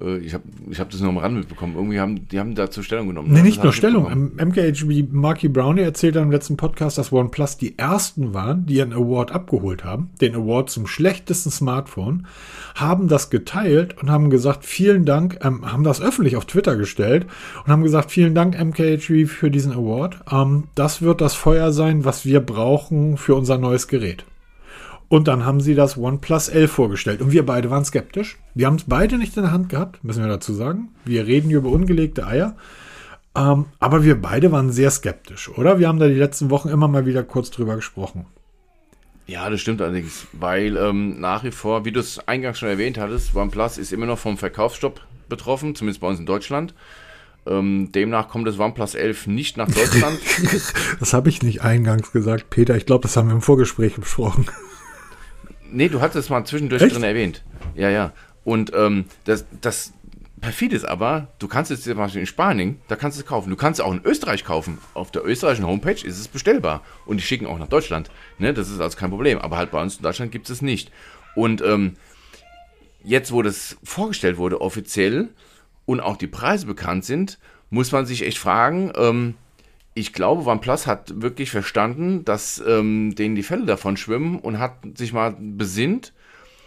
Äh, 0.01 0.18
Ich 0.18 0.34
habe 0.34 0.44
ich 0.70 0.80
hab 0.80 0.90
das 0.90 1.01
noch 1.01 1.09
am 1.09 1.18
Rand 1.18 1.36
mitbekommen. 1.36 1.74
Irgendwie 1.74 2.01
haben 2.01 2.28
die 2.28 2.38
haben 2.38 2.55
dazu 2.55 2.82
Stellung 2.82 3.09
genommen. 3.09 3.28
Nee, 3.30 3.38
ne? 3.38 3.44
nicht 3.44 3.59
Das 3.59 3.64
nur 3.64 3.72
Stellung. 3.72 4.32
MKHB 4.36 5.12
Marky 5.12 5.49
Brownie 5.49 5.82
erzählt 5.82 6.16
im 6.16 6.30
letzten 6.30 6.57
Podcast, 6.57 6.99
dass 6.99 7.12
OnePlus 7.12 7.57
die 7.57 7.78
ersten 7.78 8.34
waren, 8.34 8.66
die 8.66 8.80
einen 8.82 8.92
Award 8.92 9.32
abgeholt 9.32 9.84
haben, 9.84 10.11
den 10.20 10.34
Award 10.34 10.70
zum 10.70 10.86
schlechtesten 10.86 11.51
Smartphone, 11.51 12.26
haben 12.74 13.09
das 13.09 13.30
geteilt 13.30 14.01
und 14.01 14.11
haben 14.11 14.30
gesagt, 14.30 14.64
vielen 14.64 15.05
Dank, 15.05 15.38
ähm, 15.42 15.70
haben 15.70 15.84
das 15.84 16.01
öffentlich 16.01 16.36
auf 16.36 16.44
Twitter 16.44 16.76
gestellt 16.76 17.26
und 17.64 17.72
haben 17.72 17.82
gesagt, 17.82 18.11
vielen 18.11 18.34
Dank 18.34 18.59
MKHB 18.59 19.26
für 19.28 19.51
diesen 19.51 19.72
Award. 19.72 20.20
Ähm, 20.30 20.64
das 20.74 21.03
wird 21.03 21.20
das 21.20 21.34
Feuer 21.34 21.72
sein, 21.72 22.05
was 22.05 22.24
wir 22.24 22.40
brauchen 22.40 23.16
für 23.16 23.34
unser 23.34 23.59
neues 23.59 23.88
Gerät. 23.88 24.24
Und 25.09 25.29
dann 25.29 25.45
haben 25.45 25.61
sie 25.61 25.75
das 25.75 25.97
OnePlus 25.97 26.49
11 26.49 26.71
vorgestellt. 26.71 27.21
Und 27.21 27.31
wir 27.31 27.47
beide 27.47 27.71
waren 27.71 27.85
skeptisch. 27.85 28.39
Wir 28.55 28.67
haben 28.67 28.77
es 28.77 28.85
beide 28.85 29.19
nicht 29.19 29.37
in 29.37 29.45
der 29.45 29.53
Hand 29.53 29.69
gehabt, 29.69 30.03
müssen 30.03 30.23
wir 30.23 30.29
dazu 30.29 30.53
sagen. 30.53 30.89
Wir 31.05 31.27
reden 31.27 31.49
hier 31.49 31.59
über 31.59 31.71
ungelegte 31.71 32.27
Eier. 32.27 32.57
Ähm, 33.37 33.67
aber 33.79 34.03
wir 34.03 34.21
beide 34.21 34.51
waren 34.51 34.73
sehr 34.73 34.91
skeptisch, 34.91 35.49
oder? 35.51 35.79
Wir 35.79 35.89
haben 35.89 36.01
da 36.01 36.09
die 36.09 36.15
letzten 36.15 36.51
Wochen 36.51 36.69
immer 36.69 36.89
mal 36.89 37.07
wieder 37.07 37.23
kurz 37.23 37.51
drüber 37.51 37.77
gesprochen. 37.77 38.27
Ja, 39.27 39.51
das 39.51 39.61
stimmt 39.61 39.83
allerdings, 39.83 40.27
weil 40.33 40.77
ähm, 40.77 41.21
nach 41.21 41.45
wie 41.45 41.51
vor, 41.51 41.85
wie 41.85 41.93
du 41.93 42.01
es 42.01 42.27
eingangs 42.29 42.59
schon 42.59 42.69
erwähnt 42.69 42.97
hattest, 42.97 43.35
OnePlus 43.35 43.77
ist 43.77 43.93
immer 43.93 44.07
noch 44.07 44.19
vom 44.19 44.39
Verkaufsstopp 44.39 45.01
betroffen, 45.29 45.75
zumindest 45.75 46.01
bei 46.01 46.09
uns 46.09 46.21
in 46.21 46.27
Deutschland. 46.27 46.75
Ähm, 47.45 47.91
demnach 47.93 48.29
kommt 48.29 48.47
das 48.47 48.59
OnePlus 48.59 48.95
11 48.95 49.27
nicht 49.27 49.57
nach 49.57 49.71
Deutschland. 49.71 50.19
Das 51.01 51.13
habe 51.13 51.29
ich 51.29 51.43
nicht 51.43 51.63
eingangs 51.63 52.13
gesagt, 52.13 52.51
Peter. 52.51 52.77
Ich 52.77 52.87
glaube, 52.87 53.03
das 53.03 53.17
haben 53.17 53.29
wir 53.29 53.35
im 53.35 53.43
Vorgespräch 53.43 53.95
besprochen. 53.95 54.47
Nee, 55.71 55.89
du 55.89 56.01
hattest 56.01 56.17
es 56.17 56.31
mal 56.31 56.45
zwischendurch 56.45 56.83
Echt? 56.83 56.95
drin 56.95 57.03
erwähnt. 57.03 57.45
Ja, 57.75 57.91
ja. 57.91 58.12
Und 58.45 58.73
ähm, 58.75 59.07
das, 59.25 59.45
das 59.61 59.93
perfid 60.41 60.73
ist 60.73 60.85
aber, 60.85 61.29
du 61.39 61.49
kannst 61.49 61.71
es 61.71 61.83
zum 61.83 61.97
Beispiel 61.97 62.21
in 62.21 62.27
Spanien, 62.27 62.81
da 62.89 62.97
kannst 62.97 63.19
du 63.19 63.23
es 63.23 63.27
kaufen. 63.27 63.51
Du 63.51 63.57
kannst 63.57 63.81
es 63.81 63.87
auch 63.87 63.93
in 63.93 64.05
Österreich 64.05 64.45
kaufen. 64.45 64.79
Auf 64.95 65.11
der 65.11 65.25
österreichischen 65.25 65.67
Homepage 65.67 66.07
ist 66.07 66.19
es 66.19 66.29
bestellbar. 66.29 66.83
Und 67.07 67.19
die 67.19 67.23
schicken 67.23 67.47
auch 67.47 67.59
nach 67.59 67.69
Deutschland. 67.69 68.11
Ne, 68.39 68.55
das 68.55 68.71
ist 68.71 68.81
also 68.81 68.97
kein 68.97 69.11
Problem. 69.11 69.39
Aber 69.39 69.57
halt 69.57 69.71
bei 69.71 69.83
uns 69.83 69.97
in 69.97 70.03
Deutschland 70.03 70.33
gibt 70.33 70.47
es 70.47 70.57
es 70.57 70.62
nicht. 70.62 70.91
Und 71.35 71.62
ähm, 71.62 71.95
jetzt, 73.03 73.33
wo 73.33 73.43
das 73.43 73.77
vorgestellt 73.83 74.37
wurde, 74.37 74.61
offiziell, 74.61 75.31
und 75.87 76.01
auch 76.01 76.17
die 76.17 76.27
Preise 76.27 76.67
bekannt 76.67 77.05
sind, 77.05 77.39
muss 77.71 77.93
man 77.93 78.07
sich 78.07 78.27
echt 78.27 78.39
fragen, 78.39 78.93
ähm, 78.97 79.35
ich 79.97 80.12
glaube, 80.12 80.49
OnePlus 80.49 80.86
hat 80.86 81.22
wirklich 81.22 81.51
verstanden, 81.51 82.22
dass 82.26 82.62
ähm, 82.66 83.14
denen 83.14 83.34
die 83.34 83.42
Fälle 83.42 83.64
davon 83.64 83.97
schwimmen 83.97 84.38
und 84.38 84.59
hat 84.59 84.74
sich 84.94 85.14
mal 85.14 85.34
besinnt 85.40 86.12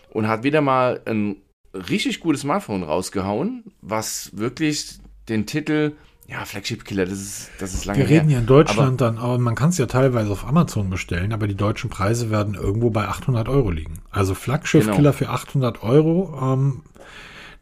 und 0.09 0.27
hat 0.27 0.41
wieder 0.41 0.61
mal 0.61 0.99
ein 1.05 1.36
richtig 1.73 2.21
gutes 2.21 2.41
Smartphone 2.41 2.82
rausgehauen, 2.82 3.65
was 3.82 4.32
wirklich 4.36 4.97
den 5.30 5.45
Titel, 5.45 5.91
ja, 6.27 6.43
Flagship 6.43 6.86
Killer, 6.86 7.05
das 7.05 7.19
ist, 7.19 7.51
das 7.59 7.75
ist 7.75 7.86
lange 7.86 7.99
Wir 7.99 8.09
reden 8.09 8.32
ja 8.32 8.39
in 8.39 8.45
Aber- 8.45 8.63
Deutschland 8.63 8.99
dann, 8.99 9.19
aber 9.19 9.38
man 9.38 9.53
kann 9.53 9.69
es 9.69 9.77
ja 9.77 9.86
teilweise 9.86 10.32
auf 10.32 10.47
Amazon 10.47 10.89
bestellen, 10.89 11.32
aber 11.32 11.47
die 11.47 11.55
deutschen 11.55 11.91
Preise 11.91 12.32
werden 12.32 12.55
irgendwo 12.55 12.89
bei 12.89 13.07
800 13.07 13.47
Euro 13.47 13.69
liegen. 13.69 13.99
Also 14.09 14.34
Flaggschiff-Killer 14.34 15.13
für 15.13 15.30
800 15.30 15.84
Euro, 15.84 16.36
ähm, 16.41 16.82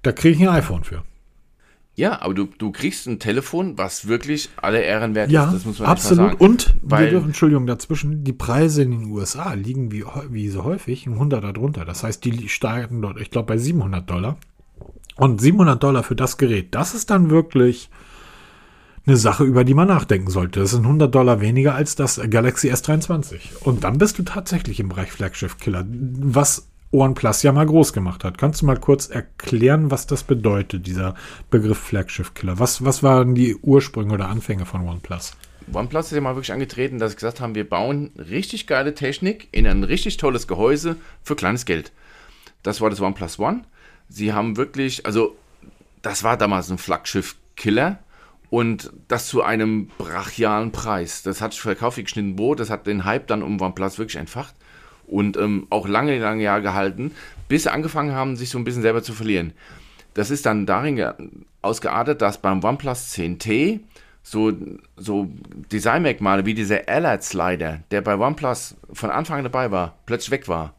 da 0.01 0.13
kriege 0.13 0.38
ich 0.38 0.41
ein 0.41 0.55
iPhone 0.55 0.86
für. 0.86 1.03
Ja, 1.98 2.22
aber 2.22 2.36
du, 2.36 2.45
du 2.45 2.72
kriegst 2.72 3.08
ein 3.08 3.18
Telefon, 3.18 3.76
was 3.80 4.08
wirklich 4.08 4.50
alle 4.56 4.82
Ehren 4.82 5.16
wert 5.16 5.32
Ja, 5.32 5.45
ist. 5.48 5.54
Das 5.56 5.66
muss 5.66 5.80
man 5.80 5.89
absolut. 5.89 6.32
sagen. 6.34 6.38
Und 6.45 6.76
Weil- 6.84 7.06
wir 7.06 7.10
dürfen, 7.12 7.28
Entschuldigung, 7.30 7.66
dazwischen, 7.66 8.24
die 8.24 8.34
Preise 8.34 8.84
in 8.84 8.91
den 8.91 9.06
USA 9.10 9.54
liegen 9.54 9.91
wie, 9.91 10.06
wie 10.30 10.48
so 10.50 10.64
häufig 10.64 11.08
ein 11.08 11.18
100er 11.18 11.54
drunter. 11.54 11.86
Das 11.86 12.04
heißt, 12.04 12.24
die 12.24 12.50
starten 12.50 13.02
dort, 13.02 13.20
ich 13.20 13.32
glaube, 13.32 13.48
bei 13.48 13.58
700 13.58 14.08
Dollar. 14.08 14.38
Und 15.16 15.41
700 15.41 15.82
Dollar 15.82 16.04
für 16.04 16.16
das 16.16 16.38
Gerät, 16.38 16.76
das 16.76 16.93
ist 16.93 17.10
dann 17.10 17.32
wirklich 17.32 17.89
eine 19.08 19.18
Sache, 19.18 19.43
über 19.45 19.64
die 19.64 19.74
man 19.74 19.88
nachdenken 19.88 20.30
sollte. 20.30 20.60
Das 20.60 20.72
sind 20.72 20.84
100 20.84 21.16
Dollar 21.16 21.41
weniger 21.41 21.74
als 21.74 21.95
das 21.95 22.22
Galaxy 22.30 22.72
S23. 22.72 23.39
Und 23.62 23.84
dann 23.84 23.98
bist 23.98 24.20
du 24.20 24.24
tatsächlich 24.24 24.80
im 24.80 24.89
Bereich 24.89 25.12
Flagship-Killer, 25.12 25.86
was 25.89 26.68
OnePlus 26.92 27.44
ja 27.44 27.52
mal 27.52 27.66
groß 27.66 27.94
gemacht 27.94 28.24
hat. 28.24 28.38
Kannst 28.38 28.62
du 28.62 28.66
mal 28.66 28.80
kurz 28.80 29.08
erklären, 29.08 29.92
was 29.92 30.08
das 30.08 30.24
bedeutet, 30.24 30.88
dieser 30.88 31.16
Begriff 31.50 31.78
Flagship-Killer? 31.78 32.60
Was, 32.60 32.86
was 32.86 33.04
waren 33.04 33.36
die 33.36 33.56
Ursprünge 33.56 34.14
oder 34.14 34.30
Anfänge 34.30 34.66
von 34.66 34.88
OnePlus? 34.88 35.34
OnePlus 35.72 36.08
ist 36.08 36.14
ja 36.14 36.22
mal 36.22 36.36
wirklich 36.36 36.54
angetreten, 36.54 36.98
dass 36.98 37.12
sie 37.12 37.18
gesagt 37.18 37.42
haben, 37.42 37.56
wir 37.56 37.70
bauen 37.70 38.12
richtig 38.18 38.68
geile 38.68 38.94
Technik 38.94 39.50
in 39.52 39.68
ein 39.68 39.84
richtig 39.84 40.16
tolles 40.18 40.48
Gehäuse 40.48 40.96
für 41.24 41.36
kleines 41.36 41.66
Geld. 41.66 41.92
Das 42.64 42.80
war 42.80 42.90
das 42.90 43.02
OnePlus 43.02 43.38
One. 43.38 43.64
Sie 44.08 44.32
haben 44.32 44.56
wirklich, 44.56 45.06
also 45.06 45.36
das 46.02 46.24
war 46.24 46.38
damals 46.38 46.72
ein 46.72 46.78
Flaggschiff-Killer 46.78 48.00
und 48.50 48.94
das 49.10 49.28
zu 49.28 49.44
einem 49.44 49.88
brachialen 49.98 50.72
Preis. 50.72 51.22
Das 51.22 51.42
hat 51.42 51.54
verkauft 51.54 51.98
wie 51.98 52.04
geschnitten 52.04 52.38
Brot, 52.38 52.62
das 52.62 52.70
hat 52.70 52.88
den 52.88 53.04
Hype 53.04 53.28
dann 53.28 53.44
um 53.44 53.60
OnePlus 53.60 54.00
wirklich 54.00 54.16
entfacht 54.16 54.56
und 55.08 55.38
ähm, 55.38 55.66
auch 55.70 55.88
lange, 55.88 56.18
lange 56.20 56.43
Jahre 56.43 56.62
gehalten, 56.62 57.12
bis 57.47 57.64
sie 57.64 57.72
angefangen 57.72 58.12
haben, 58.14 58.36
sich 58.36 58.49
so 58.49 58.58
ein 58.60 58.64
bisschen 58.64 58.82
selber 58.84 59.01
zu 59.01 59.14
verlieren. 59.14 59.53
Das 60.14 60.30
ist 60.32 60.45
dann 60.45 60.66
darin 60.66 60.95
ge- 60.97 61.14
ausgeartet, 61.62 62.22
dass 62.22 62.41
beim 62.41 62.64
OnePlus 62.64 63.14
10T 63.14 63.80
so, 64.24 64.51
so 64.97 65.30
Designmerkmale 65.72 66.45
wie 66.45 66.53
dieser 66.53 66.88
Allied 66.89 67.24
Slider, 67.24 67.80
der 67.91 68.01
bei 68.01 68.18
OnePlus 68.18 68.76
von 68.91 69.10
Anfang 69.10 69.38
an 69.39 69.43
dabei 69.45 69.72
war, 69.72 69.97
plötzlich 70.05 70.32
weg 70.32 70.47
war. 70.47 70.74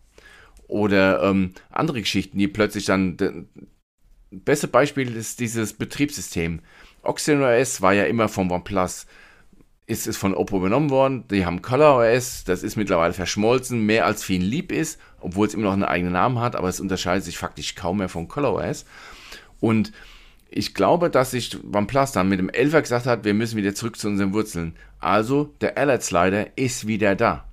Oder 0.66 1.22
ähm, 1.22 1.52
andere 1.70 2.00
Geschichten, 2.00 2.38
die 2.38 2.48
plötzlich 2.48 2.84
dann. 2.84 3.16
de- 3.16 3.44
Beste 4.30 4.68
Beispiel 4.68 5.16
ist 5.16 5.40
dieses 5.40 5.72
Betriebssystem. 5.72 6.60
Oxygen 7.02 7.42
OS 7.42 7.80
war 7.80 7.94
ja 7.94 8.04
immer 8.04 8.28
vom 8.28 8.50
OnePlus. 8.50 9.06
Ist 9.88 10.06
es 10.06 10.16
von 10.16 10.34
Oppo 10.34 10.58
übernommen 10.58 10.90
worden. 10.90 11.24
Die 11.30 11.46
haben 11.46 11.62
Color 11.62 11.96
OS, 11.96 12.44
das 12.44 12.62
ist 12.62 12.76
mittlerweile 12.76 13.14
verschmolzen, 13.14 13.86
mehr 13.86 14.04
als 14.04 14.22
vielen 14.22 14.42
lieb 14.42 14.70
ist, 14.70 15.00
obwohl 15.18 15.46
es 15.46 15.54
immer 15.54 15.64
noch 15.64 15.72
einen 15.72 15.82
eigenen 15.82 16.12
Namen 16.12 16.38
hat, 16.40 16.54
aber 16.54 16.68
es 16.68 16.78
unterscheidet 16.78 17.24
sich 17.24 17.38
faktisch 17.38 17.74
kaum 17.74 17.96
mehr 17.98 18.10
von 18.10 18.28
Color 18.28 18.56
OS. 18.56 18.84
Und 19.60 19.92
ich 20.50 20.74
glaube, 20.74 21.10
dass 21.10 21.32
sich 21.32 21.56
OnePlus 21.72 22.12
dann 22.12 22.28
mit 22.28 22.38
dem 22.38 22.50
11er 22.50 22.82
gesagt 22.82 23.06
hat, 23.06 23.24
wir 23.24 23.32
müssen 23.32 23.56
wieder 23.56 23.74
zurück 23.74 23.98
zu 23.98 24.08
unseren 24.08 24.32
Wurzeln. 24.32 24.74
Also, 25.00 25.54
der 25.60 25.76
Allied 25.76 26.02
Slider 26.02 26.56
ist 26.56 26.86
wieder 26.86 27.14
da. 27.14 27.44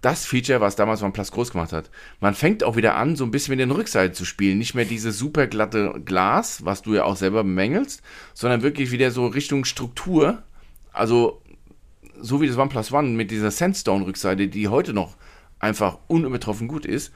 Das 0.00 0.24
Feature, 0.24 0.62
was 0.62 0.76
damals 0.76 1.02
OnePlus 1.02 1.30
groß 1.30 1.50
gemacht 1.52 1.72
hat. 1.72 1.90
Man 2.20 2.34
fängt 2.34 2.64
auch 2.64 2.76
wieder 2.76 2.94
an, 2.94 3.16
so 3.16 3.24
ein 3.24 3.30
bisschen 3.30 3.52
mit 3.52 3.60
den 3.60 3.70
Rückseiten 3.70 4.14
zu 4.14 4.24
spielen. 4.24 4.56
Nicht 4.56 4.74
mehr 4.74 4.86
diese 4.86 5.12
super 5.12 5.46
glatte 5.46 6.00
Glas, 6.04 6.64
was 6.64 6.80
du 6.80 6.94
ja 6.94 7.04
auch 7.04 7.16
selber 7.16 7.42
bemängelst, 7.42 8.02
sondern 8.32 8.62
wirklich 8.62 8.92
wieder 8.92 9.10
so 9.10 9.26
Richtung 9.26 9.66
Struktur. 9.66 10.42
Also, 10.92 11.39
so 12.22 12.40
wie 12.40 12.46
das 12.46 12.56
OnePlus 12.56 12.92
One 12.92 13.08
mit 13.10 13.30
dieser 13.30 13.50
Sandstone-Rückseite, 13.50 14.48
die 14.48 14.68
heute 14.68 14.92
noch 14.92 15.16
einfach 15.58 15.98
unübertroffen 16.08 16.68
gut 16.68 16.86
ist, 16.86 17.12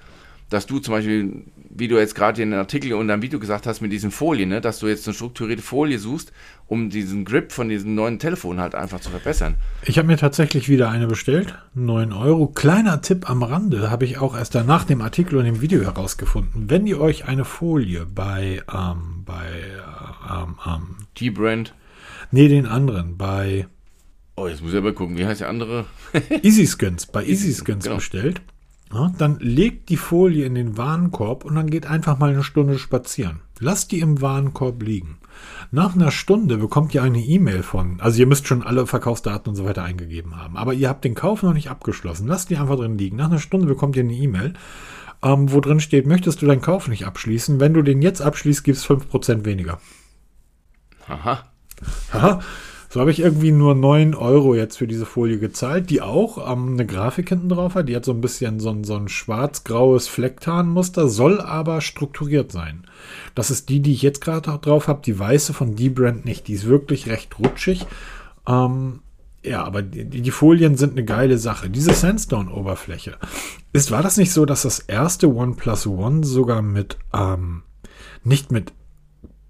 dass 0.50 0.66
du 0.66 0.78
zum 0.78 0.92
Beispiel, 0.92 1.44
wie 1.70 1.88
du 1.88 1.98
jetzt 1.98 2.14
gerade 2.14 2.42
in 2.42 2.52
einem 2.52 2.60
Artikel 2.60 2.92
und 2.92 3.10
einem 3.10 3.22
Video 3.22 3.38
gesagt 3.38 3.66
hast, 3.66 3.80
mit 3.80 3.92
diesen 3.92 4.10
Folien, 4.10 4.50
ne, 4.50 4.60
dass 4.60 4.78
du 4.78 4.86
jetzt 4.86 5.06
eine 5.06 5.14
strukturierte 5.14 5.62
Folie 5.62 5.98
suchst, 5.98 6.32
um 6.66 6.90
diesen 6.90 7.24
Grip 7.24 7.50
von 7.50 7.68
diesem 7.68 7.94
neuen 7.94 8.18
Telefon 8.18 8.60
halt 8.60 8.74
einfach 8.74 9.00
zu 9.00 9.10
verbessern. 9.10 9.56
Ich 9.84 9.98
habe 9.98 10.06
mir 10.06 10.16
tatsächlich 10.16 10.68
wieder 10.68 10.90
eine 10.90 11.06
bestellt. 11.06 11.58
9 11.74 12.12
Euro. 12.12 12.46
Kleiner 12.46 13.00
Tipp 13.00 13.28
am 13.28 13.42
Rande 13.42 13.90
habe 13.90 14.04
ich 14.04 14.18
auch 14.18 14.36
erst 14.36 14.54
danach 14.54 14.84
dem 14.84 15.00
Artikel 15.00 15.36
und 15.36 15.44
dem 15.44 15.60
Video 15.60 15.82
herausgefunden. 15.82 16.70
Wenn 16.70 16.86
ihr 16.86 17.00
euch 17.00 17.26
eine 17.26 17.44
Folie 17.44 18.06
bei, 18.06 18.62
ähm, 18.72 19.24
bei, 19.24 19.46
äh, 19.46 20.32
ähm, 20.32 20.56
ähm, 20.66 20.96
T-Brand. 21.14 21.74
nee, 22.30 22.48
den 22.48 22.66
anderen, 22.66 23.16
bei 23.16 23.66
Oh, 24.36 24.48
jetzt 24.48 24.62
muss 24.62 24.72
ich 24.72 24.78
aber 24.78 24.92
gucken, 24.92 25.16
wie 25.16 25.26
heißt 25.26 25.42
der 25.42 25.48
andere? 25.48 25.86
EasySkins, 26.42 27.06
bei 27.06 27.24
EasySkins 27.24 27.84
genau. 27.84 27.96
bestellt, 27.96 28.42
ja, 28.92 29.12
dann 29.18 29.38
legt 29.40 29.88
die 29.88 29.96
Folie 29.96 30.44
in 30.44 30.54
den 30.54 30.76
Warenkorb 30.76 31.44
und 31.44 31.54
dann 31.54 31.70
geht 31.70 31.86
einfach 31.86 32.18
mal 32.18 32.30
eine 32.30 32.42
Stunde 32.42 32.78
spazieren. 32.78 33.40
Lasst 33.58 33.92
die 33.92 34.00
im 34.00 34.20
Warenkorb 34.20 34.82
liegen. 34.82 35.18
Nach 35.70 35.94
einer 35.94 36.10
Stunde 36.10 36.58
bekommt 36.58 36.94
ihr 36.94 37.02
eine 37.02 37.20
E-Mail 37.20 37.62
von, 37.62 38.00
also 38.00 38.20
ihr 38.20 38.26
müsst 38.26 38.46
schon 38.46 38.62
alle 38.62 38.86
Verkaufsdaten 38.86 39.50
und 39.50 39.56
so 39.56 39.64
weiter 39.64 39.82
eingegeben 39.82 40.36
haben, 40.36 40.56
aber 40.56 40.74
ihr 40.74 40.88
habt 40.88 41.04
den 41.04 41.14
Kauf 41.14 41.42
noch 41.42 41.54
nicht 41.54 41.70
abgeschlossen. 41.70 42.28
Lasst 42.28 42.50
die 42.50 42.56
einfach 42.56 42.76
drin 42.76 42.98
liegen. 42.98 43.16
Nach 43.16 43.26
einer 43.26 43.40
Stunde 43.40 43.66
bekommt 43.66 43.96
ihr 43.96 44.04
eine 44.04 44.12
E-Mail, 44.12 44.54
ähm, 45.22 45.52
wo 45.52 45.60
drin 45.60 45.80
steht, 45.80 46.06
möchtest 46.06 46.42
du 46.42 46.46
deinen 46.46 46.60
Kauf 46.60 46.86
nicht 46.86 47.06
abschließen? 47.06 47.58
Wenn 47.58 47.74
du 47.74 47.82
den 47.82 48.02
jetzt 48.02 48.20
abschließt, 48.20 48.62
gibt 48.62 48.78
es 48.78 48.86
5% 48.86 49.44
weniger. 49.44 49.80
Aha. 51.08 51.44
Aha. 52.12 52.40
So 52.94 53.00
habe 53.00 53.10
ich 53.10 53.18
irgendwie 53.18 53.50
nur 53.50 53.74
9 53.74 54.14
Euro 54.14 54.54
jetzt 54.54 54.76
für 54.76 54.86
diese 54.86 55.04
Folie 55.04 55.40
gezahlt, 55.40 55.90
die 55.90 56.00
auch 56.00 56.48
ähm, 56.48 56.74
eine 56.74 56.86
Grafik 56.86 57.28
hinten 57.28 57.48
drauf 57.48 57.74
hat. 57.74 57.88
Die 57.88 57.96
hat 57.96 58.04
so 58.04 58.12
ein 58.12 58.20
bisschen 58.20 58.60
so 58.60 58.70
ein, 58.70 58.84
so 58.84 58.94
ein 58.94 59.08
schwarz-graues 59.08 60.06
Flecktarnmuster, 60.06 61.08
soll 61.08 61.40
aber 61.40 61.80
strukturiert 61.80 62.52
sein. 62.52 62.86
Das 63.34 63.50
ist 63.50 63.68
die, 63.68 63.80
die 63.80 63.94
ich 63.94 64.02
jetzt 64.02 64.20
gerade 64.20 64.60
drauf 64.60 64.86
habe, 64.86 65.02
die 65.04 65.18
weiße 65.18 65.54
von 65.54 65.74
D-Brand 65.74 66.24
nicht. 66.24 66.46
Die 66.46 66.52
ist 66.52 66.66
wirklich 66.66 67.08
recht 67.08 67.36
rutschig. 67.40 67.84
Ähm, 68.46 69.00
ja, 69.42 69.64
aber 69.64 69.82
die, 69.82 70.04
die, 70.04 70.30
Folien 70.30 70.76
sind 70.76 70.92
eine 70.92 71.04
geile 71.04 71.38
Sache. 71.38 71.70
Diese 71.70 71.94
Sandstone-Oberfläche. 71.94 73.16
Ist, 73.72 73.90
war 73.90 74.04
das 74.04 74.18
nicht 74.18 74.30
so, 74.30 74.46
dass 74.46 74.62
das 74.62 74.78
erste 74.78 75.34
OnePlus 75.34 75.88
One 75.88 76.22
sogar 76.22 76.62
mit, 76.62 76.98
ähm, 77.12 77.64
nicht 78.22 78.52
mit 78.52 78.72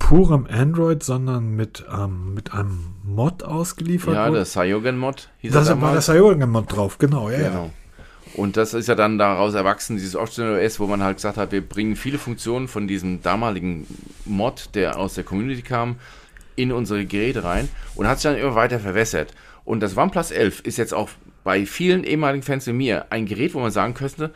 purem 0.09 0.47
Android, 0.51 1.03
sondern 1.03 1.55
mit, 1.57 1.85
ähm, 1.93 2.35
mit 2.35 2.53
einem 2.53 2.87
Mod 3.03 3.43
ausgeliefert 3.43 4.15
Ja, 4.15 4.27
wurde. 4.27 4.39
der 4.39 4.45
Cyanogen-Mod 4.47 5.31
hieß 5.39 5.53
Da 5.53 5.59
war 5.61 5.65
der 5.65 5.75
damals. 5.75 6.07
Cyanogen-Mod 6.07 6.73
drauf, 6.73 6.99
genau, 6.99 7.31
ja, 7.31 7.41
ja. 7.41 7.49
Genau. 7.49 7.71
Und 8.37 8.57
das 8.57 8.75
ist 8.75 8.89
ja 8.89 8.95
dann 8.97 9.17
daraus 9.17 9.55
erwachsen, 9.55 9.97
dieses 9.97 10.17
Optional 10.17 10.59
OS, 10.63 10.81
wo 10.81 10.87
man 10.87 11.03
halt 11.03 11.17
gesagt 11.19 11.37
hat, 11.37 11.53
wir 11.53 11.61
bringen 11.67 11.95
viele 11.97 12.19
Funktionen 12.19 12.67
von 12.69 12.89
diesem 12.89 13.23
damaligen 13.23 13.87
Mod, 14.25 14.71
der 14.75 14.99
aus 14.99 15.15
der 15.15 15.25
Community 15.25 15.63
kam, 15.63 15.97
in 16.57 16.73
unsere 16.73 17.05
Geräte 17.07 17.45
rein 17.45 17.69
und 17.95 18.07
hat 18.09 18.19
sich 18.21 18.31
dann 18.31 18.39
immer 18.39 18.55
weiter 18.55 18.81
verwässert. 18.81 19.33
Und 19.65 19.81
das 19.81 19.97
OnePlus 19.97 20.31
11 20.33 20.61
ist 20.61 20.77
jetzt 20.77 20.93
auch 20.95 21.09
bei 21.45 21.65
vielen 21.65 22.05
ehemaligen 22.05 22.43
Fans 22.43 22.67
wie 22.67 22.73
mir 22.73 23.07
ein 23.11 23.27
Gerät, 23.27 23.55
wo 23.55 23.61
man 23.61 23.71
sagen 23.71 23.95
könnte, 23.95 24.33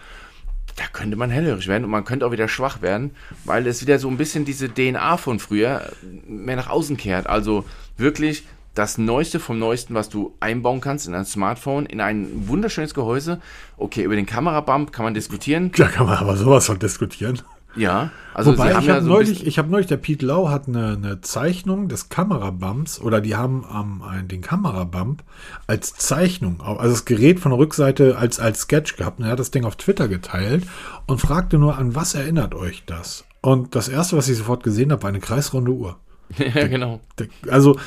da 0.77 0.85
könnte 0.93 1.16
man 1.16 1.31
hellhörig 1.31 1.69
werden 1.69 1.85
und 1.85 1.91
man 1.91 2.05
könnte 2.05 2.27
auch 2.27 2.33
wieder 2.33 2.49
schwach 2.49 2.83
werden, 2.83 3.12
weil 3.45 3.66
es 3.66 3.83
wieder 3.83 3.99
so 3.99 4.09
ein 4.09 4.16
bisschen 4.16 4.45
diese 4.45 4.69
DNA 4.69 5.16
von 5.16 5.39
früher 5.39 5.93
mehr 6.27 6.57
nach 6.57 6.69
außen 6.69 6.97
kehrt. 6.97 7.27
Also 7.27 7.64
wirklich 7.97 8.45
das 8.75 8.97
Neueste 8.97 9.41
vom 9.41 9.59
Neuesten, 9.59 9.95
was 9.95 10.09
du 10.09 10.35
einbauen 10.39 10.81
kannst 10.81 11.09
in 11.09 11.14
ein 11.14 11.25
Smartphone, 11.25 11.87
in 11.87 12.01
ein 12.01 12.49
wunderschönes 12.49 12.95
Gehäuse. 12.95 13.41
Okay, 13.77 14.05
über 14.05 14.14
den 14.14 14.27
Kamerabump 14.27 14.93
kann 14.93 15.05
man 15.05 15.14
diskutieren. 15.14 15.73
Da 15.77 15.89
kann 15.89 16.07
man 16.07 16.16
aber 16.16 16.37
sowas 16.37 16.66
von 16.66 16.79
diskutieren. 16.79 17.41
Ja, 17.77 18.11
also 18.35 18.53
Wobei, 18.53 18.66
ich 18.66 18.71
ja 18.71 18.77
habe 18.77 18.87
so 18.87 18.93
ein 18.93 19.05
neulich, 19.07 19.47
ich 19.47 19.59
habe 19.59 19.71
neulich, 19.71 19.87
der 19.87 19.99
Pete 19.99 20.25
Lau 20.25 20.49
hat 20.49 20.69
eine, 20.69 20.93
eine 20.93 21.21
Zeichnung 21.21 21.89
des 21.89 22.09
Kamerabumps 22.09 23.01
oder 23.01 23.21
die 23.21 23.37
haben 23.37 23.64
einen, 23.64 24.27
den 24.27 24.41
Kamerabump 24.41 25.23
als 25.66 25.95
Zeichnung, 25.95 26.61
also 26.61 26.91
das 26.91 27.05
Gerät 27.05 27.41
von 27.41 27.53
der 27.53 27.59
Rückseite 27.59 28.16
als, 28.16 28.41
als 28.41 28.62
Sketch 28.62 28.97
gehabt 28.97 29.19
und 29.19 29.27
er 29.27 29.33
hat 29.33 29.39
das 29.39 29.51
Ding 29.51 29.64
auf 29.64 29.77
Twitter 29.77 30.09
geteilt 30.09 30.66
und 31.07 31.21
fragte 31.21 31.59
nur, 31.59 31.79
an 31.79 31.95
was 31.95 32.14
erinnert 32.14 32.55
euch 32.55 32.85
das? 32.87 33.25
Und 33.41 33.75
das 33.75 33.89
erste, 33.89 34.16
was 34.16 34.29
ich 34.29 34.39
sofort 34.39 34.62
gesehen 34.62 34.91
habe, 34.91 35.03
war 35.03 35.11
eine 35.11 35.21
kreisrunde 35.21 35.71
Uhr. 35.71 35.97
ja 36.37 36.66
genau. 36.66 37.01
Also, 37.49 37.79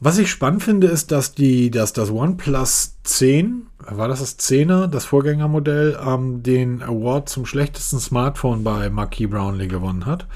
was 0.00 0.18
ich 0.18 0.30
spannend 0.30 0.62
finde, 0.62 0.86
ist, 0.86 1.10
dass 1.10 1.34
die, 1.34 1.70
dass 1.70 1.92
das 1.92 2.10
OnePlus 2.10 2.98
10, 3.02 3.66
war 3.78 4.06
das 4.06 4.20
das 4.20 4.38
10er, 4.38 4.86
das 4.86 5.04
Vorgängermodell, 5.04 5.98
ähm, 6.04 6.42
den 6.42 6.82
Award 6.82 7.28
zum 7.28 7.46
schlechtesten 7.46 7.98
Smartphone 7.98 8.62
bei 8.62 8.90
Marquis 8.90 9.28
Brownlee 9.28 9.66
gewonnen 9.66 10.06
hat. 10.06 10.26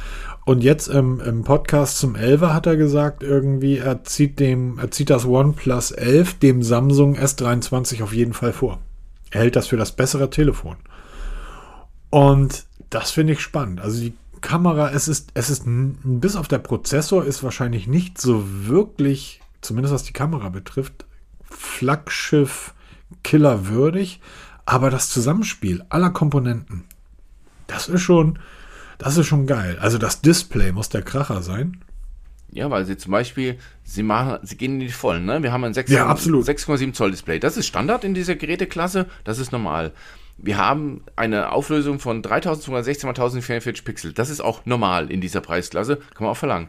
Und 0.45 0.65
jetzt 0.65 0.89
im, 0.89 1.21
im 1.21 1.45
Podcast 1.45 1.99
zum 1.99 2.17
11er 2.17 2.53
hat 2.53 2.67
er 2.67 2.77
gesagt, 2.77 3.23
irgendwie, 3.23 3.79
er 3.79 4.03
zieht 4.03 4.41
dem, 4.41 4.81
er 4.81 4.91
zieht 4.91 5.11
das 5.11 5.25
OnePlus 5.25 5.93
11 5.93 6.41
dem 6.41 6.63
Samsung 6.65 7.17
S23 7.17 8.03
auf 8.03 8.13
jeden 8.13 8.33
Fall 8.33 8.53
vor. 8.53 8.81
Er 9.31 9.43
hält 9.43 9.55
das 9.55 9.69
für 9.69 9.77
das 9.77 9.93
bessere 9.93 10.29
Telefon. 10.29 10.77
Und 12.11 12.65
das 12.91 13.13
finde 13.13 13.35
ich 13.35 13.41
spannend. 13.41 13.81
Also 13.81 14.01
die 14.01 14.15
Kamera, 14.41 14.91
es 14.91 15.07
ist, 15.07 15.31
es 15.35 15.51
ist 15.51 15.63
bis 15.67 16.35
auf 16.35 16.49
der 16.49 16.59
Prozessor 16.59 17.25
ist 17.25 17.45
wahrscheinlich 17.45 17.87
nicht 17.87 18.21
so 18.21 18.45
wirklich, 18.67 19.41
zumindest 19.63 19.95
was 19.95 20.05
die 20.05 20.13
Kamera 20.13 20.51
betrifft, 20.51 21.07
Flaggschiff 21.43 22.75
Killer 23.23 23.69
würdig, 23.69 24.21
aber 24.65 24.91
das 24.91 25.11
Zusammenspiel 25.11 25.85
aller 25.89 26.11
Komponenten, 26.11 26.85
das 27.67 27.89
ist 27.89 28.03
schon, 28.03 28.39
das 28.99 29.17
ist 29.17 29.27
schon 29.27 29.47
geil. 29.47 29.79
Also 29.81 29.99
das 29.99 30.21
Display 30.21 30.73
muss 30.73 30.89
der 30.89 31.03
Kracher 31.03 31.43
sein. 31.43 31.83
Ja, 32.51 32.71
weil 32.71 32.85
sie 32.85 32.99
zum 32.99 33.13
Beispiel, 33.13 33.59
sie 33.83 34.03
machen, 34.03 34.39
sie 34.43 34.57
gehen 34.57 34.75
in 34.75 34.81
die 34.81 34.89
Vollen, 34.91 35.25
ne? 35.25 35.43
Wir 35.43 35.53
haben 35.53 35.65
ein 35.65 35.73
6, 35.73 35.91
Ja. 35.91 36.13
6,7 36.13 36.93
Zoll 36.93 37.11
Display. 37.11 37.39
Das 37.39 37.57
ist 37.57 37.67
Standard 37.67 38.05
in 38.05 38.13
dieser 38.13 38.35
Geräteklasse, 38.37 39.07
das 39.25 39.39
ist 39.39 39.53
normal. 39.53 39.93
Wir 40.37 40.59
haben 40.59 41.03
eine 41.17 41.53
Auflösung 41.53 41.99
von 41.99 42.21
3216 42.23 43.09
x 43.09 43.19
1044 43.19 43.85
Pixel. 43.85 44.13
Das 44.13 44.29
ist 44.29 44.41
auch 44.41 44.67
normal 44.67 45.11
in 45.11 45.21
dieser 45.21 45.41
Preisklasse, 45.41 45.97
kann 45.97 46.25
man 46.25 46.31
auch 46.31 46.37
verlangen. 46.37 46.69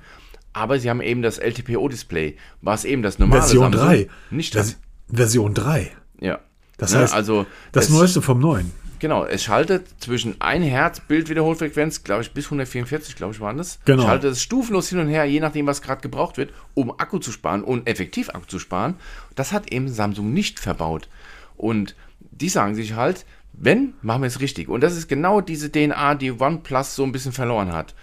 Aber 0.53 0.79
sie 0.79 0.89
haben 0.89 1.01
eben 1.01 1.21
das 1.21 1.39
LTPO-Display, 1.39 2.37
was 2.61 2.85
eben 2.85 3.01
das 3.01 3.19
normale 3.19 3.41
Version 3.41 3.71
Samsung 3.73 3.87
3. 3.87 4.07
nicht 4.29 4.55
hat. 4.55 4.77
Version 5.11 5.53
3. 5.53 5.91
Ja. 6.21 6.39
Das 6.77 6.91
Ne, 6.93 6.99
heißt, 6.99 7.13
also 7.13 7.45
das 7.71 7.85
es- 7.85 7.89
Neueste 7.91 8.21
vom 8.21 8.39
Neuen. 8.39 8.71
Genau, 8.99 9.25
es 9.25 9.43
schaltet 9.43 9.85
zwischen 9.99 10.39
1 10.39 10.63
Hertz 10.65 11.01
Bildwiederholfrequenz, 11.01 12.03
glaube 12.05 12.21
ich, 12.21 12.31
bis 12.31 12.45
144, 12.45 13.15
glaube 13.17 13.33
ich, 13.33 13.41
waren 13.41 13.57
das. 13.57 13.79
Genau. 13.83 14.03
Schaltet 14.03 14.31
es 14.31 14.41
stufenlos 14.41 14.87
hin 14.87 14.99
und 14.99 15.09
her, 15.09 15.25
je 15.25 15.41
nachdem, 15.41 15.67
was 15.67 15.81
gerade 15.81 15.99
gebraucht 16.01 16.37
wird, 16.37 16.51
um 16.73 16.89
Akku 16.99 17.19
zu 17.19 17.31
sparen 17.33 17.63
und 17.65 17.85
effektiv 17.87 18.29
Akku 18.29 18.45
zu 18.45 18.59
sparen. 18.59 18.95
Das 19.35 19.51
hat 19.51 19.73
eben 19.73 19.89
Samsung 19.89 20.31
nicht 20.33 20.57
verbaut. 20.59 21.09
Und 21.57 21.95
die 22.31 22.47
sagen 22.47 22.75
sich 22.75 22.93
halt, 22.93 23.25
wenn, 23.51 23.93
machen 24.01 24.21
wir 24.21 24.27
es 24.27 24.39
richtig. 24.39 24.69
Und 24.69 24.81
das 24.81 24.95
ist 24.95 25.09
genau 25.09 25.41
diese 25.41 25.69
DNA, 25.69 26.15
die 26.15 26.31
OnePlus 26.31 26.95
so 26.95 27.03
ein 27.03 27.11
bisschen 27.11 27.33
verloren 27.33 27.73
hat. 27.73 27.93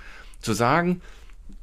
Zu 0.43 0.53
sagen, 0.53 1.01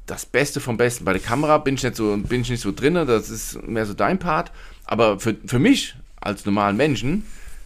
das 0.08 0.26
Beste 0.26 0.60
vom 0.60 0.76
Besten. 0.76 1.04
Bei 1.04 1.12
der 1.12 1.22
Kamera 1.22 1.58
bin 1.58 1.74
ich 1.74 1.82
nicht 1.84 1.96
so, 1.96 2.16
bin 2.16 2.40
ich 2.40 2.50
nicht 2.50 2.62
so 2.62 2.72
drin, 2.72 2.94
das 2.94 3.30
ist 3.30 3.62
mehr 3.66 3.86
so 3.86 3.94
dein 3.94 4.18
Part. 4.18 4.50
Aber 4.84 5.20
für, 5.20 5.36
für 5.46 5.58
mich 5.58 5.94
als 6.20 6.44
normalen 6.44 6.76
Menschen 6.76 7.24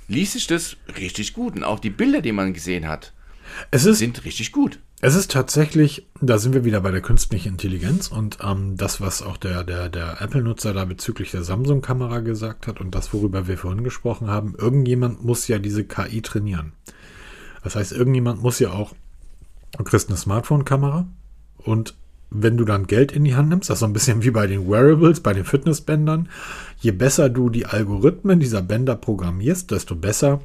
liest 0.09 0.33
sich 0.33 0.47
das 0.47 0.77
richtig 0.99 1.33
gut. 1.33 1.57
Und 1.57 1.65
auch 1.65 1.81
die 1.81 1.91
Bilder, 1.91 2.21
die 2.21 2.33
man 2.33 2.53
gesehen 2.53 2.89
hat, 2.89 3.13
Es 3.71 3.85
ist, 3.85 3.99
sind 3.99 4.25
richtig 4.25 4.53
gut. 4.53 4.79
Es 5.01 5.15
ist 5.15 5.31
tatsächlich, 5.31 6.07
da 6.21 6.39
sind 6.39 6.55
wir 6.55 6.65
wieder 6.65 6.81
bei 6.81 6.91
der 6.91 7.01
künstlichen 7.01 7.49
Intelligenz 7.49 8.09
und 8.09 8.39
ähm, 8.43 8.77
das, 8.77 9.01
was 9.01 9.21
auch 9.23 9.37
der, 9.37 9.65
der, 9.65 9.89
der 9.89 10.21
Apple-Nutzer 10.21 10.73
da 10.73 10.85
bezüglich 10.85 11.33
der 11.33 11.43
Samsung-Kamera 11.43 12.21
gesagt 12.21 12.69
hat 12.69 12.81
und 12.81 12.95
das, 12.95 13.13
worüber 13.13 13.49
wir 13.49 13.59
vorhin 13.59 13.83
gesprochen 13.83 14.29
haben, 14.29 14.55
irgendjemand 14.57 15.25
muss 15.25 15.49
ja 15.49 15.59
diese 15.59 15.85
KI 15.85 16.23
trainieren. 16.23 16.73
Das 17.65 17.75
heißt, 17.75 17.93
irgendjemand 17.93 18.43
muss 18.43 18.61
ja 18.61 18.71
auch, 18.71 18.95
du 19.77 19.83
kriegst 19.85 20.09
eine 20.09 20.17
Smartphone-Kamera 20.17 21.07
und 21.59 21.95
wenn 22.35 22.57
du 22.57 22.65
dann 22.65 22.87
Geld 22.87 23.13
in 23.13 23.25
die 23.25 23.35
Hand 23.35 23.51
nimmst, 23.51 23.69
das 23.71 23.77
ist 23.77 23.81
so 23.81 23.87
ein 23.87 23.93
bisschen 23.93 24.23
wie 24.23 24.31
bei 24.31 24.47
den 24.47 24.69
Wearables, 24.69 25.21
bei 25.21 25.33
den 25.33 25.45
Fitnessbändern, 25.45 26.29
je 26.79 26.93
besser 26.93 27.29
du 27.29 27.51
die 27.51 27.67
Algorithmen 27.67 28.41
dieser 28.41 28.63
Bänder 28.63 28.97
programmierst, 28.97 29.71
desto 29.71 29.95
besser 29.95 30.41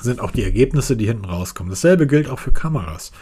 sind 0.00 0.20
auch 0.20 0.30
die 0.30 0.42
Ergebnisse, 0.42 0.96
die 0.96 1.06
hinten 1.06 1.26
rauskommen. 1.26 1.70
Dasselbe 1.70 2.06
gilt 2.06 2.28
auch 2.28 2.38
für 2.38 2.52
Kameras. 2.52 3.12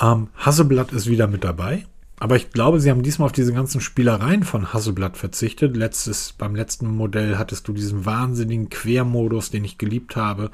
Ähm, 0.00 0.28
Hasselblatt 0.36 0.92
ist 0.92 1.06
wieder 1.06 1.26
mit 1.26 1.44
dabei. 1.44 1.86
Aber 2.18 2.36
ich 2.36 2.50
glaube, 2.50 2.78
sie 2.78 2.90
haben 2.90 3.02
diesmal 3.02 3.26
auf 3.26 3.32
diese 3.32 3.52
ganzen 3.52 3.80
Spielereien 3.80 4.44
von 4.44 4.72
Hasselblatt 4.72 5.16
verzichtet. 5.16 5.76
Letztes, 5.76 6.32
beim 6.32 6.54
letzten 6.54 6.86
Modell 6.86 7.36
hattest 7.36 7.66
du 7.66 7.72
diesen 7.72 8.04
wahnsinnigen 8.04 8.68
Quermodus, 8.68 9.50
den 9.50 9.64
ich 9.64 9.76
geliebt 9.76 10.14
habe. 10.14 10.52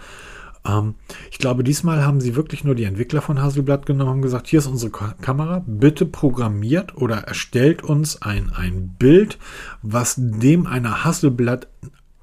Ähm, 0.67 0.95
ich 1.31 1.39
glaube, 1.39 1.65
diesmal 1.65 2.05
haben 2.05 2.21
sie 2.21 2.37
wirklich 2.37 2.65
nur 2.65 2.75
die 2.75 2.85
Entwickler 2.85 3.23
von 3.23 3.43
Hasselblatt 3.43 3.87
genommen 3.87 4.15
und 4.15 4.23
gesagt, 4.23 4.47
hier 4.47 4.59
ist 4.59 4.67
unsere 4.67 4.91
Ka 4.91 5.15
Kamera, 5.21 5.63
bitte 5.67 6.07
programmiert 6.07 6.97
oder 6.97 7.19
erstellt 7.19 7.83
uns 7.83 8.23
ein, 8.23 8.51
ein 8.51 8.95
Bild, 8.99 9.39
was 9.83 10.15
dem 10.19 10.67
einer 10.67 11.05
Hasselblatt 11.05 11.69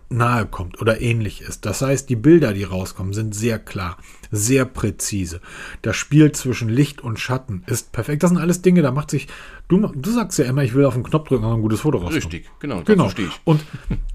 nahe 0.09 0.45
kommt 0.45 0.81
oder 0.81 1.01
ähnlich 1.01 1.41
ist. 1.41 1.65
Das 1.65 1.81
heißt, 1.81 2.09
die 2.09 2.15
Bilder, 2.15 2.53
die 2.53 2.63
rauskommen, 2.63 3.13
sind 3.13 3.33
sehr 3.33 3.59
klar, 3.59 3.97
sehr 4.31 4.65
präzise. 4.65 5.41
Das 5.81 5.95
Spiel 5.95 6.31
zwischen 6.31 6.69
Licht 6.69 7.01
und 7.01 7.19
Schatten 7.19 7.63
ist 7.67 7.91
perfekt. 7.91 8.23
Das 8.23 8.29
sind 8.29 8.39
alles 8.39 8.61
Dinge, 8.61 8.81
da 8.81 8.91
macht 8.91 9.09
sich. 9.09 9.27
Du, 9.67 9.79
du 9.79 10.11
sagst 10.11 10.37
ja 10.37 10.45
immer, 10.45 10.63
ich 10.63 10.75
will 10.75 10.85
auf 10.85 10.93
den 10.93 11.03
Knopf 11.03 11.27
drücken 11.27 11.45
und 11.45 11.55
ein 11.55 11.61
gutes 11.61 11.81
Foto 11.81 11.97
rauskommt. 11.97 12.25
Richtig, 12.25 12.49
genau, 12.59 12.83
Genau. 12.83 13.11
Und, 13.45 13.65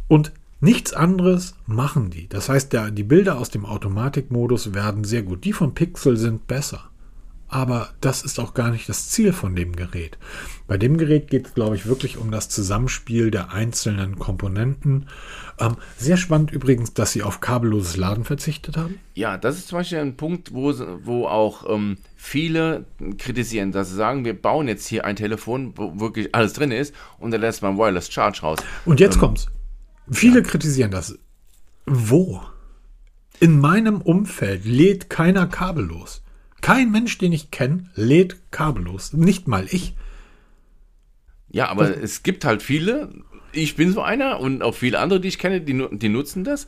und 0.07 0.33
nichts 0.61 0.93
anderes 0.93 1.55
machen 1.67 2.11
die. 2.11 2.29
Das 2.29 2.49
heißt, 2.49 2.73
der, 2.73 2.91
die 2.91 3.03
Bilder 3.03 3.39
aus 3.39 3.51
dem 3.51 3.65
Automatikmodus 3.67 4.75
werden 4.75 5.05
sehr 5.05 5.23
gut. 5.23 5.45
Die 5.45 5.53
von 5.53 5.75
Pixel 5.75 6.17
sind 6.17 6.47
besser. 6.47 6.91
aber 7.51 7.89
das 8.01 8.23
ist 8.23 8.39
auch 8.39 8.55
gar 8.55 8.71
nicht 8.71 8.89
das 8.89 9.09
Ziel 9.09 9.33
von 9.33 9.57
dem 9.57 9.75
Gerät. 9.75 10.19
Bei 10.69 10.79
dem 10.79 10.97
Gerät 10.97 11.29
geht 11.29 11.49
es, 11.49 11.55
glaube 11.55 11.75
ich, 11.75 11.87
wirklich 11.87 12.17
um 12.17 12.31
das 12.31 12.49
Zusammenspiel 12.49 13.33
der 13.33 13.53
einzelnen 13.53 14.19
Komponenten. 14.19 15.09
Ähm, 15.59 15.77
sehr 15.97 16.17
spannend 16.17 16.53
übrigens, 16.53 16.95
dass 16.95 17.11
sie 17.11 17.25
auf 17.25 17.41
kabelloses 17.41 17.97
Laden 17.97 18.25
verzichtet 18.25 18.77
haben. 18.77 19.01
Ja, 19.15 19.37
das 19.37 19.59
ist 19.59 19.69
zum 19.69 19.79
Beispiel 19.79 19.99
ein 19.99 20.17
Punkt, 20.17 20.55
wo, 20.55 20.73
wo 21.03 21.27
auch 21.27 21.69
ähm, 21.69 21.99
viele 22.17 22.85
kritisieren, 23.19 23.73
dass 23.73 23.91
sie 23.91 23.97
sagen, 23.97 24.25
wir 24.25 24.41
bauen 24.41 24.69
jetzt 24.69 24.87
hier 24.87 25.05
ein 25.05 25.17
Telefon, 25.17 25.73
wo 25.77 25.99
wirklich 25.99 26.35
alles 26.35 26.53
drin 26.53 26.71
ist 26.71 26.95
und 27.19 27.33
dann 27.33 27.41
lässt 27.41 27.63
man 27.63 27.77
Wireless 27.77 28.11
Charge 28.13 28.43
raus. 28.43 28.61
Und 28.85 29.01
jetzt 29.01 29.17
ähm, 29.17 29.21
kommt's. 29.21 29.49
Viele 30.11 30.41
ja. 30.41 30.47
kritisieren 30.47 30.91
das. 30.91 31.19
Wo? 31.87 32.43
In 33.41 33.59
meinem 33.59 34.01
Umfeld 34.01 34.65
lädt 34.65 35.11
keiner 35.11 35.47
kabellos. 35.47 36.23
Kein 36.61 36.91
Mensch, 36.91 37.17
den 37.19 37.33
ich 37.33 37.51
kenne, 37.51 37.91
lädt 37.95 38.51
kabellos. 38.51 39.13
Nicht 39.13 39.49
mal 39.49 39.67
ich. 39.71 39.95
Ja, 41.51 41.69
aber 41.69 41.89
das 41.89 41.99
es 41.99 42.23
gibt 42.23 42.45
halt 42.45 42.63
viele, 42.63 43.13
ich 43.53 43.77
bin 43.77 43.93
so 43.93 44.03
einer 44.03 44.41
und 44.41 44.63
auch 44.63 44.75
viele 44.75 44.99
andere, 44.99 45.21
die 45.21 45.29
ich 45.29 45.39
kenne, 45.39 45.61
die, 45.61 45.89
die 45.91 46.09
nutzen 46.09 46.45
das. 46.45 46.67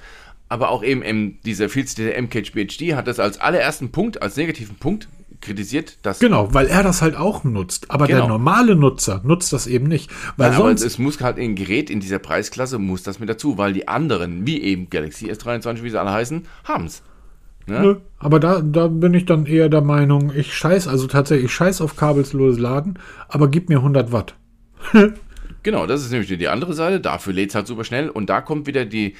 Aber 0.48 0.70
auch 0.70 0.82
eben, 0.82 1.40
dieser 1.42 1.68
Fields, 1.68 1.94
der 1.94 2.20
MKHBHD 2.20 2.94
hat 2.94 3.06
das 3.06 3.18
als 3.18 3.38
allerersten 3.40 3.92
Punkt, 3.92 4.20
als 4.20 4.36
negativen 4.36 4.76
Punkt 4.76 5.09
kritisiert, 5.43 5.98
dass. 6.02 6.20
Genau, 6.20 6.55
weil 6.55 6.66
er 6.66 6.82
das 6.82 7.02
halt 7.02 7.16
auch 7.16 7.44
nutzt. 7.44 7.90
Aber 7.90 8.06
genau. 8.06 8.20
der 8.20 8.28
normale 8.28 8.74
Nutzer 8.74 9.20
nutzt 9.24 9.52
das 9.52 9.66
eben 9.66 9.86
nicht. 9.86 10.10
Weil 10.39 10.52
ja, 10.52 10.56
sonst 10.56 10.81
aber 10.81 10.86
es 10.86 10.98
muss 10.98 11.20
halt 11.20 11.39
ein 11.39 11.55
Gerät 11.55 11.90
in 11.90 12.01
dieser 12.01 12.19
Preisklasse, 12.19 12.78
muss 12.78 13.02
das 13.02 13.19
mit 13.19 13.28
dazu, 13.28 13.59
weil 13.59 13.74
die 13.74 13.89
anderen, 13.89 14.47
wie 14.47 14.62
eben 14.62 14.89
Galaxy 14.89 15.31
S23, 15.31 15.82
wie 15.82 15.90
sie 15.90 16.01
alle 16.01 16.12
heißen, 16.12 16.47
haben 16.64 16.86
es. 16.86 17.02
Ne? 17.66 17.81
Nö, 17.81 17.97
aber 18.19 18.40
da, 18.40 18.60
da 18.60 18.89
bin 18.89 19.14
ich 19.14 19.24
dann 19.24 19.47
eher 19.47 19.69
der 19.69 19.82
Meinung, 19.82 20.32
ich 20.35 20.55
scheiß, 20.55 20.89
also 20.89 21.06
tatsächlich, 21.06 21.47
ich 21.47 21.55
scheiß 21.55 21.81
auf 21.81 21.97
kabelsloses 21.97 22.59
Laden, 22.59 22.98
aber 23.28 23.48
gib 23.48 23.69
mir 23.69 23.78
100 23.78 24.10
Watt. 24.10 24.35
genau, 25.62 25.86
das 25.86 26.02
ist 26.02 26.10
nämlich 26.10 26.28
die 26.36 26.48
andere 26.48 26.74
Seite. 26.74 27.01
Dafür 27.01 27.32
lädt 27.32 27.51
es 27.51 27.55
halt 27.55 27.69
super 27.69 27.85
schnell 27.85 28.09
und 28.09 28.31
da 28.31 28.40
kommt 28.40 28.66
wieder 28.66 28.85
die, 28.85 29.14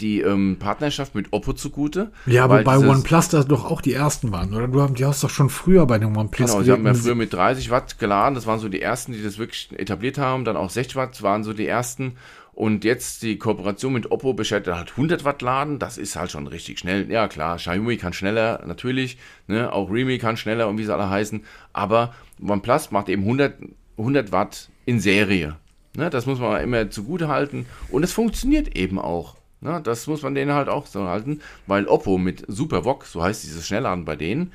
die 0.00 0.20
ähm, 0.20 0.56
Partnerschaft 0.58 1.14
mit 1.14 1.32
Oppo 1.32 1.52
zugute. 1.52 2.10
Ja, 2.26 2.44
aber 2.44 2.62
bei 2.62 2.78
OnePlus 2.78 3.28
das 3.28 3.46
doch 3.46 3.64
auch 3.64 3.80
die 3.80 3.92
ersten 3.92 4.32
waren, 4.32 4.54
oder? 4.54 4.68
Du 4.68 4.80
hast, 4.80 4.94
die 4.94 5.04
hast 5.04 5.22
doch 5.22 5.30
schon 5.30 5.50
früher 5.50 5.86
bei 5.86 5.98
dem 5.98 6.16
OnePlus. 6.16 6.50
Genau, 6.50 6.62
sie 6.62 6.72
haben 6.72 6.86
ja 6.86 6.94
früher 6.94 7.14
mit 7.14 7.32
30 7.32 7.70
Watt 7.70 7.98
geladen. 7.98 8.34
Das 8.34 8.46
waren 8.46 8.58
so 8.58 8.68
die 8.68 8.80
ersten, 8.80 9.12
die 9.12 9.22
das 9.22 9.38
wirklich 9.38 9.68
etabliert 9.76 10.18
haben. 10.18 10.44
Dann 10.44 10.56
auch 10.56 10.70
60 10.70 10.96
Watt 10.96 11.22
waren 11.22 11.44
so 11.44 11.52
die 11.52 11.66
ersten. 11.66 12.16
Und 12.52 12.84
jetzt 12.84 13.22
die 13.22 13.38
Kooperation 13.38 13.92
mit 13.92 14.10
Oppo 14.10 14.34
beschert 14.34 14.66
halt 14.66 14.90
100 14.90 15.24
Watt 15.24 15.40
laden. 15.40 15.78
Das 15.78 15.96
ist 15.96 16.16
halt 16.16 16.30
schon 16.30 16.46
richtig 16.46 16.78
schnell. 16.78 17.10
Ja, 17.10 17.28
klar, 17.28 17.56
Xiaomi 17.56 17.96
kann 17.96 18.12
schneller, 18.12 18.62
natürlich. 18.66 19.18
Ne? 19.46 19.72
Auch 19.72 19.90
Realme 19.90 20.18
kann 20.18 20.36
schneller 20.36 20.68
und 20.68 20.76
wie 20.76 20.84
sie 20.84 20.92
alle 20.92 21.08
heißen. 21.08 21.44
Aber 21.72 22.12
OnePlus 22.46 22.90
macht 22.90 23.08
eben 23.08 23.22
100, 23.22 23.54
100 23.96 24.32
Watt 24.32 24.68
in 24.84 25.00
Serie. 25.00 25.56
Ne? 25.96 26.10
Das 26.10 26.26
muss 26.26 26.38
man 26.38 26.60
immer 26.62 26.90
zugute 26.90 27.28
halten. 27.28 27.66
Und 27.90 28.02
es 28.02 28.12
funktioniert 28.12 28.76
eben 28.76 28.98
auch. 28.98 29.36
Na, 29.60 29.80
das 29.80 30.06
muss 30.06 30.22
man 30.22 30.34
denen 30.34 30.52
halt 30.52 30.68
auch 30.68 30.86
so 30.86 31.06
halten, 31.06 31.40
weil 31.66 31.86
Oppo 31.86 32.16
mit 32.16 32.44
SuperVOC, 32.48 33.04
so 33.04 33.22
heißt 33.22 33.44
dieses 33.44 33.66
Schnellladen 33.66 34.04
bei 34.04 34.16
denen, 34.16 34.52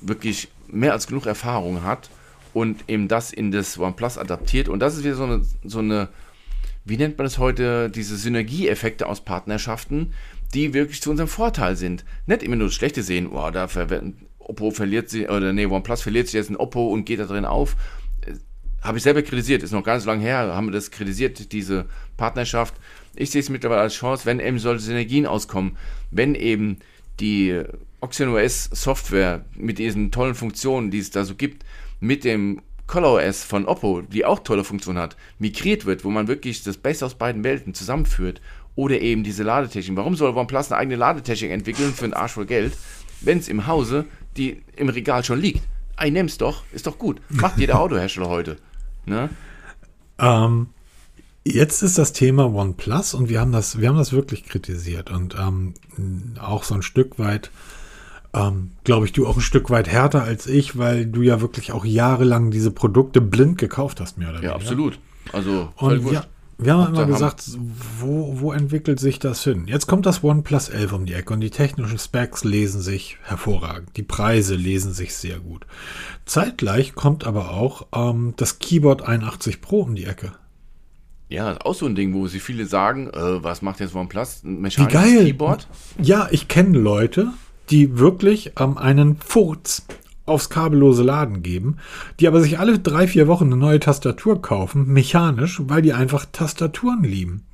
wirklich 0.00 0.48
mehr 0.68 0.92
als 0.92 1.06
genug 1.06 1.26
Erfahrung 1.26 1.82
hat 1.82 2.10
und 2.54 2.88
eben 2.88 3.08
das 3.08 3.32
in 3.32 3.50
das 3.50 3.78
OnePlus 3.78 4.16
adaptiert. 4.16 4.68
Und 4.68 4.80
das 4.80 4.96
ist 4.96 5.04
wieder 5.04 5.14
so 5.14 5.24
eine, 5.24 5.42
so 5.64 5.80
eine 5.80 6.08
wie 6.86 6.96
nennt 6.96 7.18
man 7.18 7.26
es 7.26 7.38
heute, 7.38 7.90
diese 7.90 8.16
Synergieeffekte 8.16 9.06
aus 9.06 9.20
Partnerschaften, 9.20 10.14
die 10.54 10.72
wirklich 10.72 11.02
zu 11.02 11.10
unserem 11.10 11.28
Vorteil 11.28 11.76
sind. 11.76 12.04
Nicht 12.26 12.44
immer 12.44 12.56
nur 12.56 12.68
das 12.68 12.74
Schlechte 12.74 13.02
sehen, 13.02 13.28
oh, 13.28 13.50
da 13.50 13.68
Oppo 14.38 14.70
verliert 14.70 15.10
sie, 15.10 15.28
oder 15.28 15.52
nee, 15.52 15.66
OnePlus 15.66 16.02
verliert 16.02 16.28
sich 16.28 16.34
jetzt 16.34 16.48
ein 16.48 16.56
Oppo 16.56 16.86
und 16.86 17.04
geht 17.04 17.18
da 17.18 17.24
drin 17.24 17.44
auf. 17.44 17.76
Habe 18.80 18.98
ich 18.98 19.02
selber 19.02 19.22
kritisiert, 19.22 19.64
ist 19.64 19.72
noch 19.72 19.82
ganz 19.82 20.04
lang 20.04 20.20
her, 20.20 20.54
haben 20.54 20.68
wir 20.68 20.72
das 20.72 20.92
kritisiert, 20.92 21.50
diese 21.50 21.86
Partnerschaft. 22.16 22.74
Ich 23.16 23.30
sehe 23.30 23.40
es 23.40 23.48
mittlerweile 23.48 23.82
als 23.82 23.94
Chance, 23.94 24.26
wenn 24.26 24.40
eben 24.40 24.58
solche 24.58 24.84
Synergien 24.84 25.26
auskommen, 25.26 25.76
wenn 26.10 26.34
eben 26.34 26.78
die 27.20 27.62
OxygenOS 28.00 28.64
Software 28.72 29.44
mit 29.54 29.78
diesen 29.78 30.10
tollen 30.10 30.34
Funktionen, 30.34 30.90
die 30.90 30.98
es 30.98 31.10
da 31.10 31.24
so 31.24 31.34
gibt, 31.34 31.64
mit 32.00 32.24
dem 32.24 32.60
ColorOS 32.86 33.42
von 33.42 33.66
Oppo, 33.66 34.02
die 34.02 34.24
auch 34.24 34.40
tolle 34.40 34.62
Funktionen 34.62 34.98
hat, 34.98 35.16
migriert 35.38 35.86
wird, 35.86 36.04
wo 36.04 36.10
man 36.10 36.28
wirklich 36.28 36.62
das 36.62 36.76
Beste 36.76 37.06
aus 37.06 37.14
beiden 37.14 37.42
Welten 37.42 37.74
zusammenführt, 37.74 38.40
oder 38.76 39.00
eben 39.00 39.24
diese 39.24 39.42
Ladetechnik. 39.42 39.96
Warum 39.96 40.14
soll 40.14 40.36
OnePlus 40.36 40.70
eine 40.70 40.80
eigene 40.80 40.96
Ladetechnik 40.96 41.50
entwickeln 41.50 41.92
für 41.92 42.04
einen 42.04 42.12
Arsch 42.12 42.32
voll 42.32 42.46
Geld, 42.46 42.76
wenn 43.22 43.38
es 43.38 43.48
im 43.48 43.66
Hause, 43.66 44.04
die 44.36 44.62
im 44.76 44.90
Regal 44.90 45.24
schon 45.24 45.40
liegt? 45.40 45.62
Ein 45.96 46.12
nimm's 46.12 46.36
doch, 46.36 46.62
ist 46.72 46.86
doch 46.86 46.98
gut. 46.98 47.20
Macht 47.30 47.56
jeder 47.56 47.80
Autohersteller 47.80 48.28
heute. 48.28 48.58
Ne? 49.06 49.30
Ähm, 50.18 50.68
Jetzt 51.48 51.82
ist 51.84 51.96
das 51.96 52.12
Thema 52.12 52.52
OnePlus 52.52 53.14
und 53.14 53.28
wir 53.28 53.40
haben 53.40 53.52
das, 53.52 53.80
wir 53.80 53.88
haben 53.88 53.96
das 53.96 54.12
wirklich 54.12 54.46
kritisiert 54.46 55.12
und 55.12 55.36
ähm, 55.38 55.74
auch 56.40 56.64
so 56.64 56.74
ein 56.74 56.82
Stück 56.82 57.20
weit, 57.20 57.52
ähm, 58.34 58.72
glaube 58.82 59.06
ich, 59.06 59.12
du 59.12 59.28
auch 59.28 59.36
ein 59.36 59.42
Stück 59.42 59.70
weit 59.70 59.86
härter 59.86 60.24
als 60.24 60.48
ich, 60.48 60.76
weil 60.76 61.06
du 61.06 61.22
ja 61.22 61.40
wirklich 61.40 61.70
auch 61.70 61.84
jahrelang 61.84 62.50
diese 62.50 62.72
Produkte 62.72 63.20
blind 63.20 63.58
gekauft 63.58 64.00
hast, 64.00 64.18
mehr 64.18 64.30
oder 64.30 64.38
weniger. 64.38 64.54
Ja, 64.54 64.56
absolut. 64.56 64.98
Also 65.32 65.68
und. 65.76 66.10
Ja, 66.10 66.24
wir 66.58 66.74
haben 66.74 66.94
immer 66.94 67.06
gesagt, 67.06 67.44
wo, 68.00 68.40
wo 68.40 68.50
entwickelt 68.50 68.98
sich 68.98 69.20
das 69.20 69.44
hin? 69.44 69.66
Jetzt 69.68 69.86
kommt 69.86 70.06
das 70.06 70.24
OnePlus 70.24 70.70
11 70.70 70.92
um 70.94 71.06
die 71.06 71.12
Ecke 71.12 71.32
und 71.34 71.40
die 71.40 71.50
technischen 71.50 71.98
Specs 71.98 72.42
lesen 72.42 72.80
sich 72.80 73.18
hervorragend. 73.22 73.90
Die 73.96 74.02
Preise 74.02 74.56
lesen 74.56 74.94
sich 74.94 75.14
sehr 75.14 75.38
gut. 75.38 75.64
Zeitgleich 76.24 76.94
kommt 76.94 77.24
aber 77.24 77.50
auch 77.50 77.86
ähm, 77.94 78.34
das 78.36 78.58
Keyboard 78.58 79.02
81 79.02 79.60
Pro 79.60 79.82
um 79.82 79.94
die 79.94 80.06
Ecke. 80.06 80.32
Ja, 81.28 81.58
auch 81.64 81.74
so 81.74 81.86
ein 81.86 81.94
Ding, 81.94 82.14
wo 82.14 82.28
sie 82.28 82.38
viele 82.38 82.66
sagen, 82.66 83.08
äh, 83.08 83.42
was 83.42 83.62
macht 83.62 83.80
jetzt 83.80 83.94
OnePlus? 83.94 84.44
Ein 84.44 84.60
mechanisches 84.60 85.00
Wie 85.00 85.08
geil. 85.08 85.24
Keyboard? 85.24 85.66
Ja, 86.00 86.28
ich 86.30 86.46
kenne 86.46 86.78
Leute, 86.78 87.32
die 87.70 87.98
wirklich 87.98 88.52
ähm, 88.58 88.78
einen 88.78 89.16
Furz 89.16 89.86
aufs 90.24 90.50
kabellose 90.50 91.02
Laden 91.02 91.42
geben, 91.42 91.76
die 92.18 92.28
aber 92.28 92.40
sich 92.40 92.58
alle 92.58 92.78
drei, 92.78 93.06
vier 93.06 93.28
Wochen 93.28 93.46
eine 93.46 93.56
neue 93.56 93.80
Tastatur 93.80 94.42
kaufen, 94.42 94.92
mechanisch, 94.92 95.62
weil 95.64 95.82
die 95.82 95.92
einfach 95.92 96.26
Tastaturen 96.30 97.04
lieben. 97.04 97.44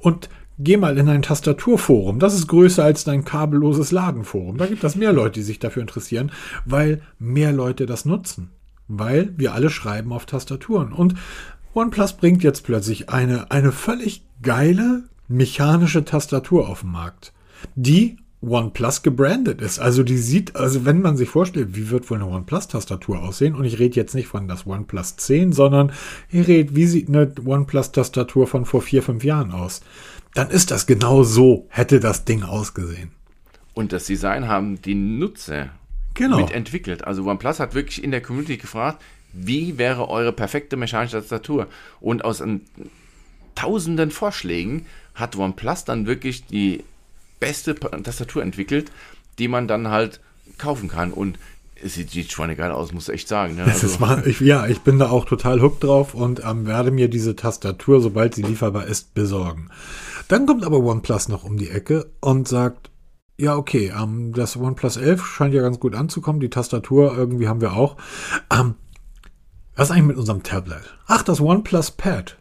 Und 0.00 0.28
geh 0.58 0.76
mal 0.76 0.96
in 0.98 1.08
ein 1.08 1.22
Tastaturforum, 1.22 2.18
das 2.18 2.34
ist 2.34 2.48
größer 2.48 2.84
als 2.84 3.04
dein 3.04 3.24
kabelloses 3.24 3.92
Ladenforum. 3.92 4.58
Da 4.58 4.66
gibt 4.66 4.84
es 4.84 4.96
mehr 4.96 5.12
Leute, 5.12 5.40
die 5.40 5.42
sich 5.42 5.58
dafür 5.58 5.82
interessieren, 5.82 6.32
weil 6.64 7.02
mehr 7.18 7.52
Leute 7.52 7.86
das 7.86 8.04
nutzen. 8.04 8.50
Weil 8.88 9.34
wir 9.36 9.52
alle 9.52 9.68
schreiben 9.68 10.12
auf 10.12 10.26
Tastaturen. 10.26 10.92
Und 10.92 11.14
OnePlus 11.76 12.14
bringt 12.14 12.42
jetzt 12.42 12.64
plötzlich 12.64 13.10
eine, 13.10 13.50
eine 13.50 13.70
völlig 13.70 14.22
geile 14.40 15.04
mechanische 15.28 16.06
Tastatur 16.06 16.70
auf 16.70 16.80
den 16.80 16.90
Markt, 16.90 17.34
die 17.74 18.16
OnePlus 18.40 19.02
gebrandet 19.02 19.60
ist. 19.60 19.78
Also 19.78 20.02
die 20.02 20.16
sieht, 20.16 20.56
also 20.56 20.86
wenn 20.86 21.02
man 21.02 21.18
sich 21.18 21.28
vorstellt, 21.28 21.76
wie 21.76 21.90
wird 21.90 22.08
wohl 22.10 22.16
eine 22.16 22.28
OnePlus-Tastatur 22.28 23.22
aussehen, 23.22 23.54
und 23.54 23.66
ich 23.66 23.78
rede 23.78 23.96
jetzt 23.96 24.14
nicht 24.14 24.28
von 24.28 24.48
das 24.48 24.66
OnePlus 24.66 25.16
10, 25.16 25.52
sondern 25.52 25.92
ich 26.30 26.48
rede, 26.48 26.74
wie 26.74 26.86
sieht 26.86 27.08
eine 27.08 27.30
OnePlus-Tastatur 27.44 28.46
von 28.46 28.64
vor 28.64 28.80
vier, 28.80 29.02
fünf 29.02 29.22
Jahren 29.22 29.52
aus, 29.52 29.82
dann 30.32 30.48
ist 30.48 30.70
das 30.70 30.86
genau 30.86 31.24
so, 31.24 31.66
hätte 31.68 32.00
das 32.00 32.24
Ding 32.24 32.42
ausgesehen. 32.42 33.10
Und 33.74 33.92
das 33.92 34.06
Design 34.06 34.48
haben 34.48 34.80
die 34.80 34.94
Nutzer 34.94 35.68
genau. 36.14 36.38
mitentwickelt. 36.38 37.04
Also 37.04 37.26
OnePlus 37.26 37.60
hat 37.60 37.74
wirklich 37.74 38.02
in 38.02 38.12
der 38.12 38.22
Community 38.22 38.56
gefragt, 38.56 39.02
wie 39.36 39.78
wäre 39.78 40.08
eure 40.08 40.32
perfekte 40.32 40.76
mechanische 40.76 41.18
Tastatur? 41.18 41.66
Und 42.00 42.24
aus 42.24 42.42
tausenden 43.54 44.10
Vorschlägen 44.10 44.86
hat 45.14 45.36
OnePlus 45.36 45.84
dann 45.84 46.06
wirklich 46.06 46.46
die 46.46 46.84
beste 47.38 47.74
Tastatur 47.74 48.42
entwickelt, 48.42 48.90
die 49.38 49.48
man 49.48 49.68
dann 49.68 49.88
halt 49.88 50.20
kaufen 50.58 50.88
kann. 50.88 51.12
Und 51.12 51.38
es 51.82 51.94
sieht, 51.94 52.10
sieht 52.10 52.32
schweinegeil 52.32 52.70
aus, 52.70 52.92
muss 52.92 53.08
ich 53.08 53.14
echt 53.14 53.28
sagen. 53.28 53.56
Ne? 53.56 53.64
Also. 53.64 54.00
War, 54.00 54.26
ich, 54.26 54.40
ja, 54.40 54.66
ich 54.66 54.80
bin 54.80 54.98
da 54.98 55.10
auch 55.10 55.24
total 55.26 55.60
hooked 55.60 55.84
drauf 55.84 56.14
und 56.14 56.42
ähm, 56.44 56.66
werde 56.66 56.90
mir 56.90 57.08
diese 57.08 57.36
Tastatur, 57.36 58.00
sobald 58.00 58.34
sie 58.34 58.42
lieferbar 58.42 58.86
ist, 58.86 59.14
besorgen. 59.14 59.70
Dann 60.28 60.46
kommt 60.46 60.64
aber 60.64 60.78
OnePlus 60.78 61.28
noch 61.28 61.44
um 61.44 61.56
die 61.56 61.70
Ecke 61.70 62.10
und 62.20 62.48
sagt, 62.48 62.90
ja, 63.38 63.54
okay, 63.54 63.92
ähm, 63.96 64.32
das 64.32 64.56
OnePlus 64.56 64.96
11 64.96 65.24
scheint 65.24 65.54
ja 65.54 65.60
ganz 65.60 65.78
gut 65.78 65.94
anzukommen. 65.94 66.40
Die 66.40 66.48
Tastatur 66.48 67.14
irgendwie 67.16 67.48
haben 67.48 67.60
wir 67.60 67.74
auch. 67.74 67.96
Ähm, 68.50 68.74
was 69.76 69.88
ist 69.88 69.92
eigentlich 69.92 70.06
mit 70.06 70.16
unserem 70.16 70.42
Tablet? 70.42 70.94
Ach, 71.06 71.22
das 71.22 71.40
OnePlus 71.40 71.92
Pad. 71.92 72.36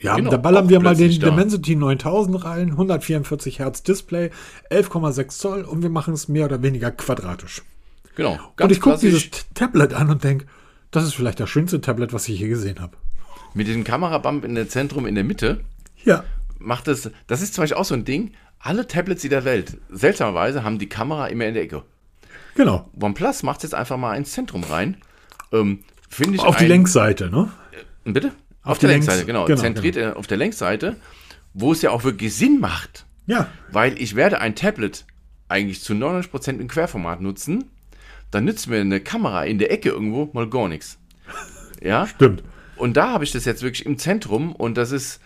Ja, 0.00 0.16
genau, 0.16 0.30
da 0.30 0.36
ballern 0.36 0.68
wir 0.68 0.80
mal 0.80 0.96
den 0.96 1.18
da. 1.20 1.30
Dimensity 1.30 1.74
9000 1.76 2.44
rein, 2.44 2.70
144 2.70 3.58
Hertz 3.58 3.82
Display, 3.82 4.30
11,6 4.70 5.28
Zoll 5.28 5.62
und 5.62 5.82
wir 5.82 5.90
machen 5.90 6.14
es 6.14 6.28
mehr 6.28 6.46
oder 6.46 6.62
weniger 6.62 6.90
quadratisch. 6.90 7.62
Genau. 8.14 8.38
und 8.58 8.72
ich 8.72 8.80
gucke 8.80 8.98
dieses 8.98 9.28
Tablet 9.54 9.94
an 9.94 10.10
und 10.10 10.24
denke, 10.24 10.46
das 10.90 11.04
ist 11.04 11.14
vielleicht 11.14 11.38
das 11.38 11.50
schönste 11.50 11.80
Tablet, 11.80 12.12
was 12.12 12.28
ich 12.28 12.40
je 12.40 12.48
gesehen 12.48 12.80
habe. 12.80 12.96
Mit 13.54 13.66
diesem 13.66 13.84
Kamerabump 13.84 14.44
in 14.44 14.54
der 14.54 14.68
Zentrum 14.68 15.06
in 15.06 15.14
der 15.14 15.24
Mitte. 15.24 15.60
Ja. 16.04 16.24
Macht 16.58 16.88
es, 16.88 17.10
das 17.26 17.42
ist 17.42 17.54
zum 17.54 17.62
Beispiel 17.62 17.76
auch 17.76 17.84
so 17.84 17.94
ein 17.94 18.04
Ding. 18.04 18.32
Alle 18.60 18.86
Tablets 18.86 19.22
in 19.24 19.30
der 19.30 19.44
Welt, 19.44 19.76
seltsamerweise, 19.90 20.64
haben 20.64 20.78
die 20.78 20.88
Kamera 20.88 21.26
immer 21.26 21.46
in 21.46 21.54
der 21.54 21.62
Ecke. 21.62 21.82
Genau. 22.56 22.88
OnePlus 23.00 23.42
macht 23.44 23.62
jetzt 23.62 23.74
einfach 23.74 23.96
mal 23.96 24.14
ins 24.14 24.32
Zentrum 24.32 24.64
rein. 24.64 24.96
Ähm, 25.52 25.80
Finde 26.08 26.36
ich 26.36 26.40
Auf 26.40 26.56
die 26.56 26.64
ein- 26.64 26.68
Längsseite, 26.70 27.30
ne? 27.30 27.50
Bitte? 28.04 28.28
Auf, 28.62 28.72
Auf 28.72 28.78
der 28.78 28.88
die 28.88 28.94
Längsseite, 28.94 29.18
Längs- 29.18 29.26
genau. 29.26 29.44
genau, 29.46 29.60
Zentriert 29.60 29.96
äh, 29.96 30.06
auf 30.14 30.26
der 30.26 30.36
Längsseite, 30.38 30.96
wo 31.54 31.72
es 31.72 31.82
ja 31.82 31.90
auch 31.90 32.04
wirklich 32.04 32.34
Sinn 32.34 32.60
macht. 32.60 33.06
Ja. 33.26 33.48
Weil 33.70 34.00
ich 34.00 34.14
werde 34.16 34.40
ein 34.40 34.54
Tablet 34.54 35.04
eigentlich 35.48 35.82
zu 35.82 35.92
99% 35.94 36.58
im 36.60 36.68
Querformat 36.68 37.20
nutzen. 37.20 37.64
Dann 38.30 38.44
nützt 38.44 38.68
mir 38.68 38.80
eine 38.80 39.00
Kamera 39.00 39.44
in 39.44 39.58
der 39.58 39.70
Ecke 39.72 39.88
irgendwo 39.90 40.28
mal 40.32 40.48
gar 40.48 40.68
nichts. 40.68 40.98
Ja? 41.80 42.06
Stimmt. 42.08 42.42
Und 42.76 42.96
da 42.96 43.10
habe 43.12 43.22
ich 43.22 43.30
das 43.30 43.44
jetzt 43.44 43.62
wirklich 43.62 43.86
im 43.86 43.98
Zentrum 43.98 44.52
und 44.52 44.76
das 44.76 44.90
ist, 44.90 45.20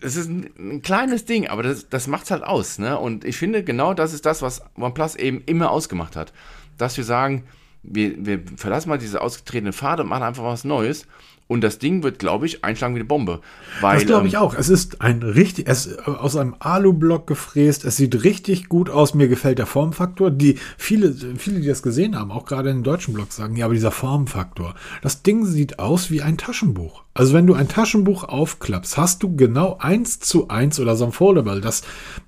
das 0.00 0.16
ist 0.16 0.28
ein, 0.28 0.50
ein 0.58 0.82
kleines 0.82 1.24
Ding, 1.24 1.46
aber 1.46 1.62
das, 1.62 1.88
das 1.88 2.08
macht 2.08 2.24
es 2.24 2.30
halt 2.32 2.42
aus. 2.42 2.78
Ne? 2.80 2.98
Und 2.98 3.24
ich 3.24 3.36
finde, 3.36 3.62
genau 3.62 3.94
das 3.94 4.12
ist 4.12 4.26
das, 4.26 4.42
was 4.42 4.62
OnePlus 4.76 5.14
eben 5.14 5.42
immer 5.46 5.70
ausgemacht 5.70 6.16
hat. 6.16 6.32
Dass 6.76 6.96
wir 6.96 7.04
sagen, 7.04 7.44
wir, 7.88 8.24
wir 8.24 8.40
verlassen 8.56 8.88
mal 8.88 8.98
diese 8.98 9.20
ausgetretene 9.20 9.72
Pfade 9.72 10.02
und 10.02 10.08
machen 10.08 10.22
einfach 10.22 10.44
was 10.44 10.64
Neues. 10.64 11.06
Und 11.48 11.60
das 11.60 11.78
Ding 11.78 12.02
wird, 12.02 12.18
glaube 12.18 12.46
ich, 12.46 12.64
einschlagen 12.64 12.96
wie 12.96 13.00
eine 13.00 13.06
Bombe. 13.06 13.40
Weil, 13.80 13.98
Das 13.98 14.06
glaube 14.06 14.22
ähm, 14.22 14.26
ich 14.26 14.36
auch. 14.36 14.54
Es 14.54 14.68
ist 14.68 15.00
ein 15.00 15.22
richtig, 15.22 15.68
es 15.68 15.86
ist 15.86 16.08
aus 16.08 16.34
einem 16.36 16.56
Alublock 16.58 17.28
gefräst. 17.28 17.84
Es 17.84 17.96
sieht 17.96 18.24
richtig 18.24 18.68
gut 18.68 18.90
aus. 18.90 19.14
Mir 19.14 19.28
gefällt 19.28 19.58
der 19.58 19.66
Formfaktor. 19.66 20.32
Die 20.32 20.58
viele, 20.76 21.14
viele, 21.38 21.60
die 21.60 21.68
das 21.68 21.84
gesehen 21.84 22.18
haben, 22.18 22.32
auch 22.32 22.46
gerade 22.46 22.70
in 22.70 22.78
den 22.78 22.82
deutschen 22.82 23.14
Blogs 23.14 23.36
sagen, 23.36 23.54
ja, 23.54 23.66
aber 23.66 23.74
dieser 23.74 23.92
Formfaktor. 23.92 24.74
Das 25.02 25.22
Ding 25.22 25.44
sieht 25.44 25.78
aus 25.78 26.10
wie 26.10 26.20
ein 26.20 26.36
Taschenbuch. 26.36 27.04
Also 27.14 27.32
wenn 27.32 27.46
du 27.46 27.54
ein 27.54 27.68
Taschenbuch 27.68 28.24
aufklappst, 28.24 28.96
hast 28.96 29.22
du 29.22 29.36
genau 29.36 29.76
eins 29.78 30.18
zu 30.18 30.48
eins 30.48 30.80
oder 30.80 30.96
so 30.96 31.04
ein 31.04 31.12
Foldable, 31.12 31.60
das, 31.60 31.82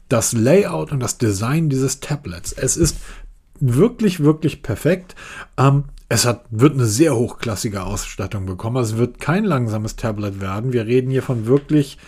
das 0.09 0.33
Layout 0.33 0.93
und 0.93 1.01
das 1.01 1.19
Design 1.19 1.69
dieses 1.69 1.99
Tablets. 1.99 2.53
Es 2.53 2.77
ist 2.77 2.97
wirklich, 3.61 4.21
wirklich 4.21 4.63
perfekt. 4.63 5.15
Ähm, 5.57 5.85
es 6.09 6.25
hat, 6.25 6.45
wird 6.51 6.75
eine 6.75 6.87
sehr 6.87 7.15
hochklassige 7.15 7.83
Ausstattung 7.83 8.47
bekommen. 8.47 8.79
Also 8.79 8.95
Es 8.95 9.01
wird 9.01 9.21
kein 9.21 9.45
langsames 9.45 9.97
Tablet 9.97 10.41
werden. 10.41 10.73
Wir 10.73 10.87
reden 10.87 11.11
hier 11.11 11.23
von 11.23 11.47
wirklich 11.47 11.99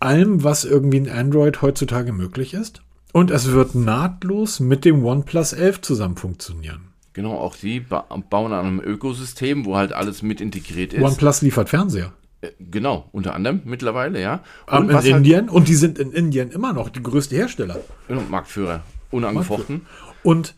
allem, 0.00 0.44
was 0.44 0.64
irgendwie 0.64 0.98
in 0.98 1.10
Android 1.10 1.62
heutzutage 1.62 2.12
möglich 2.12 2.54
ist. 2.54 2.82
Und 3.12 3.30
es 3.30 3.52
wird 3.52 3.74
nahtlos 3.74 4.60
mit 4.60 4.84
dem 4.84 5.04
OnePlus 5.04 5.52
11 5.52 5.82
zusammen 5.82 6.16
funktionieren. 6.16 6.88
Genau, 7.12 7.34
auch 7.34 7.54
die 7.54 7.78
ba 7.78 8.06
bauen 8.28 8.52
an 8.52 8.66
einem 8.66 8.80
Ökosystem, 8.80 9.64
wo 9.64 9.76
halt 9.76 9.92
alles 9.92 10.22
mit 10.22 10.40
integriert 10.40 10.92
ist. 10.92 11.02
OnePlus 11.02 11.42
liefert 11.42 11.68
Fernseher. 11.68 12.12
Äh, 12.40 12.50
genau, 12.58 13.08
unter 13.12 13.34
anderem 13.34 13.60
mittlerweile, 13.64 14.20
ja. 14.20 14.42
Und 14.66 14.90
in 14.90 14.96
halt, 14.96 15.06
Indien. 15.06 15.48
Und 15.48 15.68
die 15.68 15.76
sind 15.76 15.98
in 15.98 16.10
Indien 16.10 16.50
immer 16.50 16.72
noch 16.72 16.88
die 16.88 17.02
größte 17.02 17.36
Hersteller. 17.36 17.78
Genau, 18.08 18.22
Marktführer, 18.28 18.82
unangefochten. 19.12 19.82
Und 20.24 20.56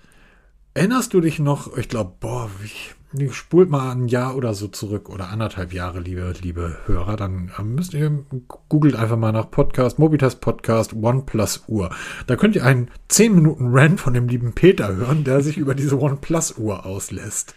erinnerst 0.74 1.12
du 1.12 1.20
dich 1.20 1.38
noch, 1.38 1.76
ich 1.76 1.88
glaube, 1.88 2.14
boah, 2.20 2.48
ich, 2.64 2.94
ich 3.18 3.34
spult 3.34 3.68
mal 3.70 3.92
ein 3.92 4.08
Jahr 4.08 4.36
oder 4.36 4.54
so 4.54 4.68
zurück 4.68 5.08
oder 5.10 5.28
anderthalb 5.30 5.72
Jahre, 5.72 6.00
liebe, 6.00 6.32
liebe 6.40 6.78
Hörer, 6.86 7.16
dann 7.16 7.50
äh, 7.58 7.62
müsst 7.62 7.92
ihr, 7.94 8.24
googelt 8.68 8.94
einfach 8.96 9.16
mal 9.16 9.32
nach 9.32 9.50
Podcast, 9.50 9.98
Mobitest 9.98 10.40
Podcast 10.40 10.92
OnePlus 10.94 11.64
Uhr. 11.68 11.90
Da 12.26 12.36
könnt 12.36 12.56
ihr 12.56 12.64
einen 12.64 12.90
10 13.08 13.34
Minuten 13.34 13.68
Rant 13.76 14.00
von 14.00 14.14
dem 14.14 14.28
lieben 14.28 14.52
Peter 14.54 14.94
hören, 14.94 15.24
der 15.24 15.42
sich 15.42 15.56
über 15.58 15.74
diese 15.74 16.00
OnePlus 16.00 16.56
Uhr 16.58 16.86
auslässt. 16.86 17.54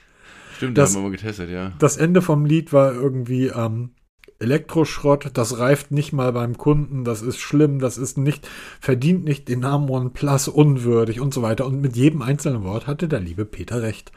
Stimmt, 0.57 0.77
das- 0.77 0.89
das 0.89 0.95
haben 0.95 1.03
wir 1.03 1.09
mal 1.09 1.15
getestet, 1.15 1.49
ja. 1.49 1.71
Das 1.79 1.95
Ende 1.97 2.21
vom 2.21 2.45
Lied 2.45 2.73
war 2.73 2.91
irgendwie 2.93 3.47
ähm, 3.47 3.91
Elektroschrott, 4.39 5.31
das 5.33 5.59
reift 5.59 5.91
nicht 5.91 6.13
mal 6.13 6.31
beim 6.31 6.57
Kunden, 6.57 7.03
das 7.03 7.21
ist 7.21 7.39
schlimm, 7.39 7.79
das 7.79 7.97
ist 7.97 8.17
nicht, 8.17 8.47
verdient 8.79 9.25
nicht 9.25 9.47
den 9.49 9.59
Namen 9.59 9.89
OnePlus 9.89 10.47
unwürdig 10.47 11.19
und 11.19 11.33
so 11.33 11.41
weiter. 11.41 11.65
Und 11.65 11.81
mit 11.81 11.95
jedem 11.95 12.21
einzelnen 12.21 12.63
Wort 12.63 12.87
hatte 12.87 13.07
der 13.07 13.19
liebe 13.19 13.45
Peter 13.45 13.81
recht. 13.81 14.11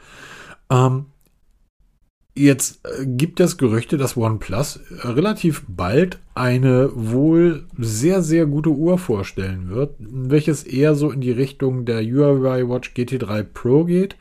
Ähm, 0.69 1.05
jetzt 2.35 2.81
äh, 2.85 3.05
gibt 3.05 3.39
es 3.39 3.57
Gerüchte, 3.57 3.97
dass 3.97 4.17
OnePlus 4.17 4.77
äh, 4.77 5.07
relativ 5.07 5.63
bald 5.67 6.19
eine 6.35 6.89
wohl 6.93 7.65
sehr, 7.77 8.21
sehr 8.21 8.45
gute 8.45 8.69
Uhr 8.69 8.97
vorstellen 8.97 9.69
wird, 9.69 9.95
welches 9.99 10.63
eher 10.63 10.95
so 10.95 11.11
in 11.11 11.21
die 11.21 11.31
Richtung 11.31 11.85
der 11.85 12.01
Huawei 12.01 12.67
Watch 12.67 12.93
GT3 12.95 13.43
Pro 13.43 13.83
geht. 13.83 14.15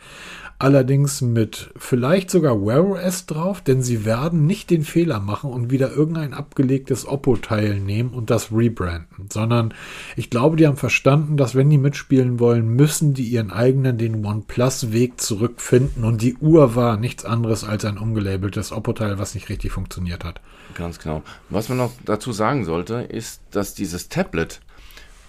Allerdings 0.62 1.22
mit 1.22 1.70
vielleicht 1.74 2.30
sogar 2.30 2.64
Wear 2.64 2.84
OS 2.86 3.26
drauf, 3.26 3.62
denn 3.62 3.82
sie 3.82 4.04
werden 4.04 4.46
nicht 4.46 4.70
den 4.70 4.84
Fehler 4.84 5.18
machen 5.18 5.50
und 5.50 5.72
wieder 5.72 5.90
irgendein 5.90 6.34
abgelegtes 6.34 7.04
Oppo-Teil 7.04 7.80
nehmen 7.80 8.10
und 8.10 8.30
das 8.30 8.52
rebranden, 8.52 9.26
sondern 9.28 9.74
ich 10.14 10.30
glaube, 10.30 10.54
die 10.54 10.68
haben 10.68 10.76
verstanden, 10.76 11.36
dass 11.36 11.56
wenn 11.56 11.68
die 11.68 11.78
mitspielen 11.78 12.38
wollen, 12.38 12.68
müssen 12.76 13.12
die 13.12 13.24
ihren 13.24 13.50
eigenen, 13.50 13.98
den 13.98 14.24
OnePlus-Weg 14.24 15.20
zurückfinden 15.20 16.04
und 16.04 16.22
die 16.22 16.36
Uhr 16.36 16.76
war 16.76 16.96
nichts 16.96 17.24
anderes 17.24 17.64
als 17.64 17.84
ein 17.84 17.98
umgelabeltes 17.98 18.70
Oppo-Teil, 18.70 19.18
was 19.18 19.34
nicht 19.34 19.48
richtig 19.48 19.72
funktioniert 19.72 20.22
hat. 20.22 20.40
Ganz 20.76 21.00
genau. 21.00 21.24
Was 21.50 21.70
man 21.70 21.78
noch 21.78 21.90
dazu 22.04 22.30
sagen 22.30 22.64
sollte, 22.64 23.00
ist, 23.00 23.40
dass 23.50 23.74
dieses 23.74 24.08
Tablet 24.10 24.60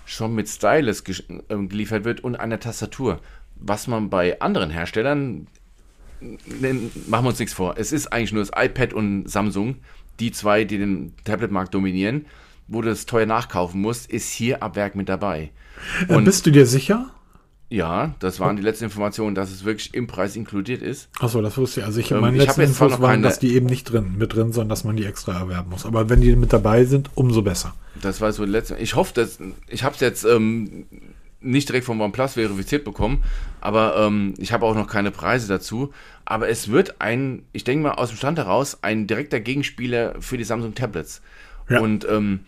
schon 0.06 0.36
mit 0.36 0.48
Stylus 0.48 1.04
gesch- 1.04 1.24
äh, 1.28 1.68
geliefert 1.68 2.04
wird 2.06 2.24
und 2.24 2.36
einer 2.36 2.60
Tastatur. 2.60 3.20
Was 3.56 3.88
man 3.88 4.10
bei 4.10 4.40
anderen 4.42 4.70
Herstellern, 4.70 5.48
machen 6.22 7.26
wir 7.26 7.30
uns 7.30 7.40
nichts 7.40 7.54
vor, 7.54 7.76
es 7.78 7.92
ist 7.92 8.08
eigentlich 8.08 8.34
nur 8.34 8.44
das 8.46 8.52
iPad 8.56 8.94
und 8.94 9.30
Samsung, 9.30 9.76
die 10.20 10.32
zwei, 10.32 10.64
die 10.64 10.78
den 10.78 11.14
Tablet-Markt 11.24 11.74
dominieren, 11.74 12.26
wo 12.68 12.82
du 12.82 12.90
es 12.90 13.06
teuer 13.06 13.26
nachkaufen 13.26 13.82
musst, 13.82 14.10
ist 14.10 14.32
hier 14.32 14.64
ab 14.64 14.76
Werk 14.76 14.96
mit 14.96 15.10
dabei. 15.10 15.52
Äh, 16.08 16.16
Und 16.16 16.26
bist 16.26 16.46
du 16.46 16.52
dir 16.52 16.66
sicher? 16.66 17.10
ja, 17.70 18.14
das 18.20 18.40
waren 18.40 18.56
die 18.56 18.62
letzten 18.62 18.84
Informationen, 18.86 19.34
dass 19.34 19.50
es 19.50 19.66
wirklich 19.66 19.96
im 19.96 20.06
Preis 20.06 20.36
inkludiert 20.36 20.84
ist. 20.84 21.10
Achso, 21.20 21.42
das 21.42 21.58
wusste 21.58 21.80
ich. 21.80 21.86
Also 21.88 22.00
ich 22.02 22.12
Ähm, 22.12 22.20
meine 22.22 22.38
ich 22.38 22.44
letzten 22.46 22.62
jetzt 22.62 22.70
Infos 22.70 22.92
waren, 23.02 23.02
keine- 23.14 23.24
dass 23.24 23.40
die 23.40 23.56
eben 23.56 23.66
nicht 23.66 23.86
drin, 23.86 24.14
mit 24.16 24.36
drin, 24.36 24.54
sondern 24.54 24.70
dass 24.70 24.84
man 24.84 24.96
die 24.96 25.06
extra 25.06 25.40
erwerben 25.40 25.72
muss. 25.72 25.84
Aber 25.84 26.08
wenn 26.08 26.22
die 26.22 26.36
mit 26.36 26.54
dabei 26.54 26.86
sind, 26.86 27.10
umso 27.16 27.42
besser. 27.42 27.74
Das 28.00 28.22
war 28.22 28.32
so 28.32 28.46
die 28.46 28.52
letzte. 28.52 28.78
Ich 28.78 28.96
hoffe, 28.96 29.14
dass 29.16 29.40
ich 29.68 29.84
habe 29.84 29.96
es 29.96 30.02
jetzt 30.02 30.24
ähm, 30.24 30.86
nicht 31.44 31.70
direkt 31.70 31.86
vom 31.86 32.02
OnePlus 32.02 32.34
verifiziert 32.34 32.84
bekommen, 32.84 33.24
aber 33.62 33.96
ähm, 33.98 34.34
ich 34.38 34.52
habe 34.52 34.66
auch 34.66 34.76
noch 34.76 34.88
keine 34.88 35.12
Preise 35.12 35.48
dazu. 35.48 35.94
Aber 36.26 36.50
es 36.50 36.70
wird 36.70 37.02
ein, 37.02 37.44
ich 37.52 37.64
denke 37.64 37.84
mal 37.84 37.94
aus 37.94 38.10
dem 38.10 38.18
Stand 38.18 38.38
heraus, 38.38 38.80
ein 38.82 39.08
direkter 39.08 39.40
Gegenspieler 39.40 40.16
für 40.22 40.38
die 40.38 40.44
Samsung 40.44 40.74
Tablets. 40.74 41.22
Ja. 41.70 41.80
Und 41.80 42.08
ähm, 42.10 42.42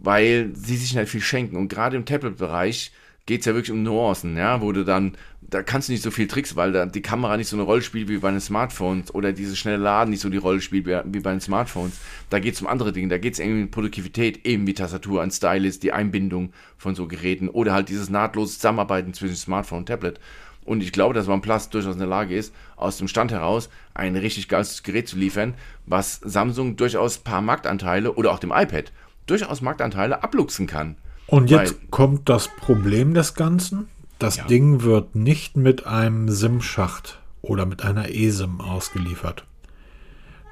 weil 0.00 0.50
sie 0.54 0.76
sich 0.76 0.96
halt 0.96 1.08
viel 1.08 1.20
schenken 1.20 1.56
und 1.56 1.68
gerade 1.68 1.96
im 1.96 2.04
Tablet-Bereich 2.04 2.92
geht 3.26 3.40
es 3.40 3.46
ja 3.46 3.54
wirklich 3.54 3.72
um 3.72 3.82
Nuancen, 3.82 4.36
ja, 4.36 4.62
wo 4.62 4.72
du 4.72 4.84
dann, 4.84 5.12
da 5.50 5.62
kannst 5.62 5.88
du 5.88 5.92
nicht 5.92 6.02
so 6.02 6.10
viel 6.10 6.28
Tricks, 6.28 6.56
weil 6.56 6.72
da 6.72 6.84
die 6.84 7.00
Kamera 7.00 7.36
nicht 7.38 7.48
so 7.48 7.56
eine 7.56 7.62
Rolle 7.62 7.80
spielt 7.80 8.08
wie 8.08 8.18
bei 8.18 8.30
den 8.30 8.40
Smartphones 8.40 9.14
oder 9.14 9.32
dieses 9.32 9.58
schnelle 9.58 9.78
Laden 9.78 10.10
nicht 10.10 10.20
so 10.20 10.28
die 10.28 10.36
Rolle 10.36 10.60
spielt 10.60 10.86
wie, 10.86 11.20
bei 11.20 11.30
den 11.30 11.40
Smartphones. 11.40 11.94
Da 12.28 12.38
geht 12.38 12.54
es 12.54 12.60
um 12.60 12.66
andere 12.66 12.92
Dinge, 12.92 13.08
da 13.08 13.16
geht 13.16 13.32
es 13.32 13.38
irgendwie 13.38 13.62
um 13.62 13.70
Produktivität, 13.70 14.44
eben 14.44 14.66
wie 14.66 14.74
Tastatur, 14.74 15.22
ein 15.22 15.30
Stylus, 15.30 15.78
die 15.78 15.92
Einbindung 15.92 16.52
von 16.76 16.94
so 16.94 17.06
Geräten 17.06 17.48
oder 17.48 17.72
halt 17.72 17.88
dieses 17.88 18.10
nahtlose 18.10 18.56
Zusammenarbeiten 18.56 19.14
zwischen 19.14 19.36
Smartphone 19.36 19.78
und 19.78 19.86
Tablet. 19.86 20.20
Und 20.66 20.82
ich 20.82 20.92
glaube, 20.92 21.14
dass 21.14 21.28
OnePlus 21.28 21.70
durchaus 21.70 21.94
in 21.94 22.00
der 22.00 22.08
Lage 22.08 22.36
ist, 22.36 22.52
aus 22.76 22.98
dem 22.98 23.08
Stand 23.08 23.32
heraus 23.32 23.70
ein 23.94 24.16
richtig 24.16 24.48
geiles 24.48 24.82
Gerät 24.82 25.08
zu 25.08 25.16
liefern, 25.16 25.54
was 25.86 26.20
Samsung 26.22 26.76
durchaus 26.76 27.18
ein 27.18 27.24
paar 27.24 27.40
Marktanteile 27.40 28.12
oder 28.12 28.32
auch 28.32 28.38
dem 28.38 28.52
iPad 28.54 28.92
durchaus 29.26 29.62
Marktanteile 29.62 30.22
abluchsen 30.22 30.66
kann. 30.66 30.96
Und 31.26 31.48
jetzt 31.48 31.72
Weil- 31.72 31.88
kommt 31.90 32.28
das 32.28 32.48
Problem 32.48 33.14
des 33.14 33.34
Ganzen. 33.34 33.88
Das 34.18 34.36
Ja. 34.36 34.44
Ding 34.44 34.82
wird 34.82 35.14
nicht 35.14 35.56
mit 35.56 35.86
einem 35.86 36.28
SIM-Schacht 36.28 37.20
oder 37.40 37.66
mit 37.66 37.84
einer 37.84 38.08
eSIM 38.10 38.60
ausgeliefert. 38.60 39.44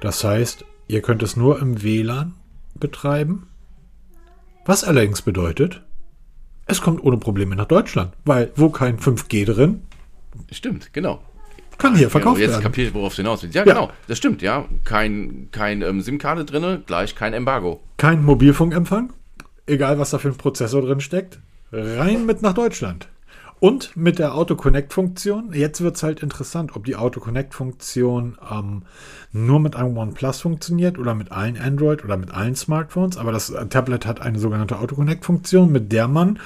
Das 0.01 0.22
heißt, 0.22 0.64
ihr 0.88 1.02
könnt 1.02 1.22
es 1.22 1.36
nur 1.36 1.59
im 1.60 1.82
WLAN 1.82 2.34
betreiben. 2.74 3.48
Was 4.64 4.84
allerdings 4.84 5.22
bedeutet, 5.22 5.82
es 6.66 6.80
kommt 6.80 7.02
ohne 7.02 7.16
Probleme 7.16 7.56
nach 7.56 7.66
Deutschland, 7.66 8.12
weil 8.24 8.52
wo 8.56 8.70
kein 8.70 8.98
5G 8.98 9.44
drin, 9.47 9.82
Stimmt, 10.52 10.93
genau. 10.93 11.22
kann 11.78 11.97
hier 11.97 12.10
verkauft 12.10 12.36
genau, 12.36 12.44
jetzt 12.44 12.52
werden. 12.56 12.62
kapiere 12.64 12.88
ich, 12.88 12.94
worauf 12.94 13.14
du 13.14 13.22
hinaus 13.22 13.43
willst. 13.43 13.55
Ja, 13.55 13.64
Ja. 13.64 13.72
genau, 13.72 13.90
das 14.06 14.18
stimmt, 14.18 14.43
ja. 14.43 14.66
Kein, 14.84 15.48
kein 15.51 15.82
ähm, 15.82 16.01
SIM-Karte 16.02 16.44
drinne, 16.44 16.82
gleich 16.86 17.14
kein 17.14 17.32
Embargo. 17.32 17.80
Kein 17.97 18.22
Mobilfunkempfang, 18.24 19.12
egal 19.66 19.98
was 19.98 20.10
da 20.10 20.18
für 20.18 20.28
ein 20.28 20.36
Prozessor 20.36 20.82
drin 20.82 21.01
steckt, 21.01 21.40
rein 21.72 22.26
mit 22.26 22.43
nach 22.43 22.52
Deutschland. 22.52 23.09
Und 23.58 23.96
mit 23.96 24.18
der 24.18 24.34
Auto-Connect-Funktion, 24.34 25.54
jetzt 25.54 25.80
wird 25.80 25.96
es 25.96 26.02
halt 26.02 26.22
interessant, 26.22 26.76
ob 26.76 26.84
die 26.84 26.96
Auto-Connect-Funktion 26.96 28.36
ähm, 28.50 28.82
nur 29.32 29.60
mit 29.60 29.76
einem 29.76 29.96
OnePlus 29.96 30.40
funktioniert 30.42 30.98
oder 30.98 31.14
mit 31.14 31.32
allen 31.32 31.58
Android 31.58 32.04
oder 32.04 32.18
mit 32.18 32.32
allen 32.32 32.54
Smartphones. 32.54 33.16
Aber 33.16 33.32
das 33.32 33.54
Tablet 33.70 34.04
hat 34.04 34.20
eine 34.20 34.38
sogenannte 34.38 34.78
Auto-Connect-Funktion, 34.78 35.72
mit 35.72 35.90
der 35.90 36.06
man, 36.06 36.38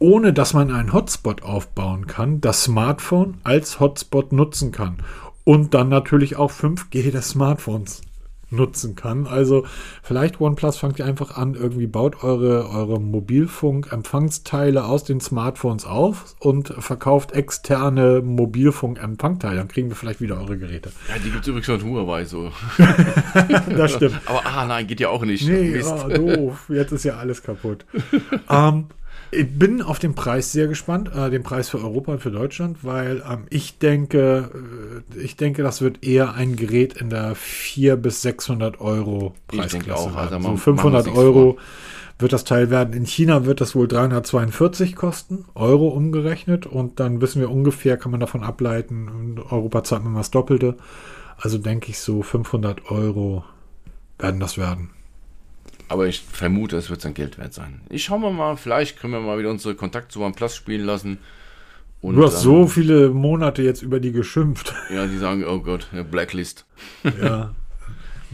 ohne 0.00 0.32
dass 0.32 0.52
man 0.52 0.72
einen 0.72 0.92
Hotspot 0.92 1.42
aufbauen 1.42 2.08
kann, 2.08 2.40
das 2.40 2.64
Smartphone 2.64 3.38
als 3.44 3.78
Hotspot 3.78 4.32
nutzen 4.32 4.72
kann. 4.72 4.96
Und 5.44 5.74
dann 5.74 5.88
natürlich 5.88 6.36
auch 6.36 6.50
5G 6.50 7.12
des 7.12 7.30
Smartphones 7.30 8.02
nutzen 8.50 8.96
kann. 8.96 9.26
Also 9.26 9.64
vielleicht 10.02 10.40
OnePlus 10.40 10.76
fangt 10.78 10.98
ihr 10.98 11.04
einfach 11.04 11.36
an, 11.36 11.54
irgendwie 11.54 11.86
baut 11.86 12.22
eure, 12.22 12.68
eure 12.68 13.00
Mobilfunk-Empfangsteile 13.00 14.84
aus 14.84 15.04
den 15.04 15.20
Smartphones 15.20 15.86
auf 15.86 16.36
und 16.40 16.74
verkauft 16.78 17.32
externe 17.32 18.20
Mobilfunk-Empfangteile. 18.22 19.56
Dann 19.56 19.68
kriegen 19.68 19.88
wir 19.88 19.96
vielleicht 19.96 20.20
wieder 20.20 20.38
eure 20.40 20.58
Geräte. 20.58 20.90
Ja, 21.08 21.14
die 21.22 21.30
gibt 21.30 21.42
es 21.42 21.48
übrigens 21.48 21.66
schon 21.66 21.82
Huawei 21.82 22.24
so. 22.24 22.50
das 23.76 23.92
stimmt. 23.92 24.20
Aber 24.26 24.44
ah 24.46 24.66
nein, 24.66 24.86
geht 24.86 25.00
ja 25.00 25.08
auch 25.08 25.24
nicht. 25.24 25.46
Nee, 25.46 25.82
oh, 25.82 26.08
doof. 26.08 26.66
Jetzt 26.68 26.92
ist 26.92 27.04
ja 27.04 27.16
alles 27.16 27.42
kaputt. 27.42 27.84
ähm, 28.50 28.86
ich 29.32 29.58
bin 29.58 29.82
auf 29.82 29.98
den 29.98 30.14
Preis 30.14 30.52
sehr 30.52 30.66
gespannt, 30.66 31.10
äh, 31.14 31.30
den 31.30 31.42
Preis 31.42 31.68
für 31.68 31.78
Europa 31.78 32.12
und 32.12 32.20
für 32.20 32.30
Deutschland, 32.30 32.78
weil 32.82 33.22
ähm, 33.30 33.46
ich 33.50 33.78
denke, 33.78 34.50
äh, 35.14 35.20
ich 35.20 35.36
denke, 35.36 35.62
das 35.62 35.80
wird 35.80 36.04
eher 36.04 36.34
ein 36.34 36.56
Gerät 36.56 36.94
in 36.94 37.10
der 37.10 37.34
400 37.34 38.02
bis 38.02 38.22
600 38.22 38.80
Euro 38.80 39.34
Preisklasse 39.46 40.10
auch, 40.10 40.16
also 40.16 40.40
so 40.40 40.56
500 40.56 41.08
Euro 41.08 41.58
wird 42.18 42.32
das 42.32 42.44
Teil 42.44 42.70
werden. 42.70 42.92
In 42.92 43.06
China 43.06 43.46
wird 43.46 43.60
das 43.60 43.74
wohl 43.74 43.88
342 43.88 44.96
kosten, 44.96 45.44
Euro 45.54 45.88
umgerechnet 45.88 46.66
und 46.66 47.00
dann 47.00 47.20
wissen 47.20 47.40
wir 47.40 47.50
ungefähr, 47.50 47.96
kann 47.96 48.10
man 48.10 48.20
davon 48.20 48.42
ableiten, 48.42 49.08
in 49.08 49.38
Europa 49.38 49.84
zahlt 49.84 50.04
man 50.04 50.14
das 50.14 50.30
Doppelte. 50.30 50.76
Also 51.38 51.56
denke 51.56 51.90
ich 51.90 52.00
so 52.00 52.22
500 52.22 52.90
Euro 52.90 53.44
werden 54.18 54.40
das 54.40 54.58
werden. 54.58 54.90
Aber 55.90 56.06
ich 56.06 56.20
vermute, 56.20 56.76
es 56.76 56.88
wird 56.88 57.00
sein 57.00 57.14
Geld 57.14 57.36
wert 57.36 57.52
sein. 57.52 57.80
Ich 57.90 58.04
schaue 58.04 58.20
mal, 58.20 58.32
mal, 58.32 58.56
vielleicht 58.56 59.00
können 59.00 59.12
wir 59.12 59.18
mal 59.18 59.40
wieder 59.40 59.50
unsere 59.50 59.74
Kontakt 59.74 60.12
zu 60.12 60.22
OnePlus 60.22 60.54
spielen 60.54 60.86
lassen. 60.86 61.18
Und, 62.00 62.14
du 62.14 62.22
hast 62.22 62.36
ähm, 62.36 62.40
so 62.42 62.66
viele 62.68 63.10
Monate 63.10 63.62
jetzt 63.62 63.82
über 63.82 63.98
die 63.98 64.12
geschimpft. 64.12 64.72
Ja, 64.88 65.08
die 65.08 65.18
sagen, 65.18 65.44
oh 65.44 65.58
Gott, 65.58 65.88
Blacklist. 66.08 66.64
Ja, 67.20 67.56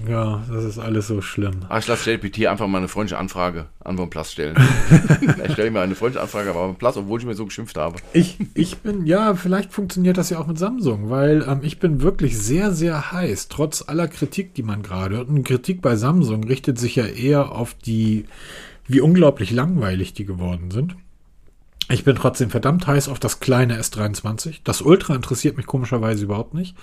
ja, 0.09 0.44
das 0.51 0.64
ist 0.64 0.78
alles 0.78 1.06
so 1.06 1.23
schlimm. 1.23 1.60
Ach, 1.68 1.78
ich 1.78 1.86
lasse 1.86 2.10
JPT 2.10 2.47
einfach 2.47 2.66
mal 2.66 2.78
eine 2.78 2.89
freundliche 2.89 3.18
Anfrage 3.18 3.66
an 3.82 3.98
OnePlus 3.98 4.32
stellen. 4.32 4.56
ich 5.44 5.52
stelle 5.52 5.70
mir 5.70 5.81
eine 5.81 5.94
freundliche 5.94 6.23
Anfrage 6.23 6.51
an 6.51 6.56
OnePlus, 6.56 6.98
obwohl 6.98 7.20
ich 7.20 7.27
mir 7.27 7.35
so 7.35 7.47
geschimpft 7.47 7.78
habe. 7.78 7.97
Ich, 8.12 8.39
ich 8.55 8.78
bin, 8.78 9.06
ja, 9.06 9.35
vielleicht 9.35 9.73
funktioniert 9.73 10.18
das 10.18 10.31
ja 10.31 10.39
auch 10.39 10.47
mit 10.47 10.59
Samsung, 10.59 11.09
weil 11.09 11.47
ähm, 11.48 11.60
ich 11.62 11.78
bin 11.78 12.02
wirklich 12.02 12.39
sehr, 12.39 12.73
sehr 12.73 13.12
heiß, 13.12 13.48
trotz 13.48 13.82
aller 13.86 14.09
Kritik, 14.09 14.55
die 14.55 14.62
man 14.62 14.82
gerade 14.82 15.16
hört. 15.16 15.28
Und 15.28 15.44
Kritik 15.44 15.81
bei 15.81 15.97
Samsung 15.97 16.44
richtet 16.44 16.78
sich 16.78 16.97
ja 16.97 17.06
eher 17.06 17.52
auf 17.52 17.74
die, 17.74 18.27
wie 18.86 19.01
unglaublich 19.01 19.51
langweilig 19.51 20.12
die 20.12 20.27
geworden 20.27 20.70
sind. 20.70 20.97
Ich 21.88 22.02
bin 22.02 22.16
trotzdem 22.16 22.50
verdammt 22.50 22.86
heiß 22.86 23.08
auf 23.08 23.20
das 23.20 23.38
kleine 23.38 23.80
S23. 23.80 24.56
Das 24.64 24.82
Ultra 24.82 25.14
interessiert 25.14 25.56
mich 25.56 25.66
komischerweise 25.66 26.24
überhaupt 26.24 26.52
nicht. 26.52 26.76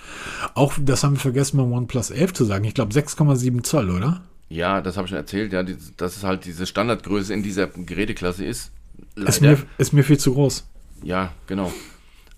Auch, 0.54 0.74
das 0.80 1.04
haben 1.04 1.16
wir 1.16 1.20
vergessen 1.20 1.58
beim 1.58 1.72
OnePlus 1.72 2.10
11 2.10 2.32
zu 2.32 2.44
sagen. 2.44 2.64
Ich 2.64 2.74
glaube 2.74 2.94
6,7 2.94 3.62
Zoll, 3.62 3.90
oder? 3.90 4.22
Ja, 4.48 4.80
das 4.80 4.96
habe 4.96 5.04
ich 5.04 5.10
schon 5.10 5.18
erzählt. 5.18 5.52
Ja, 5.52 5.62
die, 5.62 5.76
dass 5.96 6.16
es 6.16 6.24
halt 6.24 6.46
diese 6.46 6.66
Standardgröße 6.66 7.34
in 7.34 7.42
dieser 7.42 7.66
Geräteklasse 7.66 8.44
ist. 8.44 8.70
Ist 9.16 9.42
mir, 9.42 9.58
ist 9.76 9.92
mir 9.92 10.04
viel 10.04 10.18
zu 10.18 10.32
groß. 10.32 10.66
Ja, 11.02 11.32
genau. 11.46 11.72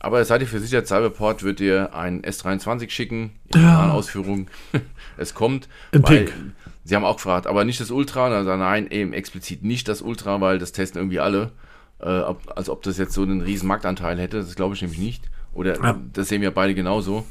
Aber 0.00 0.24
seid 0.24 0.40
ihr 0.40 0.48
versichert, 0.48 0.88
Cyberport 0.88 1.42
wird 1.42 1.60
dir 1.60 1.94
ein 1.94 2.22
S23 2.22 2.90
schicken. 2.90 3.32
In 3.54 3.62
ja. 3.62 3.90
Ausführung. 3.90 4.48
es 5.16 5.34
kommt. 5.34 5.68
In 5.92 6.02
Pink. 6.02 6.32
Sie 6.84 6.94
haben 6.94 7.04
auch 7.04 7.16
gefragt, 7.16 7.46
aber 7.46 7.64
nicht 7.64 7.80
das 7.80 7.90
Ultra. 7.90 8.28
Also 8.28 8.56
nein, 8.56 8.90
eben 8.90 9.12
explizit 9.12 9.62
nicht 9.62 9.86
das 9.88 10.02
Ultra, 10.02 10.40
weil 10.40 10.58
das 10.58 10.72
testen 10.72 11.00
irgendwie 11.00 11.20
alle 11.20 11.52
äh, 12.00 12.20
ob, 12.20 12.40
als 12.56 12.68
ob 12.68 12.82
das 12.82 12.98
jetzt 12.98 13.14
so 13.14 13.22
einen 13.22 13.40
riesen 13.40 13.68
Marktanteil 13.68 14.18
hätte. 14.18 14.38
Das 14.38 14.54
glaube 14.54 14.74
ich 14.74 14.82
nämlich 14.82 15.00
nicht. 15.00 15.30
Oder 15.52 15.82
ja. 15.82 15.98
das 16.12 16.28
sehen 16.28 16.42
wir 16.42 16.50
beide 16.50 16.74
genauso. 16.74 17.24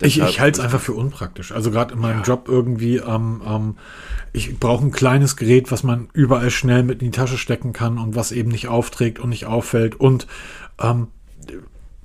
ich, 0.00 0.18
ich 0.18 0.40
halte 0.40 0.60
es 0.60 0.64
einfach 0.64 0.80
für 0.80 0.94
unpraktisch. 0.94 1.52
Also 1.52 1.70
gerade 1.70 1.94
in 1.94 2.00
meinem 2.00 2.20
ja. 2.20 2.24
Job 2.24 2.48
irgendwie, 2.48 2.96
ähm, 2.96 3.42
ähm, 3.46 3.76
ich 4.32 4.58
brauche 4.58 4.84
ein 4.84 4.92
kleines 4.92 5.36
Gerät, 5.36 5.70
was 5.70 5.82
man 5.82 6.08
überall 6.14 6.50
schnell 6.50 6.82
mit 6.82 7.02
in 7.02 7.10
die 7.10 7.16
Tasche 7.16 7.36
stecken 7.36 7.72
kann 7.72 7.98
und 7.98 8.14
was 8.14 8.32
eben 8.32 8.50
nicht 8.50 8.68
aufträgt 8.68 9.18
und 9.18 9.28
nicht 9.28 9.46
auffällt. 9.46 9.94
Und 9.94 10.26
ähm, 10.80 11.08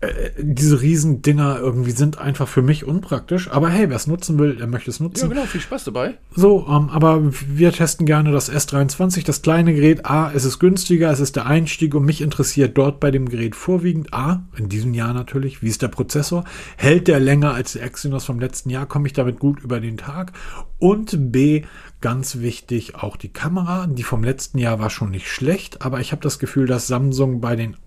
äh, 0.07 0.31
diese 0.37 0.81
riesen 0.81 1.21
Dinger 1.21 1.59
irgendwie 1.59 1.91
sind 1.91 2.17
einfach 2.17 2.47
für 2.47 2.61
mich 2.61 2.85
unpraktisch. 2.85 3.49
Aber 3.51 3.69
hey, 3.69 3.89
wer 3.89 3.95
es 3.95 4.07
nutzen 4.07 4.39
will, 4.39 4.55
der 4.55 4.67
möchte 4.67 4.89
es 4.89 4.99
nutzen. 4.99 5.29
Ja, 5.29 5.33
genau, 5.33 5.45
viel 5.45 5.61
Spaß 5.61 5.85
dabei. 5.85 6.15
So, 6.35 6.65
ähm, 6.69 6.89
aber 6.89 7.21
wir 7.47 7.71
testen 7.71 8.05
gerne 8.05 8.31
das 8.31 8.51
S23, 8.51 9.25
das 9.25 9.41
kleine 9.41 9.73
Gerät. 9.73 10.05
A, 10.05 10.31
es 10.33 10.45
ist 10.45 10.59
günstiger, 10.59 11.11
es 11.11 11.19
ist 11.19 11.35
der 11.35 11.45
Einstieg 11.45 11.95
und 11.95 12.05
mich 12.05 12.21
interessiert 12.21 12.77
dort 12.77 12.99
bei 12.99 13.11
dem 13.11 13.29
Gerät 13.29 13.55
vorwiegend 13.55 14.13
A, 14.13 14.43
in 14.57 14.69
diesem 14.69 14.93
Jahr 14.93 15.13
natürlich, 15.13 15.61
wie 15.61 15.69
ist 15.69 15.81
der 15.81 15.87
Prozessor? 15.87 16.43
Hält 16.77 17.07
der 17.07 17.19
länger 17.19 17.53
als 17.53 17.73
der 17.73 17.83
Exynos 17.83 18.25
vom 18.25 18.39
letzten 18.39 18.69
Jahr? 18.69 18.85
Komme 18.85 19.07
ich 19.07 19.13
damit 19.13 19.39
gut 19.39 19.59
über 19.61 19.79
den 19.79 19.97
Tag? 19.97 20.33
Und 20.79 21.31
B, 21.31 21.63
ganz 22.01 22.39
wichtig, 22.39 22.95
auch 22.95 23.17
die 23.17 23.29
Kamera. 23.29 23.87
Die 23.87 24.03
vom 24.03 24.23
letzten 24.23 24.57
Jahr 24.57 24.79
war 24.79 24.89
schon 24.89 25.11
nicht 25.11 25.29
schlecht, 25.29 25.81
aber 25.81 25.99
ich 25.99 26.11
habe 26.11 26.21
das 26.21 26.39
Gefühl, 26.39 26.67
dass 26.67 26.87
Samsung 26.87 27.41
bei 27.41 27.55
den 27.55 27.77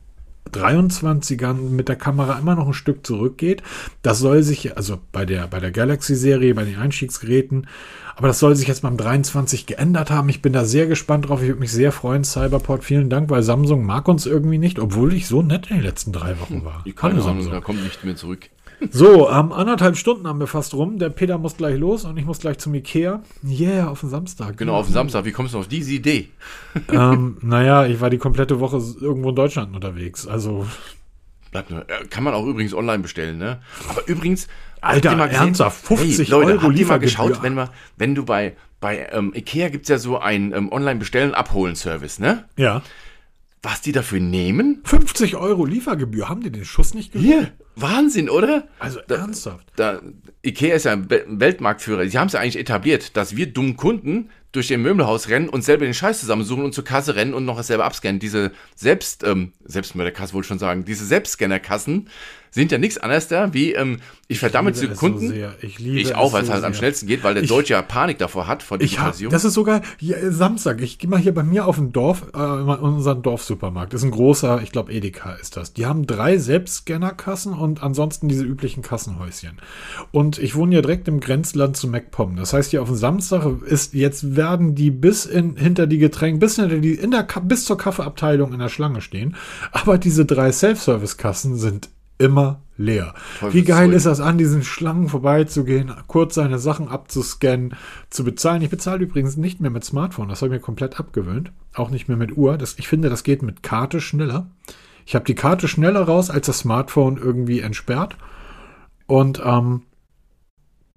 23ern 0.53 1.71
mit 1.71 1.89
der 1.89 1.97
Kamera 1.97 2.39
immer 2.39 2.55
noch 2.55 2.69
ein 2.69 2.73
Stück 2.73 3.07
zurückgeht. 3.07 3.63
Das 4.03 4.19
soll 4.19 4.43
sich, 4.43 4.77
also 4.77 4.99
bei 5.13 5.25
der, 5.27 5.47
bei 5.47 5.61
der 5.61 5.71
Galaxy-Serie, 5.71 6.55
bei 6.55 6.65
den 6.65 6.79
Einstiegsgeräten, 6.79 7.67
aber 8.17 8.29
das 8.29 8.41
soll 8.41 8.57
sich 8.57 8.67
jetzt 8.67 8.83
beim 8.83 8.97
23 8.97 9.67
geändert 9.67 10.11
haben. 10.11 10.29
Ich 10.29 10.43
bin 10.43 10.53
da 10.53 10.65
sehr 10.65 10.87
gespannt 10.87 11.29
drauf. 11.29 11.41
Ich 11.41 11.47
würde 11.47 11.61
mich 11.61 11.71
sehr 11.71 11.93
freuen. 11.93 12.25
Cyberport, 12.25 12.83
vielen 12.83 13.11
Dank, 13.11 13.31
weil 13.31 13.45
Samsung 13.45 13.87
mag 13.87 14.09
uns 14.09 14.27
irgendwie 14.27 14.59
nicht, 14.59 14.81
obwohl 14.81 15.13
ich 15.13 15.29
so 15.29 15.41
nett 15.41 15.69
in 15.71 15.77
den 15.77 15.85
letzten 15.85 16.13
drei 16.13 16.41
Wochen 16.41 16.65
war. 16.65 16.83
Die 16.85 16.93
keine 16.93 17.23
Ahnung, 17.23 17.49
da 17.49 17.61
kommt 17.61 17.85
nicht 17.85 18.05
mehr 18.05 18.17
zurück. 18.17 18.51
So, 18.91 19.29
ähm, 19.31 19.53
anderthalb 19.53 19.97
Stunden 19.97 20.27
haben 20.27 20.39
wir 20.39 20.47
fast 20.47 20.75
rum. 20.75 20.99
Der 20.99 21.11
Peter 21.11 21.39
muss 21.39 21.57
gleich 21.57 21.79
los 21.79 22.05
und 22.05 22.17
ich 22.17 22.25
muss 22.25 22.39
gleich 22.39 22.59
zum 22.59 22.75
Ikea. 22.75 23.23
Yeah, 23.45 23.89
auf 23.89 24.01
den 24.01 24.11
Samstag. 24.11 24.57
Genau, 24.57 24.75
auf 24.75 24.87
den 24.87 24.95
Samstag. 24.95 25.25
Wie 25.25 25.33
kommst 25.33 25.55
du 25.55 25.59
auf 25.59 25.69
diese 25.69 25.93
Idee? 25.93 26.29
ähm, 26.93 27.39
naja, 27.43 27.87
ich 27.87 28.01
war 28.01 28.11
die 28.11 28.19
komplette 28.19 28.61
Woche 28.61 28.81
irgendwo 29.01 29.31
in 29.31 29.37
Deutschland 29.37 29.75
unterwegs. 29.75 30.27
Also. 30.27 30.67
Bleibt 31.51 31.71
nur. 31.71 31.89
Äh, 31.89 32.07
kann 32.09 32.25
man 32.25 32.35
auch 32.35 32.47
übrigens 32.47 32.75
online 32.75 33.01
bestellen, 33.01 33.39
ne? 33.39 33.61
Aber 33.89 34.07
übrigens. 34.07 34.49
Alter, 34.81 35.17
mal 35.17 35.29
ernsthaft, 35.29 35.85
50 35.87 36.19
hey, 36.19 36.31
Leute, 36.31 36.53
Euro 36.53 36.63
habt 36.63 36.79
ihr 36.79 36.87
mal 36.87 36.99
geschaut, 37.01 37.43
wenn, 37.43 37.55
man, 37.55 37.69
wenn 37.97 38.15
du 38.15 38.25
bei, 38.25 38.55
bei 38.79 39.09
ähm, 39.11 39.33
Ikea 39.35 39.71
gibt 39.71 39.87
es 39.87 39.89
ja 39.89 39.99
so 39.99 40.19
einen 40.19 40.53
ähm, 40.53 40.71
Online-Bestellen-Abholen-Service, 40.71 42.21
ne? 42.21 42.45
Ja. 42.57 42.83
Was 43.61 43.81
die 43.81 43.91
dafür 43.91 44.21
nehmen? 44.21 44.83
50 44.85 45.35
Euro 45.35 45.65
Liefergebühr. 45.65 46.29
Haben 46.29 46.43
die 46.43 46.53
den 46.53 46.65
Schuss 46.65 46.95
nicht 46.95 47.13
gehört? 47.13 47.27
Hier, 47.27 47.53
Wahnsinn, 47.81 48.29
oder? 48.29 48.69
Also 48.79 49.01
da, 49.07 49.17
ernsthaft. 49.17 49.67
Da, 49.77 50.01
Ikea 50.45 50.75
ist 50.75 50.85
ja 50.85 50.93
ein 50.93 51.09
Weltmarktführer. 51.09 52.07
Sie 52.09 52.19
haben 52.19 52.27
es 52.29 52.33
ja 52.33 52.41
eigentlich 52.41 52.59
etabliert, 52.59 53.17
dass 53.17 53.37
wir 53.37 53.53
dummen 53.53 53.77
Kunden 53.77 54.31
durch 54.53 54.69
den 54.69 54.83
Möbelhaus 54.83 55.29
rennen 55.29 55.49
und 55.49 55.63
selber 55.63 55.85
den 55.85 55.95
Scheiß 55.95 56.21
zusammensuchen 56.21 56.65
und 56.65 56.73
zur 56.73 56.85
Kasse 56.85 57.15
rennen 57.15 57.35
und 57.35 57.45
noch 57.45 57.63
selber 57.63 57.85
abscannen. 57.85 58.19
Diese 58.19 58.53
Selbst, 58.75 59.25
ähm, 59.25 59.53
Selbstmörderkasse 59.65 60.33
wollte 60.33 60.47
ich 60.47 60.49
schon 60.49 60.59
sagen, 60.59 60.85
diese 60.85 61.05
Selbstscannerkassen 61.05 62.09
sind 62.51 62.73
ja 62.73 62.79
nichts 62.79 62.99
anderes 62.99 63.29
da, 63.29 63.53
wie 63.53 63.73
ähm, 63.73 63.99
ich 64.27 64.39
verdamme 64.39 64.73
zu 64.73 64.89
Kunden. 64.89 65.29
So 65.29 65.35
ich 65.61 65.79
liebe 65.79 65.99
ich 65.99 66.15
auch, 66.15 66.33
weil 66.33 66.45
es 66.45 66.51
halt 66.51 66.65
am 66.65 66.75
schnellsten 66.75 67.07
geht, 67.07 67.25
weil 67.25 67.35
der 67.35 67.43
ich, 67.43 67.49
Deutsche 67.49 67.75
ja 67.75 67.83
Panik 67.83 68.19
davor 68.19 68.47
hat 68.47 68.63
vor 68.63 68.79
Digitalisierung. 68.79 69.33
das 69.33 69.45
ist 69.45 69.55
sogar 69.55 69.83
hier, 69.99 70.33
Samstag. 70.33 70.81
Ich 70.81 70.99
gehe 70.99 71.09
mal 71.09 71.19
hier 71.19 71.33
bei 71.33 71.43
mir 71.43 71.67
auf 71.67 71.79
ein 71.79 71.93
Dorf, 71.93 72.27
äh, 72.35 72.39
unseren 72.39 73.23
Dorfsupermarkt. 73.23 73.93
Das 73.93 74.03
ist 74.03 74.07
ein 74.07 74.11
großer, 74.11 74.61
ich 74.63 74.73
glaube 74.73 74.93
Edeka 74.93 75.33
ist 75.35 75.57
das. 75.57 75.73
Die 75.73 75.87
haben 75.87 76.07
drei 76.07 76.39
Selbstscannerkassen 76.39 77.55
und 77.55 77.83
ansonsten 77.83 78.29
diese 78.29 78.45
üblichen 78.45 78.83
Kassenhäuschen. 78.83 79.59
Und 80.11 80.39
ich 80.39 80.55
wohne 80.55 80.77
ja 80.77 80.83
direkt 80.83 81.09
im 81.09 81.21
Grenzland 81.21 81.77
zu 81.77 81.89
MacPom. 81.89 82.37
Das 82.37 82.53
heißt, 82.53 82.71
hier 82.71 82.83
auf 82.83 82.89
dem 82.89 82.97
Samstag 82.97 83.47
ist 83.63 83.95
jetzt 83.95 84.37
werden 84.39 84.75
die 84.75 84.91
bis 84.91 85.27
in, 85.27 85.57
hinter 85.57 85.87
die 85.87 85.99
Getränke, 85.99 86.39
bis 86.39 86.57
hinter 86.57 86.79
die, 86.79 86.95
in 86.95 87.11
der, 87.11 87.27
bis 87.43 87.67
zur 87.67 87.77
Kaffeeabteilung 87.77 88.55
in 88.55 88.61
der 88.61 88.71
Schlange 88.71 89.03
stehen. 89.03 89.37
Aber 89.73 89.99
diese 89.99 90.25
drei 90.25 90.51
Self-Service-Kassen 90.51 91.57
sind 91.57 91.91
immer 92.17 92.63
leer. 92.79 93.15
Wie 93.51 93.63
geil 93.63 93.93
ist 93.93 94.07
das 94.07 94.21
an, 94.21 94.39
diesen 94.39 94.63
Schlangen 94.63 95.09
vorbeizugehen, 95.09 95.93
kurz 96.07 96.35
seine 96.35 96.59
Sachen 96.59 96.89
abzuscannen, 96.89 97.75
zu 98.11 98.25
bezahlen. 98.25 98.63
Ich 98.63 98.71
bezahle 98.71 99.05
übrigens 99.05 99.37
nicht 99.37 99.61
mehr 99.61 99.71
mit 99.71 99.85
Smartphone, 99.85 100.29
das 100.29 100.43
habe 100.43 100.55
ich 100.55 100.61
mir 100.61 100.65
komplett 100.65 100.99
abgewöhnt. 100.99 101.53
Auch 101.75 101.91
nicht 101.91 102.09
mehr 102.09 102.17
mit 102.17 102.37
Uhr. 102.37 102.57
Das, 102.57 102.77
ich 102.79 102.89
finde, 102.89 103.11
das 103.11 103.23
geht 103.23 103.43
mit 103.43 103.63
Karte 103.63 104.01
schneller. 104.01 104.51
Ich 105.07 105.15
habe 105.15 105.25
die 105.25 105.35
Karte 105.35 105.69
schneller 105.69 106.03
raus, 106.03 106.31
als 106.31 106.47
das 106.47 106.61
Smartphone 106.61 107.17
irgendwie 107.17 107.61
entsperrt. 107.61 108.17
Und 109.07 109.41
ähm, 109.45 109.83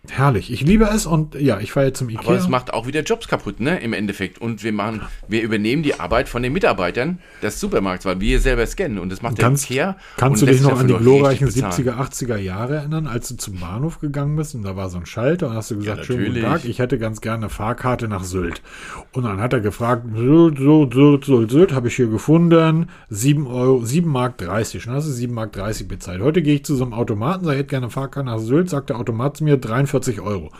Herrlich. 0.10 0.52
Ich 0.52 0.62
liebe 0.62 0.86
es 0.86 1.06
und 1.06 1.36
ja, 1.36 1.60
ich 1.60 1.72
fahre 1.72 1.86
jetzt 1.86 2.00
zum 2.00 2.10
Ikea. 2.10 2.26
Aber 2.26 2.36
es 2.36 2.48
macht 2.48 2.74
auch 2.74 2.88
wieder 2.88 3.02
Jobs 3.02 3.28
kaputt, 3.28 3.60
ne? 3.60 3.80
Im 3.82 3.94
Endeffekt. 3.94 4.42
Und 4.42 4.64
wir 4.64 4.74
machen, 4.74 5.02
wir 5.28 5.44
übernehmen 5.44 5.84
die 5.84 6.00
Arbeit 6.00 6.28
von 6.28 6.42
den 6.42 6.54
Mitarbeitern 6.54 7.20
des 7.44 7.60
Supermarkts, 7.60 8.06
weil 8.06 8.20
wir 8.20 8.40
selber 8.40 8.66
scannen 8.66 8.98
und 8.98 9.12
das 9.12 9.22
macht 9.22 9.38
kannst, 9.38 9.70
der 9.70 9.76
Ikea. 9.76 9.98
Kannst 10.18 10.42
du 10.42 10.48
dich 10.48 10.62
noch 10.62 10.80
an 10.80 10.88
die 10.88 10.96
glorreichen 10.96 11.48
70er, 11.48 11.98
80er 11.98 12.38
Jahre 12.38 12.78
erinnern, 12.78 13.06
als 13.06 13.28
du 13.28 13.38
zum 13.38 13.60
Bahnhof 13.60 14.00
gegangen 14.00 14.36
bist 14.36 14.56
und 14.56 14.64
da 14.64 14.76
war 14.76 14.90
so 14.90 14.98
ein 14.98 15.06
Schalter 15.06 15.50
und 15.50 15.56
hast 15.56 15.70
du 15.70 15.78
gesagt, 15.78 16.00
ja, 16.00 16.04
schönen 16.04 16.34
guten 16.34 16.42
Tag, 16.42 16.66
ich 16.66 16.80
hätte 16.80 16.98
ganz 16.98 17.22
gerne 17.22 17.44
eine 17.44 17.50
Fahrkarte 17.50 18.08
nach 18.08 18.24
Sylt. 18.24 18.64
Und 19.12 19.24
dann 19.24 19.40
hat 19.40 19.54
er 19.54 19.60
gefragt, 19.60 20.08
Sylt, 20.16 20.58
Sylt, 20.58 20.94
Sylt, 20.96 21.26
Sylt, 21.26 21.52
Sylt, 21.52 21.74
habe 21.74 21.90
ich 21.90 21.96
hier 21.96 22.08
gefunden, 22.08 22.88
7 23.10 23.46
Euro, 23.46 23.86
7 23.86 24.10
Mark 24.10 24.40
30. 24.40 24.88
Und 24.88 24.94
hast 24.96 25.08
du 25.08 25.12
7 25.12 25.32
Mark 25.32 25.52
30 25.54 25.88
bezahlt. 25.88 26.22
Heute 26.22 26.42
gehe 26.42 26.56
ich 26.56 26.66
zu 26.66 26.76
so 26.76 26.84
einem 26.84 26.94
Automaten, 26.94 27.46
sage, 27.46 27.58
ich 27.58 27.60
hätte 27.60 27.70
gerne 27.70 27.86
eine 27.86 27.92
Fahrkarte 27.92 28.28
nach 28.28 28.40
Sylt, 28.40 28.68
sagt 28.68 28.90
der 28.90 28.98
Automat 28.98 29.38
zu 29.38 29.44
mir 29.44 29.58
43 29.58 29.91
Euro. 29.94 30.52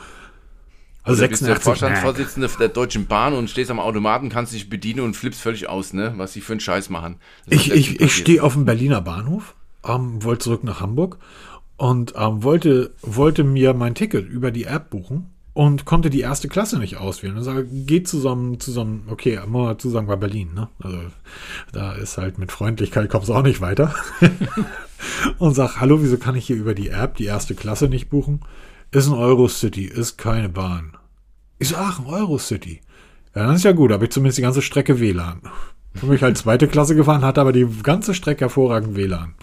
Also 1.04 1.24
Du 1.24 1.30
bist 1.30 1.42
der 1.42 1.56
86. 1.56 1.64
Vorstandsvorsitzende 1.64 2.50
der 2.60 2.68
Deutschen 2.70 3.08
Bahn 3.08 3.34
und 3.34 3.50
stehst 3.50 3.72
am 3.72 3.80
Automaten, 3.80 4.30
kannst 4.30 4.54
dich 4.54 4.70
bedienen 4.70 5.00
und 5.02 5.16
flippst 5.16 5.42
völlig 5.42 5.68
aus, 5.68 5.94
ne? 5.94 6.14
Was 6.18 6.34
sie 6.34 6.42
für 6.42 6.54
einen 6.54 6.60
Scheiß 6.60 6.90
machen. 6.90 7.16
Ich, 7.48 7.72
ich, 7.72 8.00
ich 8.00 8.16
stehe 8.16 8.44
auf 8.44 8.54
dem 8.54 8.66
Berliner 8.66 9.02
Bahnhof, 9.02 9.56
ähm, 9.84 10.24
wollte 10.24 10.44
zurück 10.44 10.64
nach 10.64 10.80
Hamburg 10.80 11.18
und 11.78 12.14
ähm, 12.16 12.44
wollte, 12.44 12.94
wollte 13.02 13.44
mir 13.44 13.74
mein 13.74 13.96
Ticket 13.96 14.30
über 14.30 14.52
die 14.52 14.66
App 14.66 14.92
buchen 14.92 15.32
und 15.54 15.86
konnte 15.86 16.12
die 16.12 16.22
erste 16.22 16.48
Klasse 16.48 16.78
nicht 16.78 16.98
auswählen. 16.98 17.36
Und 17.36 17.44
sage, 17.44 17.66
geht 17.66 18.08
zusammen, 18.08 18.60
zusammen, 18.60 19.08
okay, 19.10 19.40
muss 19.48 19.70
dazu 19.70 19.90
sagen, 19.90 20.08
war 20.08 20.18
Berlin, 20.18 20.54
ne? 20.54 20.70
Also 20.80 21.00
da 21.74 21.94
ist 21.94 22.20
halt 22.20 22.38
mit 22.38 22.52
Freundlichkeit 22.52 23.10
kommst 23.10 23.30
du 23.30 23.34
auch 23.34 23.42
nicht 23.42 23.60
weiter. 23.60 23.96
und 25.40 25.56
sag, 25.56 25.82
hallo, 25.82 26.02
wieso 26.02 26.18
kann 26.18 26.36
ich 26.36 26.46
hier 26.46 26.56
über 26.56 26.76
die 26.76 26.90
App 26.90 27.16
die 27.16 27.26
erste 27.26 27.56
Klasse 27.56 27.90
nicht 27.90 28.10
buchen? 28.10 28.42
Ist 28.92 29.08
ein 29.08 29.14
Eurocity, 29.14 29.86
ist 29.86 30.18
keine 30.18 30.50
Bahn. 30.50 30.98
Ich 31.60 31.70
so, 31.70 31.76
ach, 31.78 32.00
ein 32.00 32.08
Eurocity. 32.08 32.82
Ja, 33.34 33.48
das 33.48 33.58
ist 33.58 33.64
ja 33.64 33.72
gut, 33.72 33.92
habe 33.92 34.04
ich 34.04 34.12
zumindest 34.12 34.38
die 34.38 34.42
ganze 34.42 34.62
Strecke 34.62 35.00
WLAN. 35.00 35.42
Bin 35.94 36.12
ich 36.12 36.22
halt 36.22 36.38
zweite 36.38 36.68
Klasse 36.68 36.96
gefahren, 36.96 37.24
hatte 37.24 37.40
aber 37.40 37.54
die 37.54 37.68
ganze 37.84 38.14
Strecke 38.14 38.42
hervorragend 38.42 38.96
WLAN. 38.96 39.36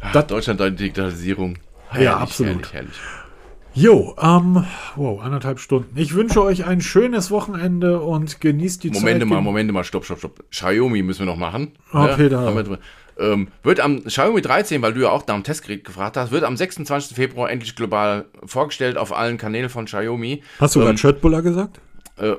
Ah, 0.00 0.20
Deutschland, 0.20 0.60
deine 0.60 0.76
Digitalisierung. 0.76 1.58
Ja, 1.98 2.18
absolut. 2.18 2.72
Herrlich, 2.72 2.72
herrlich. 2.72 3.00
Jo, 3.74 4.14
ähm, 4.20 4.66
wow, 4.96 5.22
anderthalb 5.22 5.58
Stunden. 5.58 5.96
Ich 5.98 6.12
wünsche 6.12 6.42
euch 6.42 6.66
ein 6.66 6.82
schönes 6.82 7.30
Wochenende 7.30 8.00
und 8.00 8.38
genießt 8.38 8.84
die 8.84 8.90
Momente 8.90 9.20
Zeit. 9.20 9.28
mal, 9.28 9.40
Momente 9.40 9.72
mal, 9.72 9.84
stopp, 9.84 10.04
stopp, 10.04 10.18
stopp. 10.18 10.44
Xiaomi 10.50 11.02
müssen 11.02 11.20
wir 11.20 11.26
noch 11.26 11.38
machen. 11.38 11.72
Haben 11.90 12.18
wir 12.18 12.28
drin. 12.64 12.78
Ähm, 13.18 13.48
wird 13.62 13.80
am 13.80 14.04
Xiaomi 14.04 14.42
13, 14.42 14.82
weil 14.82 14.94
du 14.94 15.00
ja 15.02 15.10
auch 15.10 15.26
nach 15.26 15.34
dem 15.34 15.44
Testgerät 15.44 15.84
gefragt 15.84 16.16
hast, 16.16 16.30
wird 16.30 16.44
am 16.44 16.56
26. 16.56 17.14
Februar 17.14 17.50
endlich 17.50 17.76
global 17.76 18.26
vorgestellt 18.44 18.96
auf 18.96 19.12
allen 19.14 19.38
Kanälen 19.38 19.68
von 19.68 19.84
Xiaomi. 19.84 20.42
Hast 20.58 20.74
du 20.74 20.80
ähm, 20.80 20.86
gerade 20.86 20.98
Shirtbuller 20.98 21.42
gesagt? 21.42 21.80
Äh, 22.18 22.34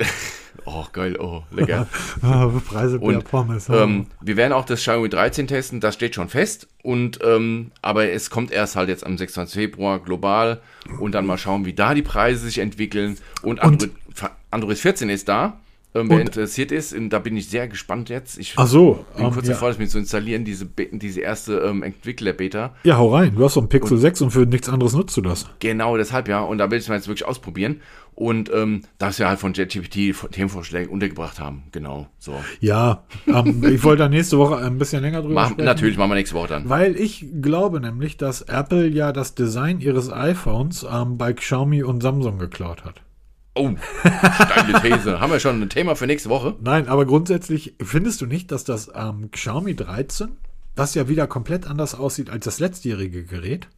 oh, 0.64 0.84
geil, 0.92 1.16
oh, 1.18 1.42
lecker. 1.50 1.86
Ah, 2.22 2.50
Preise 2.66 2.98
Und 2.98 3.24
Pommes. 3.24 3.68
ähm, 3.68 4.06
wir 4.20 4.36
werden 4.36 4.52
auch 4.52 4.64
das 4.64 4.80
Xiaomi 4.80 5.08
13 5.08 5.46
testen, 5.46 5.80
das 5.80 5.94
steht 5.94 6.14
schon 6.14 6.28
fest. 6.28 6.68
Und 6.82 7.18
ähm, 7.24 7.72
aber 7.82 8.10
es 8.10 8.30
kommt 8.30 8.50
erst 8.50 8.76
halt 8.76 8.88
jetzt 8.88 9.04
am 9.04 9.16
26. 9.18 9.54
Februar 9.54 10.00
global 10.00 10.60
und 10.98 11.12
dann 11.12 11.26
mal 11.26 11.38
schauen, 11.38 11.64
wie 11.64 11.74
da 11.74 11.94
die 11.94 12.02
Preise 12.02 12.44
sich 12.44 12.58
entwickeln. 12.58 13.18
Und 13.42 13.60
Android, 13.60 13.92
Android 14.50 14.78
14 14.78 15.08
ist 15.10 15.28
da. 15.28 15.60
Ähm, 15.92 16.08
wer 16.08 16.16
Und- 16.18 16.22
interessiert 16.26 16.70
ist, 16.70 16.94
und 16.94 17.10
da 17.10 17.18
bin 17.18 17.36
ich 17.36 17.48
sehr 17.48 17.66
gespannt 17.66 18.08
jetzt. 18.10 18.38
Ich 18.38 18.54
Ach 18.56 18.66
so, 18.68 19.04
bin 19.16 19.26
ähm, 19.26 19.32
kurz 19.32 19.48
ja. 19.48 19.54
davor, 19.54 19.70
das 19.70 19.78
mir 19.78 19.88
zu 19.88 19.98
installieren, 19.98 20.44
diese, 20.44 20.66
diese 20.92 21.20
erste 21.20 21.54
ähm, 21.58 21.82
Entwickler-Beta. 21.82 22.74
ja, 22.84 22.96
hau 22.96 23.12
rein. 23.14 23.34
Du 23.34 23.44
hast 23.44 23.54
so 23.54 23.60
ein 23.60 23.68
Pixel 23.68 23.98
6 23.98 24.20
und 24.22 24.30
für 24.30 24.46
nichts 24.46 24.68
anderes 24.68 24.92
nutzt 24.92 25.16
du 25.16 25.20
das. 25.20 25.46
Genau, 25.58 25.96
deshalb 25.96 26.28
ja. 26.28 26.42
Und 26.42 26.58
da 26.58 26.70
will 26.70 26.78
ich 26.78 26.84
es 26.84 26.88
mal 26.88 26.94
jetzt 26.94 27.08
wirklich 27.08 27.26
ausprobieren. 27.26 27.80
Und 28.14 28.52
ähm, 28.52 28.82
dass 28.98 29.18
wir 29.18 29.28
halt 29.28 29.38
von 29.40 29.52
JetGPT 29.54 30.30
Themenvorschläge 30.32 30.90
untergebracht 30.90 31.40
haben. 31.40 31.62
Genau, 31.72 32.06
so. 32.18 32.34
Ja, 32.60 33.04
ähm, 33.26 33.64
ich 33.72 33.82
wollte 33.82 34.02
da 34.02 34.08
nächste 34.08 34.36
Woche 34.38 34.58
ein 34.58 34.78
bisschen 34.78 35.00
länger 35.02 35.22
drüber 35.22 35.34
Mach, 35.34 35.50
sprechen. 35.50 35.64
natürlich, 35.64 35.96
machen 35.96 36.10
wir 36.10 36.16
nächste 36.16 36.36
Woche 36.36 36.48
dann. 36.48 36.68
Weil 36.68 36.96
ich 36.96 37.24
glaube 37.40 37.80
nämlich, 37.80 38.16
dass 38.18 38.42
Apple 38.42 38.86
ja 38.88 39.12
das 39.12 39.34
Design 39.34 39.80
ihres 39.80 40.12
iPhones 40.12 40.86
ähm, 40.88 41.16
bei 41.18 41.32
Xiaomi 41.32 41.82
und 41.82 42.02
Samsung 42.02 42.38
geklaut 42.38 42.84
hat. 42.84 43.02
Oh, 43.54 43.70
steile 44.00 44.80
These. 44.80 45.20
Haben 45.20 45.32
wir 45.32 45.40
schon 45.40 45.60
ein 45.60 45.68
Thema 45.68 45.96
für 45.96 46.06
nächste 46.06 46.28
Woche? 46.30 46.56
Nein, 46.60 46.86
aber 46.88 47.04
grundsätzlich 47.04 47.74
findest 47.82 48.20
du 48.20 48.26
nicht, 48.26 48.52
dass 48.52 48.64
das 48.64 48.90
ähm, 48.94 49.30
Xiaomi 49.30 49.74
13, 49.74 50.28
was 50.76 50.94
ja 50.94 51.08
wieder 51.08 51.26
komplett 51.26 51.66
anders 51.66 51.94
aussieht 51.94 52.30
als 52.30 52.44
das 52.44 52.60
letztjährige 52.60 53.24
Gerät, 53.24 53.68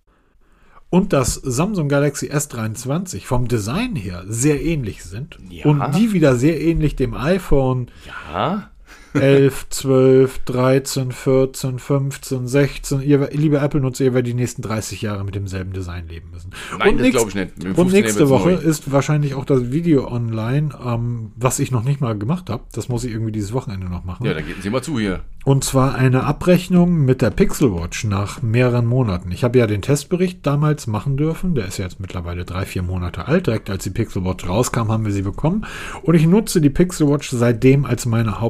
und 0.90 1.14
das 1.14 1.34
Samsung 1.36 1.88
Galaxy 1.88 2.26
S23 2.30 3.24
vom 3.24 3.48
Design 3.48 3.96
her 3.96 4.24
sehr 4.28 4.62
ähnlich 4.62 5.02
sind 5.04 5.38
Ja. 5.48 5.64
und 5.64 5.94
die 5.96 6.12
wieder 6.12 6.36
sehr 6.36 6.60
ähnlich 6.60 6.96
dem 6.96 7.14
iPhone 7.14 7.90
Ja. 8.06 8.70
11, 9.14 9.66
12, 9.70 10.38
13, 10.44 11.12
14, 11.12 11.78
15, 11.78 12.46
16. 12.48 13.00
Ihr, 13.02 13.28
liebe 13.32 13.58
Apple-Nutzer, 13.58 14.04
ihr 14.04 14.14
werdet 14.14 14.28
die 14.28 14.34
nächsten 14.34 14.62
30 14.62 15.02
Jahre 15.02 15.24
mit 15.24 15.34
demselben 15.34 15.72
Design 15.72 16.08
leben 16.08 16.30
müssen. 16.32 16.50
Nein, 16.78 16.96
das 16.96 17.02
nächst- 17.02 17.12
glaube 17.16 17.28
ich 17.30 17.34
nicht. 17.34 17.64
Und 17.64 17.74
15 17.74 18.00
nächste 18.02 18.28
Woche 18.28 18.50
neu. 18.50 18.54
ist 18.56 18.90
wahrscheinlich 18.92 19.34
auch 19.34 19.44
das 19.44 19.70
Video 19.72 20.08
online, 20.10 20.70
ähm, 20.84 21.32
was 21.36 21.58
ich 21.58 21.70
noch 21.70 21.84
nicht 21.84 22.00
mal 22.00 22.16
gemacht 22.16 22.50
habe. 22.50 22.62
Das 22.72 22.88
muss 22.88 23.04
ich 23.04 23.12
irgendwie 23.12 23.32
dieses 23.32 23.52
Wochenende 23.52 23.88
noch 23.88 24.04
machen. 24.04 24.24
Ja, 24.26 24.34
dann 24.34 24.46
geht 24.46 24.62
Sie 24.62 24.70
mal 24.70 24.82
zu 24.82 24.98
hier. 24.98 25.20
Und 25.44 25.64
zwar 25.64 25.96
eine 25.96 26.22
Abrechnung 26.22 27.04
mit 27.04 27.20
der 27.20 27.30
Pixel 27.30 27.74
Watch 27.74 28.04
nach 28.04 28.42
mehreren 28.42 28.86
Monaten. 28.86 29.32
Ich 29.32 29.42
habe 29.42 29.58
ja 29.58 29.66
den 29.66 29.82
Testbericht 29.82 30.46
damals 30.46 30.86
machen 30.86 31.16
dürfen. 31.16 31.56
Der 31.56 31.66
ist 31.66 31.78
ja 31.78 31.84
jetzt 31.84 31.98
mittlerweile 31.98 32.44
drei, 32.44 32.64
vier 32.64 32.82
Monate 32.82 33.26
alt. 33.26 33.48
Direkt 33.48 33.68
als 33.68 33.82
die 33.82 33.90
Pixel 33.90 34.24
Watch 34.24 34.48
rauskam, 34.48 34.88
haben 34.92 35.04
wir 35.04 35.10
sie 35.12 35.22
bekommen. 35.22 35.66
Und 36.02 36.14
ich 36.14 36.26
nutze 36.28 36.60
die 36.60 36.70
Pixel 36.70 37.08
Watch 37.08 37.30
seitdem 37.30 37.84
als 37.84 38.06
meine 38.06 38.40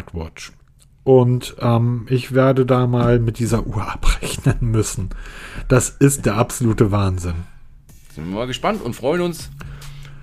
Haupt-Smartwatch. 0.00 0.52
Und 1.02 1.56
ähm, 1.60 2.06
ich 2.10 2.34
werde 2.34 2.66
da 2.66 2.86
mal 2.86 3.18
mit 3.18 3.38
dieser 3.38 3.66
Uhr 3.66 3.82
abrechnen 3.90 4.58
müssen. 4.60 5.10
Das 5.68 5.88
ist 5.88 6.26
der 6.26 6.36
absolute 6.36 6.92
Wahnsinn. 6.92 7.34
Sind 8.14 8.28
wir 8.28 8.34
mal 8.36 8.46
gespannt 8.46 8.82
und 8.82 8.94
freuen 8.94 9.22
uns. 9.22 9.50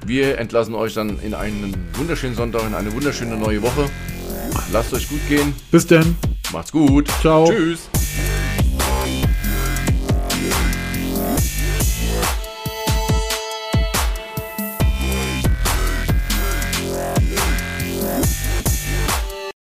Wir 0.06 0.38
entlassen 0.38 0.76
euch 0.76 0.94
dann 0.94 1.20
in 1.20 1.34
einen 1.34 1.76
wunderschönen 1.94 2.36
Sonntag, 2.36 2.64
in 2.68 2.76
eine 2.76 2.94
wunderschöne 2.94 3.36
neue 3.38 3.62
Woche. 3.62 3.90
Lasst 4.72 4.94
euch 4.94 5.10
gut 5.10 5.28
gehen. 5.28 5.54
Bis 5.72 5.88
denn. 5.88 6.16
Macht's 6.54 6.72
gut. 6.72 7.08
Ciao. 7.22 7.48
Tschüss. 7.50 7.90